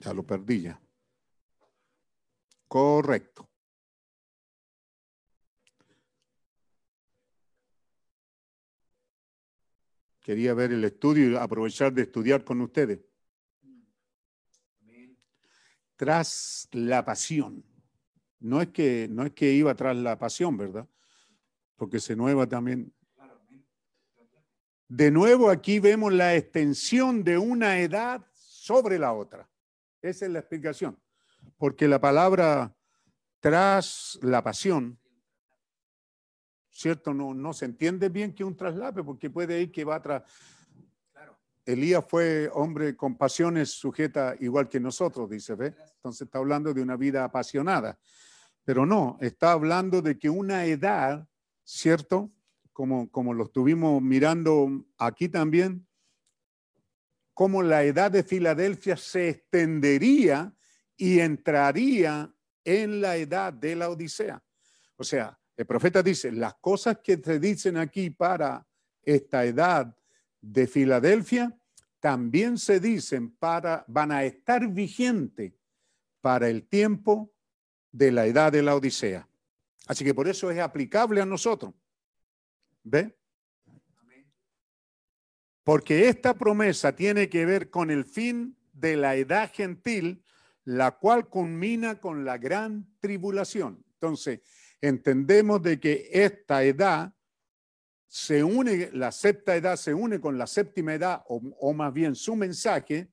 Ya 0.00 0.12
lo 0.12 0.26
perdí 0.26 0.62
ya. 0.62 0.85
Correcto. 2.68 3.48
Quería 10.20 10.54
ver 10.54 10.72
el 10.72 10.82
estudio 10.84 11.30
y 11.30 11.36
aprovechar 11.36 11.92
de 11.92 12.02
estudiar 12.02 12.42
con 12.42 12.60
ustedes. 12.60 12.98
Tras 15.94 16.68
la 16.72 17.04
pasión. 17.04 17.64
No 18.40 18.60
es 18.60 18.68
que, 18.68 19.06
no 19.08 19.24
es 19.24 19.32
que 19.32 19.52
iba 19.52 19.74
tras 19.74 19.96
la 19.96 20.18
pasión, 20.18 20.56
¿verdad? 20.56 20.88
Porque 21.76 22.00
se 22.00 22.16
nueva 22.16 22.46
también. 22.48 22.92
De 24.88 25.10
nuevo 25.10 25.48
aquí 25.48 25.78
vemos 25.78 26.12
la 26.12 26.34
extensión 26.34 27.22
de 27.22 27.38
una 27.38 27.78
edad 27.78 28.26
sobre 28.34 28.98
la 28.98 29.12
otra. 29.12 29.48
Esa 30.02 30.26
es 30.26 30.32
la 30.32 30.40
explicación 30.40 30.98
porque 31.56 31.88
la 31.88 32.00
palabra 32.00 32.74
tras 33.40 34.18
la 34.22 34.42
pasión, 34.42 34.98
¿cierto? 36.70 37.14
No, 37.14 37.32
no 37.34 37.52
se 37.52 37.64
entiende 37.64 38.08
bien 38.08 38.34
que 38.34 38.44
un 38.44 38.56
traslape, 38.56 39.02
porque 39.02 39.30
puede 39.30 39.62
ir 39.62 39.72
que 39.72 39.84
va 39.84 39.96
atrás. 39.96 40.22
Elías 41.64 42.04
fue 42.08 42.48
hombre 42.52 42.96
con 42.96 43.16
pasiones 43.16 43.70
sujeta 43.70 44.36
igual 44.40 44.68
que 44.68 44.78
nosotros, 44.78 45.28
dice, 45.28 45.54
¿ve? 45.54 45.74
Entonces 45.96 46.22
está 46.22 46.38
hablando 46.38 46.72
de 46.72 46.82
una 46.82 46.96
vida 46.96 47.24
apasionada. 47.24 47.98
Pero 48.64 48.86
no, 48.86 49.16
está 49.20 49.52
hablando 49.52 50.02
de 50.02 50.18
que 50.18 50.30
una 50.30 50.64
edad, 50.64 51.26
¿cierto? 51.64 52.30
Como, 52.72 53.10
como 53.10 53.34
lo 53.34 53.44
estuvimos 53.44 54.00
mirando 54.02 54.84
aquí 54.98 55.28
también, 55.28 55.86
como 57.32 57.62
la 57.62 57.84
edad 57.84 58.10
de 58.10 58.22
Filadelfia 58.22 58.96
se 58.96 59.28
extendería 59.28 60.55
y 60.96 61.20
entraría 61.20 62.32
en 62.64 63.00
la 63.00 63.16
edad 63.16 63.52
de 63.52 63.76
la 63.76 63.90
Odisea. 63.90 64.42
O 64.96 65.04
sea, 65.04 65.38
el 65.56 65.66
profeta 65.66 66.02
dice, 66.02 66.32
las 66.32 66.54
cosas 66.54 66.98
que 67.02 67.16
te 67.16 67.38
dicen 67.38 67.76
aquí 67.76 68.10
para 68.10 68.66
esta 69.02 69.44
edad 69.44 69.96
de 70.40 70.66
Filadelfia, 70.66 71.56
también 72.00 72.58
se 72.58 72.78
dicen 72.78 73.30
para, 73.36 73.84
van 73.88 74.12
a 74.12 74.24
estar 74.24 74.68
vigentes 74.68 75.52
para 76.20 76.48
el 76.48 76.66
tiempo 76.66 77.32
de 77.90 78.12
la 78.12 78.26
edad 78.26 78.52
de 78.52 78.62
la 78.62 78.74
Odisea. 78.74 79.28
Así 79.86 80.04
que 80.04 80.14
por 80.14 80.28
eso 80.28 80.50
es 80.50 80.58
aplicable 80.58 81.20
a 81.20 81.26
nosotros. 81.26 81.72
¿Ve? 82.82 83.16
Porque 85.64 86.08
esta 86.08 86.34
promesa 86.34 86.94
tiene 86.94 87.28
que 87.28 87.44
ver 87.44 87.70
con 87.70 87.90
el 87.90 88.04
fin 88.04 88.56
de 88.72 88.96
la 88.96 89.16
edad 89.16 89.50
gentil 89.52 90.22
la 90.66 90.98
cual 90.98 91.28
culmina 91.28 92.00
con 92.00 92.24
la 92.24 92.38
gran 92.38 92.88
tribulación. 92.98 93.84
Entonces, 93.94 94.40
entendemos 94.80 95.62
de 95.62 95.78
que 95.78 96.10
esta 96.12 96.64
edad 96.64 97.14
se 98.08 98.42
une, 98.42 98.90
la 98.92 99.12
sexta 99.12 99.54
edad 99.54 99.76
se 99.76 99.94
une 99.94 100.20
con 100.20 100.36
la 100.36 100.46
séptima 100.46 100.94
edad, 100.94 101.22
o, 101.28 101.40
o 101.60 101.72
más 101.72 101.92
bien 101.92 102.16
su 102.16 102.34
mensaje, 102.34 103.12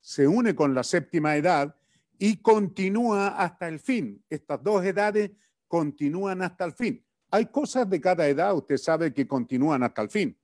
se 0.00 0.28
une 0.28 0.54
con 0.54 0.74
la 0.74 0.84
séptima 0.84 1.36
edad 1.36 1.76
y 2.18 2.36
continúa 2.36 3.28
hasta 3.28 3.66
el 3.66 3.80
fin. 3.80 4.24
Estas 4.30 4.62
dos 4.62 4.84
edades 4.84 5.32
continúan 5.66 6.40
hasta 6.42 6.64
el 6.64 6.72
fin. 6.72 7.04
Hay 7.32 7.46
cosas 7.46 7.90
de 7.90 8.00
cada 8.00 8.28
edad, 8.28 8.54
usted 8.54 8.76
sabe 8.76 9.12
que 9.12 9.26
continúan 9.26 9.82
hasta 9.82 10.02
el 10.02 10.08
fin, 10.08 10.38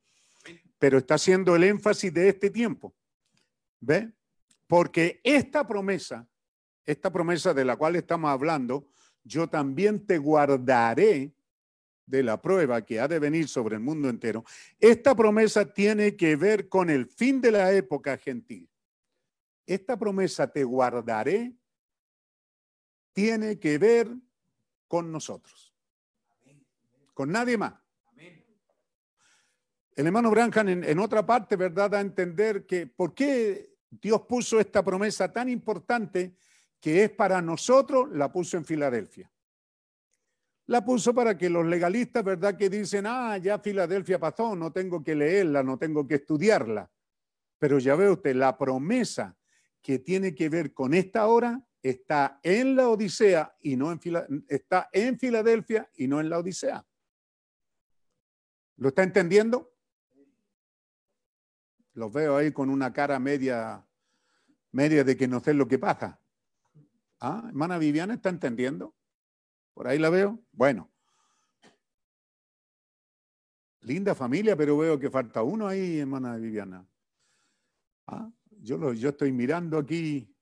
pero 0.76 0.98
está 0.98 1.14
haciendo 1.14 1.54
el 1.54 1.62
énfasis 1.62 2.12
de 2.12 2.30
este 2.30 2.50
tiempo. 2.50 2.96
¿Ve? 3.78 4.12
Porque 4.66 5.20
esta 5.22 5.64
promesa, 5.66 6.26
esta 6.88 7.12
promesa 7.12 7.52
de 7.52 7.66
la 7.66 7.76
cual 7.76 7.96
estamos 7.96 8.30
hablando, 8.30 8.88
yo 9.22 9.46
también 9.46 10.06
te 10.06 10.16
guardaré 10.16 11.34
de 12.06 12.22
la 12.22 12.40
prueba 12.40 12.80
que 12.86 12.98
ha 12.98 13.06
de 13.06 13.18
venir 13.18 13.46
sobre 13.46 13.76
el 13.76 13.82
mundo 13.82 14.08
entero, 14.08 14.42
esta 14.80 15.14
promesa 15.14 15.70
tiene 15.70 16.16
que 16.16 16.34
ver 16.36 16.70
con 16.70 16.88
el 16.88 17.04
fin 17.04 17.42
de 17.42 17.52
la 17.52 17.70
época 17.74 18.16
gentil. 18.16 18.70
Esta 19.66 19.98
promesa 19.98 20.50
te 20.50 20.64
guardaré 20.64 21.54
tiene 23.12 23.58
que 23.58 23.76
ver 23.76 24.08
con 24.86 25.12
nosotros, 25.12 25.74
con 27.12 27.30
nadie 27.30 27.58
más. 27.58 27.74
El 29.94 30.06
hermano 30.06 30.30
Branham 30.30 30.68
en, 30.68 30.98
otra 31.00 31.26
parte, 31.26 31.54
¿verdad?, 31.56 31.90
da 31.90 31.98
a 31.98 32.00
entender 32.00 32.64
que 32.64 32.86
por 32.86 33.12
qué 33.12 33.74
Dios 33.90 34.22
puso 34.22 34.58
esta 34.58 34.82
promesa 34.82 35.30
tan 35.30 35.50
importante 35.50 36.34
que 36.80 37.04
es 37.04 37.10
para 37.10 37.42
nosotros, 37.42 38.08
la 38.12 38.30
puso 38.30 38.56
en 38.56 38.64
Filadelfia 38.64 39.30
la 40.68 40.84
puso 40.84 41.14
para 41.14 41.36
que 41.36 41.48
los 41.48 41.66
legalistas, 41.66 42.22
¿verdad? 42.22 42.56
Que 42.56 42.68
dicen, 42.68 43.06
ah, 43.06 43.38
ya 43.38 43.58
Filadelfia 43.58 44.18
pasó, 44.18 44.54
no 44.54 44.70
tengo 44.70 45.02
que 45.02 45.14
leerla, 45.14 45.62
no 45.62 45.78
tengo 45.78 46.06
que 46.06 46.16
estudiarla. 46.16 46.90
Pero 47.58 47.78
ya 47.78 47.96
ve 47.96 48.10
usted, 48.10 48.36
la 48.36 48.56
promesa 48.58 49.34
que 49.80 49.98
tiene 49.98 50.34
que 50.34 50.50
ver 50.50 50.74
con 50.74 50.92
esta 50.92 51.26
hora 51.26 51.66
está 51.82 52.38
en 52.42 52.76
la 52.76 52.90
Odisea 52.90 53.56
y 53.60 53.76
no 53.76 53.90
en 53.90 54.44
está 54.46 54.90
en 54.92 55.18
Filadelfia 55.18 55.90
y 55.96 56.06
no 56.06 56.20
en 56.20 56.28
la 56.28 56.38
Odisea. 56.38 56.86
¿Lo 58.76 58.88
está 58.88 59.02
entendiendo? 59.02 59.72
Los 61.94 62.12
veo 62.12 62.36
ahí 62.36 62.52
con 62.52 62.68
una 62.68 62.92
cara 62.92 63.18
media, 63.18 63.86
media 64.72 65.02
de 65.02 65.16
que 65.16 65.26
no 65.26 65.40
sé 65.40 65.54
lo 65.54 65.66
que 65.66 65.78
pasa. 65.78 66.20
Ah, 67.20 67.44
hermana 67.48 67.78
Viviana, 67.78 68.14
¿está 68.14 68.28
entendiendo? 68.28 68.94
Por 69.74 69.88
ahí 69.88 69.98
la 69.98 70.10
veo. 70.10 70.38
Bueno. 70.52 70.90
Linda 73.82 74.14
familia, 74.14 74.56
pero 74.56 74.76
veo 74.76 74.98
que 74.98 75.10
falta 75.10 75.42
uno 75.42 75.66
ahí, 75.66 75.98
hermana 75.98 76.36
Viviana. 76.36 76.86
Ah, 78.06 78.30
yo, 78.60 78.76
lo, 78.76 78.92
estoy 78.92 79.32
mirando 79.32 79.78
aquí. 79.78 80.34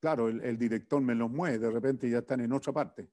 Claro, 0.00 0.28
el, 0.28 0.40
el 0.42 0.58
director 0.58 1.00
me 1.00 1.14
los 1.14 1.30
mueve, 1.30 1.58
de 1.58 1.70
repente 1.70 2.10
ya 2.10 2.18
están 2.18 2.40
en 2.40 2.52
otra 2.52 2.72
parte. 2.72 3.08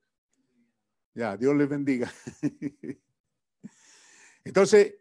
Ya, 1.14 1.38
Dios 1.38 1.56
les 1.56 1.70
bendiga. 1.70 2.12
Entonces, 4.44 4.96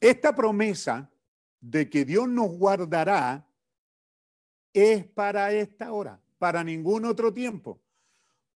esta 0.00 0.34
promesa 0.34 1.10
de 1.60 1.88
que 1.90 2.04
Dios 2.04 2.28
nos 2.28 2.50
guardará 2.56 3.46
es 4.72 5.04
para 5.06 5.52
esta 5.52 5.92
hora, 5.92 6.20
para 6.40 6.64
ningún 6.64 7.04
otro 7.04 7.32
tiempo 7.32 7.80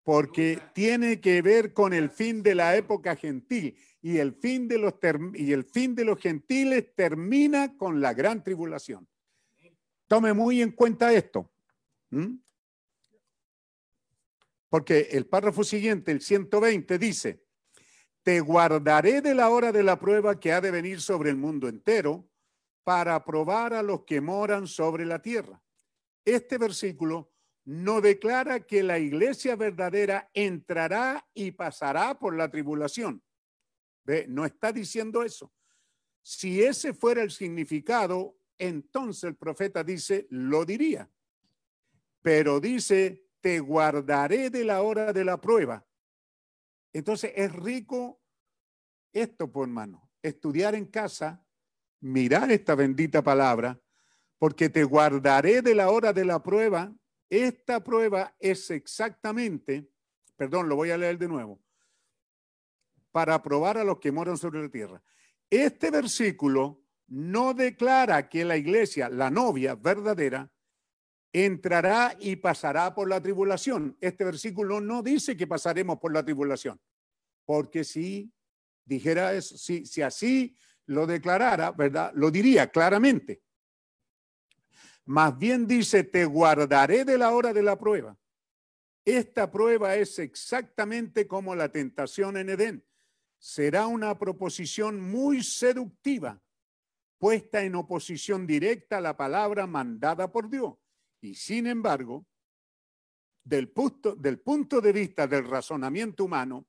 porque 0.03 0.59
tiene 0.73 1.21
que 1.21 1.41
ver 1.41 1.73
con 1.73 1.93
el 1.93 2.09
fin 2.09 2.43
de 2.43 2.55
la 2.55 2.75
época 2.75 3.15
gentil 3.15 3.77
y 4.01 4.17
el 4.17 4.33
fin 4.33 4.67
de 4.67 4.77
los, 4.77 4.95
y 5.33 5.53
el 5.53 5.63
fin 5.63 5.95
de 5.95 6.03
los 6.03 6.19
gentiles 6.19 6.93
termina 6.93 7.77
con 7.77 8.01
la 8.01 8.13
gran 8.13 8.43
tribulación. 8.43 9.07
Tome 10.07 10.33
muy 10.33 10.61
en 10.61 10.71
cuenta 10.71 11.13
esto. 11.13 11.49
Porque 14.69 15.07
el 15.11 15.25
párrafo 15.25 15.63
siguiente, 15.63 16.11
el 16.11 16.21
120, 16.21 16.97
dice, 16.97 17.45
te 18.23 18.41
guardaré 18.41 19.21
de 19.21 19.33
la 19.33 19.49
hora 19.49 19.71
de 19.71 19.83
la 19.83 19.97
prueba 19.97 20.39
que 20.39 20.51
ha 20.51 20.59
de 20.59 20.71
venir 20.71 20.99
sobre 20.99 21.29
el 21.29 21.37
mundo 21.37 21.69
entero 21.69 22.27
para 22.83 23.23
probar 23.23 23.73
a 23.73 23.81
los 23.81 24.03
que 24.03 24.19
moran 24.19 24.67
sobre 24.67 25.05
la 25.05 25.21
tierra. 25.21 25.61
Este 26.25 26.57
versículo 26.57 27.32
no 27.65 28.01
declara 28.01 28.61
que 28.61 28.83
la 28.83 28.99
iglesia 28.99 29.55
verdadera 29.55 30.29
entrará 30.33 31.25
y 31.33 31.51
pasará 31.51 32.19
por 32.19 32.35
la 32.35 32.49
tribulación. 32.49 33.23
No 34.27 34.45
está 34.45 34.73
diciendo 34.73 35.23
eso. 35.23 35.53
Si 36.21 36.61
ese 36.63 36.93
fuera 36.93 37.21
el 37.21 37.31
significado, 37.31 38.37
entonces 38.57 39.23
el 39.25 39.35
profeta 39.35 39.83
dice, 39.83 40.27
lo 40.29 40.65
diría. 40.65 41.09
Pero 42.21 42.59
dice, 42.59 43.25
te 43.39 43.59
guardaré 43.59 44.49
de 44.49 44.63
la 44.63 44.81
hora 44.81 45.13
de 45.13 45.23
la 45.23 45.39
prueba. 45.39 45.85
Entonces 46.91 47.31
es 47.35 47.51
rico 47.53 48.21
esto, 49.13 49.51
por 49.51 49.67
hermano, 49.67 50.09
estudiar 50.21 50.75
en 50.75 50.85
casa, 50.85 51.45
mirar 51.99 52.51
esta 52.51 52.75
bendita 52.75 53.21
palabra, 53.21 53.79
porque 54.37 54.69
te 54.69 54.83
guardaré 54.83 55.61
de 55.61 55.75
la 55.75 55.89
hora 55.89 56.11
de 56.11 56.25
la 56.25 56.41
prueba 56.41 56.93
esta 57.33 57.83
prueba 57.83 58.35
es 58.39 58.69
exactamente, 58.69 59.89
perdón, 60.35 60.69
lo 60.69 60.75
voy 60.75 60.91
a 60.91 60.97
leer 60.97 61.17
de 61.17 61.27
nuevo, 61.27 61.59
para 63.11 63.41
probar 63.41 63.79
a 63.79 63.83
los 63.83 63.99
que 63.99 64.11
moran 64.11 64.37
sobre 64.37 64.61
la 64.61 64.69
tierra. 64.69 65.01
Este 65.49 65.89
versículo 65.89 66.83
no 67.07 67.55
declara 67.55 68.29
que 68.29 68.45
la 68.45 68.55
iglesia, 68.55 69.09
la 69.09 69.31
novia 69.31 69.73
verdadera, 69.73 70.51
entrará 71.31 72.15
y 72.19 72.35
pasará 72.35 72.93
por 72.93 73.09
la 73.09 73.19
tribulación. 73.19 73.97
Este 73.99 74.23
versículo 74.23 74.79
no 74.79 75.01
dice 75.01 75.35
que 75.35 75.47
pasaremos 75.47 75.97
por 75.97 76.13
la 76.13 76.23
tribulación, 76.23 76.79
porque 77.45 77.83
si 77.83 78.31
dijera 78.85 79.33
eso, 79.33 79.57
si, 79.57 79.87
si 79.87 80.03
así 80.03 80.55
lo 80.85 81.07
declarara, 81.07 81.71
¿verdad? 81.71 82.11
Lo 82.13 82.29
diría 82.29 82.69
claramente. 82.69 83.41
Más 85.05 85.37
bien 85.37 85.67
dice, 85.67 86.03
te 86.03 86.25
guardaré 86.25 87.03
de 87.03 87.17
la 87.17 87.31
hora 87.31 87.53
de 87.53 87.63
la 87.63 87.77
prueba. 87.77 88.17
Esta 89.05 89.51
prueba 89.51 89.95
es 89.97 90.17
exactamente 90.19 91.27
como 91.27 91.55
la 91.55 91.69
tentación 91.69 92.37
en 92.37 92.49
Edén. 92.49 92.85
Será 93.37 93.87
una 93.87 94.17
proposición 94.17 95.01
muy 95.01 95.43
seductiva, 95.43 96.41
puesta 97.17 97.61
en 97.61 97.75
oposición 97.75 98.47
directa 98.47 98.97
a 98.97 99.01
la 99.01 99.17
palabra 99.17 99.67
mandada 99.67 100.31
por 100.31 100.49
Dios. 100.49 100.75
Y 101.19 101.35
sin 101.35 101.67
embargo, 101.67 102.25
del 103.43 103.69
punto, 103.69 104.15
del 104.15 104.39
punto 104.39 104.79
de 104.79 104.93
vista 104.93 105.27
del 105.27 105.45
razonamiento 105.45 106.23
humano, 106.23 106.65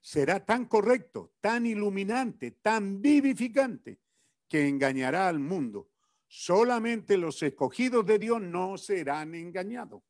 será 0.00 0.44
tan 0.44 0.66
correcto, 0.66 1.34
tan 1.40 1.66
iluminante, 1.66 2.52
tan 2.52 3.02
vivificante, 3.02 4.00
que 4.48 4.68
engañará 4.68 5.28
al 5.28 5.40
mundo 5.40 5.90
Solamente 6.32 7.18
los 7.18 7.42
escogidos 7.42 8.06
de 8.06 8.16
Dios 8.16 8.40
no 8.40 8.78
serán 8.78 9.34
engañados. 9.34 10.00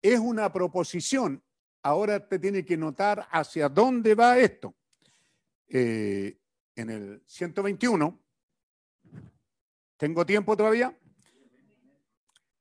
Es 0.00 0.18
una 0.18 0.50
proposición. 0.50 1.42
Ahora 1.82 2.26
te 2.26 2.38
tiene 2.38 2.64
que 2.64 2.78
notar 2.78 3.28
hacia 3.30 3.68
dónde 3.68 4.14
va 4.14 4.38
esto. 4.38 4.74
Eh, 5.68 6.38
en 6.74 6.88
el 6.88 7.22
121, 7.26 8.18
¿tengo 9.98 10.24
tiempo 10.24 10.56
todavía? 10.56 10.98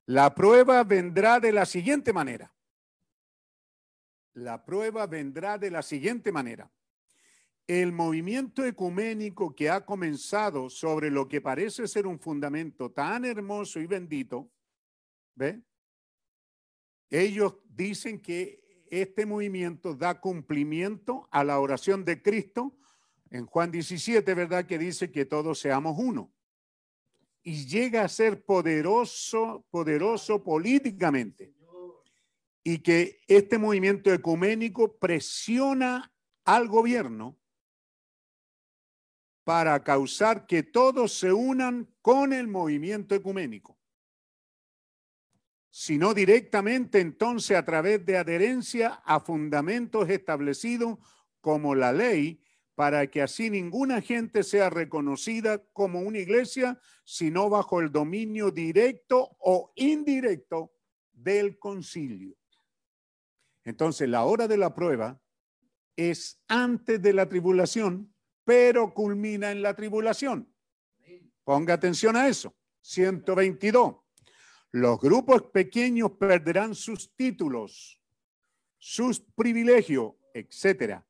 La 0.07 0.35
prueba 0.35 0.83
vendrá 0.83 1.39
de 1.39 1.53
la 1.53 1.65
siguiente 1.65 2.11
manera. 2.11 2.53
La 4.33 4.65
prueba 4.65 5.07
vendrá 5.07 5.57
de 5.57 5.71
la 5.71 5.81
siguiente 5.81 6.33
manera 6.33 6.69
el 7.67 7.91
movimiento 7.91 8.65
ecuménico 8.65 9.55
que 9.55 9.69
ha 9.69 9.85
comenzado 9.85 10.69
sobre 10.69 11.09
lo 11.09 11.27
que 11.27 11.41
parece 11.41 11.87
ser 11.87 12.07
un 12.07 12.19
fundamento 12.19 12.91
tan 12.91 13.25
hermoso 13.25 13.79
y 13.79 13.85
bendito, 13.85 14.51
¿ve? 15.35 15.61
Ellos 17.09 17.57
dicen 17.65 18.19
que 18.19 18.61
este 18.89 19.25
movimiento 19.25 19.95
da 19.95 20.19
cumplimiento 20.19 21.27
a 21.31 21.43
la 21.43 21.59
oración 21.59 22.03
de 22.03 22.21
Cristo 22.21 22.77
en 23.29 23.45
Juan 23.45 23.71
17, 23.71 24.33
¿verdad? 24.33 24.65
Que 24.65 24.77
dice 24.77 25.11
que 25.11 25.25
todos 25.25 25.59
seamos 25.59 25.97
uno. 25.97 26.33
Y 27.43 27.65
llega 27.65 28.03
a 28.03 28.09
ser 28.09 28.43
poderoso, 28.43 29.65
poderoso 29.71 30.43
políticamente. 30.43 31.53
Y 32.63 32.79
que 32.79 33.21
este 33.27 33.57
movimiento 33.57 34.13
ecuménico 34.13 34.97
presiona 34.97 36.13
al 36.43 36.67
gobierno 36.67 37.40
para 39.51 39.83
causar 39.83 40.47
que 40.47 40.63
todos 40.63 41.11
se 41.11 41.33
unan 41.33 41.93
con 42.01 42.31
el 42.31 42.47
movimiento 42.47 43.15
ecuménico, 43.15 43.77
sino 45.69 46.13
directamente 46.13 47.01
entonces 47.01 47.57
a 47.57 47.65
través 47.65 48.05
de 48.05 48.15
adherencia 48.15 49.01
a 49.03 49.19
fundamentos 49.19 50.07
establecidos 50.07 50.99
como 51.41 51.75
la 51.75 51.91
ley 51.91 52.41
para 52.75 53.07
que 53.07 53.21
así 53.21 53.49
ninguna 53.49 53.99
gente 53.99 54.43
sea 54.43 54.69
reconocida 54.69 55.61
como 55.73 55.99
una 55.99 56.19
iglesia, 56.19 56.79
sino 57.03 57.49
bajo 57.49 57.81
el 57.81 57.91
dominio 57.91 58.51
directo 58.51 59.35
o 59.37 59.73
indirecto 59.75 60.71
del 61.11 61.59
concilio. 61.59 62.37
Entonces, 63.65 64.07
la 64.07 64.23
hora 64.23 64.47
de 64.47 64.55
la 64.55 64.73
prueba 64.73 65.21
es 65.97 66.41
antes 66.47 67.01
de 67.01 67.11
la 67.11 67.27
tribulación, 67.27 68.15
pero 68.43 68.93
culmina 68.93 69.51
en 69.51 69.61
la 69.61 69.75
tribulación. 69.75 70.51
Ponga 71.43 71.73
atención 71.73 72.15
a 72.15 72.27
eso. 72.27 72.55
122. 72.81 73.95
Los 74.71 74.99
grupos 74.99 75.43
pequeños 75.51 76.11
perderán 76.11 76.75
sus 76.75 77.15
títulos, 77.15 78.01
sus 78.77 79.19
privilegios, 79.19 80.13
etcétera, 80.33 81.05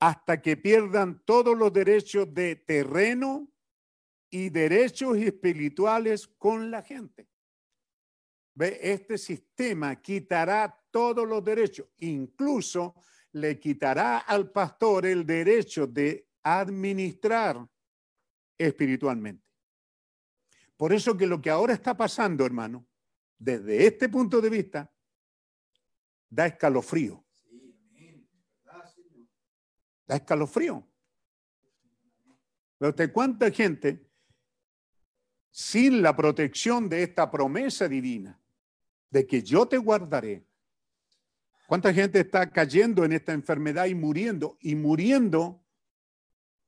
hasta 0.00 0.42
que 0.42 0.56
pierdan 0.56 1.22
todos 1.24 1.56
los 1.56 1.72
derechos 1.72 2.32
de 2.34 2.56
terreno 2.56 3.48
y 4.30 4.50
derechos 4.50 5.16
espirituales 5.16 6.26
con 6.26 6.70
la 6.70 6.82
gente. 6.82 7.28
¿Ve? 8.54 8.78
Este 8.82 9.16
sistema 9.16 10.00
quitará 10.02 10.76
todos 10.90 11.26
los 11.26 11.44
derechos, 11.44 11.86
incluso 11.98 12.96
le 13.32 13.58
quitará 13.58 14.18
al 14.18 14.50
pastor 14.50 15.06
el 15.06 15.24
derecho 15.24 15.86
de 15.86 16.27
administrar 16.42 17.68
espiritualmente. 18.56 19.44
Por 20.76 20.92
eso 20.92 21.16
que 21.16 21.26
lo 21.26 21.40
que 21.40 21.50
ahora 21.50 21.72
está 21.72 21.96
pasando, 21.96 22.46
hermano, 22.46 22.86
desde 23.38 23.86
este 23.86 24.08
punto 24.08 24.40
de 24.40 24.50
vista, 24.50 24.92
da 26.28 26.46
escalofrío. 26.46 27.24
Da 30.06 30.16
escalofrío. 30.16 30.86
Pero 32.78 32.90
usted 32.90 33.12
cuánta 33.12 33.50
gente 33.50 34.08
sin 35.50 36.02
la 36.02 36.14
protección 36.14 36.88
de 36.88 37.02
esta 37.02 37.30
promesa 37.30 37.88
divina, 37.88 38.40
de 39.10 39.26
que 39.26 39.42
yo 39.42 39.66
te 39.66 39.78
guardaré, 39.78 40.48
¿Cuánta 41.68 41.92
gente 41.92 42.20
está 42.20 42.50
cayendo 42.50 43.04
en 43.04 43.12
esta 43.12 43.34
enfermedad 43.34 43.84
y 43.84 43.94
muriendo? 43.94 44.56
Y 44.58 44.74
muriendo 44.74 45.62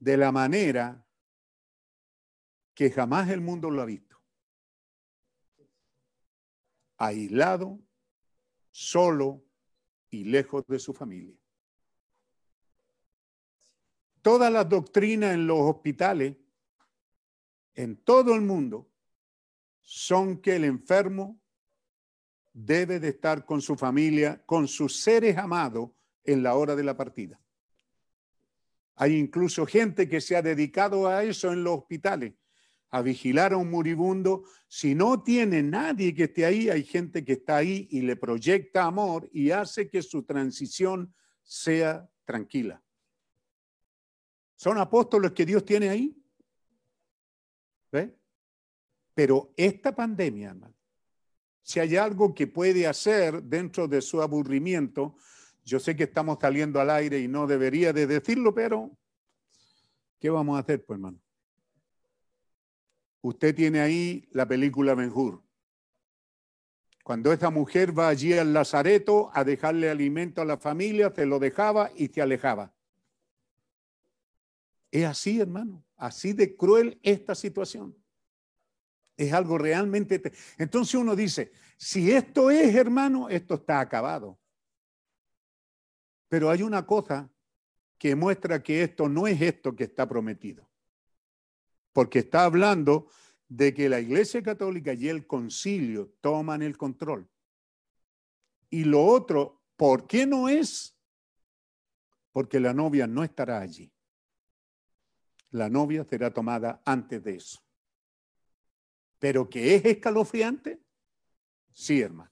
de 0.00 0.16
la 0.16 0.32
manera 0.32 1.06
que 2.74 2.90
jamás 2.90 3.28
el 3.28 3.40
mundo 3.40 3.70
lo 3.70 3.82
ha 3.82 3.84
visto. 3.84 4.18
Aislado, 6.96 7.78
solo 8.70 9.44
y 10.08 10.24
lejos 10.24 10.66
de 10.66 10.78
su 10.78 10.92
familia. 10.94 11.36
Todas 14.22 14.52
las 14.52 14.68
doctrinas 14.68 15.34
en 15.34 15.46
los 15.46 15.58
hospitales, 15.60 16.36
en 17.74 17.96
todo 17.96 18.34
el 18.34 18.40
mundo, 18.40 18.90
son 19.80 20.40
que 20.40 20.56
el 20.56 20.64
enfermo 20.64 21.40
debe 22.52 23.00
de 23.00 23.08
estar 23.08 23.44
con 23.44 23.60
su 23.60 23.76
familia, 23.76 24.42
con 24.44 24.68
sus 24.68 25.00
seres 25.00 25.36
amados 25.36 25.90
en 26.24 26.42
la 26.42 26.54
hora 26.54 26.76
de 26.76 26.84
la 26.84 26.96
partida. 26.96 27.40
Hay 29.00 29.16
incluso 29.16 29.64
gente 29.64 30.10
que 30.10 30.20
se 30.20 30.36
ha 30.36 30.42
dedicado 30.42 31.08
a 31.08 31.24
eso 31.24 31.50
en 31.54 31.64
los 31.64 31.78
hospitales, 31.78 32.34
a 32.90 33.00
vigilar 33.00 33.54
a 33.54 33.56
un 33.56 33.70
moribundo. 33.70 34.44
Si 34.68 34.94
no 34.94 35.22
tiene 35.22 35.62
nadie 35.62 36.14
que 36.14 36.24
esté 36.24 36.44
ahí, 36.44 36.68
hay 36.68 36.84
gente 36.84 37.24
que 37.24 37.32
está 37.32 37.56
ahí 37.56 37.88
y 37.90 38.02
le 38.02 38.16
proyecta 38.16 38.84
amor 38.84 39.26
y 39.32 39.52
hace 39.52 39.88
que 39.88 40.02
su 40.02 40.24
transición 40.24 41.14
sea 41.42 42.10
tranquila. 42.26 42.82
¿Son 44.56 44.76
apóstoles 44.76 45.32
que 45.32 45.46
Dios 45.46 45.64
tiene 45.64 45.88
ahí? 45.88 46.22
¿Ve? 47.90 48.14
Pero 49.14 49.54
esta 49.56 49.96
pandemia, 49.96 50.54
si 51.62 51.80
hay 51.80 51.96
algo 51.96 52.34
que 52.34 52.48
puede 52.48 52.86
hacer 52.86 53.42
dentro 53.44 53.88
de 53.88 54.02
su 54.02 54.20
aburrimiento, 54.20 55.16
yo 55.70 55.78
sé 55.78 55.94
que 55.94 56.02
estamos 56.02 56.36
saliendo 56.40 56.80
al 56.80 56.90
aire 56.90 57.20
y 57.20 57.28
no 57.28 57.46
debería 57.46 57.92
de 57.92 58.08
decirlo, 58.08 58.52
pero 58.52 58.90
¿qué 60.18 60.28
vamos 60.28 60.56
a 60.56 60.62
hacer, 60.62 60.84
pues, 60.84 60.96
hermano? 60.96 61.20
Usted 63.20 63.54
tiene 63.54 63.78
ahí 63.78 64.28
la 64.32 64.48
película 64.48 64.96
Benjur. 64.96 65.44
Cuando 67.04 67.32
esta 67.32 67.50
mujer 67.50 67.96
va 67.96 68.08
allí 68.08 68.36
al 68.36 68.52
Lazareto 68.52 69.30
a 69.32 69.44
dejarle 69.44 69.88
alimento 69.88 70.42
a 70.42 70.44
la 70.44 70.56
familia, 70.56 71.12
se 71.14 71.24
lo 71.24 71.38
dejaba 71.38 71.92
y 71.94 72.08
se 72.08 72.20
alejaba. 72.20 72.74
Es 74.90 75.04
así, 75.04 75.38
hermano, 75.38 75.84
así 75.96 76.32
de 76.32 76.56
cruel 76.56 76.98
esta 77.00 77.36
situación. 77.36 77.96
Es 79.16 79.32
algo 79.32 79.56
realmente... 79.56 80.20
Entonces 80.58 80.94
uno 80.96 81.14
dice, 81.14 81.52
si 81.76 82.10
esto 82.10 82.50
es, 82.50 82.74
hermano, 82.74 83.28
esto 83.28 83.54
está 83.54 83.78
acabado. 83.78 84.40
Pero 86.30 86.48
hay 86.48 86.62
una 86.62 86.86
cosa 86.86 87.28
que 87.98 88.14
muestra 88.14 88.62
que 88.62 88.84
esto 88.84 89.08
no 89.08 89.26
es 89.26 89.42
esto 89.42 89.74
que 89.74 89.84
está 89.84 90.08
prometido. 90.08 90.70
Porque 91.92 92.20
está 92.20 92.44
hablando 92.44 93.08
de 93.48 93.74
que 93.74 93.88
la 93.88 93.98
Iglesia 93.98 94.40
Católica 94.40 94.94
y 94.94 95.08
el 95.08 95.26
concilio 95.26 96.14
toman 96.20 96.62
el 96.62 96.78
control. 96.78 97.28
Y 98.70 98.84
lo 98.84 99.04
otro, 99.04 99.60
¿por 99.76 100.06
qué 100.06 100.24
no 100.24 100.48
es? 100.48 100.96
Porque 102.30 102.60
la 102.60 102.72
novia 102.72 103.08
no 103.08 103.24
estará 103.24 103.58
allí. 103.58 103.92
La 105.50 105.68
novia 105.68 106.04
será 106.04 106.32
tomada 106.32 106.80
antes 106.84 107.24
de 107.24 107.34
eso. 107.34 107.60
Pero 109.18 109.50
que 109.50 109.74
es 109.74 109.84
escalofriante, 109.84 110.80
sí, 111.72 112.00
hermano. 112.00 112.30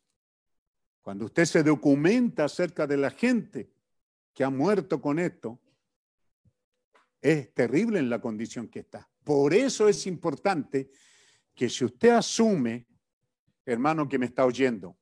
Cuando 1.02 1.24
usted 1.24 1.46
se 1.46 1.64
documenta 1.64 2.44
acerca 2.44 2.86
de 2.86 2.96
la 2.96 3.10
gente 3.10 3.72
que 4.38 4.44
ha 4.44 4.50
muerto 4.50 5.02
con 5.02 5.18
esto, 5.18 5.58
es 7.20 7.52
terrible 7.54 7.98
en 7.98 8.08
la 8.08 8.20
condición 8.20 8.68
que 8.68 8.78
está. 8.78 9.10
Por 9.24 9.52
eso 9.52 9.88
es 9.88 10.06
importante 10.06 10.92
que 11.56 11.68
si 11.68 11.84
usted 11.84 12.10
asume, 12.10 12.86
hermano 13.66 14.08
que 14.08 14.16
me 14.16 14.26
está 14.26 14.46
oyendo, 14.46 14.96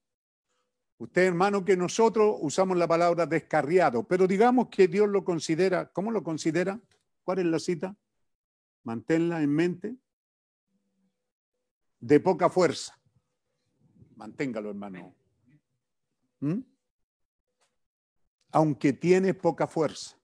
usted 0.96 1.26
hermano 1.26 1.66
que 1.66 1.76
nosotros 1.76 2.38
usamos 2.40 2.78
la 2.78 2.88
palabra 2.88 3.26
descarriado, 3.26 4.08
pero 4.08 4.26
digamos 4.26 4.68
que 4.70 4.88
Dios 4.88 5.06
lo 5.06 5.22
considera, 5.22 5.92
¿cómo 5.92 6.10
lo 6.10 6.24
considera? 6.24 6.80
¿Cuál 7.22 7.40
es 7.40 7.44
la 7.44 7.58
cita? 7.58 7.94
Manténla 8.84 9.42
en 9.42 9.50
mente 9.50 9.96
de 12.00 12.20
poca 12.20 12.48
fuerza. 12.48 12.98
Manténgalo, 14.14 14.70
hermano. 14.70 15.14
¿Mm? 16.40 16.60
Aunque 18.56 18.94
tiene 18.94 19.34
poca 19.34 19.66
fuerza. 19.66 20.16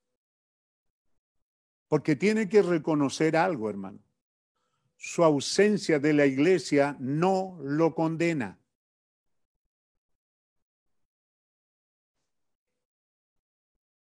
Porque 1.87 2.16
tiene 2.16 2.49
que 2.49 2.62
reconocer 2.62 3.37
algo, 3.37 3.68
hermano. 3.68 3.99
Su 4.97 5.22
ausencia 5.22 5.99
de 5.99 6.14
la 6.14 6.24
iglesia 6.24 6.97
no 6.99 7.59
lo 7.61 7.95
condena. 7.95 8.59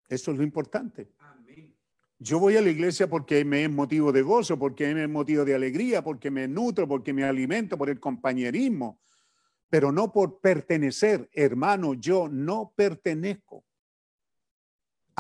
Eso 0.08 0.32
es 0.32 0.38
lo 0.38 0.44
importante. 0.44 1.12
Yo 2.18 2.40
voy 2.40 2.56
a 2.56 2.62
la 2.62 2.70
iglesia 2.70 3.10
porque 3.10 3.44
me 3.44 3.66
es 3.66 3.70
motivo 3.70 4.14
de 4.14 4.22
gozo, 4.22 4.58
porque 4.58 4.96
me 4.96 5.04
es 5.04 5.10
motivo 5.10 5.44
de 5.44 5.56
alegría, 5.56 6.02
porque 6.06 6.32
me 6.32 6.48
nutro, 6.48 6.88
porque 6.88 7.12
me 7.12 7.26
alimento, 7.26 7.78
por 7.78 7.90
el 7.90 8.00
compañerismo, 8.00 9.02
pero 9.70 9.92
no 9.92 10.14
por 10.14 10.40
pertenecer. 10.40 11.30
Hermano, 11.34 11.96
yo 11.96 12.30
no 12.30 12.72
pertenezco. 12.74 13.66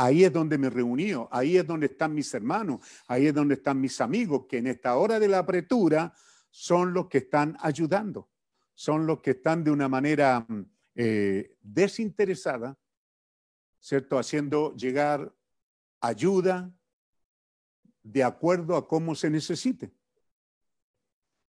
Ahí 0.03 0.23
es 0.23 0.33
donde 0.33 0.57
me 0.57 0.67
reuní, 0.67 1.11
ahí 1.29 1.57
es 1.57 1.67
donde 1.67 1.85
están 1.85 2.15
mis 2.15 2.33
hermanos, 2.33 2.79
ahí 3.05 3.27
es 3.27 3.35
donde 3.35 3.53
están 3.53 3.79
mis 3.79 4.01
amigos, 4.01 4.47
que 4.49 4.57
en 4.57 4.65
esta 4.65 4.95
hora 4.97 5.19
de 5.19 5.27
la 5.27 5.37
apretura 5.37 6.11
son 6.49 6.91
los 6.91 7.07
que 7.07 7.19
están 7.19 7.55
ayudando, 7.59 8.27
son 8.73 9.05
los 9.05 9.21
que 9.21 9.31
están 9.31 9.63
de 9.63 9.69
una 9.69 9.87
manera 9.87 10.47
eh, 10.95 11.55
desinteresada, 11.61 12.75
¿cierto? 13.79 14.17
Haciendo 14.17 14.75
llegar 14.75 15.35
ayuda, 15.99 16.73
de 18.01 18.23
acuerdo 18.23 18.77
a 18.77 18.87
cómo 18.87 19.13
se 19.13 19.29
necesite. 19.29 19.93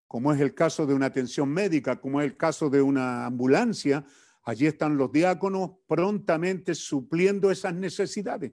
Como 0.07 0.31
es 0.31 0.43
el 0.43 0.55
caso 0.55 0.85
de 0.85 0.93
una 0.93 1.07
atención 1.07 1.49
médica, 1.49 1.99
como 1.99 2.21
es 2.21 2.27
el 2.27 2.37
caso 2.37 2.69
de 2.69 2.83
una 2.83 3.25
ambulancia, 3.25 4.05
allí 4.45 4.67
están 4.67 4.97
los 4.97 5.13
diáconos 5.13 5.73
prontamente 5.87 6.75
supliendo 6.75 7.51
esas 7.51 7.75
necesidades. 7.75 8.53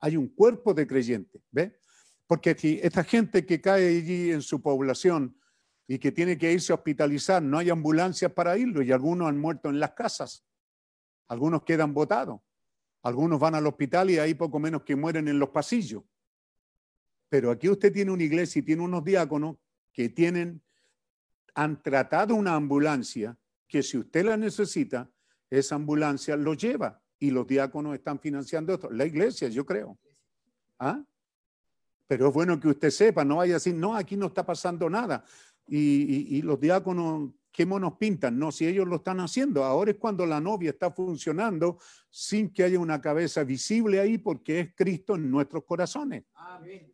Hay 0.00 0.16
un 0.16 0.28
cuerpo 0.28 0.74
de 0.74 0.86
creyentes, 0.86 1.42
¿ve? 1.50 1.78
Porque 2.26 2.54
si 2.54 2.78
esta 2.82 3.02
gente 3.02 3.44
que 3.44 3.60
cae 3.60 3.88
allí 3.88 4.30
en 4.30 4.42
su 4.42 4.62
población 4.62 5.36
y 5.86 5.98
que 5.98 6.12
tiene 6.12 6.38
que 6.38 6.52
irse 6.52 6.72
a 6.72 6.76
hospitalizar, 6.76 7.42
no 7.42 7.58
hay 7.58 7.70
ambulancias 7.70 8.32
para 8.32 8.56
irlo 8.56 8.82
y 8.82 8.92
algunos 8.92 9.28
han 9.28 9.38
muerto 9.38 9.68
en 9.68 9.80
las 9.80 9.92
casas, 9.92 10.46
algunos 11.26 11.64
quedan 11.64 11.92
botados, 11.92 12.40
algunos 13.02 13.40
van 13.40 13.56
al 13.56 13.66
hospital 13.66 14.10
y 14.10 14.18
ahí 14.18 14.34
poco 14.34 14.60
menos 14.60 14.82
que 14.82 14.94
mueren 14.94 15.26
en 15.26 15.38
los 15.38 15.48
pasillos. 15.48 16.04
Pero 17.28 17.50
aquí 17.50 17.68
usted 17.68 17.92
tiene 17.92 18.10
una 18.10 18.22
iglesia 18.22 18.60
y 18.60 18.62
tiene 18.62 18.82
unos 18.82 19.04
diáconos 19.04 19.56
que 19.92 20.08
tienen, 20.08 20.62
han 21.54 21.82
tratado 21.82 22.34
una 22.34 22.54
ambulancia 22.54 23.36
que 23.66 23.82
si 23.82 23.98
usted 23.98 24.24
la 24.24 24.36
necesita, 24.36 25.10
esa 25.50 25.74
ambulancia 25.74 26.36
lo 26.36 26.54
lleva 26.54 27.02
y 27.18 27.30
los 27.30 27.46
diáconos 27.46 27.94
están 27.94 28.18
financiando 28.18 28.72
esto. 28.72 28.90
La 28.90 29.04
iglesia, 29.04 29.48
yo 29.48 29.66
creo. 29.66 29.98
¿Ah? 30.78 31.04
Pero 32.06 32.28
es 32.28 32.34
bueno 32.34 32.58
que 32.58 32.68
usted 32.68 32.90
sepa, 32.90 33.24
no 33.24 33.36
vaya 33.36 33.54
a 33.54 33.56
decir, 33.56 33.74
no, 33.74 33.94
aquí 33.94 34.16
no 34.16 34.26
está 34.26 34.46
pasando 34.46 34.88
nada. 34.88 35.24
Y, 35.66 36.36
y 36.36 36.42
los 36.42 36.58
diáconos 36.58 37.30
¿qué 37.52 37.66
monos 37.66 37.94
pintan? 37.98 38.38
No, 38.38 38.52
si 38.52 38.66
ellos 38.66 38.86
lo 38.86 38.96
están 38.96 39.20
haciendo. 39.20 39.64
Ahora 39.64 39.90
es 39.90 39.96
cuando 39.96 40.26
la 40.26 40.40
novia 40.40 40.70
está 40.70 40.90
funcionando 40.90 41.78
sin 42.10 42.52
que 42.52 42.64
haya 42.64 42.78
una 42.78 43.00
cabeza 43.00 43.44
visible 43.44 44.00
ahí 44.00 44.18
porque 44.18 44.60
es 44.60 44.74
Cristo 44.74 45.16
en 45.16 45.30
nuestros 45.30 45.64
corazones, 45.64 46.24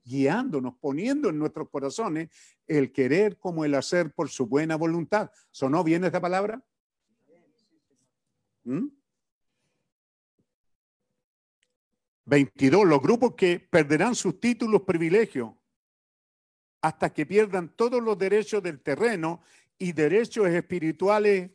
guiándonos, 0.05 0.75
poniendo 0.81 1.29
en 1.29 1.39
nuestros 1.39 1.69
corazones 1.69 2.31
el 2.67 2.93
querer 2.93 3.39
como 3.39 3.65
el 3.65 3.75
hacer 3.75 4.13
por 4.13 4.29
su 4.29 4.47
buena 4.47 4.77
voluntad. 4.77 5.31
¿Sonó 5.51 5.85
bien 5.85 6.05
esta 6.05 6.21
palabra? 6.21 6.63
22. 12.25 12.85
¿Mm? 12.85 12.89
Los 12.89 13.01
grupos 13.01 13.35
que 13.35 13.61
perderán 13.61 14.15
sus 14.15 14.41
títulos, 14.41 14.83
privilegios, 14.83 15.51
hasta 16.81 17.13
que 17.13 17.27
pierdan 17.27 17.69
todos 17.71 18.03
los 18.03 18.19
derechos 18.19 18.63
del 18.63 18.81
terreno 18.81 19.41
y 19.79 19.93
derechos 19.93 20.49
espirituales 20.49 21.51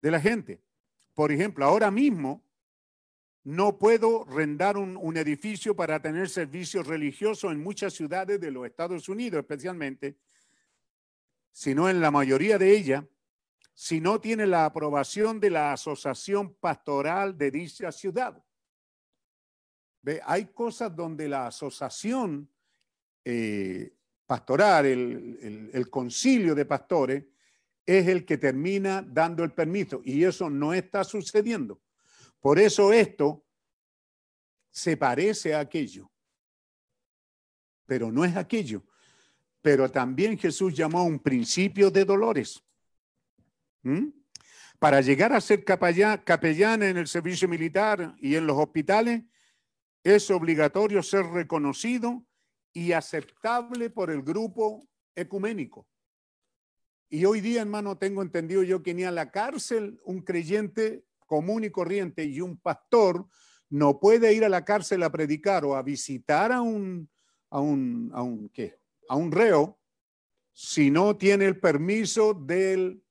de 0.00 0.10
la 0.10 0.20
gente. 0.20 0.60
Por 1.14 1.32
ejemplo, 1.32 1.64
ahora 1.64 1.90
mismo 1.90 2.44
no 3.44 3.78
puedo 3.78 4.24
rendar 4.24 4.76
un, 4.78 5.16
edificio 5.16 5.76
para 5.76 6.00
tener 6.00 6.28
servicios 6.28 6.86
religiosos 6.86 7.52
en 7.52 7.62
muchas 7.62 7.92
ciudades 7.92 8.40
de 8.40 8.50
los 8.50 8.66
Estados 8.66 9.08
Unidos, 9.08 9.40
especialmente, 9.40 10.16
sino 11.52 11.88
en 11.88 12.00
la 12.00 12.10
mayoría 12.10 12.58
de 12.58 12.76
ellas, 12.76 13.04
si 13.74 14.00
no 14.00 14.20
tiene 14.20 14.46
la 14.46 14.66
aprobación 14.66 15.40
de 15.40 15.50
la 15.50 15.72
asociación 15.72 16.54
pastoral 16.54 17.36
de 17.36 17.50
dicha 17.50 17.90
ciudad. 17.90 18.40
¿Ve? 20.00 20.20
Hay 20.24 20.46
cosas 20.46 20.94
donde 20.94 21.28
la 21.28 21.48
asociación 21.48 22.48
eh, 23.24 23.96
pastoral, 24.26 24.86
el, 24.86 25.90
concilio 25.90 26.54
de 26.54 26.64
pastores, 26.64 27.24
es 27.84 28.08
el 28.08 28.24
que 28.24 28.38
termina 28.38 29.02
dando 29.02 29.44
el 29.44 29.52
permiso 29.52 30.00
y 30.04 30.24
eso 30.24 30.48
no 30.48 30.72
está 30.72 31.04
sucediendo. 31.04 31.82
Por 32.40 32.58
eso 32.58 32.92
esto 32.92 33.44
se 34.70 34.96
parece 34.96 35.54
a 35.54 35.60
aquello, 35.60 36.10
pero 37.86 38.10
no 38.10 38.24
es 38.24 38.36
aquello. 38.36 38.84
Pero 39.60 39.90
también 39.90 40.38
Jesús 40.38 40.74
llamó 40.74 41.04
un 41.04 41.18
principio 41.18 41.90
de 41.90 42.04
dolores. 42.04 42.63
¿Mm? 43.84 44.08
Para 44.78 45.00
llegar 45.00 45.32
a 45.32 45.40
ser 45.40 45.64
capellán 45.64 46.82
en 46.82 46.96
el 46.96 47.06
servicio 47.06 47.48
militar 47.48 48.14
y 48.18 48.34
en 48.34 48.46
los 48.46 48.58
hospitales, 48.58 49.22
es 50.02 50.30
obligatorio 50.30 51.02
ser 51.02 51.24
reconocido 51.26 52.24
y 52.72 52.92
aceptable 52.92 53.88
por 53.88 54.10
el 54.10 54.22
grupo 54.22 54.86
ecuménico. 55.14 55.86
Y 57.08 57.24
hoy 57.24 57.40
día, 57.40 57.60
hermano, 57.60 57.96
tengo 57.96 58.22
entendido 58.22 58.64
yo 58.64 58.82
que 58.82 58.92
ni 58.92 59.04
a 59.04 59.12
la 59.12 59.30
cárcel 59.30 60.00
un 60.04 60.22
creyente 60.22 61.04
común 61.26 61.62
y 61.62 61.70
corriente 61.70 62.24
y 62.24 62.40
un 62.40 62.58
pastor 62.58 63.28
no 63.70 64.00
puede 64.00 64.34
ir 64.34 64.44
a 64.44 64.48
la 64.48 64.64
cárcel 64.64 65.02
a 65.04 65.12
predicar 65.12 65.64
o 65.64 65.76
a 65.76 65.82
visitar 65.82 66.50
a 66.52 66.60
un, 66.60 67.08
reo 69.30 69.78
si 70.52 70.90
no 70.90 71.16
tiene 71.16 71.46
el 71.46 71.60
permiso 71.60 72.34
del 72.34 73.03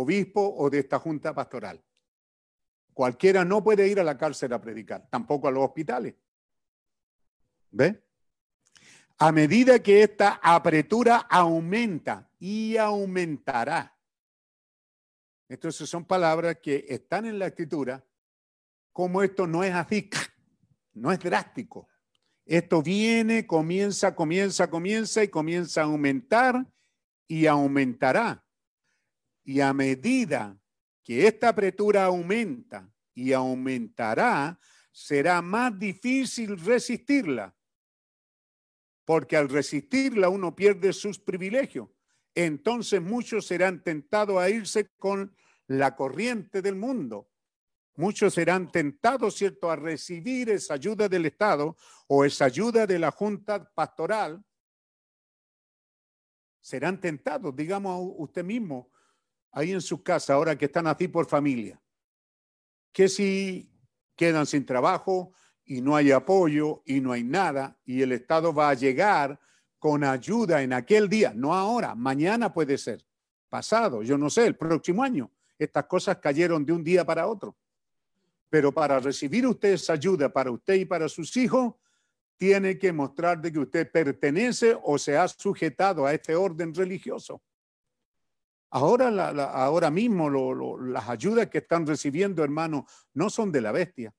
obispo 0.00 0.54
o 0.56 0.70
de 0.70 0.80
esta 0.80 0.98
junta 0.98 1.34
pastoral. 1.34 1.82
Cualquiera 2.92 3.44
no 3.44 3.62
puede 3.62 3.88
ir 3.88 4.00
a 4.00 4.04
la 4.04 4.16
cárcel 4.16 4.52
a 4.52 4.60
predicar, 4.60 5.06
tampoco 5.10 5.48
a 5.48 5.50
los 5.50 5.64
hospitales. 5.64 6.14
¿Ve? 7.70 8.02
A 9.18 9.32
medida 9.32 9.82
que 9.82 10.02
esta 10.02 10.40
apretura 10.42 11.26
aumenta 11.28 12.30
y 12.38 12.76
aumentará. 12.76 13.96
Entonces 15.48 15.88
son 15.88 16.04
palabras 16.04 16.58
que 16.62 16.86
están 16.88 17.26
en 17.26 17.38
la 17.38 17.48
escritura, 17.48 18.04
como 18.92 19.22
esto 19.22 19.46
no 19.46 19.62
es 19.62 19.74
así, 19.74 20.10
no 20.94 21.12
es 21.12 21.18
drástico. 21.18 21.88
Esto 22.44 22.82
viene, 22.82 23.46
comienza, 23.46 24.14
comienza, 24.14 24.70
comienza 24.70 25.22
y 25.22 25.28
comienza 25.28 25.82
a 25.82 25.84
aumentar 25.84 26.66
y 27.26 27.46
aumentará. 27.46 28.45
Y 29.46 29.60
a 29.60 29.72
medida 29.72 30.60
que 31.02 31.26
esta 31.26 31.48
apretura 31.48 32.04
aumenta 32.04 32.92
y 33.14 33.32
aumentará, 33.32 34.60
será 34.92 35.40
más 35.40 35.78
difícil 35.78 36.58
resistirla 36.60 37.56
porque 39.06 39.36
al 39.36 39.48
resistirla 39.48 40.28
uno 40.28 40.54
pierde 40.54 40.92
sus 40.92 41.18
privilegios. 41.18 41.88
Entonces 42.34 43.00
muchos 43.00 43.46
serán 43.46 43.82
tentados 43.82 44.36
a 44.36 44.50
irse 44.50 44.90
con 44.98 45.34
la 45.68 45.96
corriente 45.96 46.60
del 46.60 46.74
mundo. 46.74 47.30
Muchos 47.94 48.34
serán 48.34 48.70
tentados, 48.70 49.36
¿cierto?, 49.36 49.70
a 49.70 49.76
recibir 49.76 50.50
esa 50.50 50.74
ayuda 50.74 51.08
del 51.08 51.24
Estado 51.24 51.76
o 52.08 52.24
esa 52.24 52.46
ayuda 52.46 52.86
de 52.86 52.98
la 52.98 53.10
Junta 53.10 53.72
Pastoral. 53.72 54.44
Serán 56.60 57.00
tentados, 57.00 57.54
digamos 57.56 58.12
usted 58.18 58.44
mismo, 58.44 58.90
ahí 59.52 59.72
en 59.72 59.80
su 59.80 60.02
casa, 60.02 60.34
ahora 60.34 60.56
que 60.56 60.66
están 60.66 60.86
así 60.86 61.08
por 61.08 61.26
familia, 61.26 61.80
que 62.92 63.08
si 63.08 63.70
quedan 64.14 64.46
sin 64.46 64.64
trabajo, 64.64 65.32
y 65.66 65.80
no 65.80 65.96
hay 65.96 66.12
apoyo 66.12 66.82
y 66.86 67.00
no 67.00 67.12
hay 67.12 67.24
nada 67.24 67.76
y 67.84 68.00
el 68.00 68.12
Estado 68.12 68.54
va 68.54 68.70
a 68.70 68.74
llegar 68.74 69.38
con 69.78 70.04
ayuda 70.04 70.62
en 70.62 70.72
aquel 70.72 71.08
día, 71.08 71.32
no 71.34 71.52
ahora, 71.52 71.94
mañana 71.94 72.52
puede 72.52 72.78
ser, 72.78 73.04
pasado, 73.48 74.02
yo 74.02 74.16
no 74.16 74.30
sé, 74.30 74.46
el 74.46 74.56
próximo 74.56 75.02
año. 75.02 75.30
Estas 75.58 75.84
cosas 75.84 76.18
cayeron 76.18 76.64
de 76.64 76.72
un 76.72 76.82
día 76.82 77.04
para 77.04 77.26
otro. 77.26 77.56
Pero 78.48 78.72
para 78.72 79.00
recibir 79.00 79.46
usted 79.46 79.72
esa 79.72 79.94
ayuda 79.94 80.28
para 80.28 80.50
usted 80.50 80.74
y 80.74 80.84
para 80.84 81.08
sus 81.08 81.36
hijos, 81.36 81.74
tiene 82.36 82.78
que 82.78 82.92
mostrar 82.92 83.40
de 83.40 83.52
que 83.52 83.58
usted 83.58 83.90
pertenece 83.90 84.76
o 84.82 84.98
se 84.98 85.16
ha 85.16 85.26
sujetado 85.28 86.06
a 86.06 86.12
este 86.12 86.34
orden 86.34 86.74
religioso. 86.74 87.42
Ahora, 88.70 89.28
ahora 89.52 89.90
mismo 89.90 90.28
las 90.78 91.08
ayudas 91.08 91.48
que 91.48 91.58
están 91.58 91.86
recibiendo, 91.86 92.42
hermanos, 92.42 92.84
no 93.14 93.30
son 93.30 93.52
de 93.52 93.60
la 93.60 93.72
bestia 93.72 94.14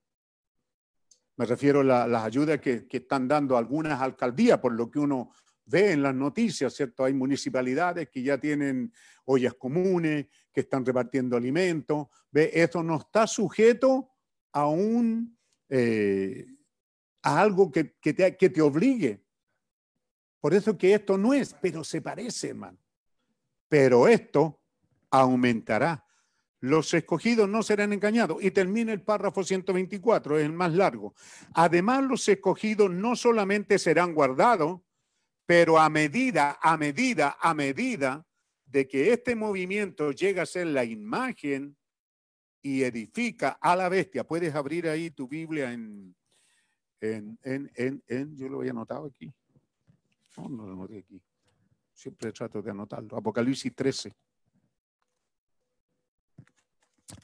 me 1.38 1.46
refiero 1.46 1.80
a 1.80 2.06
las 2.08 2.24
ayudas 2.24 2.60
que, 2.60 2.88
están 2.90 3.28
dando 3.28 3.56
algunas 3.56 4.00
alcaldías, 4.00 4.58
por 4.58 4.72
lo 4.72 4.90
que 4.90 4.98
uno 4.98 5.30
ve 5.66 5.92
en 5.92 6.02
las 6.02 6.14
noticias, 6.14 6.74
¿cierto? 6.74 7.04
Hay 7.04 7.14
municipalidades 7.14 8.08
que 8.08 8.24
ya 8.24 8.38
tienen 8.38 8.92
ollas 9.24 9.54
comunes, 9.54 10.26
que 10.52 10.62
están 10.62 10.84
repartiendo 10.84 11.36
alimentos. 11.36 12.08
¿Ve? 12.32 12.50
Esto 12.52 12.82
no 12.82 12.96
está 12.96 13.28
sujeto 13.28 14.10
a 14.52 14.66
un 14.66 15.38
eh, 15.68 16.44
a 17.22 17.40
algo 17.40 17.70
que, 17.70 17.84
te, 17.84 18.36
que 18.36 18.50
te 18.50 18.60
obligue. 18.60 19.24
Por 20.40 20.54
eso 20.54 20.76
que 20.76 20.94
esto 20.94 21.16
no 21.16 21.34
es, 21.34 21.54
pero 21.54 21.84
se 21.84 22.02
parece, 22.02 22.48
hermano. 22.48 22.78
Pero 23.68 24.08
esto 24.08 24.60
aumentará 25.10 26.04
los 26.60 26.92
escogidos 26.92 27.48
no 27.48 27.62
serán 27.62 27.92
engañados. 27.92 28.42
Y 28.42 28.50
termina 28.50 28.92
el 28.92 29.02
párrafo 29.02 29.44
124, 29.44 30.38
es 30.38 30.44
el 30.44 30.52
más 30.52 30.72
largo. 30.72 31.14
Además, 31.54 32.04
los 32.04 32.28
escogidos 32.28 32.90
no 32.90 33.16
solamente 33.16 33.78
serán 33.78 34.14
guardados, 34.14 34.80
pero 35.46 35.78
a 35.78 35.88
medida, 35.88 36.58
a 36.60 36.76
medida, 36.76 37.36
a 37.40 37.54
medida 37.54 38.26
de 38.66 38.86
que 38.86 39.12
este 39.12 39.34
movimiento 39.34 40.12
llega 40.12 40.42
a 40.42 40.46
ser 40.46 40.66
la 40.66 40.84
imagen 40.84 41.76
y 42.60 42.82
edifica 42.82 43.50
a 43.60 43.76
la 43.76 43.88
bestia. 43.88 44.24
Puedes 44.24 44.54
abrir 44.54 44.88
ahí 44.88 45.10
tu 45.10 45.26
Biblia 45.28 45.72
en, 45.72 46.14
en, 47.00 47.38
en, 47.44 48.02
en, 48.06 48.36
yo 48.36 48.48
lo 48.48 48.58
había 48.58 48.72
anotado 48.72 49.06
aquí. 49.06 49.32
No, 50.36 50.48
no 50.48 50.66
lo 50.66 50.72
anoté 50.72 50.98
aquí. 50.98 51.22
Siempre 51.98 52.30
trato 52.30 52.62
de 52.62 52.70
anotarlo. 52.70 53.16
Apocalipsis 53.16 53.74
13. 53.74 54.14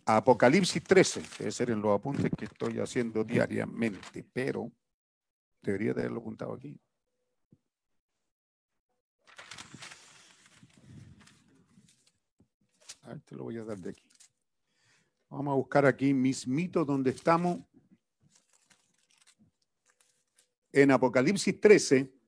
Apocalipsis 0.04 0.82
13, 0.82 1.22
debe 1.38 1.52
ser 1.52 1.70
en 1.70 1.80
los 1.80 1.96
apuntes 1.96 2.28
que 2.36 2.46
estoy 2.46 2.80
haciendo 2.80 3.22
diariamente, 3.22 4.24
pero 4.32 4.72
debería 5.62 5.94
de 5.94 6.00
haberlo 6.00 6.18
apuntado 6.18 6.54
aquí. 6.54 6.76
A 13.02 13.10
ah, 13.10 13.14
este 13.14 13.36
lo 13.36 13.44
voy 13.44 13.58
a 13.58 13.64
dar 13.64 13.78
de 13.78 13.90
aquí. 13.90 14.08
Vamos 15.28 15.52
a 15.52 15.54
buscar 15.54 15.86
aquí 15.86 16.12
mismito 16.12 16.84
donde 16.84 17.10
estamos 17.10 17.60
en 20.72 20.90
Apocalipsis 20.90 21.60
13, 21.60 22.23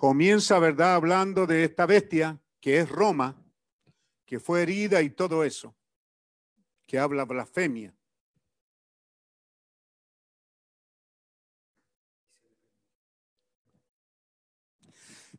comienza, 0.00 0.58
¿verdad?, 0.58 0.94
hablando 0.94 1.46
de 1.46 1.62
esta 1.62 1.84
bestia 1.84 2.40
que 2.58 2.78
es 2.78 2.88
Roma, 2.88 3.36
que 4.24 4.40
fue 4.40 4.62
herida 4.62 5.02
y 5.02 5.10
todo 5.10 5.44
eso, 5.44 5.76
que 6.86 6.98
habla 6.98 7.26
blasfemia. 7.26 7.94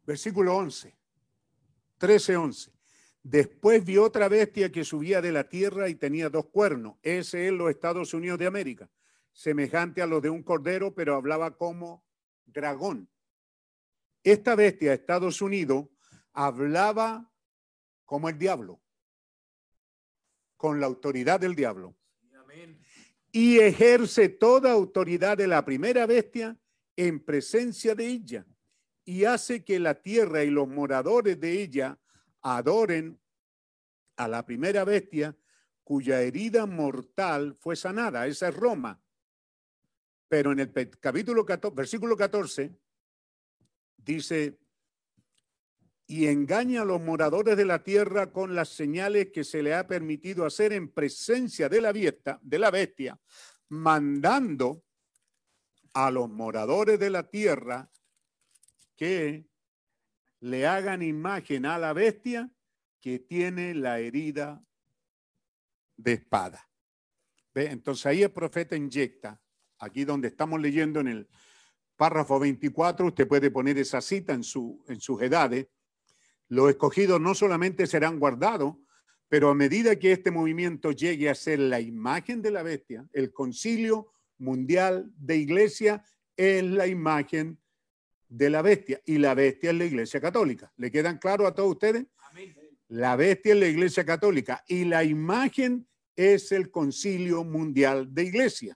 Versículo 0.05 0.55
11, 0.55 0.95
13, 1.97 2.37
11. 2.37 2.71
Después 3.23 3.83
vio 3.83 4.03
otra 4.03 4.27
bestia 4.27 4.71
que 4.71 4.85
subía 4.85 5.23
de 5.23 5.31
la 5.31 5.49
tierra 5.49 5.89
y 5.89 5.95
tenía 5.95 6.29
dos 6.29 6.45
cuernos. 6.45 6.97
Ese 7.01 7.47
es 7.47 7.51
los 7.51 7.71
Estados 7.71 8.13
Unidos 8.13 8.37
de 8.37 8.45
América, 8.45 8.87
semejante 9.33 10.03
a 10.03 10.05
los 10.05 10.21
de 10.21 10.29
un 10.29 10.43
cordero, 10.43 10.93
pero 10.93 11.15
hablaba 11.15 11.57
como 11.57 12.05
dragón. 12.45 13.09
Esta 14.23 14.55
bestia, 14.55 14.93
Estados 14.93 15.41
Unidos, 15.41 15.87
hablaba 16.33 17.31
como 18.05 18.29
el 18.29 18.37
diablo, 18.37 18.81
con 20.57 20.79
la 20.79 20.85
autoridad 20.85 21.39
del 21.39 21.55
diablo. 21.55 21.95
Y 23.31 23.59
ejerce 23.59 24.27
toda 24.29 24.71
autoridad 24.71 25.37
de 25.37 25.47
la 25.47 25.63
primera 25.63 26.05
bestia 26.05 26.57
en 26.97 27.23
presencia 27.23 27.95
de 27.95 28.07
ella 28.07 28.45
y 29.05 29.25
hace 29.25 29.63
que 29.63 29.79
la 29.79 29.95
tierra 30.01 30.43
y 30.43 30.49
los 30.49 30.67
moradores 30.67 31.39
de 31.39 31.61
ella 31.61 31.97
adoren 32.41 33.19
a 34.17 34.27
la 34.27 34.45
primera 34.45 34.83
bestia 34.83 35.35
cuya 35.83 36.21
herida 36.21 36.65
mortal 36.65 37.55
fue 37.59 37.75
sanada. 37.75 38.27
Esa 38.27 38.49
es 38.49 38.55
Roma. 38.55 39.01
Pero 40.27 40.51
en 40.51 40.59
el 40.59 40.71
capítulo 40.99 41.45
14, 41.45 41.75
versículo 41.75 42.15
14, 42.15 42.77
dice, 44.03 44.59
y 46.07 46.27
engaña 46.27 46.81
a 46.81 46.85
los 46.85 47.01
moradores 47.01 47.55
de 47.55 47.65
la 47.65 47.83
tierra 47.83 48.31
con 48.33 48.53
las 48.53 48.69
señales 48.69 49.31
que 49.31 49.43
se 49.43 49.63
le 49.63 49.73
ha 49.73 49.87
permitido 49.87 50.45
hacer 50.45 50.73
en 50.73 50.89
presencia 50.89 51.69
de 51.69 51.79
la 51.79 51.93
bestia, 51.93 52.39
de 52.41 52.59
la 52.59 52.69
bestia 52.69 53.19
mandando 53.69 54.83
a 55.93 56.11
los 56.11 56.29
moradores 56.29 56.99
de 56.99 57.09
la 57.09 57.29
tierra 57.29 57.89
que 58.97 59.47
le 60.41 60.67
hagan 60.67 61.01
imagen 61.01 61.65
a 61.65 61.77
la 61.77 61.93
bestia 61.93 62.51
que 62.99 63.19
tiene 63.19 63.73
la 63.73 63.99
herida 63.99 64.63
de 65.95 66.13
espada. 66.13 66.69
¿Ve? 67.53 67.67
Entonces 67.67 68.05
ahí 68.05 68.23
el 68.23 68.31
profeta 68.31 68.75
inyecta, 68.75 69.41
aquí 69.79 70.03
donde 70.03 70.27
estamos 70.27 70.59
leyendo 70.59 70.99
en 70.99 71.07
el 71.07 71.29
párrafo 72.01 72.39
24, 72.39 73.05
usted 73.05 73.27
puede 73.27 73.51
poner 73.51 73.77
esa 73.77 74.01
cita 74.01 74.33
en, 74.33 74.43
su, 74.43 74.83
en 74.87 74.99
sus 74.99 75.21
edades, 75.21 75.67
los 76.47 76.67
escogidos 76.71 77.21
no 77.21 77.35
solamente 77.35 77.85
serán 77.85 78.17
guardados, 78.17 78.75
pero 79.29 79.51
a 79.51 79.53
medida 79.53 79.95
que 79.99 80.11
este 80.11 80.31
movimiento 80.31 80.93
llegue 80.93 81.29
a 81.29 81.35
ser 81.35 81.59
la 81.59 81.79
imagen 81.79 82.41
de 82.41 82.49
la 82.49 82.63
bestia, 82.63 83.07
el 83.13 83.31
concilio 83.31 84.13
mundial 84.39 85.13
de 85.15 85.37
iglesia 85.37 86.03
es 86.35 86.63
la 86.63 86.87
imagen 86.87 87.59
de 88.27 88.49
la 88.49 88.63
bestia 88.63 88.99
y 89.05 89.19
la 89.19 89.35
bestia 89.35 89.69
es 89.69 89.77
la 89.77 89.85
iglesia 89.85 90.19
católica. 90.19 90.73
¿Le 90.77 90.89
quedan 90.89 91.19
claro 91.19 91.45
a 91.45 91.53
todos 91.53 91.69
ustedes? 91.69 92.07
La 92.87 93.15
bestia 93.15 93.53
es 93.53 93.59
la 93.59 93.67
iglesia 93.67 94.03
católica 94.03 94.63
y 94.67 94.85
la 94.85 95.03
imagen 95.03 95.87
es 96.15 96.51
el 96.51 96.71
concilio 96.71 97.43
mundial 97.43 98.11
de 98.11 98.23
iglesia. 98.23 98.75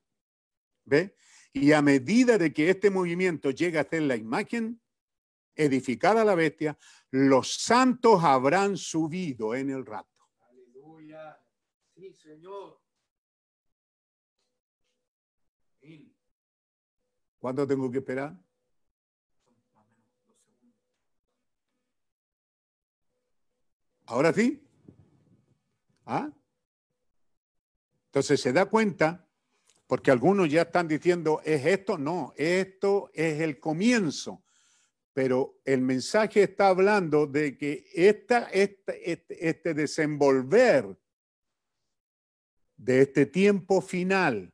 ¿Ve? 0.84 1.16
Y 1.56 1.72
a 1.72 1.82
medida 1.82 2.38
de 2.38 2.54
que 2.54 2.70
este 2.70 2.90
movimiento 2.90 3.50
llega 3.50 3.80
a 3.80 3.86
ser 3.86 4.02
la 4.02 4.18
imagen 4.18 4.82
edificada 5.56 6.22
a 6.22 6.26
la 6.26 6.36
bestia, 6.36 6.78
los 7.12 7.54
santos 7.54 8.22
habrán 8.26 8.76
subido 8.76 9.56
en 9.56 9.70
el 9.70 9.86
rato. 9.86 10.30
Aleluya. 10.50 11.40
Sí, 11.96 12.14
Señor. 12.14 12.82
¿Cuánto 17.40 17.66
tengo 17.66 17.90
que 17.90 18.00
esperar? 18.00 18.38
Ahora 24.08 24.34
sí. 24.34 24.62
¿Ah? 26.06 26.30
Entonces 28.08 28.42
se 28.42 28.52
da 28.52 28.66
cuenta, 28.66 29.25
porque 29.88 30.12
algunos 30.12 30.50
ya 30.50 30.64
están 30.64 30.88
diciendo, 30.88 31.42
¿es 31.44 31.66
esto? 31.66 31.98
No, 31.98 32.34
esto 32.38 33.12
es 33.14 33.40
el 33.42 33.60
comienzo. 33.60 34.44
Pero 35.14 35.60
el 35.64 35.82
mensaje 35.82 36.44
está 36.44 36.68
hablando 36.68 37.28
de 37.28 37.58
que 37.58 37.86
esta, 37.94 38.50
este, 38.52 39.12
este, 39.12 39.48
este 39.48 39.74
desenvolver 39.74 40.98
de 42.76 43.02
este 43.02 43.26
tiempo 43.26 43.82
final, 43.82 44.54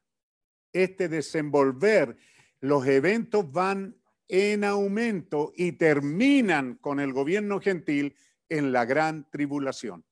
este 0.71 1.07
desenvolver, 1.07 2.17
los 2.59 2.85
eventos 2.85 3.51
van 3.51 3.95
en 4.27 4.63
aumento 4.63 5.51
y 5.55 5.73
terminan 5.73 6.75
con 6.75 6.99
el 6.99 7.11
gobierno 7.11 7.59
gentil 7.59 8.15
en 8.49 8.71
la 8.71 8.85
gran 8.85 9.29
tribulación. 9.29 10.05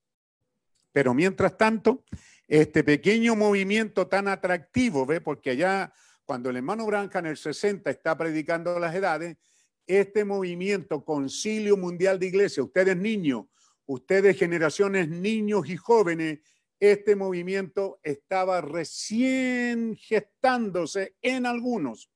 Pero 0.91 1.13
mientras 1.13 1.57
tanto, 1.57 2.03
este 2.49 2.83
pequeño 2.83 3.35
movimiento 3.35 4.07
tan 4.07 4.27
atractivo, 4.27 5.05
¿ve? 5.05 5.21
Porque 5.21 5.51
allá, 5.51 5.93
cuando 6.25 6.49
el 6.49 6.57
hermano 6.57 6.87
Branca 6.87 7.19
en 7.19 7.27
el 7.27 7.37
60 7.37 7.91
está 7.91 8.17
predicando 8.17 8.79
las 8.79 8.95
edades, 8.95 9.37
este 9.85 10.25
movimiento, 10.25 11.05
Concilio 11.05 11.77
Mundial 11.77 12.17
de 12.17 12.25
Iglesia, 12.25 12.63
ustedes 12.63 12.97
niños, 12.97 13.45
ustedes 13.85 14.35
generaciones 14.37 15.09
niños 15.09 15.69
y 15.69 15.77
jóvenes, 15.77 16.39
este 16.79 17.15
movimiento 17.15 17.99
estaba 18.01 18.61
recién 18.61 19.95
gestándose 19.95 21.17
en 21.21 21.45
algunos. 21.45 22.09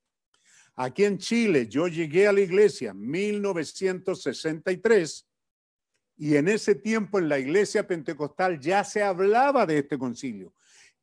Aquí 0.75 1.03
en 1.03 1.19
Chile, 1.19 1.67
yo 1.67 1.87
llegué 1.87 2.27
a 2.27 2.33
la 2.33 2.41
iglesia 2.41 2.89
en 2.91 3.07
1963 3.07 5.27
y 6.15 6.35
en 6.35 6.47
ese 6.47 6.75
tiempo 6.75 7.19
en 7.19 7.29
la 7.29 7.39
iglesia 7.39 7.87
pentecostal 7.87 8.59
ya 8.59 8.83
se 8.83 9.01
hablaba 9.01 9.65
de 9.65 9.79
este 9.79 9.97
concilio 9.97 10.53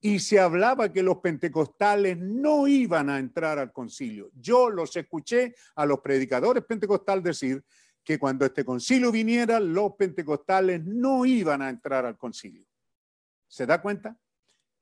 y 0.00 0.18
se 0.18 0.40
hablaba 0.40 0.92
que 0.92 1.02
los 1.02 1.18
pentecostales 1.18 2.16
no 2.16 2.66
iban 2.66 3.11
a 3.11 3.18
entrar 3.18 3.58
al 3.58 3.72
concilio. 3.72 4.30
Yo 4.34 4.70
los 4.70 4.96
escuché 4.96 5.55
a 5.74 5.85
los 5.85 6.01
predicadores 6.01 6.64
pentecostales 6.64 7.22
decir 7.22 7.62
que 8.02 8.18
cuando 8.18 8.47
este 8.47 8.64
concilio 8.64 9.12
viniera, 9.12 9.60
los 9.60 9.93
pentecostales 9.97 10.82
no 10.85 11.26
iban 11.26 11.60
a 11.60 11.68
entrar 11.68 12.06
al 12.06 12.16
concilio. 12.16 12.64
¿Se 13.47 13.66
da 13.66 13.82
cuenta? 13.82 14.16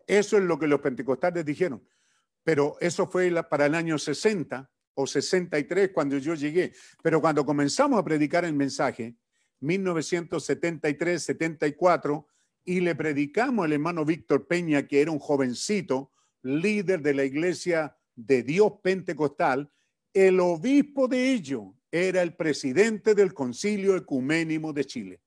Eso 0.06 0.38
es 0.38 0.44
lo 0.44 0.58
que 0.58 0.68
los 0.68 0.80
pentecostales 0.80 1.44
dijeron. 1.44 1.84
Pero 2.44 2.76
eso 2.80 3.08
fue 3.08 3.30
para 3.44 3.66
el 3.66 3.74
año 3.74 3.98
60 3.98 4.70
o 4.94 5.06
63 5.06 5.90
cuando 5.92 6.16
yo 6.18 6.34
llegué. 6.34 6.72
Pero 7.02 7.20
cuando 7.20 7.44
comenzamos 7.44 7.98
a 7.98 8.04
predicar 8.04 8.44
el 8.44 8.54
mensaje, 8.54 9.16
1973-74 9.60 12.26
y 12.64 12.80
le 12.80 12.94
predicamos 12.94 13.64
al 13.64 13.72
hermano 13.72 14.04
Víctor 14.04 14.46
Peña, 14.46 14.86
que 14.86 15.00
era 15.00 15.10
un 15.10 15.18
jovencito, 15.18 16.12
líder 16.42 17.02
de 17.02 17.14
la 17.14 17.24
iglesia 17.24 17.96
de 18.14 18.42
Dios 18.42 18.74
Pentecostal, 18.82 19.70
el 20.12 20.40
obispo 20.40 21.08
de 21.08 21.32
ello 21.32 21.74
era 21.90 22.22
el 22.22 22.34
presidente 22.34 23.14
del 23.14 23.32
Concilio 23.32 23.96
Ecuménimo 23.96 24.72
de 24.72 24.84
Chile. 24.84 25.20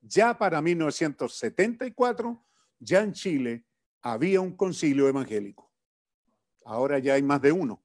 Ya 0.00 0.36
para 0.36 0.60
1974, 0.60 2.44
ya 2.78 3.00
en 3.00 3.12
Chile 3.12 3.64
había 4.02 4.40
un 4.40 4.56
concilio 4.56 5.08
evangélico. 5.08 5.70
Ahora 6.64 6.98
ya 6.98 7.14
hay 7.14 7.22
más 7.22 7.40
de 7.42 7.52
uno. 7.52 7.82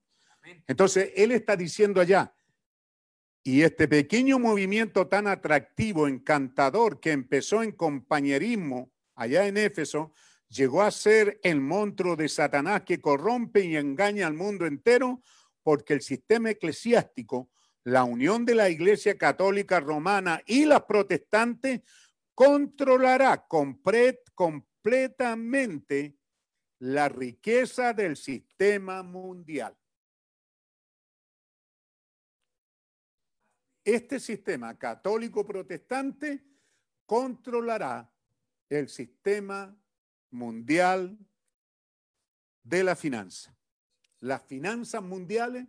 Entonces, 0.67 1.11
él 1.15 1.31
está 1.31 1.55
diciendo 1.55 1.99
allá, 1.99 2.34
y 3.47 3.61
este 3.61 3.87
pequeño 3.87 4.39
movimiento 4.39 5.05
tan 5.05 5.27
atractivo, 5.27 6.07
encantador, 6.07 6.99
que 6.99 7.11
empezó 7.11 7.61
en 7.61 7.73
compañerismo 7.73 8.91
allá 9.13 9.45
en 9.45 9.57
Éfeso, 9.57 10.13
llegó 10.49 10.81
a 10.81 10.89
ser 10.89 11.39
el 11.43 11.61
monstruo 11.61 12.15
de 12.15 12.27
Satanás 12.27 12.81
que 12.81 12.99
corrompe 12.99 13.63
y 13.63 13.77
engaña 13.77 14.25
al 14.25 14.33
mundo 14.33 14.65
entero, 14.65 15.21
porque 15.61 15.93
el 15.93 16.01
sistema 16.01 16.49
eclesiástico, 16.49 17.51
la 17.83 18.03
unión 18.03 18.45
de 18.45 18.55
la 18.55 18.67
Iglesia 18.67 19.15
Católica 19.15 19.79
Romana 19.79 20.41
y 20.47 20.65
las 20.65 20.81
protestantes, 20.85 21.81
controlará 22.33 23.45
completamente 23.45 26.15
la 26.79 27.09
riqueza 27.09 27.93
del 27.93 28.17
sistema 28.17 29.03
mundial. 29.03 29.77
Este 33.85 34.19
sistema 34.19 34.77
católico 34.79 35.45
protestante 35.45 36.43
controlará 37.05 38.11
el 38.67 38.89
sistema 38.89 39.79
mundial 40.31 41.15
de 42.63 42.83
la 42.83 42.95
finanza. 42.95 43.55
Las 44.19 44.41
finanzas 44.41 45.03
mundiales 45.03 45.67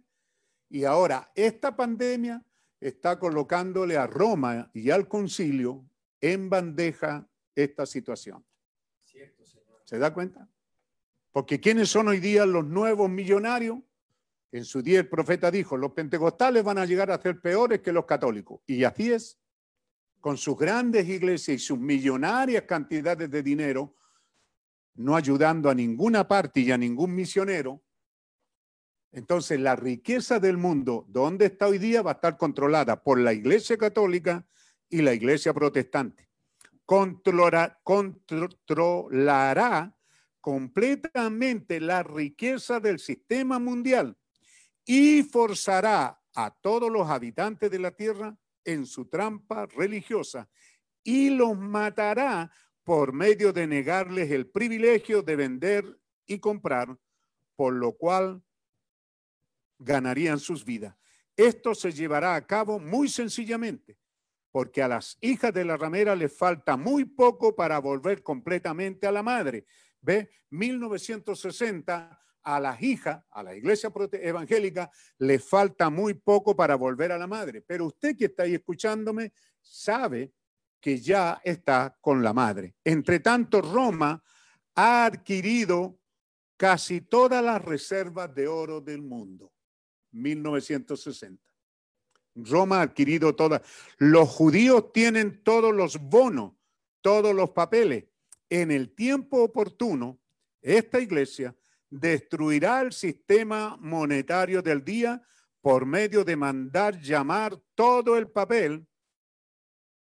Y 0.68 0.84
ahora, 0.84 1.30
esta 1.36 1.76
pandemia 1.76 2.44
está 2.80 3.20
colocándole 3.20 3.96
a 3.96 4.06
Roma 4.06 4.68
y 4.74 4.90
al 4.90 5.06
concilio 5.06 5.88
en 6.20 6.50
bandeja 6.50 7.28
esta 7.54 7.86
situación. 7.86 8.44
¿Se 9.84 9.98
da 9.98 10.12
cuenta? 10.12 10.48
Porque 11.30 11.60
¿quiénes 11.60 11.88
son 11.88 12.08
hoy 12.08 12.18
día 12.18 12.44
los 12.46 12.64
nuevos 12.64 13.08
millonarios? 13.08 13.78
En 14.52 14.64
su 14.64 14.80
día 14.82 15.00
el 15.00 15.08
profeta 15.08 15.50
dijo, 15.50 15.76
los 15.76 15.92
pentecostales 15.92 16.62
van 16.62 16.78
a 16.78 16.86
llegar 16.86 17.10
a 17.10 17.20
ser 17.20 17.40
peores 17.40 17.80
que 17.80 17.92
los 17.92 18.06
católicos. 18.06 18.60
Y 18.66 18.84
así 18.84 19.12
es. 19.12 19.38
Con 20.20 20.36
sus 20.36 20.56
grandes 20.56 21.08
iglesias 21.08 21.56
y 21.56 21.58
sus 21.58 21.78
millonarias 21.78 22.62
cantidades 22.62 23.30
de 23.30 23.42
dinero, 23.42 23.94
no 24.94 25.14
ayudando 25.14 25.68
a 25.68 25.74
ninguna 25.74 26.26
parte 26.26 26.60
y 26.60 26.72
a 26.72 26.78
ningún 26.78 27.14
misionero, 27.14 27.82
entonces 29.12 29.60
la 29.60 29.76
riqueza 29.76 30.40
del 30.40 30.56
mundo, 30.58 31.06
¿dónde 31.08 31.46
está 31.46 31.68
hoy 31.68 31.78
día? 31.78 32.02
Va 32.02 32.12
a 32.12 32.14
estar 32.14 32.36
controlada 32.36 33.02
por 33.02 33.18
la 33.18 33.32
Iglesia 33.32 33.76
Católica 33.78 34.46
y 34.88 35.02
la 35.02 35.14
Iglesia 35.14 35.54
Protestante. 35.54 36.28
Controlará 36.84 37.80
completamente 40.40 41.80
la 41.80 42.02
riqueza 42.02 42.80
del 42.80 42.98
sistema 42.98 43.58
mundial 43.58 44.16
y 44.86 45.24
forzará 45.24 46.22
a 46.34 46.50
todos 46.50 46.90
los 46.90 47.10
habitantes 47.10 47.70
de 47.70 47.78
la 47.80 47.90
tierra 47.90 48.38
en 48.64 48.86
su 48.86 49.06
trampa 49.06 49.66
religiosa 49.66 50.48
y 51.02 51.30
los 51.30 51.58
matará 51.58 52.50
por 52.84 53.12
medio 53.12 53.52
de 53.52 53.66
negarles 53.66 54.30
el 54.30 54.48
privilegio 54.48 55.22
de 55.22 55.36
vender 55.36 56.00
y 56.24 56.38
comprar, 56.38 56.96
por 57.56 57.74
lo 57.74 57.96
cual 57.96 58.42
ganarían 59.78 60.38
sus 60.38 60.64
vidas. 60.64 60.96
Esto 61.36 61.74
se 61.74 61.92
llevará 61.92 62.36
a 62.36 62.46
cabo 62.46 62.78
muy 62.78 63.08
sencillamente, 63.08 63.98
porque 64.52 64.82
a 64.82 64.88
las 64.88 65.18
hijas 65.20 65.52
de 65.52 65.64
la 65.64 65.76
ramera 65.76 66.14
les 66.14 66.36
falta 66.36 66.76
muy 66.76 67.04
poco 67.04 67.56
para 67.56 67.78
volver 67.80 68.22
completamente 68.22 69.06
a 69.06 69.12
la 69.12 69.22
madre. 69.22 69.66
¿Ve? 70.00 70.30
1960 70.50 72.25
a 72.46 72.60
las 72.60 72.80
hijas, 72.80 73.24
a 73.32 73.42
la 73.42 73.56
iglesia 73.56 73.90
evangélica, 74.12 74.88
le 75.18 75.40
falta 75.40 75.90
muy 75.90 76.14
poco 76.14 76.54
para 76.54 76.76
volver 76.76 77.10
a 77.10 77.18
la 77.18 77.26
madre. 77.26 77.60
Pero 77.60 77.86
usted 77.86 78.16
que 78.16 78.26
está 78.26 78.44
ahí 78.44 78.54
escuchándome 78.54 79.32
sabe 79.60 80.32
que 80.80 81.00
ya 81.00 81.40
está 81.42 81.98
con 82.00 82.22
la 82.22 82.32
madre. 82.32 82.76
Entre 82.84 83.18
tanto, 83.18 83.60
Roma 83.60 84.22
ha 84.76 85.06
adquirido 85.06 85.98
casi 86.56 87.00
todas 87.00 87.44
las 87.44 87.60
reservas 87.64 88.32
de 88.32 88.46
oro 88.46 88.80
del 88.80 89.02
mundo. 89.02 89.52
1960. 90.12 91.42
Roma 92.36 92.78
ha 92.78 92.82
adquirido 92.82 93.34
todas. 93.34 93.62
Los 93.98 94.28
judíos 94.28 94.92
tienen 94.92 95.42
todos 95.42 95.74
los 95.74 95.98
bonos, 95.98 96.52
todos 97.00 97.34
los 97.34 97.50
papeles. 97.50 98.04
En 98.48 98.70
el 98.70 98.94
tiempo 98.94 99.42
oportuno, 99.42 100.20
esta 100.62 101.00
iglesia 101.00 101.56
destruirá 101.90 102.80
el 102.80 102.92
sistema 102.92 103.76
monetario 103.80 104.62
del 104.62 104.84
día 104.84 105.22
por 105.60 105.86
medio 105.86 106.24
de 106.24 106.36
mandar 106.36 107.00
llamar 107.00 107.60
todo 107.74 108.16
el 108.16 108.30
papel 108.30 108.86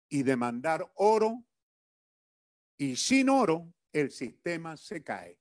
y 0.09 0.23
de 0.23 0.36
mandar 0.36 0.90
oro. 0.94 1.44
Y 2.78 2.97
sin 2.97 3.28
oro, 3.31 3.73
el 3.93 4.11
sistema 4.11 4.77
se 4.77 5.03
cae. 5.03 5.39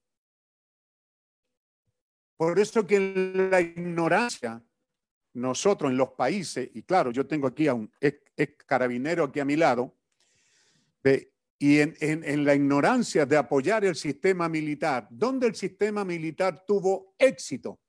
Por 2.38 2.60
eso 2.60 2.86
que 2.86 3.00
la 3.50 3.62
ignorancia, 3.62 4.64
nosotros 5.34 5.92
en 5.92 5.98
los 5.98 6.12
países, 6.12 6.70
y 6.74 6.84
claro, 6.84 7.12
yo 7.12 7.26
tengo 7.26 7.48
aquí 7.48 7.68
a 7.68 7.74
un 7.74 7.92
ex, 8.00 8.22
carabinero 8.66 9.26
aquí 9.26 9.40
a 9.40 9.46
mi 9.46 9.56
lado, 9.56 9.96
y 11.58 11.80
en, 11.80 12.44
la 12.44 12.54
ignorancia 12.54 13.26
de 13.26 13.38
apoyar 13.38 13.86
el 13.86 13.96
sistema 13.96 14.50
militar, 14.50 15.08
donde 15.10 15.48
el 15.48 15.56
sistema 15.56 16.04
militar 16.04 16.66
tuvo 16.66 17.16
éxito. 17.18 17.80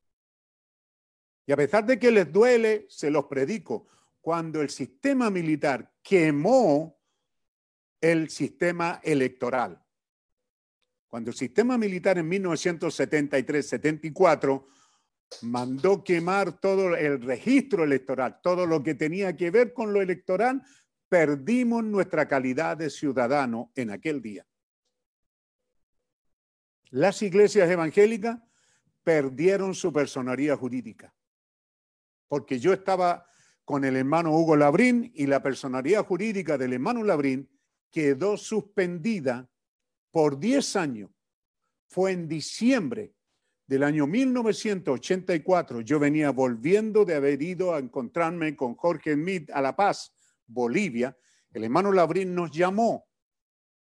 Y 1.46 1.52
a 1.52 1.56
pesar 1.56 1.84
de 1.84 1.98
que 1.98 2.12
les 2.12 2.32
duele, 2.32 2.86
se 2.88 3.10
los 3.10 3.24
predico. 3.26 3.88
Cuando 4.20 4.62
el 4.62 4.70
sistema 4.70 5.30
militar 5.30 5.92
quemó 6.02 6.96
el 8.00 8.30
sistema 8.30 9.00
electoral, 9.02 9.82
cuando 11.08 11.30
el 11.30 11.36
sistema 11.36 11.76
militar 11.78 12.18
en 12.18 12.30
1973-74 12.30 14.64
mandó 15.42 16.04
quemar 16.04 16.60
todo 16.60 16.94
el 16.94 17.20
registro 17.22 17.82
electoral, 17.84 18.40
todo 18.42 18.66
lo 18.66 18.82
que 18.82 18.94
tenía 18.94 19.34
que 19.36 19.50
ver 19.50 19.72
con 19.72 19.92
lo 19.92 20.02
electoral, 20.02 20.62
perdimos 21.08 21.84
nuestra 21.84 22.26
calidad 22.26 22.76
de 22.76 22.90
ciudadano 22.90 23.70
en 23.74 23.90
aquel 23.90 24.20
día. 24.20 24.46
Las 26.90 27.22
iglesias 27.22 27.70
evangélicas 27.70 28.40
perdieron 29.02 29.74
su 29.74 29.92
personería 29.92 30.56
jurídica, 30.56 31.14
porque 32.28 32.58
yo 32.58 32.72
estaba 32.72 33.28
con 33.64 33.84
el 33.84 33.96
hermano 33.96 34.32
Hugo 34.32 34.56
Labrín 34.56 35.10
y 35.14 35.26
la 35.26 35.42
personería 35.42 36.02
jurídica 36.02 36.56
del 36.56 36.72
hermano 36.72 37.02
Labrín 37.02 37.48
quedó 37.90 38.36
suspendida 38.36 39.48
por 40.10 40.38
10 40.38 40.76
años. 40.76 41.10
Fue 41.88 42.12
en 42.12 42.28
diciembre 42.28 43.14
del 43.66 43.82
año 43.82 44.06
1984. 44.06 45.80
Yo 45.80 45.98
venía 45.98 46.30
volviendo 46.30 47.04
de 47.04 47.14
haber 47.14 47.42
ido 47.42 47.74
a 47.74 47.78
encontrarme 47.78 48.56
con 48.56 48.74
Jorge 48.74 49.14
Smith 49.14 49.50
a 49.52 49.60
La 49.60 49.74
Paz 49.76 50.15
Bolivia, 50.46 51.16
el 51.52 51.64
hermano 51.64 51.92
Labrín 51.92 52.34
nos 52.34 52.50
llamó 52.50 53.06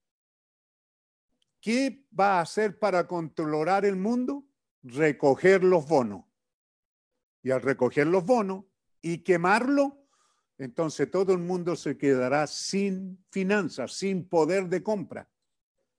¿Qué 1.61 2.07
va 2.19 2.39
a 2.39 2.41
hacer 2.41 2.78
para 2.78 3.07
controlar 3.07 3.85
el 3.85 3.97
mundo? 3.97 4.47
Recoger 4.82 5.62
los 5.62 5.87
bonos. 5.87 6.24
Y 7.43 7.51
al 7.51 7.61
recoger 7.61 8.07
los 8.07 8.24
bonos 8.24 8.65
y 9.03 9.19
quemarlo, 9.19 10.07
entonces 10.59 11.11
todo 11.11 11.32
el 11.32 11.39
mundo 11.39 11.77
se 11.77 11.97
quedará 11.97 12.47
sin 12.47 13.24
finanzas, 13.31 13.93
sin 13.93 14.28
poder 14.28 14.69
de 14.69 14.82
compra. 14.82 15.31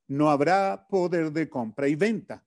No 0.07 0.29
habrá 0.29 0.87
poder 0.87 1.31
de 1.31 1.49
compra 1.49 1.87
y 1.87 1.95
venta. 1.95 2.45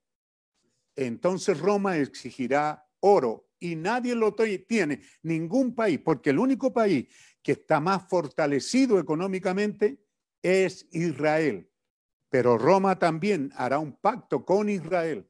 Entonces 0.97 1.59
Roma 1.59 1.97
exigirá 1.97 2.89
oro 3.01 3.49
y 3.59 3.77
nadie 3.77 4.15
lo 4.15 4.35
tiene, 4.35 5.03
ningún 5.23 5.75
país, 5.75 5.99
porque 6.05 6.31
el 6.31 6.39
único 6.39 6.73
país 6.73 7.09
que 7.43 7.53
está 7.53 7.81
más 7.81 8.09
fortalecido 8.09 8.99
económicamente 8.99 10.05
es 10.43 10.87
Israel. 10.93 11.69
Pero 12.35 12.59
Roma 12.59 12.99
también 12.99 13.53
hará 13.55 13.79
un 13.79 13.93
pacto 13.93 14.45
con 14.45 14.69
Israel, 14.69 15.25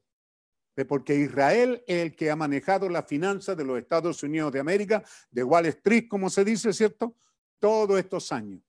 porque 0.88 1.14
Israel 1.14 1.84
es 1.86 2.02
el 2.02 2.16
que 2.16 2.30
ha 2.30 2.34
manejado 2.34 2.88
la 2.88 3.02
finanza 3.02 3.54
de 3.54 3.62
los 3.62 3.78
Estados 3.78 4.22
Unidos 4.22 4.50
de 4.50 4.60
América, 4.60 5.04
de 5.30 5.44
Wall 5.44 5.66
Street, 5.66 6.06
como 6.08 6.30
se 6.30 6.46
dice, 6.46 6.72
¿cierto? 6.72 7.14
Todos 7.58 7.98
estos 7.98 8.32
años. 8.32 8.62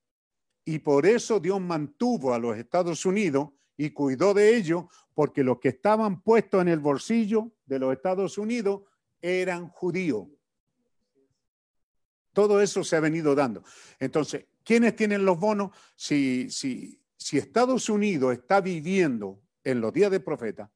Y 0.66 0.80
por 0.80 1.06
eso 1.06 1.40
Dios 1.40 1.62
mantuvo 1.62 2.34
a 2.34 2.38
los 2.38 2.58
Estados 2.58 3.06
Unidos 3.06 3.52
y 3.78 3.92
cuidó 3.92 4.34
de 4.34 4.58
ellos, 4.58 4.84
porque 5.14 5.42
los 5.42 5.58
que 5.60 5.70
estaban 5.70 6.22
puestos 6.22 6.62
en 6.62 6.68
el 6.68 6.80
bolsillo 6.80 7.54
de 7.66 7.80
los 7.80 7.94
Estados 7.94 8.38
Unidos 8.38 8.82
eran 9.22 9.70
judíos. 9.70 10.28
Todo 12.34 12.60
eso 12.60 12.84
se 12.84 12.98
ha 12.98 13.00
venido 13.00 13.34
dando. 13.34 13.64
Entonces, 13.98 14.48
¿quiénes 14.62 14.94
tienen 14.94 15.24
los 15.24 15.40
bonos? 15.40 15.72
Si, 15.96 16.50
si, 16.50 17.00
si 17.18 17.38
Estados 17.38 17.90
Unidos 17.90 18.34
está 18.34 18.62
viviendo 18.62 19.42
en 19.64 19.82
los 19.82 19.94
días 19.94 20.12
de 20.12 20.20
profeta 20.20 20.72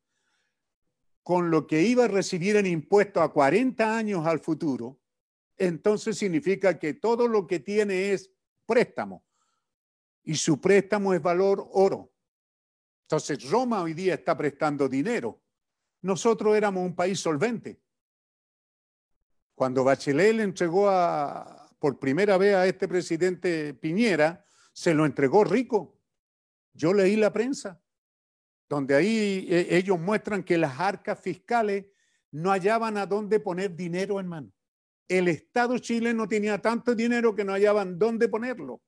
con 1.23 1.51
lo 1.51 1.67
que 1.67 1.83
iba 1.83 2.05
a 2.05 2.07
recibir 2.07 2.55
en 2.55 2.65
impuestos 2.65 3.21
a 3.21 3.29
40 3.29 3.97
años 3.97 4.25
al 4.25 4.39
futuro, 4.39 4.99
entonces 5.57 6.17
significa 6.17 6.79
que 6.79 6.93
todo 6.95 7.27
lo 7.27 7.45
que 7.45 7.59
tiene 7.59 8.13
es 8.13 8.31
préstamo 8.65 9.23
y 10.23 10.35
su 10.35 10.59
préstamo 10.59 11.13
es 11.13 11.21
valor 11.21 11.67
oro. 11.71 12.11
Entonces 13.03 13.49
Roma 13.49 13.81
hoy 13.81 13.93
día 13.93 14.13
está 14.13 14.37
prestando 14.37 14.87
dinero. 14.87 15.41
Nosotros 16.01 16.55
éramos 16.55 16.85
un 16.85 16.95
país 16.95 17.19
solvente. 17.19 17.81
Cuando 19.53 19.83
Bachelet 19.83 20.35
le 20.35 20.43
entregó 20.43 20.89
por 21.79 21.99
primera 21.99 22.37
vez 22.37 22.55
a 22.55 22.65
este 22.65 22.87
presidente 22.87 23.73
Piñera, 23.73 24.45
se 24.71 24.93
lo 24.93 25.05
entregó 25.05 25.43
rico. 25.43 25.98
Yo 26.73 26.93
leí 26.93 27.15
la 27.15 27.33
prensa, 27.33 27.81
donde 28.67 28.95
ahí 28.95 29.47
eh, 29.49 29.67
ellos 29.71 29.99
muestran 29.99 30.43
que 30.43 30.57
las 30.57 30.79
arcas 30.79 31.19
fiscales 31.19 31.85
no 32.31 32.51
hallaban 32.51 32.97
a 32.97 33.05
dónde 33.05 33.39
poner 33.39 33.75
dinero, 33.75 34.19
hermano. 34.19 34.51
El 35.07 35.27
Estado 35.27 35.77
chileno 35.79 36.27
tenía 36.27 36.61
tanto 36.61 36.93
dinero 36.93 37.35
que 37.35 37.43
no 37.43 37.53
hallaban 37.53 37.97
dónde 37.97 38.27
ponerlo. 38.27 38.81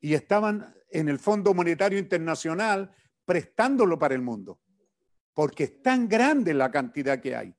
Y 0.00 0.14
estaban 0.14 0.74
en 0.90 1.08
el 1.08 1.18
Fondo 1.18 1.54
Monetario 1.54 1.98
Internacional 1.98 2.94
prestándolo 3.24 3.98
para 3.98 4.14
el 4.14 4.22
mundo, 4.22 4.60
porque 5.32 5.64
es 5.64 5.82
tan 5.82 6.08
grande 6.08 6.52
la 6.52 6.70
cantidad 6.70 7.20
que 7.20 7.36
hay. 7.36 7.54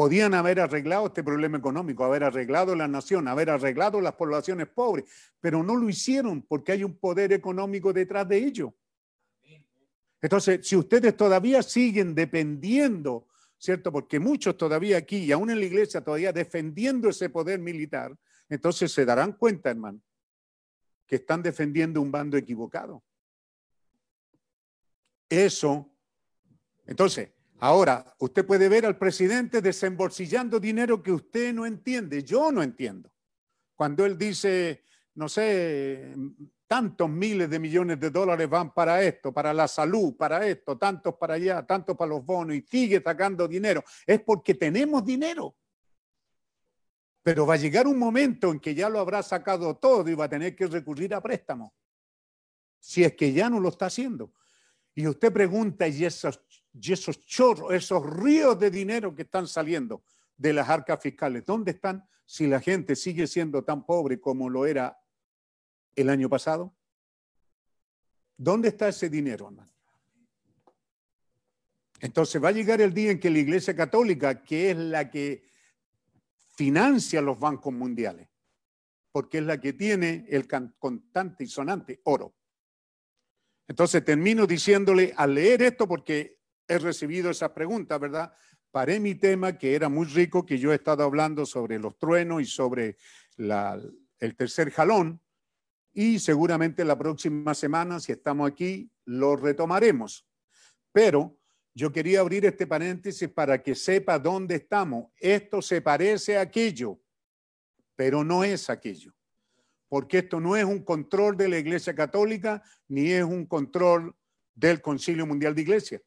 Podían 0.00 0.32
haber 0.32 0.58
arreglado 0.60 1.08
este 1.08 1.22
problema 1.22 1.58
económico, 1.58 2.06
haber 2.06 2.24
arreglado 2.24 2.74
la 2.74 2.88
nación, 2.88 3.28
haber 3.28 3.50
arreglado 3.50 4.00
las 4.00 4.14
poblaciones 4.14 4.66
pobres, 4.66 5.04
pero 5.40 5.62
no 5.62 5.76
lo 5.76 5.90
hicieron 5.90 6.40
porque 6.40 6.72
hay 6.72 6.84
un 6.84 6.96
poder 6.96 7.34
económico 7.34 7.92
detrás 7.92 8.26
de 8.26 8.38
ello. 8.38 8.74
Entonces, 10.22 10.66
si 10.66 10.74
ustedes 10.74 11.14
todavía 11.14 11.62
siguen 11.62 12.14
dependiendo, 12.14 13.26
¿cierto? 13.58 13.92
Porque 13.92 14.18
muchos 14.18 14.56
todavía 14.56 14.96
aquí, 14.96 15.18
y 15.18 15.32
aún 15.32 15.50
en 15.50 15.60
la 15.60 15.66
iglesia, 15.66 16.02
todavía 16.02 16.32
defendiendo 16.32 17.10
ese 17.10 17.28
poder 17.28 17.58
militar, 17.58 18.16
entonces 18.48 18.90
se 18.90 19.04
darán 19.04 19.34
cuenta, 19.34 19.68
hermano, 19.68 20.00
que 21.06 21.16
están 21.16 21.42
defendiendo 21.42 22.00
un 22.00 22.10
bando 22.10 22.38
equivocado. 22.38 23.02
Eso, 25.28 25.94
entonces, 26.86 27.32
ahora 27.60 28.14
usted 28.18 28.44
puede 28.44 28.68
ver 28.68 28.86
al 28.86 28.98
presidente 28.98 29.62
desembolsillando 29.62 30.58
dinero 30.58 31.02
que 31.02 31.12
usted 31.12 31.52
no 31.54 31.66
entiende, 31.66 32.22
yo 32.22 32.50
no 32.50 32.62
entiendo. 32.62 33.10
Cuando 33.74 34.04
él 34.04 34.18
dice, 34.18 34.84
no 35.14 35.28
sé, 35.28 36.14
tantos 36.66 37.10
miles 37.10 37.50
de 37.50 37.58
millones 37.58 37.98
de 37.98 38.10
dólares 38.10 38.48
van 38.48 38.72
para 38.72 39.02
esto, 39.02 39.32
para 39.32 39.52
la 39.52 39.66
salud, 39.66 40.16
para 40.16 40.46
esto, 40.46 40.78
tantos 40.78 41.16
para 41.16 41.34
allá, 41.34 41.66
tantos 41.66 41.96
para 41.96 42.10
los 42.10 42.24
bonos 42.24 42.54
y 42.54 42.62
sigue 42.62 43.02
sacando 43.02 43.48
dinero. 43.48 43.82
Es 44.06 44.20
porque 44.20 44.54
tenemos 44.54 45.04
dinero. 45.04 45.56
Pero 47.22 47.44
va 47.44 47.54
a 47.54 47.56
llegar 47.56 47.86
un 47.86 47.98
momento 47.98 48.52
en 48.52 48.60
que 48.60 48.74
ya 48.74 48.88
lo 48.88 49.00
habrá 49.00 49.22
sacado 49.22 49.76
todo 49.78 50.08
y 50.08 50.14
va 50.14 50.26
a 50.26 50.28
tener 50.28 50.54
que 50.54 50.68
recurrir 50.68 51.12
a 51.12 51.20
préstamos. 51.20 51.72
Si 52.78 53.02
es 53.02 53.14
que 53.14 53.32
ya 53.32 53.50
no 53.50 53.58
lo 53.58 53.68
está 53.68 53.86
haciendo. 53.86 54.32
Y 54.94 55.06
usted 55.06 55.32
pregunta, 55.32 55.88
¿y 55.88 56.04
esos, 56.04 56.40
y 56.72 56.92
esos 56.92 57.24
chorros, 57.26 57.72
esos 57.72 58.04
ríos 58.04 58.58
de 58.58 58.70
dinero 58.70 59.14
que 59.14 59.22
están 59.22 59.46
saliendo 59.46 60.02
de 60.36 60.52
las 60.52 60.68
arcas 60.68 61.00
fiscales, 61.00 61.44
dónde 61.44 61.72
están 61.72 62.08
si 62.24 62.46
la 62.46 62.60
gente 62.60 62.94
sigue 62.94 63.26
siendo 63.26 63.64
tan 63.64 63.84
pobre 63.84 64.20
como 64.20 64.48
lo 64.48 64.66
era 64.66 64.98
el 65.96 66.08
año 66.08 66.28
pasado? 66.28 66.74
¿Dónde 68.36 68.68
está 68.68 68.88
ese 68.88 69.10
dinero, 69.10 69.48
hermano? 69.48 69.70
Entonces 72.00 72.42
va 72.42 72.48
a 72.48 72.52
llegar 72.52 72.80
el 72.80 72.94
día 72.94 73.10
en 73.10 73.20
que 73.20 73.30
la 73.30 73.40
Iglesia 73.40 73.76
Católica, 73.76 74.42
que 74.42 74.70
es 74.70 74.76
la 74.76 75.10
que 75.10 75.44
financia 76.54 77.20
los 77.20 77.38
bancos 77.38 77.72
mundiales, 77.72 78.28
porque 79.12 79.38
es 79.38 79.44
la 79.44 79.60
que 79.60 79.74
tiene 79.74 80.24
el 80.28 80.48
constante 80.78 81.44
y 81.44 81.46
sonante 81.46 82.00
oro. 82.04 82.34
Entonces 83.68 84.04
termino 84.04 84.46
diciéndole 84.46 85.12
al 85.16 85.34
leer 85.34 85.62
esto, 85.62 85.86
porque 85.86 86.39
he 86.70 86.78
recibido 86.78 87.30
esas 87.30 87.50
preguntas, 87.50 87.98
¿verdad? 87.98 88.32
Paré 88.70 89.00
mi 89.00 89.16
tema, 89.16 89.58
que 89.58 89.74
era 89.74 89.88
muy 89.88 90.06
rico, 90.06 90.46
que 90.46 90.56
yo 90.56 90.70
he 90.70 90.76
estado 90.76 91.02
hablando 91.02 91.44
sobre 91.44 91.80
los 91.80 91.98
truenos 91.98 92.40
y 92.40 92.44
sobre 92.44 92.96
el 93.36 94.36
tercer 94.36 94.70
jalón, 94.70 95.20
y 95.92 96.20
seguramente 96.20 96.84
la 96.84 96.96
próxima 96.96 97.52
semana, 97.54 97.98
si 97.98 98.12
estamos 98.12 98.48
aquí, 98.48 98.88
lo 99.04 99.34
retomaremos. 99.34 100.24
Pero 100.92 101.36
yo 101.74 101.90
quería 101.90 102.20
abrir 102.20 102.46
este 102.46 102.68
paréntesis 102.68 103.28
para 103.28 103.60
que 103.60 103.74
sepa 103.74 104.20
dónde 104.20 104.54
estamos. 104.54 105.10
Esto 105.16 105.60
se 105.60 105.82
parece 105.82 106.38
a 106.38 106.42
aquello, 106.42 107.00
pero 107.96 108.22
no 108.22 108.44
es 108.44 108.70
aquello. 108.70 109.12
Porque 109.88 110.18
esto 110.18 110.38
no 110.38 110.56
es 110.56 110.64
un 110.64 110.84
control 110.84 111.36
de 111.36 111.48
la 111.48 111.58
Iglesia 111.58 111.96
Católica 111.96 112.62
ni 112.86 113.10
es 113.10 113.24
un 113.24 113.46
control 113.46 114.14
del 114.54 114.80
Concilio 114.80 115.26
Mundial 115.26 115.56
de 115.56 115.62
Iglesia. 115.62 116.00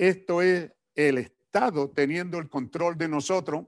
Esto 0.00 0.40
es 0.40 0.72
el 0.94 1.18
Estado 1.18 1.90
teniendo 1.90 2.38
el 2.38 2.48
control 2.48 2.96
de 2.96 3.06
nosotros 3.06 3.66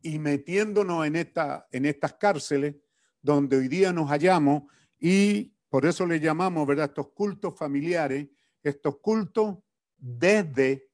y 0.00 0.20
metiéndonos 0.20 1.04
en, 1.04 1.16
esta, 1.16 1.66
en 1.72 1.84
estas 1.84 2.12
cárceles 2.12 2.76
donde 3.20 3.56
hoy 3.56 3.66
día 3.66 3.92
nos 3.92 4.08
hallamos 4.10 4.70
y 5.00 5.52
por 5.68 5.84
eso 5.84 6.06
le 6.06 6.20
llamamos, 6.20 6.64
¿verdad?, 6.64 6.90
estos 6.90 7.08
cultos 7.08 7.58
familiares, 7.58 8.28
estos 8.62 8.98
cultos 9.00 9.56
desde 9.96 10.88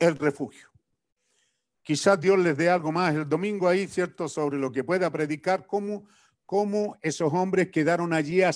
el 0.00 0.18
refugio. 0.18 0.68
Quizás 1.84 2.20
Dios 2.20 2.40
les 2.40 2.56
dé 2.56 2.70
algo 2.70 2.90
más 2.90 3.14
el 3.14 3.28
domingo 3.28 3.68
ahí, 3.68 3.86
¿cierto?, 3.86 4.26
sobre 4.26 4.58
lo 4.58 4.72
que 4.72 4.82
pueda 4.82 5.08
predicar, 5.12 5.64
cómo, 5.64 6.08
cómo 6.44 6.98
esos 7.02 7.32
hombres 7.32 7.70
quedaron 7.70 8.12
allí 8.12 8.42
a, 8.42 8.48
a 8.48 8.52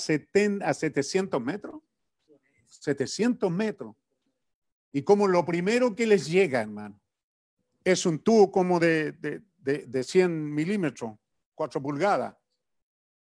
700 0.74 1.40
metros. 1.40 1.82
700 2.66 3.48
metros. 3.52 3.94
Y 4.96 5.02
como 5.02 5.26
lo 5.26 5.44
primero 5.44 5.96
que 5.96 6.06
les 6.06 6.28
llega, 6.28 6.60
hermano, 6.60 7.00
es 7.82 8.06
un 8.06 8.20
tubo 8.20 8.52
como 8.52 8.78
de, 8.78 9.10
de, 9.10 9.42
de, 9.58 9.86
de 9.86 10.04
100 10.04 10.54
milímetros, 10.54 11.18
4 11.56 11.82
pulgadas, 11.82 12.36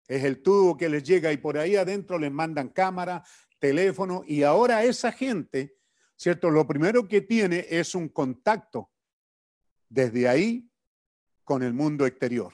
es 0.08 0.24
el 0.24 0.42
tubo 0.42 0.78
que 0.78 0.88
les 0.88 1.04
llega 1.04 1.30
y 1.34 1.36
por 1.36 1.58
ahí 1.58 1.76
adentro 1.76 2.18
les 2.18 2.32
mandan 2.32 2.70
cámara, 2.70 3.22
teléfono 3.60 4.24
y 4.26 4.44
ahora 4.44 4.86
esa 4.86 5.12
gente, 5.12 5.76
¿cierto? 6.16 6.50
Lo 6.50 6.66
primero 6.66 7.06
que 7.06 7.20
tiene 7.20 7.66
es 7.70 7.94
un 7.96 8.08
contacto 8.08 8.90
desde 9.90 10.30
ahí 10.30 10.72
con 11.44 11.64
el 11.64 11.74
mundo 11.74 12.06
exterior. 12.06 12.54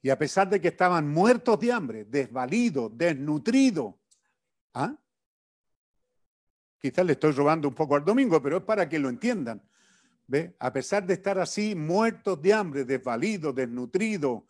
Y 0.00 0.10
a 0.10 0.16
pesar 0.16 0.48
de 0.48 0.60
que 0.60 0.68
estaban 0.68 1.08
muertos 1.08 1.58
de 1.58 1.72
hambre, 1.72 2.04
desvalidos, 2.04 2.96
desnutridos, 2.96 3.96
¿ah? 4.74 4.96
Quizás 6.82 7.06
le 7.06 7.12
estoy 7.12 7.30
robando 7.30 7.68
un 7.68 7.74
poco 7.74 7.94
al 7.94 8.04
domingo, 8.04 8.42
pero 8.42 8.56
es 8.56 8.64
para 8.64 8.88
que 8.88 8.98
lo 8.98 9.08
entiendan. 9.08 9.62
¿Ve? 10.26 10.56
A 10.58 10.72
pesar 10.72 11.06
de 11.06 11.14
estar 11.14 11.38
así, 11.38 11.76
muertos 11.76 12.42
de 12.42 12.52
hambre, 12.52 12.84
desvalidos, 12.84 13.54
desnutridos, 13.54 14.42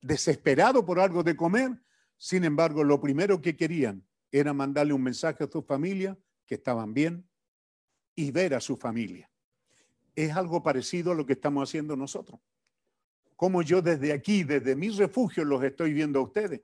desesperado 0.00 0.86
por 0.86 0.98
algo 0.98 1.22
de 1.22 1.36
comer, 1.36 1.70
sin 2.16 2.44
embargo, 2.44 2.82
lo 2.82 2.98
primero 2.98 3.42
que 3.42 3.56
querían 3.56 4.06
era 4.32 4.54
mandarle 4.54 4.94
un 4.94 5.02
mensaje 5.02 5.44
a 5.44 5.50
su 5.50 5.62
familia 5.62 6.16
que 6.46 6.54
estaban 6.54 6.94
bien 6.94 7.28
y 8.14 8.30
ver 8.30 8.54
a 8.54 8.60
su 8.60 8.76
familia. 8.76 9.30
Es 10.14 10.34
algo 10.34 10.62
parecido 10.62 11.12
a 11.12 11.14
lo 11.14 11.26
que 11.26 11.34
estamos 11.34 11.68
haciendo 11.68 11.94
nosotros. 11.94 12.40
Como 13.34 13.60
yo 13.60 13.82
desde 13.82 14.14
aquí, 14.14 14.44
desde 14.44 14.74
mi 14.74 14.88
refugio, 14.88 15.44
los 15.44 15.62
estoy 15.62 15.92
viendo 15.92 16.20
a 16.20 16.22
ustedes. 16.22 16.62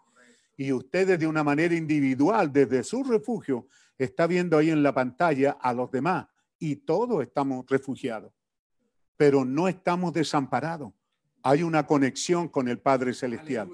Y 0.57 0.73
ustedes 0.73 1.19
de 1.19 1.27
una 1.27 1.45
manera 1.45 1.75
individual, 1.75 2.51
desde 2.51 2.83
su 2.83 3.05
refugio, 3.05 3.67
está 3.99 4.27
viendo 4.27 4.59
ahí 4.59 4.71
en 4.71 4.83
la 4.83 4.95
pantalla 4.95 5.53
a 5.61 5.73
los 5.73 5.91
demás. 5.91 6.27
Y 6.59 6.77
todos 6.77 7.23
estamos 7.23 7.67
refugiados. 7.69 8.33
Pero 9.17 9.45
no 9.45 9.69
estamos 9.69 10.13
desamparados 10.13 10.93
hay 11.43 11.63
una 11.63 11.87
conexión 11.87 12.49
con 12.49 12.69
el 12.69 12.79
Padre 12.79 13.13
Celestial. 13.13 13.69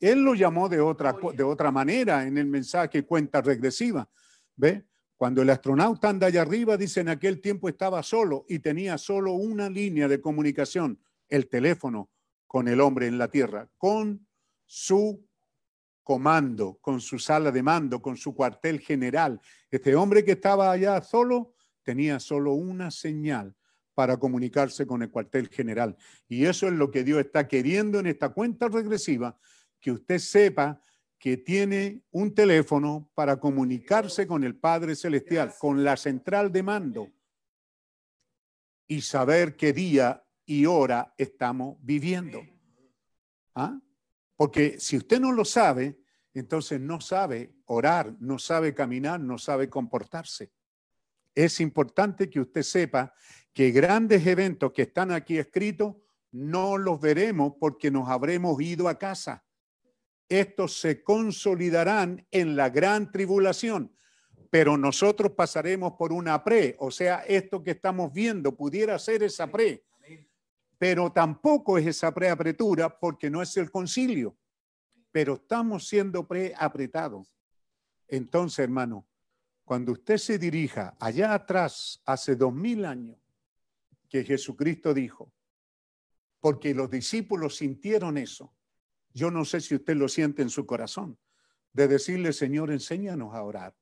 Él 0.00 0.22
lo 0.22 0.34
llamó 0.34 0.68
de 0.68 0.80
otra, 0.80 1.16
de 1.34 1.42
otra 1.42 1.70
manera 1.70 2.26
en 2.26 2.36
el 2.36 2.46
mensaje 2.46 3.04
cuenta 3.04 3.40
regresiva. 3.40 4.08
¿Ve? 4.56 4.84
Cuando 5.16 5.42
el 5.42 5.50
astronauta 5.50 6.10
anda 6.10 6.26
allá 6.26 6.42
arriba, 6.42 6.76
dice 6.76 7.00
en 7.00 7.08
aquel 7.08 7.40
tiempo 7.40 7.68
estaba 7.68 8.02
solo 8.02 8.44
y 8.48 8.58
tenía 8.58 8.98
solo 8.98 9.32
una 9.32 9.70
línea 9.70 10.08
de 10.08 10.20
comunicación, 10.20 11.00
el 11.28 11.48
teléfono 11.48 12.10
con 12.46 12.68
el 12.68 12.80
hombre 12.80 13.06
en 13.06 13.16
la 13.16 13.28
tierra, 13.28 13.68
con 13.78 14.26
su 14.66 15.26
comando, 16.04 16.78
con 16.80 17.00
su 17.00 17.18
sala 17.18 17.50
de 17.50 17.62
mando, 17.62 18.00
con 18.00 18.16
su 18.16 18.34
cuartel 18.34 18.78
general. 18.78 19.40
Este 19.70 19.96
hombre 19.96 20.24
que 20.24 20.32
estaba 20.32 20.70
allá 20.70 21.00
solo 21.02 21.54
tenía 21.82 22.20
solo 22.20 22.52
una 22.52 22.90
señal 22.90 23.56
para 23.94 24.18
comunicarse 24.18 24.86
con 24.86 25.02
el 25.02 25.10
cuartel 25.10 25.48
general. 25.48 25.96
Y 26.28 26.44
eso 26.44 26.68
es 26.68 26.74
lo 26.74 26.90
que 26.90 27.04
Dios 27.04 27.20
está 27.20 27.48
queriendo 27.48 27.98
en 27.98 28.06
esta 28.06 28.28
cuenta 28.28 28.68
regresiva, 28.68 29.38
que 29.80 29.92
usted 29.92 30.18
sepa 30.18 30.80
que 31.18 31.38
tiene 31.38 32.02
un 32.10 32.34
teléfono 32.34 33.10
para 33.14 33.38
comunicarse 33.40 34.26
con 34.26 34.44
el 34.44 34.56
Padre 34.56 34.94
Celestial, 34.94 35.54
con 35.58 35.82
la 35.82 35.96
central 35.96 36.52
de 36.52 36.62
mando, 36.62 37.12
y 38.86 39.00
saber 39.00 39.56
qué 39.56 39.72
día 39.72 40.22
y 40.44 40.66
hora 40.66 41.14
estamos 41.16 41.78
viviendo. 41.80 42.42
¿Ah? 43.54 43.80
Porque 44.36 44.78
si 44.78 44.96
usted 44.96 45.20
no 45.20 45.32
lo 45.32 45.44
sabe, 45.44 45.98
entonces 46.34 46.80
no 46.80 47.00
sabe 47.00 47.54
orar, 47.66 48.14
no 48.20 48.38
sabe 48.38 48.74
caminar, 48.74 49.20
no 49.20 49.38
sabe 49.38 49.68
comportarse. 49.70 50.50
es 51.36 51.60
importante 51.60 52.30
que 52.30 52.40
usted 52.40 52.62
sepa 52.62 53.12
que 53.52 53.72
grandes 53.72 54.24
eventos 54.26 54.72
que 54.72 54.82
están 54.82 55.10
aquí 55.10 55.38
escritos 55.38 55.96
no 56.30 56.76
los 56.76 57.00
veremos 57.00 57.54
porque 57.58 57.90
nos 57.90 58.08
habremos 58.08 58.60
ido 58.60 58.88
a 58.88 58.98
casa. 58.98 59.44
Estos 60.28 60.80
se 60.80 61.02
consolidarán 61.02 62.26
en 62.30 62.56
la 62.56 62.70
gran 62.70 63.12
tribulación, 63.12 63.92
pero 64.50 64.76
nosotros 64.76 65.32
pasaremos 65.32 65.92
por 65.92 66.12
una 66.12 66.42
pre, 66.42 66.76
o 66.78 66.90
sea, 66.90 67.24
esto 67.26 67.62
que 67.62 67.72
estamos 67.72 68.12
viendo 68.12 68.56
pudiera 68.56 68.98
ser 68.98 69.22
esa 69.22 69.48
pre, 69.48 69.84
pero 70.84 71.10
tampoco 71.10 71.78
es 71.78 71.86
esa 71.86 72.12
preapretura 72.12 73.00
porque 73.00 73.30
no 73.30 73.40
es 73.40 73.56
el 73.56 73.70
concilio, 73.70 74.36
pero 75.10 75.36
estamos 75.36 75.88
siendo 75.88 76.28
preapretados. 76.28 77.34
Entonces, 78.06 78.58
hermano, 78.58 79.08
cuando 79.64 79.92
usted 79.92 80.18
se 80.18 80.38
dirija 80.38 80.94
allá 81.00 81.32
atrás, 81.32 82.02
hace 82.04 82.36
dos 82.36 82.52
mil 82.52 82.84
años, 82.84 83.16
que 84.10 84.24
Jesucristo 84.24 84.92
dijo, 84.92 85.32
porque 86.38 86.74
los 86.74 86.90
discípulos 86.90 87.56
sintieron 87.56 88.18
eso. 88.18 88.54
Yo 89.14 89.30
no 89.30 89.46
sé 89.46 89.62
si 89.62 89.76
usted 89.76 89.96
lo 89.96 90.06
siente 90.06 90.42
en 90.42 90.50
su 90.50 90.66
corazón, 90.66 91.18
de 91.72 91.88
decirle, 91.88 92.34
Señor, 92.34 92.70
enséñanos 92.70 93.34
a 93.34 93.42
orar. 93.42 93.74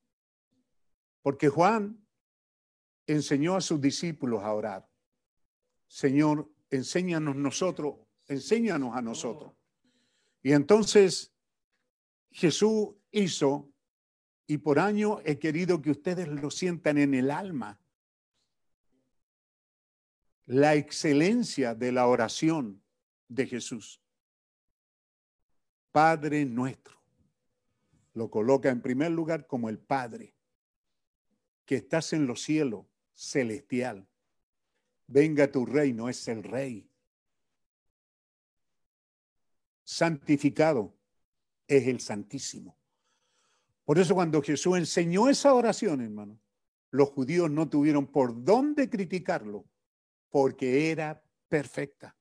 Porque 1.20 1.48
Juan 1.48 2.06
enseñó 3.08 3.56
a 3.56 3.60
sus 3.60 3.80
discípulos 3.80 4.44
a 4.44 4.52
orar. 4.52 4.88
Señor, 5.88 6.48
enséñanos 6.72 7.36
nosotros, 7.36 7.96
enséñanos 8.26 8.96
a 8.96 9.02
nosotros. 9.02 9.52
Y 10.42 10.52
entonces 10.52 11.32
Jesús 12.30 12.88
hizo, 13.10 13.70
y 14.46 14.58
por 14.58 14.78
año 14.78 15.20
he 15.24 15.38
querido 15.38 15.80
que 15.82 15.90
ustedes 15.90 16.28
lo 16.28 16.50
sientan 16.50 16.98
en 16.98 17.14
el 17.14 17.30
alma, 17.30 17.78
la 20.46 20.74
excelencia 20.74 21.74
de 21.74 21.92
la 21.92 22.06
oración 22.06 22.82
de 23.28 23.46
Jesús. 23.46 24.00
Padre 25.92 26.44
nuestro. 26.46 27.00
Lo 28.14 28.30
coloca 28.30 28.70
en 28.70 28.82
primer 28.82 29.12
lugar 29.12 29.46
como 29.46 29.68
el 29.68 29.78
Padre, 29.78 30.34
que 31.64 31.76
estás 31.76 32.12
en 32.12 32.26
los 32.26 32.42
cielos, 32.42 32.86
celestial. 33.14 34.08
Venga 35.12 35.46
tu 35.52 35.66
reino, 35.66 36.08
es 36.08 36.26
el 36.26 36.42
Rey. 36.42 36.88
Santificado 39.84 40.96
es 41.66 41.86
el 41.86 42.00
Santísimo. 42.00 42.78
Por 43.84 43.98
eso 43.98 44.14
cuando 44.14 44.40
Jesús 44.40 44.78
enseñó 44.78 45.28
esa 45.28 45.52
oración, 45.52 46.00
hermano, 46.00 46.40
los 46.92 47.10
judíos 47.10 47.50
no 47.50 47.68
tuvieron 47.68 48.06
por 48.06 48.42
dónde 48.42 48.88
criticarlo 48.88 49.66
porque 50.30 50.90
era 50.90 51.22
perfecta. 51.46 52.16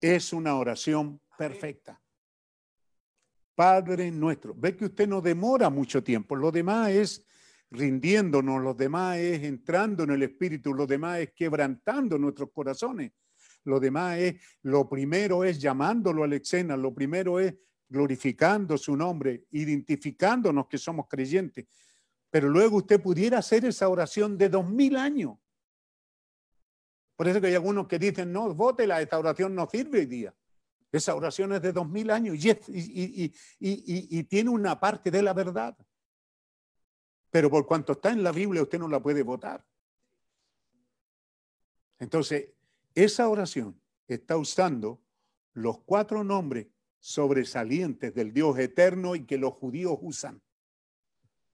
Es 0.00 0.32
una 0.32 0.54
oración 0.54 1.20
perfecta. 1.36 2.00
Padre 3.56 4.12
nuestro, 4.12 4.54
ve 4.54 4.76
que 4.76 4.84
usted 4.84 5.08
no 5.08 5.20
demora 5.20 5.68
mucho 5.68 6.04
tiempo, 6.04 6.36
lo 6.36 6.52
demás 6.52 6.90
es 6.90 7.26
rindiéndonos, 7.70 8.62
lo 8.62 8.74
demás 8.74 9.18
es 9.18 9.42
entrando 9.42 10.04
en 10.04 10.10
el 10.10 10.22
Espíritu, 10.22 10.74
lo 10.74 10.86
demás 10.86 11.20
es 11.20 11.32
quebrantando 11.32 12.18
nuestros 12.18 12.50
corazones, 12.52 13.12
lo 13.64 13.78
demás 13.78 14.18
es, 14.18 14.42
lo 14.62 14.88
primero 14.88 15.44
es 15.44 15.60
llamándolo 15.60 16.24
a 16.24 16.28
la 16.28 16.76
lo 16.76 16.94
primero 16.94 17.38
es 17.38 17.54
glorificando 17.88 18.78
su 18.78 18.96
nombre, 18.96 19.46
identificándonos 19.50 20.66
que 20.68 20.78
somos 20.78 21.06
creyentes. 21.08 21.66
Pero 22.30 22.48
luego 22.48 22.78
usted 22.78 23.00
pudiera 23.00 23.38
hacer 23.38 23.64
esa 23.64 23.88
oración 23.88 24.38
de 24.38 24.48
dos 24.48 24.68
mil 24.68 24.96
años 24.96 25.36
por 27.20 27.28
eso 27.28 27.38
que 27.38 27.48
hay 27.48 27.54
algunos 27.54 27.86
que 27.86 27.98
dicen, 27.98 28.32
no, 28.32 28.54
vótela, 28.54 29.02
esta 29.02 29.18
oración 29.18 29.54
no 29.54 29.68
sirve 29.68 29.98
hoy 29.98 30.06
día. 30.06 30.34
Esa 30.90 31.14
oración 31.14 31.52
es 31.52 31.60
de 31.60 31.70
dos 31.70 31.86
mil 31.86 32.10
años 32.10 32.34
y, 32.42 33.30
y, 33.58 34.24
tiene 34.24 34.48
una 34.48 34.80
parte 34.80 35.10
de 35.10 35.20
la 35.20 35.34
verdad. 35.34 35.76
Pero 37.30 37.50
por 37.50 37.66
cuanto 37.66 37.92
está 37.92 38.10
en 38.10 38.22
la 38.22 38.32
Biblia, 38.32 38.62
usted 38.62 38.78
no 38.78 38.88
la 38.88 39.00
puede 39.00 39.22
votar. 39.22 39.64
Entonces, 41.98 42.50
esa 42.94 43.28
oración 43.28 43.80
está 44.08 44.36
usando 44.36 45.00
los 45.52 45.80
cuatro 45.80 46.24
nombres 46.24 46.66
sobresalientes 46.98 48.14
del 48.14 48.32
Dios 48.32 48.58
eterno 48.58 49.14
y 49.14 49.24
que 49.24 49.38
los 49.38 49.54
judíos 49.54 49.98
usan. 50.00 50.42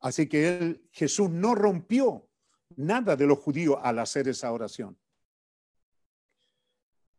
Así 0.01 0.29
que 0.29 0.83
Jesús 0.93 1.31
no 1.31 1.55
rompió 1.55 2.29
nada 2.77 3.17
de 3.17 3.27
los 3.27 3.39
judíos 3.39 3.79
al 3.83 3.99
hacer 3.99 4.29
esa 4.29 4.53
oración. 4.53 4.99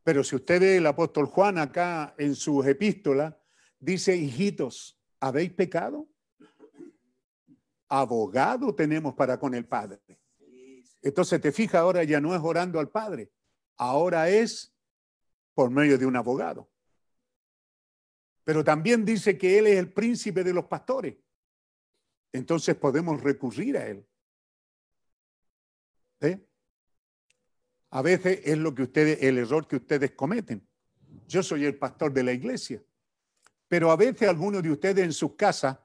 Pero 0.03 0.23
si 0.23 0.35
usted 0.35 0.61
ve 0.61 0.77
el 0.77 0.85
apóstol 0.85 1.25
Juan 1.25 1.57
acá 1.57 2.15
en 2.17 2.35
sus 2.35 2.65
epístolas, 2.65 3.35
dice, 3.79 4.15
hijitos, 4.15 4.97
¿habéis 5.19 5.51
pecado? 5.51 6.07
Abogado 7.89 8.73
tenemos 8.75 9.13
para 9.13 9.39
con 9.39 9.53
el 9.53 9.65
Padre. 9.65 9.99
Entonces 11.01 11.39
te 11.39 11.51
fijas, 11.51 11.75
ahora 11.75 12.03
ya 12.03 12.19
no 12.19 12.35
es 12.35 12.41
orando 12.43 12.79
al 12.79 12.89
Padre, 12.89 13.31
ahora 13.77 14.29
es 14.29 14.73
por 15.53 15.69
medio 15.69 15.97
de 15.97 16.05
un 16.05 16.15
abogado. 16.15 16.69
Pero 18.43 18.63
también 18.63 19.05
dice 19.05 19.37
que 19.37 19.57
Él 19.57 19.67
es 19.67 19.77
el 19.77 19.91
príncipe 19.91 20.43
de 20.43 20.53
los 20.53 20.65
pastores. 20.65 21.15
Entonces 22.31 22.75
podemos 22.75 23.21
recurrir 23.21 23.77
a 23.77 23.87
Él. 23.87 24.07
¿Eh? 26.21 26.45
A 27.89 28.01
veces 28.01 28.41
es 28.43 28.57
lo 28.57 28.73
que 28.73 28.83
ustedes, 28.83 29.21
el 29.21 29.37
error 29.37 29.67
que 29.67 29.77
ustedes 29.77 30.11
cometen. 30.11 30.67
Yo 31.27 31.43
soy 31.43 31.65
el 31.65 31.77
pastor 31.77 32.13
de 32.13 32.23
la 32.23 32.33
iglesia, 32.33 32.83
pero 33.67 33.91
a 33.91 33.95
veces 33.95 34.27
algunos 34.27 34.61
de 34.63 34.71
ustedes 34.71 35.03
en 35.03 35.13
sus 35.13 35.35
casas 35.35 35.77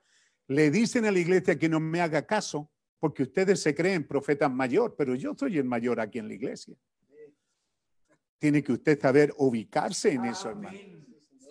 le 0.49 0.71
dicen 0.71 1.05
a 1.05 1.11
la 1.11 1.19
iglesia 1.19 1.59
que 1.59 1.69
no 1.69 1.81
me 1.81 2.01
haga 2.01 2.27
caso 2.27 2.71
porque 2.99 3.25
ustedes 3.25 3.61
se 3.61 3.75
creen 3.75 4.07
profetas 4.07 4.51
mayor, 4.51 4.95
pero 4.97 5.15
yo 5.15 5.35
soy 5.37 5.59
el 5.59 5.65
mayor 5.65 5.99
aquí 5.99 6.19
en 6.19 6.29
la 6.29 6.35
iglesia. 6.35 6.77
Tiene 8.39 8.63
que 8.63 8.73
usted 8.73 9.01
saber 9.01 9.35
ubicarse 9.39 10.13
en 10.13 10.25
eso, 10.27 10.51
hermano. 10.51 10.79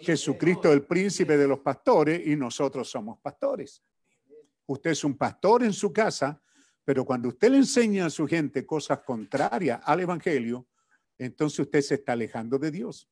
Jesucristo 0.02 0.70
es 0.70 0.76
el 0.76 0.86
príncipe 0.86 1.38
de 1.38 1.48
los 1.48 1.60
pastores 1.60 2.26
y 2.26 2.36
nosotros 2.36 2.90
somos 2.90 3.20
pastores. 3.20 3.84
Usted 4.66 4.92
es 4.92 5.04
un 5.04 5.18
pastor 5.18 5.64
en 5.64 5.74
su 5.74 5.92
casa, 5.92 6.42
pero 6.84 7.06
cuando 7.06 7.30
usted 7.30 7.52
le 7.52 7.58
enseña 7.58 8.06
a 8.06 8.10
su 8.10 8.26
gente 8.26 8.66
cosas 8.66 9.00
contrarias 9.00 9.82
al 9.84 10.00
Evangelio, 10.00 10.68
entonces 11.18 11.60
usted 11.60 11.82
se 11.82 11.96
está 11.96 12.14
alejando 12.14 12.58
de 12.58 12.72
Dios. 12.72 13.10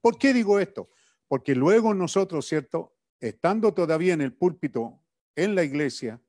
¿Por 0.00 0.18
qué 0.18 0.32
digo 0.32 0.60
esto? 0.60 0.90
Porque 1.26 1.54
luego 1.54 1.92
nosotros, 1.92 2.46
¿cierto? 2.46 2.94
Estando 3.18 3.74
todavía 3.74 4.14
en 4.14 4.20
el 4.20 4.32
púlpito, 4.32 5.00
en 5.44 5.54
la 5.54 5.64
iglesia, 5.64 6.20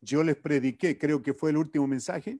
yo 0.00 0.22
les 0.22 0.36
prediqué, 0.36 0.98
creo 0.98 1.22
que 1.22 1.34
fue 1.34 1.50
el 1.50 1.56
último 1.56 1.86
mensaje, 1.86 2.38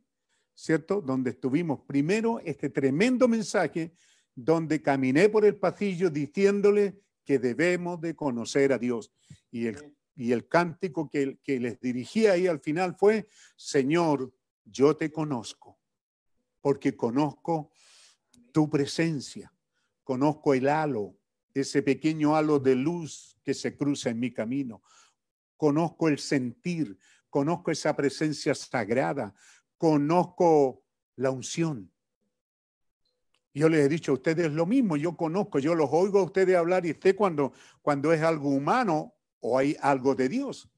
¿cierto? 0.54 1.00
Donde 1.00 1.30
estuvimos 1.30 1.80
primero 1.86 2.40
este 2.40 2.68
tremendo 2.70 3.28
mensaje, 3.28 3.94
donde 4.34 4.82
caminé 4.82 5.28
por 5.28 5.44
el 5.44 5.56
pasillo 5.56 6.10
diciéndole 6.10 7.00
que 7.24 7.38
debemos 7.38 8.00
de 8.00 8.14
conocer 8.14 8.72
a 8.72 8.78
Dios. 8.78 9.12
Y 9.50 9.66
el 9.66 9.94
y 10.14 10.32
el 10.32 10.46
cántico 10.46 11.08
que, 11.08 11.38
que 11.42 11.58
les 11.58 11.80
dirigía 11.80 12.32
ahí 12.32 12.46
al 12.46 12.60
final 12.60 12.94
fue, 12.94 13.28
Señor, 13.56 14.32
yo 14.64 14.96
te 14.96 15.10
conozco, 15.10 15.78
porque 16.60 16.96
conozco 16.96 17.70
tu 18.52 18.68
presencia, 18.68 19.52
conozco 20.04 20.54
el 20.54 20.68
halo, 20.68 21.16
ese 21.54 21.82
pequeño 21.82 22.36
halo 22.36 22.58
de 22.58 22.74
luz 22.74 23.38
que 23.42 23.54
se 23.54 23.76
cruza 23.76 24.10
en 24.10 24.20
mi 24.20 24.32
camino, 24.32 24.82
conozco 25.62 26.09
el 26.09 26.18
sentir, 26.18 26.98
conozco 27.30 27.70
esa 27.70 27.94
presencia 27.94 28.52
sagrada, 28.52 29.32
conozco 29.78 30.82
la 31.14 31.30
unción. 31.30 31.89
Yo 33.55 33.68
les 33.68 33.86
he 33.86 33.89
dicho 33.89 34.10
a 34.10 34.14
ustedes 34.14 34.51
lo 34.51 34.66
mismo, 34.66 34.97
yo 34.97 35.16
conozco, 35.16 35.60
yo 35.60 35.76
los 35.76 35.89
oigo 35.93 36.18
a 36.18 36.24
ustedes 36.24 36.56
hablar 36.56 36.84
y 36.84 36.90
usted 36.90 37.14
cuando, 37.14 37.52
cuando 37.80 38.12
es 38.12 38.22
algo 38.22 38.48
humano, 38.48 39.14
o 39.39 39.56
hay 39.56 39.76
algo 39.80 40.16
de 40.16 40.28
Dios. 40.28 40.68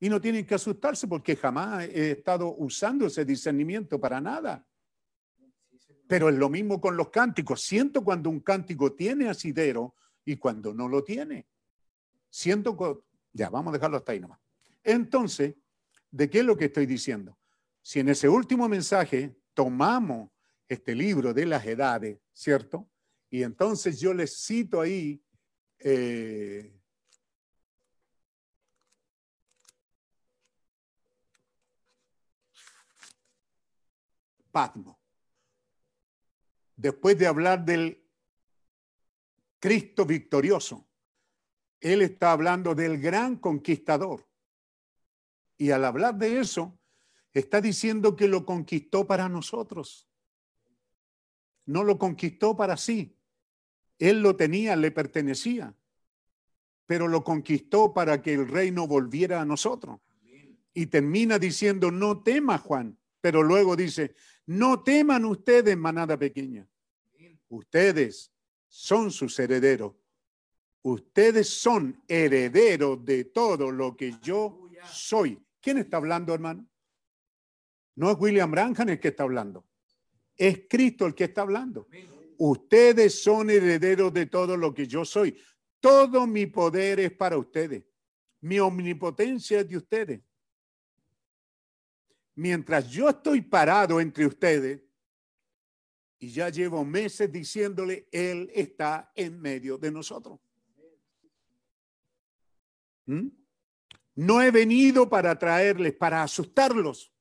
Y 0.00 0.08
no 0.08 0.18
tienen 0.18 0.46
que 0.46 0.54
asustarse 0.54 1.06
porque 1.06 1.36
jamás 1.36 1.84
he 1.84 2.12
estado 2.12 2.54
usando 2.56 3.08
ese 3.08 3.22
discernimiento 3.22 4.00
para 4.00 4.18
nada. 4.18 4.66
Pero 6.08 6.30
es 6.30 6.36
lo 6.36 6.48
mismo 6.48 6.80
con 6.80 6.96
los 6.96 7.10
cánticos. 7.10 7.60
Siento 7.60 8.02
cuando 8.02 8.30
un 8.30 8.40
cántico 8.40 8.94
tiene 8.94 9.28
asidero 9.28 9.94
y 10.24 10.36
cuando 10.36 10.72
no 10.72 10.88
lo 10.88 11.04
tiene. 11.04 11.46
Siento, 12.30 13.05
ya, 13.36 13.50
vamos 13.50 13.72
a 13.72 13.76
dejarlo 13.76 13.98
hasta 13.98 14.12
ahí 14.12 14.20
nomás. 14.20 14.40
Entonces, 14.82 15.54
¿de 16.10 16.30
qué 16.30 16.40
es 16.40 16.44
lo 16.44 16.56
que 16.56 16.66
estoy 16.66 16.86
diciendo? 16.86 17.38
Si 17.82 18.00
en 18.00 18.08
ese 18.08 18.28
último 18.28 18.68
mensaje 18.68 19.36
tomamos 19.54 20.30
este 20.68 20.94
libro 20.94 21.32
de 21.32 21.46
las 21.46 21.64
edades, 21.66 22.18
¿cierto? 22.32 22.88
Y 23.30 23.42
entonces 23.42 24.00
yo 24.00 24.14
les 24.14 24.44
cito 24.44 24.80
ahí 24.80 25.22
eh, 25.78 26.72
Patmos. 34.50 34.96
Después 36.74 37.18
de 37.18 37.26
hablar 37.26 37.62
del 37.62 38.02
Cristo 39.58 40.06
victorioso, 40.06 40.88
él 41.80 42.02
está 42.02 42.32
hablando 42.32 42.74
del 42.74 43.00
gran 43.00 43.36
conquistador. 43.36 44.26
Y 45.58 45.70
al 45.70 45.84
hablar 45.84 46.16
de 46.16 46.40
eso, 46.40 46.78
está 47.32 47.60
diciendo 47.60 48.16
que 48.16 48.28
lo 48.28 48.44
conquistó 48.44 49.06
para 49.06 49.28
nosotros. 49.28 50.08
No 51.64 51.84
lo 51.84 51.98
conquistó 51.98 52.56
para 52.56 52.76
sí. 52.76 53.16
Él 53.98 54.20
lo 54.20 54.36
tenía, 54.36 54.76
le 54.76 54.90
pertenecía. 54.90 55.74
Pero 56.86 57.08
lo 57.08 57.24
conquistó 57.24 57.92
para 57.92 58.22
que 58.22 58.34
el 58.34 58.48
reino 58.48 58.86
volviera 58.86 59.40
a 59.40 59.44
nosotros. 59.44 60.00
Y 60.72 60.86
termina 60.86 61.38
diciendo, 61.38 61.90
no 61.90 62.22
temas, 62.22 62.60
Juan. 62.60 62.98
Pero 63.20 63.42
luego 63.42 63.74
dice, 63.74 64.14
no 64.44 64.82
teman 64.82 65.24
ustedes, 65.24 65.76
manada 65.76 66.16
pequeña. 66.18 66.68
Ustedes 67.48 68.30
son 68.68 69.10
sus 69.10 69.38
herederos. 69.38 69.94
Ustedes 70.88 71.48
son 71.48 72.00
herederos 72.06 73.04
de 73.04 73.24
todo 73.24 73.72
lo 73.72 73.96
que 73.96 74.14
yo 74.22 74.70
soy. 74.88 75.36
¿Quién 75.60 75.78
está 75.78 75.96
hablando, 75.96 76.32
hermano? 76.32 76.64
No 77.96 78.12
es 78.12 78.16
William 78.20 78.48
Branham 78.48 78.90
el 78.90 79.00
que 79.00 79.08
está 79.08 79.24
hablando. 79.24 79.66
Es 80.36 80.60
Cristo 80.70 81.06
el 81.06 81.16
que 81.16 81.24
está 81.24 81.40
hablando. 81.40 81.88
Ustedes 82.38 83.20
son 83.20 83.50
herederos 83.50 84.14
de 84.14 84.26
todo 84.26 84.56
lo 84.56 84.72
que 84.72 84.86
yo 84.86 85.04
soy. 85.04 85.36
Todo 85.80 86.24
mi 86.24 86.46
poder 86.46 87.00
es 87.00 87.10
para 87.10 87.36
ustedes. 87.36 87.84
Mi 88.42 88.60
omnipotencia 88.60 89.58
es 89.58 89.68
de 89.68 89.78
ustedes. 89.78 90.20
Mientras 92.36 92.88
yo 92.88 93.08
estoy 93.08 93.40
parado 93.40 94.00
entre 94.00 94.24
ustedes, 94.24 94.82
y 96.20 96.30
ya 96.30 96.48
llevo 96.48 96.84
meses 96.84 97.32
diciéndole, 97.32 98.06
Él 98.12 98.48
está 98.54 99.10
en 99.16 99.40
medio 99.40 99.78
de 99.78 99.90
nosotros. 99.90 100.38
¿Mm? 103.06 103.28
No 104.16 104.42
he 104.42 104.50
venido 104.50 105.08
para 105.08 105.38
traerles, 105.38 105.94
para 105.94 106.22
asustarlos. 106.22 107.12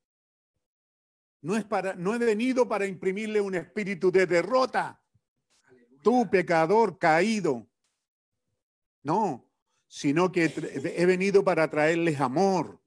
No, 1.41 1.55
es 1.55 1.65
para, 1.65 1.93
no 1.93 2.15
he 2.15 2.17
venido 2.17 2.67
para 2.67 2.87
imprimirle 2.87 3.39
un 3.41 3.55
espíritu 3.55 4.11
de 4.11 4.25
derrota. 4.25 5.01
Tú, 6.01 6.29
pecador 6.29 6.97
caído. 6.97 7.67
No, 9.03 9.47
sino 9.87 10.31
que 10.31 10.45
he 10.95 11.05
venido 11.05 11.43
para 11.43 11.69
traerles 11.69 12.19
amor, 12.19 12.81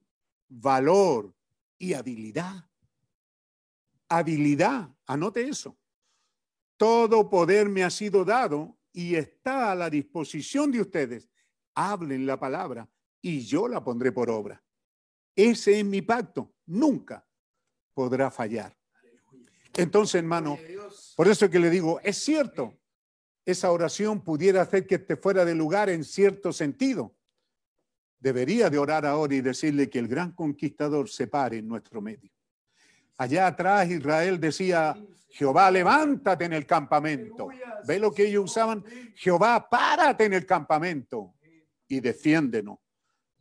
valor 0.49 1.35
y 1.79 1.95
habilidad. 1.95 2.69
Habilidad, 4.09 4.89
anote 5.07 5.43
eso. 5.43 5.79
Todo 6.77 7.29
poder 7.29 7.69
me 7.69 7.85
ha 7.85 7.91
sido 7.91 8.25
dado 8.25 8.77
y 8.93 9.15
está 9.15 9.71
a 9.71 9.75
la 9.75 9.91
disposición 9.91 10.73
de 10.73 10.81
ustedes. 10.81 11.29
Hablen 11.81 12.27
la 12.27 12.41
palabra 12.41 12.89
y 13.23 13.39
yo 13.39 13.69
la 13.69 13.85
pondré 13.85 14.11
por 14.11 14.29
obra. 14.31 14.61
Ese 15.37 15.79
es 15.79 15.85
mi 15.85 16.03
pacto. 16.03 16.53
Nunca 16.67 17.25
podrá 17.95 18.33
fallar. 18.33 18.77
Entonces, 19.77 20.17
hermano, 20.17 20.59
por 21.15 21.29
eso 21.29 21.49
que 21.49 21.61
le 21.61 21.71
digo, 21.71 22.01
es 22.03 22.17
cierto, 22.17 22.77
esa 23.45 23.71
oración 23.71 24.25
pudiera 24.25 24.63
hacer 24.63 24.89
que 24.89 24.97
esté 24.97 25.15
fuera 25.17 25.45
de 25.45 25.55
lugar 25.55 25.89
en 25.89 26.03
cierto 26.03 26.53
sentido. 26.53 27.15
Debería 28.19 28.69
de 28.71 28.79
orar 28.79 29.07
ahora 29.07 29.37
y 29.37 29.41
decirle 29.41 29.89
que 29.89 30.01
el 30.01 30.09
gran 30.09 30.33
conquistador 30.33 31.09
se 31.09 31.29
pare 31.29 31.59
en 31.59 31.69
nuestro 31.69 32.01
medio. 32.01 32.33
Allá 33.19 33.47
atrás 33.47 33.89
Israel 33.89 34.41
decía, 34.41 35.01
Jehová, 35.29 35.71
levántate 35.71 36.47
en 36.47 36.55
el 36.55 36.67
campamento. 36.67 37.51
¿Ve 37.87 38.01
lo 38.01 38.13
que 38.13 38.27
ellos 38.27 38.47
usaban? 38.47 38.85
Jehová, 39.15 39.69
párate 39.71 40.25
en 40.25 40.35
el 40.35 40.45
campamento 40.45 41.37
y 41.89 42.01
defiéndenos. 42.01 42.79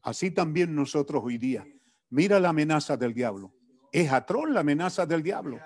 Así 0.02 0.32
también 0.32 0.74
nosotros 0.74 1.22
hoy 1.24 1.38
día. 1.38 1.68
Mira 2.10 2.40
la 2.40 2.50
amenaza 2.50 2.96
del 2.96 3.14
diablo. 3.14 3.54
Es 3.92 4.12
atroz 4.12 4.50
la 4.50 4.62
amenaza 4.62 5.06
del 5.06 5.22
diablo. 5.22 5.60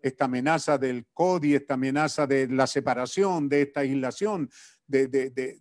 Esta 0.00 0.24
amenaza 0.24 0.78
del 0.78 1.06
CODI, 1.12 1.56
esta 1.56 1.74
amenaza 1.74 2.26
de 2.26 2.48
la 2.48 2.66
separación, 2.66 3.48
de 3.48 3.62
esta 3.62 3.80
aislación, 3.80 4.48
de, 4.86 5.60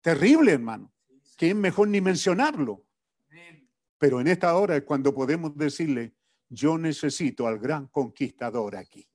terrible, 0.00 0.52
hermano, 0.52 0.92
que 1.36 1.50
es 1.50 1.56
mejor 1.56 1.88
ni 1.88 2.00
mencionarlo. 2.00 2.84
Pero 3.98 4.20
en 4.20 4.28
esta 4.28 4.54
hora 4.56 4.76
es 4.76 4.82
cuando 4.82 5.14
podemos 5.14 5.56
decirle, 5.56 6.14
yo 6.48 6.76
necesito 6.76 7.46
al 7.46 7.58
gran 7.58 7.86
conquistador 7.86 8.76
aquí. 8.76 9.08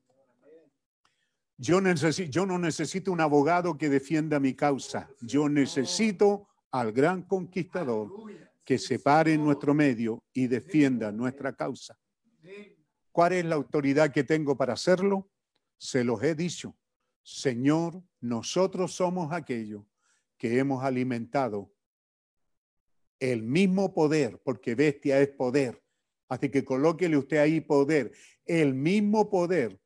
Yo, 1.61 1.79
no 1.79 2.57
necesito 2.57 3.11
un 3.11 3.21
abogado 3.21 3.77
que 3.77 3.88
defienda 3.88 4.39
mi 4.39 4.55
causa. 4.55 5.07
Yo 5.21 5.47
necesito 5.47 6.47
al 6.71 6.91
gran 6.91 7.21
conquistador 7.21 8.09
que 8.65 8.79
se 8.79 8.97
pare 8.97 9.33
en 9.33 9.43
nuestro 9.43 9.75
medio 9.75 10.23
y 10.33 10.47
defienda 10.47 11.11
nuestra 11.11 11.55
causa. 11.55 11.99
¿Cuál 13.11 13.33
es 13.33 13.45
la 13.45 13.53
autoridad 13.53 14.11
que 14.11 14.23
tengo 14.23 14.57
para 14.57 14.73
hacerlo? 14.73 15.29
Se 15.77 16.03
los 16.03 16.23
he 16.23 16.33
dicho. 16.33 16.75
Señor, 17.21 18.01
nosotros 18.21 18.93
somos 18.93 19.31
aquellos 19.31 19.83
que 20.38 20.57
hemos 20.57 20.83
alimentado 20.83 21.71
el 23.19 23.43
mismo 23.43 23.93
poder, 23.93 24.41
porque 24.43 24.73
bestia 24.73 25.21
es 25.21 25.29
poder, 25.29 25.79
Así 26.27 26.47
que 26.47 26.63
colóquele 26.63 27.17
usted 27.17 27.39
ahí 27.39 27.59
poder, 27.59 28.13
el 28.45 28.73
mismo 28.73 29.29
poder 29.29 29.80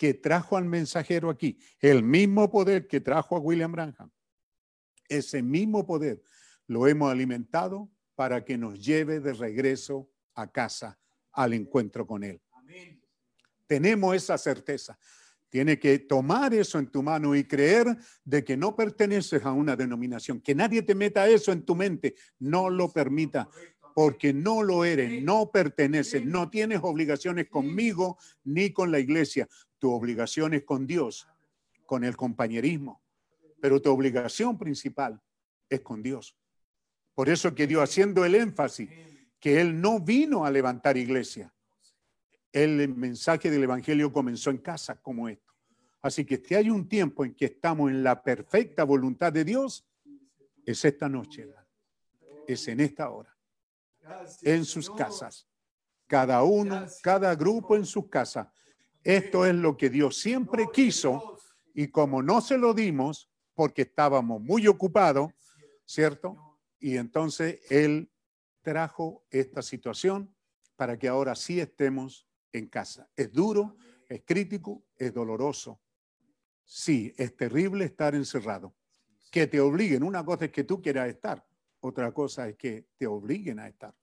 que 0.00 0.14
trajo 0.14 0.56
al 0.56 0.64
mensajero 0.64 1.28
aquí, 1.28 1.58
el 1.78 2.02
mismo 2.02 2.50
poder 2.50 2.86
que 2.86 3.02
trajo 3.02 3.36
a 3.36 3.38
William 3.38 3.70
Branham. 3.70 4.10
Ese 5.06 5.42
mismo 5.42 5.84
poder 5.84 6.22
lo 6.68 6.86
hemos 6.86 7.12
alimentado 7.12 7.92
para 8.14 8.42
que 8.42 8.56
nos 8.56 8.82
lleve 8.82 9.20
de 9.20 9.34
regreso 9.34 10.10
a 10.34 10.50
casa 10.50 10.98
al 11.32 11.52
encuentro 11.52 12.06
con 12.06 12.24
Él. 12.24 12.40
Tenemos 13.66 14.16
esa 14.16 14.38
certeza. 14.38 14.98
Tiene 15.50 15.78
que 15.78 15.98
tomar 15.98 16.54
eso 16.54 16.78
en 16.78 16.86
tu 16.86 17.02
mano 17.02 17.36
y 17.36 17.44
creer 17.44 17.94
de 18.24 18.42
que 18.42 18.56
no 18.56 18.74
perteneces 18.74 19.44
a 19.44 19.52
una 19.52 19.76
denominación, 19.76 20.40
que 20.40 20.54
nadie 20.54 20.80
te 20.80 20.94
meta 20.94 21.28
eso 21.28 21.52
en 21.52 21.62
tu 21.62 21.76
mente, 21.76 22.14
no 22.38 22.70
lo 22.70 22.90
permita 22.90 23.50
porque 23.94 24.32
no 24.32 24.62
lo 24.62 24.84
eres, 24.84 25.22
no 25.22 25.50
perteneces, 25.50 26.24
no 26.24 26.50
tienes 26.50 26.80
obligaciones 26.82 27.48
conmigo 27.48 28.18
ni 28.44 28.72
con 28.72 28.90
la 28.90 28.98
iglesia. 28.98 29.48
Tu 29.78 29.90
obligación 29.90 30.54
es 30.54 30.64
con 30.64 30.86
Dios, 30.86 31.28
con 31.86 32.04
el 32.04 32.16
compañerismo, 32.16 33.02
pero 33.60 33.80
tu 33.80 33.90
obligación 33.90 34.58
principal 34.58 35.20
es 35.68 35.80
con 35.80 36.02
Dios. 36.02 36.36
Por 37.14 37.28
eso 37.28 37.54
que 37.54 37.66
Dios, 37.66 37.82
haciendo 37.82 38.24
el 38.24 38.34
énfasis, 38.34 38.88
que 39.38 39.60
Él 39.60 39.80
no 39.80 40.00
vino 40.00 40.44
a 40.44 40.50
levantar 40.50 40.96
iglesia. 40.96 41.52
El 42.52 42.88
mensaje 42.94 43.50
del 43.50 43.64
Evangelio 43.64 44.12
comenzó 44.12 44.50
en 44.50 44.58
casa 44.58 45.00
como 45.00 45.28
esto. 45.28 45.52
Así 46.02 46.24
que 46.24 46.38
si 46.38 46.54
hay 46.54 46.70
un 46.70 46.88
tiempo 46.88 47.24
en 47.24 47.34
que 47.34 47.46
estamos 47.46 47.90
en 47.90 48.02
la 48.02 48.22
perfecta 48.22 48.84
voluntad 48.84 49.32
de 49.32 49.44
Dios, 49.44 49.86
es 50.64 50.84
esta 50.84 51.08
noche, 51.08 51.48
es 52.46 52.68
en 52.68 52.80
esta 52.80 53.10
hora 53.10 53.39
en 54.42 54.64
sus 54.64 54.90
casas. 54.90 55.48
Cada 56.06 56.42
uno, 56.42 56.86
cada 57.02 57.34
grupo 57.34 57.76
en 57.76 57.86
sus 57.86 58.08
casas. 58.08 58.48
Esto 59.02 59.46
es 59.46 59.54
lo 59.54 59.76
que 59.76 59.88
Dios 59.88 60.18
siempre 60.18 60.66
quiso 60.72 61.38
y 61.74 61.88
como 61.88 62.22
no 62.22 62.40
se 62.40 62.58
lo 62.58 62.74
dimos 62.74 63.30
porque 63.54 63.82
estábamos 63.82 64.40
muy 64.42 64.66
ocupados, 64.66 65.32
¿cierto? 65.84 66.58
Y 66.78 66.96
entonces 66.96 67.60
Él 67.70 68.10
trajo 68.62 69.24
esta 69.30 69.62
situación 69.62 70.34
para 70.76 70.98
que 70.98 71.08
ahora 71.08 71.34
sí 71.34 71.60
estemos 71.60 72.26
en 72.52 72.68
casa. 72.68 73.08
Es 73.16 73.32
duro, 73.32 73.76
es 74.08 74.22
crítico, 74.24 74.84
es 74.96 75.12
doloroso. 75.12 75.80
Sí, 76.64 77.12
es 77.16 77.36
terrible 77.36 77.84
estar 77.84 78.14
encerrado. 78.14 78.74
Que 79.30 79.46
te 79.46 79.60
obliguen. 79.60 80.02
Una 80.02 80.24
cosa 80.24 80.46
es 80.46 80.52
que 80.52 80.64
tú 80.64 80.80
quieras 80.80 81.08
estar, 81.08 81.44
otra 81.80 82.12
cosa 82.12 82.48
es 82.48 82.56
que 82.56 82.86
te 82.96 83.06
obliguen 83.06 83.58
a 83.58 83.68
estar. 83.68 83.94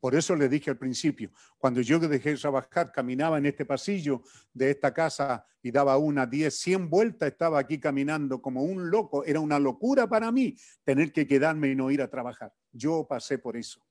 Por 0.00 0.14
eso 0.14 0.34
le 0.34 0.48
dije 0.48 0.70
al 0.70 0.78
principio, 0.78 1.30
cuando 1.58 1.82
yo 1.82 1.98
dejé 1.98 2.30
de 2.30 2.36
trabajar, 2.38 2.90
caminaba 2.90 3.36
en 3.36 3.44
este 3.44 3.66
pasillo 3.66 4.22
de 4.54 4.70
esta 4.70 4.94
casa 4.94 5.44
y 5.62 5.70
daba 5.70 5.98
una, 5.98 6.24
diez, 6.24 6.58
cien 6.58 6.88
vueltas, 6.88 7.30
estaba 7.30 7.58
aquí 7.58 7.78
caminando 7.78 8.40
como 8.40 8.62
un 8.62 8.90
loco. 8.90 9.24
Era 9.24 9.40
una 9.40 9.58
locura 9.58 10.08
para 10.08 10.32
mí 10.32 10.56
tener 10.84 11.12
que 11.12 11.26
quedarme 11.26 11.68
y 11.68 11.74
no 11.74 11.90
ir 11.90 12.00
a 12.00 12.08
trabajar. 12.08 12.54
Yo 12.72 13.06
pasé 13.06 13.36
por 13.36 13.58
eso. 13.58 13.84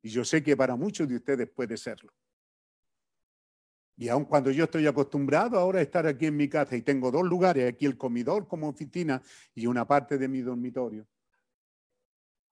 Y 0.00 0.10
yo 0.10 0.24
sé 0.24 0.44
que 0.44 0.56
para 0.56 0.76
muchos 0.76 1.08
de 1.08 1.16
ustedes 1.16 1.50
puede 1.50 1.76
serlo. 1.76 2.12
Y 3.96 4.08
aun 4.08 4.24
cuando 4.24 4.50
yo 4.50 4.64
estoy 4.64 4.86
acostumbrado 4.86 5.58
ahora 5.58 5.80
a 5.80 5.82
estar 5.82 6.06
aquí 6.06 6.26
en 6.26 6.36
mi 6.36 6.48
casa 6.48 6.76
y 6.76 6.82
tengo 6.82 7.10
dos 7.10 7.24
lugares, 7.24 7.68
aquí 7.68 7.86
el 7.86 7.98
comedor 7.98 8.46
como 8.46 8.68
oficina 8.68 9.20
y 9.54 9.66
una 9.66 9.86
parte 9.86 10.18
de 10.18 10.28
mi 10.28 10.40
dormitorio, 10.40 11.06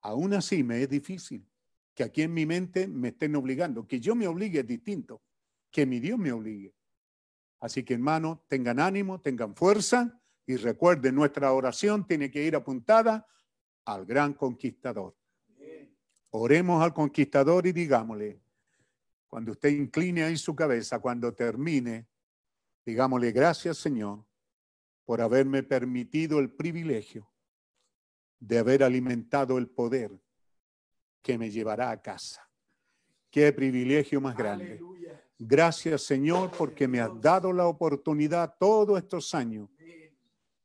aún 0.01 0.33
así 0.33 0.63
me 0.63 0.81
es 0.81 0.89
difícil 0.89 1.47
que 1.93 2.03
aquí 2.03 2.21
en 2.21 2.33
mi 2.33 2.45
mente 2.45 2.87
me 2.87 3.09
estén 3.09 3.35
obligando. 3.35 3.87
Que 3.87 3.99
yo 3.99 4.15
me 4.15 4.27
obligue 4.27 4.59
es 4.59 4.67
distinto, 4.67 5.21
que 5.69 5.85
mi 5.85 5.99
Dios 5.99 6.17
me 6.17 6.31
obligue. 6.31 6.73
Así 7.59 7.83
que 7.83 7.93
hermanos, 7.93 8.39
tengan 8.47 8.79
ánimo, 8.79 9.21
tengan 9.21 9.55
fuerza 9.55 10.19
y 10.45 10.55
recuerden, 10.55 11.15
nuestra 11.15 11.51
oración 11.53 12.07
tiene 12.07 12.31
que 12.31 12.43
ir 12.43 12.55
apuntada 12.55 13.27
al 13.85 14.05
gran 14.05 14.33
conquistador. 14.33 15.15
Oremos 16.31 16.81
al 16.81 16.93
conquistador 16.93 17.67
y 17.67 17.71
digámosle, 17.71 18.41
cuando 19.27 19.51
usted 19.51 19.69
incline 19.69 20.23
ahí 20.23 20.37
su 20.37 20.55
cabeza, 20.55 20.99
cuando 20.99 21.33
termine, 21.33 22.07
digámosle 22.85 23.31
gracias 23.31 23.77
Señor 23.77 24.25
por 25.05 25.21
haberme 25.21 25.63
permitido 25.63 26.39
el 26.39 26.51
privilegio 26.51 27.30
de 28.41 28.57
haber 28.57 28.83
alimentado 28.83 29.57
el 29.57 29.69
poder 29.69 30.11
que 31.21 31.37
me 31.37 31.49
llevará 31.49 31.91
a 31.91 32.01
casa. 32.01 32.45
Qué 33.29 33.53
privilegio 33.53 34.19
más 34.19 34.35
grande. 34.35 34.81
Gracias 35.39 36.01
Señor 36.01 36.51
porque 36.57 36.89
me 36.89 36.99
has 36.99 37.21
dado 37.21 37.53
la 37.53 37.67
oportunidad 37.67 38.53
todos 38.59 38.97
estos 38.97 39.33
años. 39.33 39.69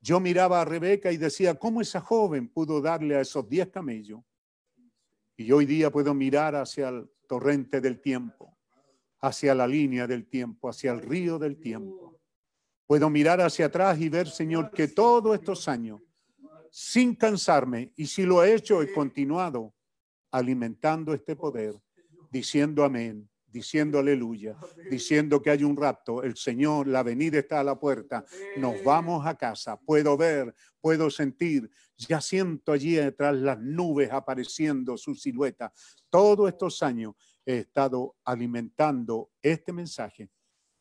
Yo 0.01 0.19
miraba 0.19 0.61
a 0.61 0.65
Rebeca 0.65 1.12
y 1.12 1.16
decía, 1.16 1.55
¿cómo 1.55 1.81
esa 1.81 2.01
joven 2.01 2.48
pudo 2.48 2.81
darle 2.81 3.15
a 3.15 3.20
esos 3.20 3.48
diez 3.48 3.69
camellos? 3.69 4.20
Y 5.36 5.53
hoy 5.53 5.66
día 5.66 5.93
puedo 5.93 6.12
mirar 6.15 6.57
hacia 6.57 6.89
el 6.89 7.09
torrente 7.28 7.81
del 7.81 8.01
tiempo 8.01 8.57
hacia 9.20 9.55
la 9.55 9.66
línea 9.66 10.07
del 10.07 10.27
tiempo, 10.27 10.69
hacia 10.69 10.93
el 10.93 11.01
río 11.01 11.39
del 11.39 11.59
tiempo. 11.59 12.19
Puedo 12.86 13.11
mirar 13.11 13.40
hacia 13.40 13.66
atrás 13.66 13.98
y 14.01 14.09
ver, 14.09 14.28
Señor, 14.28 14.70
que 14.70 14.89
todos 14.89 15.35
estos 15.35 15.66
años, 15.69 16.01
sin 16.78 17.15
cansarme, 17.15 17.94
y 17.97 18.07
si 18.07 18.24
lo 18.24 18.44
he 18.44 18.53
hecho, 18.53 18.82
he 18.82 18.93
continuado 18.93 19.74
alimentando 20.31 21.15
este 21.15 21.35
poder, 21.35 21.74
diciendo 22.31 22.85
amén, 22.85 23.31
diciendo 23.47 23.98
aleluya, 23.98 24.59
diciendo 24.90 25.40
que 25.40 25.48
hay 25.48 25.65
un 25.65 25.74
rapto, 25.74 26.23
el 26.23 26.36
Señor, 26.36 26.86
la 26.86 27.03
venida 27.03 27.39
está 27.39 27.61
a 27.61 27.65
la 27.65 27.81
puerta, 27.81 28.27
nos 28.59 28.85
vamos 28.85 29.24
a 29.24 29.36
casa, 29.36 29.81
puedo 29.81 30.19
ver, 30.19 30.55
puedo 30.78 31.09
sentir, 31.09 31.70
ya 31.97 32.20
siento 32.20 32.73
allí 32.73 32.97
detrás 32.97 33.35
las 33.36 33.59
nubes 33.59 34.12
apareciendo 34.12 34.98
su 34.98 35.15
silueta. 35.15 35.73
Todos 36.11 36.47
estos 36.47 36.82
años 36.82 37.15
he 37.47 37.61
estado 37.61 38.16
alimentando 38.23 39.31
este 39.40 39.73
mensaje 39.73 40.28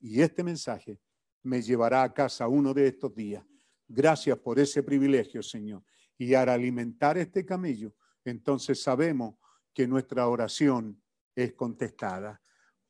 y 0.01 0.21
este 0.21 0.43
mensaje 0.43 0.99
me 1.41 1.61
llevará 1.61 2.03
a 2.03 2.13
casa 2.13 2.49
uno 2.49 2.73
de 2.73 2.89
estos 2.89 3.15
días. 3.15 3.45
Gracias 3.87 4.37
por 4.39 4.59
ese 4.59 4.83
privilegio, 4.83 5.43
Señor. 5.43 5.83
Y 6.17 6.33
al 6.33 6.49
alimentar 6.49 7.17
este 7.17 7.45
camello, 7.45 7.93
entonces 8.23 8.81
sabemos 8.81 9.35
que 9.73 9.87
nuestra 9.87 10.27
oración 10.27 11.01
es 11.35 11.53
contestada. 11.53 12.41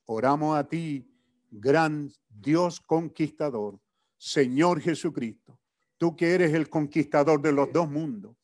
Oramos 0.06 0.58
a 0.58 0.68
ti, 0.68 1.10
gran 1.50 2.12
Dios 2.30 2.80
conquistador, 2.80 3.80
Señor 4.18 4.80
Jesucristo, 4.80 5.60
tú 5.98 6.16
que 6.16 6.34
eres 6.34 6.54
el 6.54 6.70
conquistador 6.70 7.42
de 7.42 7.52
los 7.52 7.72
dos 7.74 7.90
mundos, 7.90 8.38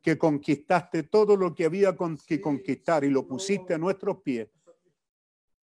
que 0.00 0.16
conquistaste 0.16 1.02
todo 1.02 1.36
lo 1.36 1.54
que 1.54 1.64
había 1.66 1.94
que 2.26 2.40
conquistar 2.40 3.04
y 3.04 3.10
lo 3.10 3.26
pusiste 3.26 3.74
a 3.74 3.78
nuestros 3.78 4.22
pies 4.22 4.48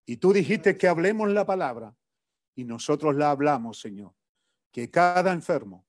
y 0.06 0.16
tú 0.18 0.32
dijiste 0.32 0.78
que 0.78 0.86
hablemos 0.86 1.28
la 1.30 1.44
palabra 1.44 1.94
y 2.54 2.64
nosotros 2.64 3.16
la 3.16 3.32
hablamos, 3.32 3.80
Señor. 3.80 4.14
Que 4.70 4.88
cada 4.88 5.32
enfermo 5.32 5.84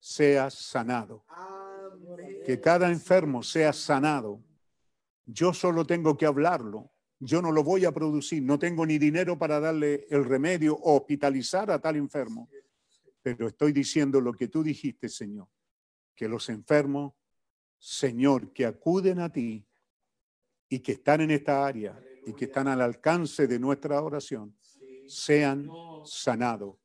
sea 0.00 0.50
sanado. 0.50 1.24
Que 2.44 2.60
cada 2.60 2.90
enfermo 2.90 3.42
sea 3.42 3.72
sanado. 3.72 4.42
Yo 5.26 5.54
solo 5.54 5.84
tengo 5.84 6.16
que 6.16 6.26
hablarlo. 6.26 6.90
Yo 7.20 7.40
no 7.42 7.52
lo 7.52 7.62
voy 7.62 7.84
a 7.84 7.92
producir. 7.92 8.42
No 8.42 8.58
tengo 8.58 8.84
ni 8.84 8.98
dinero 8.98 9.38
para 9.38 9.60
darle 9.60 10.06
el 10.10 10.24
remedio 10.24 10.74
o 10.74 10.96
hospitalizar 10.96 11.70
a 11.70 11.78
tal 11.78 11.96
enfermo. 11.96 12.48
Pero 13.22 13.46
estoy 13.46 13.72
diciendo 13.72 14.20
lo 14.20 14.32
que 14.32 14.48
tú 14.48 14.62
dijiste, 14.62 15.08
Señor. 15.08 15.46
Que 16.16 16.26
los 16.26 16.48
enfermos, 16.48 17.12
Señor, 17.78 18.52
que 18.52 18.66
acuden 18.66 19.20
a 19.20 19.30
ti 19.30 19.64
y 20.68 20.80
que 20.80 20.92
están 20.92 21.20
en 21.20 21.32
esta 21.32 21.66
área, 21.66 22.00
y 22.24 22.32
que 22.32 22.44
están 22.44 22.68
al 22.68 22.80
alcance 22.80 23.46
de 23.46 23.58
nuestra 23.58 24.00
oración 24.00 24.56
sean 25.06 25.68
sanados. 26.04 26.76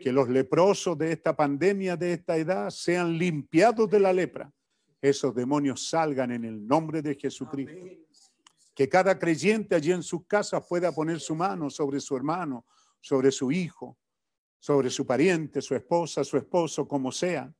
Que 0.00 0.12
los 0.12 0.28
leprosos 0.28 0.96
de 0.98 1.12
esta 1.12 1.34
pandemia, 1.34 1.96
de 1.96 2.14
esta 2.14 2.36
edad, 2.36 2.70
sean 2.70 3.16
limpiados 3.16 3.88
de 3.88 4.00
la 4.00 4.12
lepra. 4.12 4.52
Esos 5.00 5.34
demonios 5.34 5.88
salgan 5.88 6.32
en 6.32 6.44
el 6.44 6.66
nombre 6.66 7.02
de 7.02 7.14
Jesucristo. 7.14 7.86
Que 8.74 8.88
cada 8.88 9.18
creyente 9.18 9.74
allí 9.74 9.92
en 9.92 10.02
sus 10.02 10.26
casas 10.26 10.64
pueda 10.68 10.92
poner 10.92 11.20
su 11.20 11.34
mano 11.34 11.70
sobre 11.70 12.00
su 12.00 12.16
hermano, 12.16 12.64
sobre 13.00 13.30
su 13.30 13.52
hijo, 13.52 13.98
sobre 14.58 14.90
su 14.90 15.06
pariente, 15.06 15.60
su 15.60 15.74
esposa, 15.74 16.24
su 16.24 16.36
esposo, 16.36 16.86
como 16.86 17.12
sea. 17.12 17.52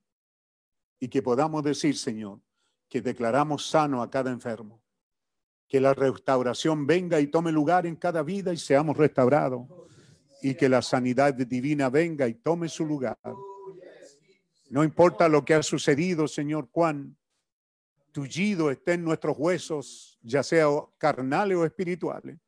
Y 0.99 1.09
que 1.09 1.23
podamos 1.23 1.63
decir, 1.63 1.97
Señor, 1.97 2.41
que 2.89 3.03
declaramos 3.03 3.67
sano 3.67 4.03
a 4.03 4.11
cada 4.11 4.31
enfermo 4.31 4.83
que 5.73 5.81
la 5.81 5.95
restauración 5.95 6.87
venga 6.87 7.19
y 7.19 7.29
tome 7.29 7.51
lugar 7.51 7.87
en 7.87 7.97
cada 7.97 8.23
vida 8.23 8.53
y 8.53 8.59
seamos 8.59 8.95
restaurados. 8.95 9.67
Y 10.43 10.55
que 10.55 10.69
la 10.69 10.83
sanidad 10.83 11.33
divina 11.35 11.89
venga 11.89 12.27
y 12.27 12.35
tome 12.35 12.69
su 12.69 12.85
lugar. 12.85 13.19
No 14.71 14.83
importa 14.83 15.29
lo 15.29 15.45
que 15.45 15.55
ha 15.55 15.63
sucedido, 15.63 16.27
Señor, 16.27 16.69
cuán 16.71 17.17
tullido 18.13 18.71
esté 18.71 18.95
en 18.95 19.05
nuestros 19.05 19.37
huesos, 19.39 20.19
ya 20.23 20.43
sea 20.43 20.67
carnales 20.99 21.57
o 21.57 21.65
espirituales. 21.65 22.39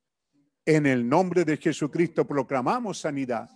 En 0.67 0.87
el 0.87 1.09
nombre 1.09 1.45
de 1.45 1.57
Jesucristo 1.57 2.27
proclamamos 2.27 2.99
sanidad, 2.99 3.49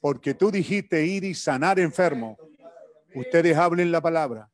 porque 0.00 0.34
tú 0.34 0.50
dijiste 0.50 1.04
ir 1.04 1.24
y 1.24 1.34
sanar 1.34 1.78
enfermos. 1.78 2.36
Ustedes 3.14 3.56
hablen 3.56 3.92
la 3.92 4.00
palabra, 4.00 4.50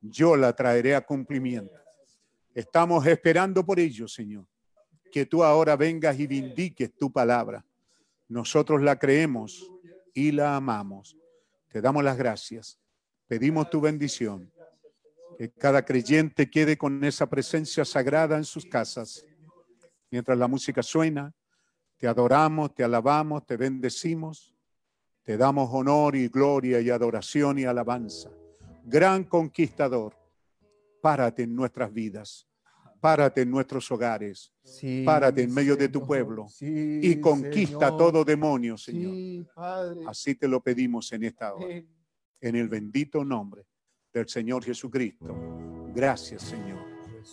yo 0.00 0.36
la 0.36 0.52
traeré 0.52 0.94
a 0.94 1.00
cumplimiento. 1.00 1.74
Estamos 2.54 3.06
esperando 3.06 3.64
por 3.64 3.78
ello, 3.78 4.08
Señor. 4.08 4.46
Que 5.12 5.26
tú 5.26 5.44
ahora 5.44 5.76
vengas 5.76 6.18
y 6.18 6.26
vindiques 6.26 6.92
tu 6.96 7.12
palabra. 7.12 7.64
Nosotros 8.28 8.82
la 8.82 8.98
creemos 8.98 9.70
y 10.14 10.32
la 10.32 10.56
amamos. 10.56 11.16
Te 11.68 11.80
damos 11.80 12.04
las 12.04 12.16
gracias. 12.16 12.78
Pedimos 13.26 13.70
tu 13.70 13.80
bendición. 13.80 14.52
Que 15.36 15.50
cada 15.50 15.84
creyente 15.84 16.50
quede 16.50 16.76
con 16.76 17.02
esa 17.04 17.28
presencia 17.28 17.84
sagrada 17.84 18.36
en 18.36 18.44
sus 18.44 18.66
casas. 18.66 19.24
Mientras 20.10 20.36
la 20.36 20.48
música 20.48 20.82
suena, 20.82 21.32
te 21.96 22.08
adoramos, 22.08 22.74
te 22.74 22.82
alabamos, 22.84 23.46
te 23.46 23.56
bendecimos. 23.56 24.54
Te 25.22 25.36
damos 25.36 25.68
honor 25.72 26.16
y 26.16 26.28
gloria 26.28 26.80
y 26.80 26.90
adoración 26.90 27.58
y 27.58 27.64
alabanza. 27.64 28.30
Gran 28.84 29.24
conquistador, 29.24 30.16
párate 31.02 31.42
en 31.42 31.54
nuestras 31.54 31.92
vidas 31.92 32.47
párate 33.00 33.42
en 33.42 33.50
nuestros 33.50 33.90
hogares, 33.90 34.52
párate 35.04 35.42
en 35.42 35.52
medio 35.52 35.76
de 35.76 35.88
tu 35.88 36.06
pueblo 36.06 36.46
y 36.60 37.20
conquista 37.20 37.96
todo 37.96 38.24
demonio, 38.24 38.76
Señor. 38.76 39.46
Así 40.06 40.34
te 40.34 40.48
lo 40.48 40.60
pedimos 40.62 41.12
en 41.12 41.24
esta 41.24 41.54
hora, 41.54 41.82
en 42.40 42.56
el 42.56 42.68
bendito 42.68 43.24
nombre 43.24 43.66
del 44.12 44.28
Señor 44.28 44.64
Jesucristo. 44.64 45.34
Gracias, 45.94 46.42
Señor. 46.42 46.78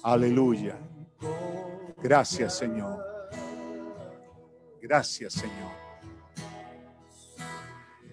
Aleluya. 0.03 0.77
Gracias, 2.01 2.57
Señor. 2.57 3.03
Gracias, 4.81 5.33
Señor. 5.33 5.85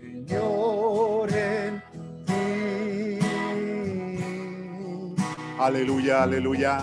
Señor 0.00 1.30
en 1.32 1.82
Aleluya, 5.58 6.24
aleluya. 6.24 6.82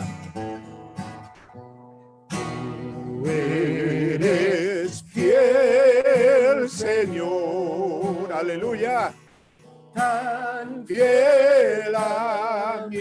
Eres 3.28 5.04
fiel, 5.04 6.70
Señor. 6.70 8.32
Aleluya. 8.32 9.14
Tan 9.94 10.86
fiel 10.86 11.96
a 11.96 12.88
mí. 12.90 12.98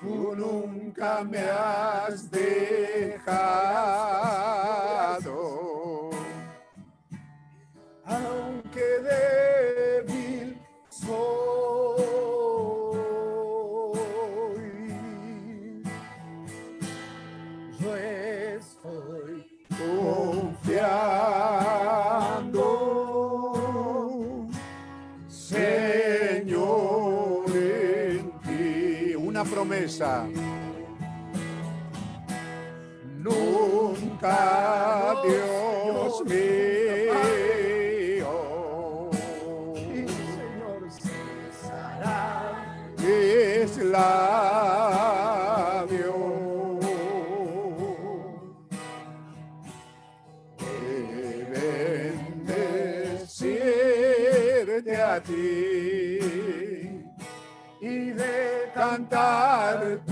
Tú 0.00 0.34
nunca 0.36 1.24
me 1.24 1.38
has 1.38 2.30
dejado. 2.30 3.32
Aunque 8.04 8.86
débil 9.02 10.58
soy. 10.88 11.41
Promesa. 29.82 30.26
Nunca, 33.18 34.36
Dios 35.24 36.24
mío. 36.24 37.12
Y 39.74 40.06
Señor, 40.08 40.82
cesará 40.90 42.20
mis 42.98 43.76
labios. 43.78 44.92
De 50.58 51.74
bendecirte 53.24 54.94
a 54.96 55.20
ti 55.22 55.71
cantar 58.92 60.04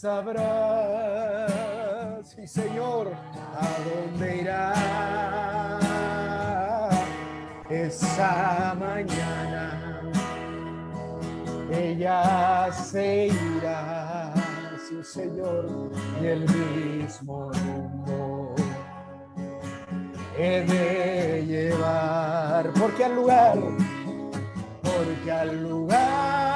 sabrá, 0.00 1.48
sí 2.22 2.46
Señor, 2.46 3.12
a 3.56 3.68
dónde 3.84 4.36
irá 4.42 4.72
esa 7.68 8.76
mañana. 8.78 10.02
Ella 11.72 12.70
se 12.72 13.26
irá, 13.26 14.32
sí 14.88 15.02
Señor, 15.02 15.90
y 16.22 16.26
el 16.26 16.42
mismo 16.48 17.50
rumbo 17.50 18.54
he 20.38 20.62
de 20.62 21.44
llevar, 21.44 22.70
porque 22.78 23.04
al 23.04 23.16
lugar, 23.16 23.58
porque 24.80 25.32
al 25.32 25.60
lugar 25.60 26.47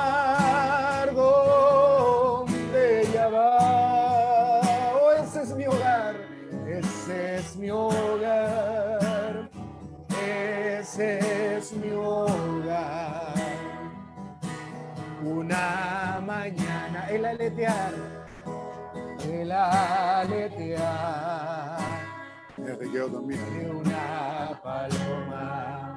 Una 15.35 16.21
mañana 16.21 17.09
el 17.09 17.25
aletear, 17.25 17.95
el 19.25 19.51
aletear. 19.51 20.83
De 22.59 23.71
una 23.71 24.61
paloma 24.63 25.97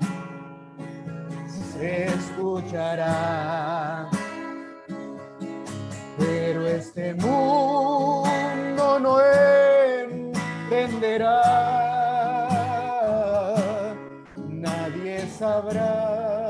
se 1.48 2.06
escuchará. 2.06 4.10
Pero 6.18 6.66
este 6.66 7.14
mundo 7.16 8.99
no 8.99 9.20
entenderá, 10.72 11.44
nadie 14.48 15.28
sabrá 15.28 16.45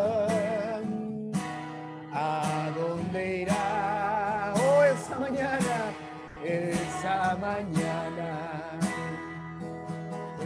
mañana. 7.55 8.31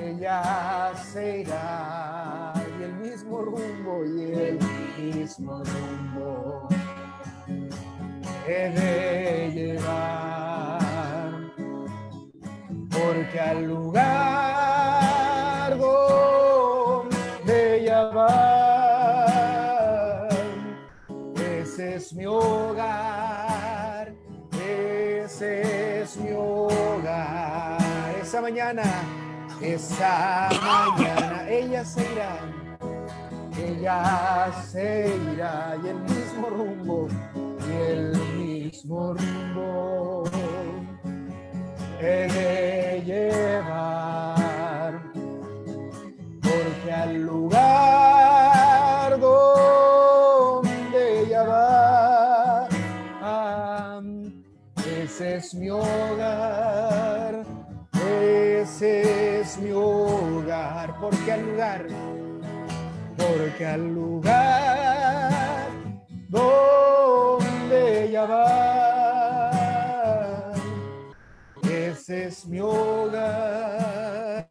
Ella 0.02 0.94
se 1.12 1.42
irá 1.42 2.54
y 2.80 2.84
el 2.84 2.94
mismo 2.96 3.42
rumbo 3.42 4.06
y 4.06 4.32
el 4.34 4.60
mismo 4.98 5.64
rumbo. 5.64 6.68
he 8.48 8.70
de 8.80 9.52
llevar. 9.56 10.80
Porque 12.92 13.40
al 13.40 13.66
lugar 13.66 14.08
donde 15.78 17.56
ella 17.78 18.02
va. 18.16 18.60
Ese 21.62 21.96
es 21.96 22.14
mi 22.14 22.26
hogar 22.26 23.09
esa 28.30 28.42
mañana 28.42 28.84
esa 29.60 30.50
mañana 30.62 31.50
ella 31.50 31.84
se 31.84 32.02
irá, 32.12 32.38
ella 33.58 34.54
se 34.70 35.12
irá 35.34 35.76
y 35.84 35.88
el 35.88 36.00
mismo 36.02 36.48
rumbo, 36.52 37.08
y 37.68 37.72
el 37.92 38.16
mismo 38.38 39.16
rumbo 39.16 40.26
he 42.00 42.28
de 42.32 43.02
llevar, 43.04 45.02
porque 46.40 46.94
al 46.94 47.24
lugar 47.24 49.20
donde 49.20 51.22
ella 51.22 51.44
va, 51.46 52.68
ah, 53.24 54.02
ese 54.86 55.38
es 55.38 55.56
mi 55.56 55.72
hogar. 55.72 57.49
Ese 58.82 59.42
es 59.42 59.58
mi 59.58 59.72
hogar, 59.72 60.96
porque 61.02 61.34
al 61.34 61.46
lugar, 61.46 61.86
porque 63.18 63.66
al 63.66 63.94
lugar 63.94 65.68
donde 66.30 68.06
ella 68.06 68.26
va, 68.26 69.52
ese 71.70 72.28
es 72.28 72.46
mi 72.46 72.62
hogar, 72.62 74.48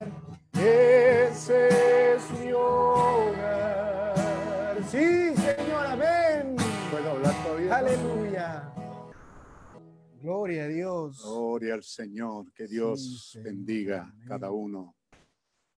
ese 0.53 1.69
es 2.13 2.31
mi 2.39 2.53
hogar. 2.53 4.15
Sí, 4.91 5.35
Señor, 5.37 5.87
amén. 5.87 6.55
¿Puedo 6.91 7.13
hablar 7.13 7.33
todavía? 7.45 7.77
Aleluya. 7.79 8.18
Gloria 10.21 10.65
a 10.65 10.69
Dios. 10.69 11.23
Gloria 11.23 11.75
al 11.75 11.85
Señor. 11.85 12.53
Que 12.53 12.67
Dios 12.67 13.39
bendiga 13.43 14.03
Amén. 14.03 14.27
cada 14.27 14.51
uno 14.51 14.97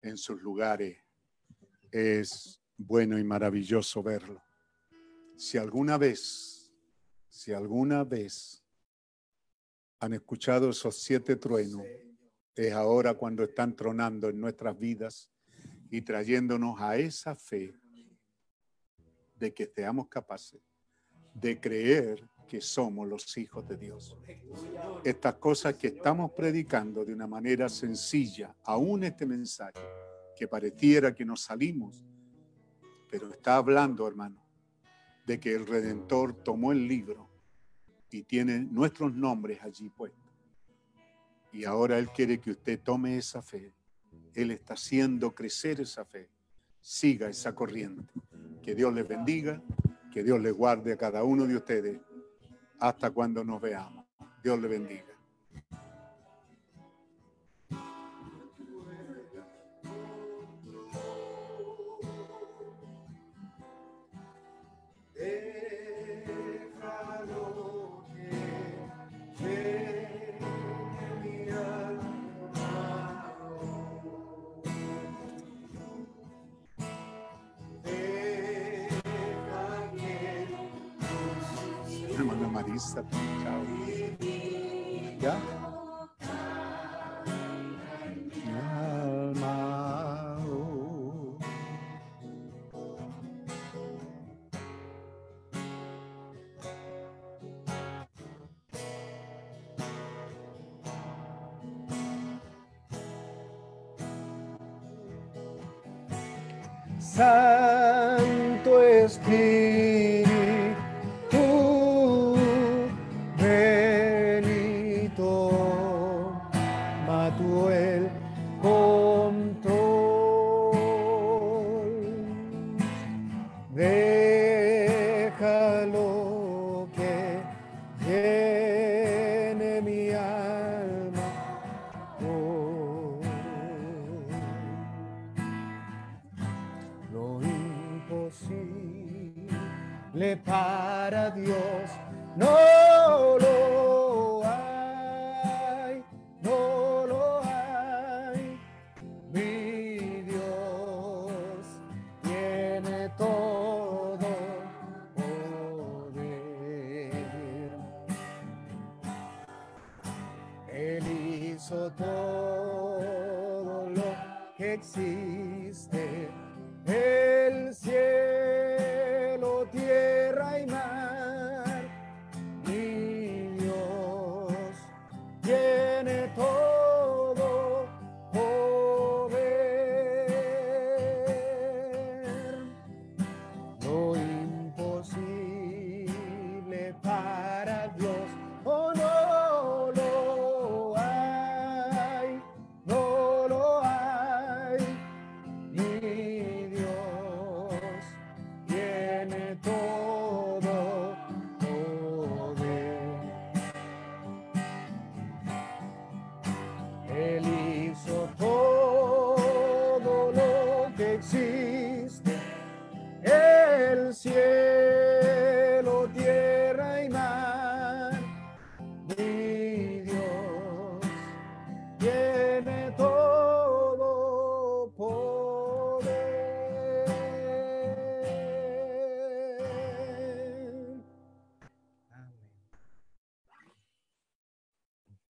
en 0.01 0.17
sus 0.17 0.41
lugares. 0.41 0.97
Es 1.91 2.59
bueno 2.75 3.19
y 3.19 3.23
maravilloso 3.23 4.01
verlo. 4.01 4.41
Si 5.35 5.59
alguna 5.59 5.97
vez, 5.97 6.73
si 7.29 7.53
alguna 7.53 8.03
vez 8.03 8.63
han 9.99 10.13
escuchado 10.13 10.71
esos 10.71 10.97
siete 10.97 11.35
truenos, 11.35 11.85
es 12.55 12.73
ahora 12.73 13.13
cuando 13.13 13.43
están 13.43 13.75
tronando 13.75 14.29
en 14.29 14.39
nuestras 14.39 14.77
vidas 14.77 15.29
y 15.91 16.01
trayéndonos 16.01 16.79
a 16.79 16.97
esa 16.97 17.35
fe 17.35 17.79
de 19.35 19.53
que 19.53 19.67
seamos 19.67 20.07
capaces 20.07 20.61
de 21.33 21.59
creer 21.59 22.27
que 22.51 22.59
somos 22.59 23.07
los 23.07 23.37
hijos 23.37 23.65
de 23.65 23.77
Dios. 23.77 24.17
Estas 25.05 25.35
cosas 25.35 25.75
que 25.75 25.87
estamos 25.87 26.33
predicando 26.33 27.05
de 27.05 27.13
una 27.13 27.25
manera 27.25 27.69
sencilla, 27.69 28.53
aún 28.65 29.05
este 29.05 29.25
mensaje, 29.25 29.79
que 30.35 30.49
pareciera 30.49 31.15
que 31.15 31.23
nos 31.23 31.43
salimos, 31.43 32.05
pero 33.09 33.29
está 33.29 33.55
hablando, 33.55 34.05
hermano, 34.05 34.45
de 35.25 35.39
que 35.39 35.55
el 35.55 35.65
Redentor 35.65 36.43
tomó 36.43 36.73
el 36.73 36.89
libro 36.89 37.29
y 38.09 38.23
tiene 38.23 38.59
nuestros 38.59 39.13
nombres 39.13 39.61
allí 39.61 39.87
puestos. 39.87 40.29
Y 41.53 41.63
ahora 41.63 41.97
Él 41.99 42.09
quiere 42.09 42.41
que 42.41 42.51
usted 42.51 42.81
tome 42.81 43.15
esa 43.15 43.41
fe. 43.41 43.73
Él 44.33 44.51
está 44.51 44.73
haciendo 44.73 45.33
crecer 45.33 45.79
esa 45.79 46.03
fe. 46.03 46.29
Siga 46.81 47.29
esa 47.29 47.55
corriente. 47.55 48.11
Que 48.61 48.75
Dios 48.75 48.93
les 48.93 49.07
bendiga, 49.07 49.63
que 50.11 50.21
Dios 50.21 50.41
les 50.41 50.51
guarde 50.51 50.91
a 50.91 50.97
cada 50.97 51.23
uno 51.23 51.47
de 51.47 51.55
ustedes 51.55 52.10
hasta 52.81 53.11
cuando 53.11 53.43
nos 53.43 53.61
veamos. 53.61 54.05
Dios 54.43 54.59
le 54.59 54.67
bendiga. 54.67 55.10
Cristo. 82.81 83.05
Ciao. 83.43 83.63
Yeah? 85.21 85.50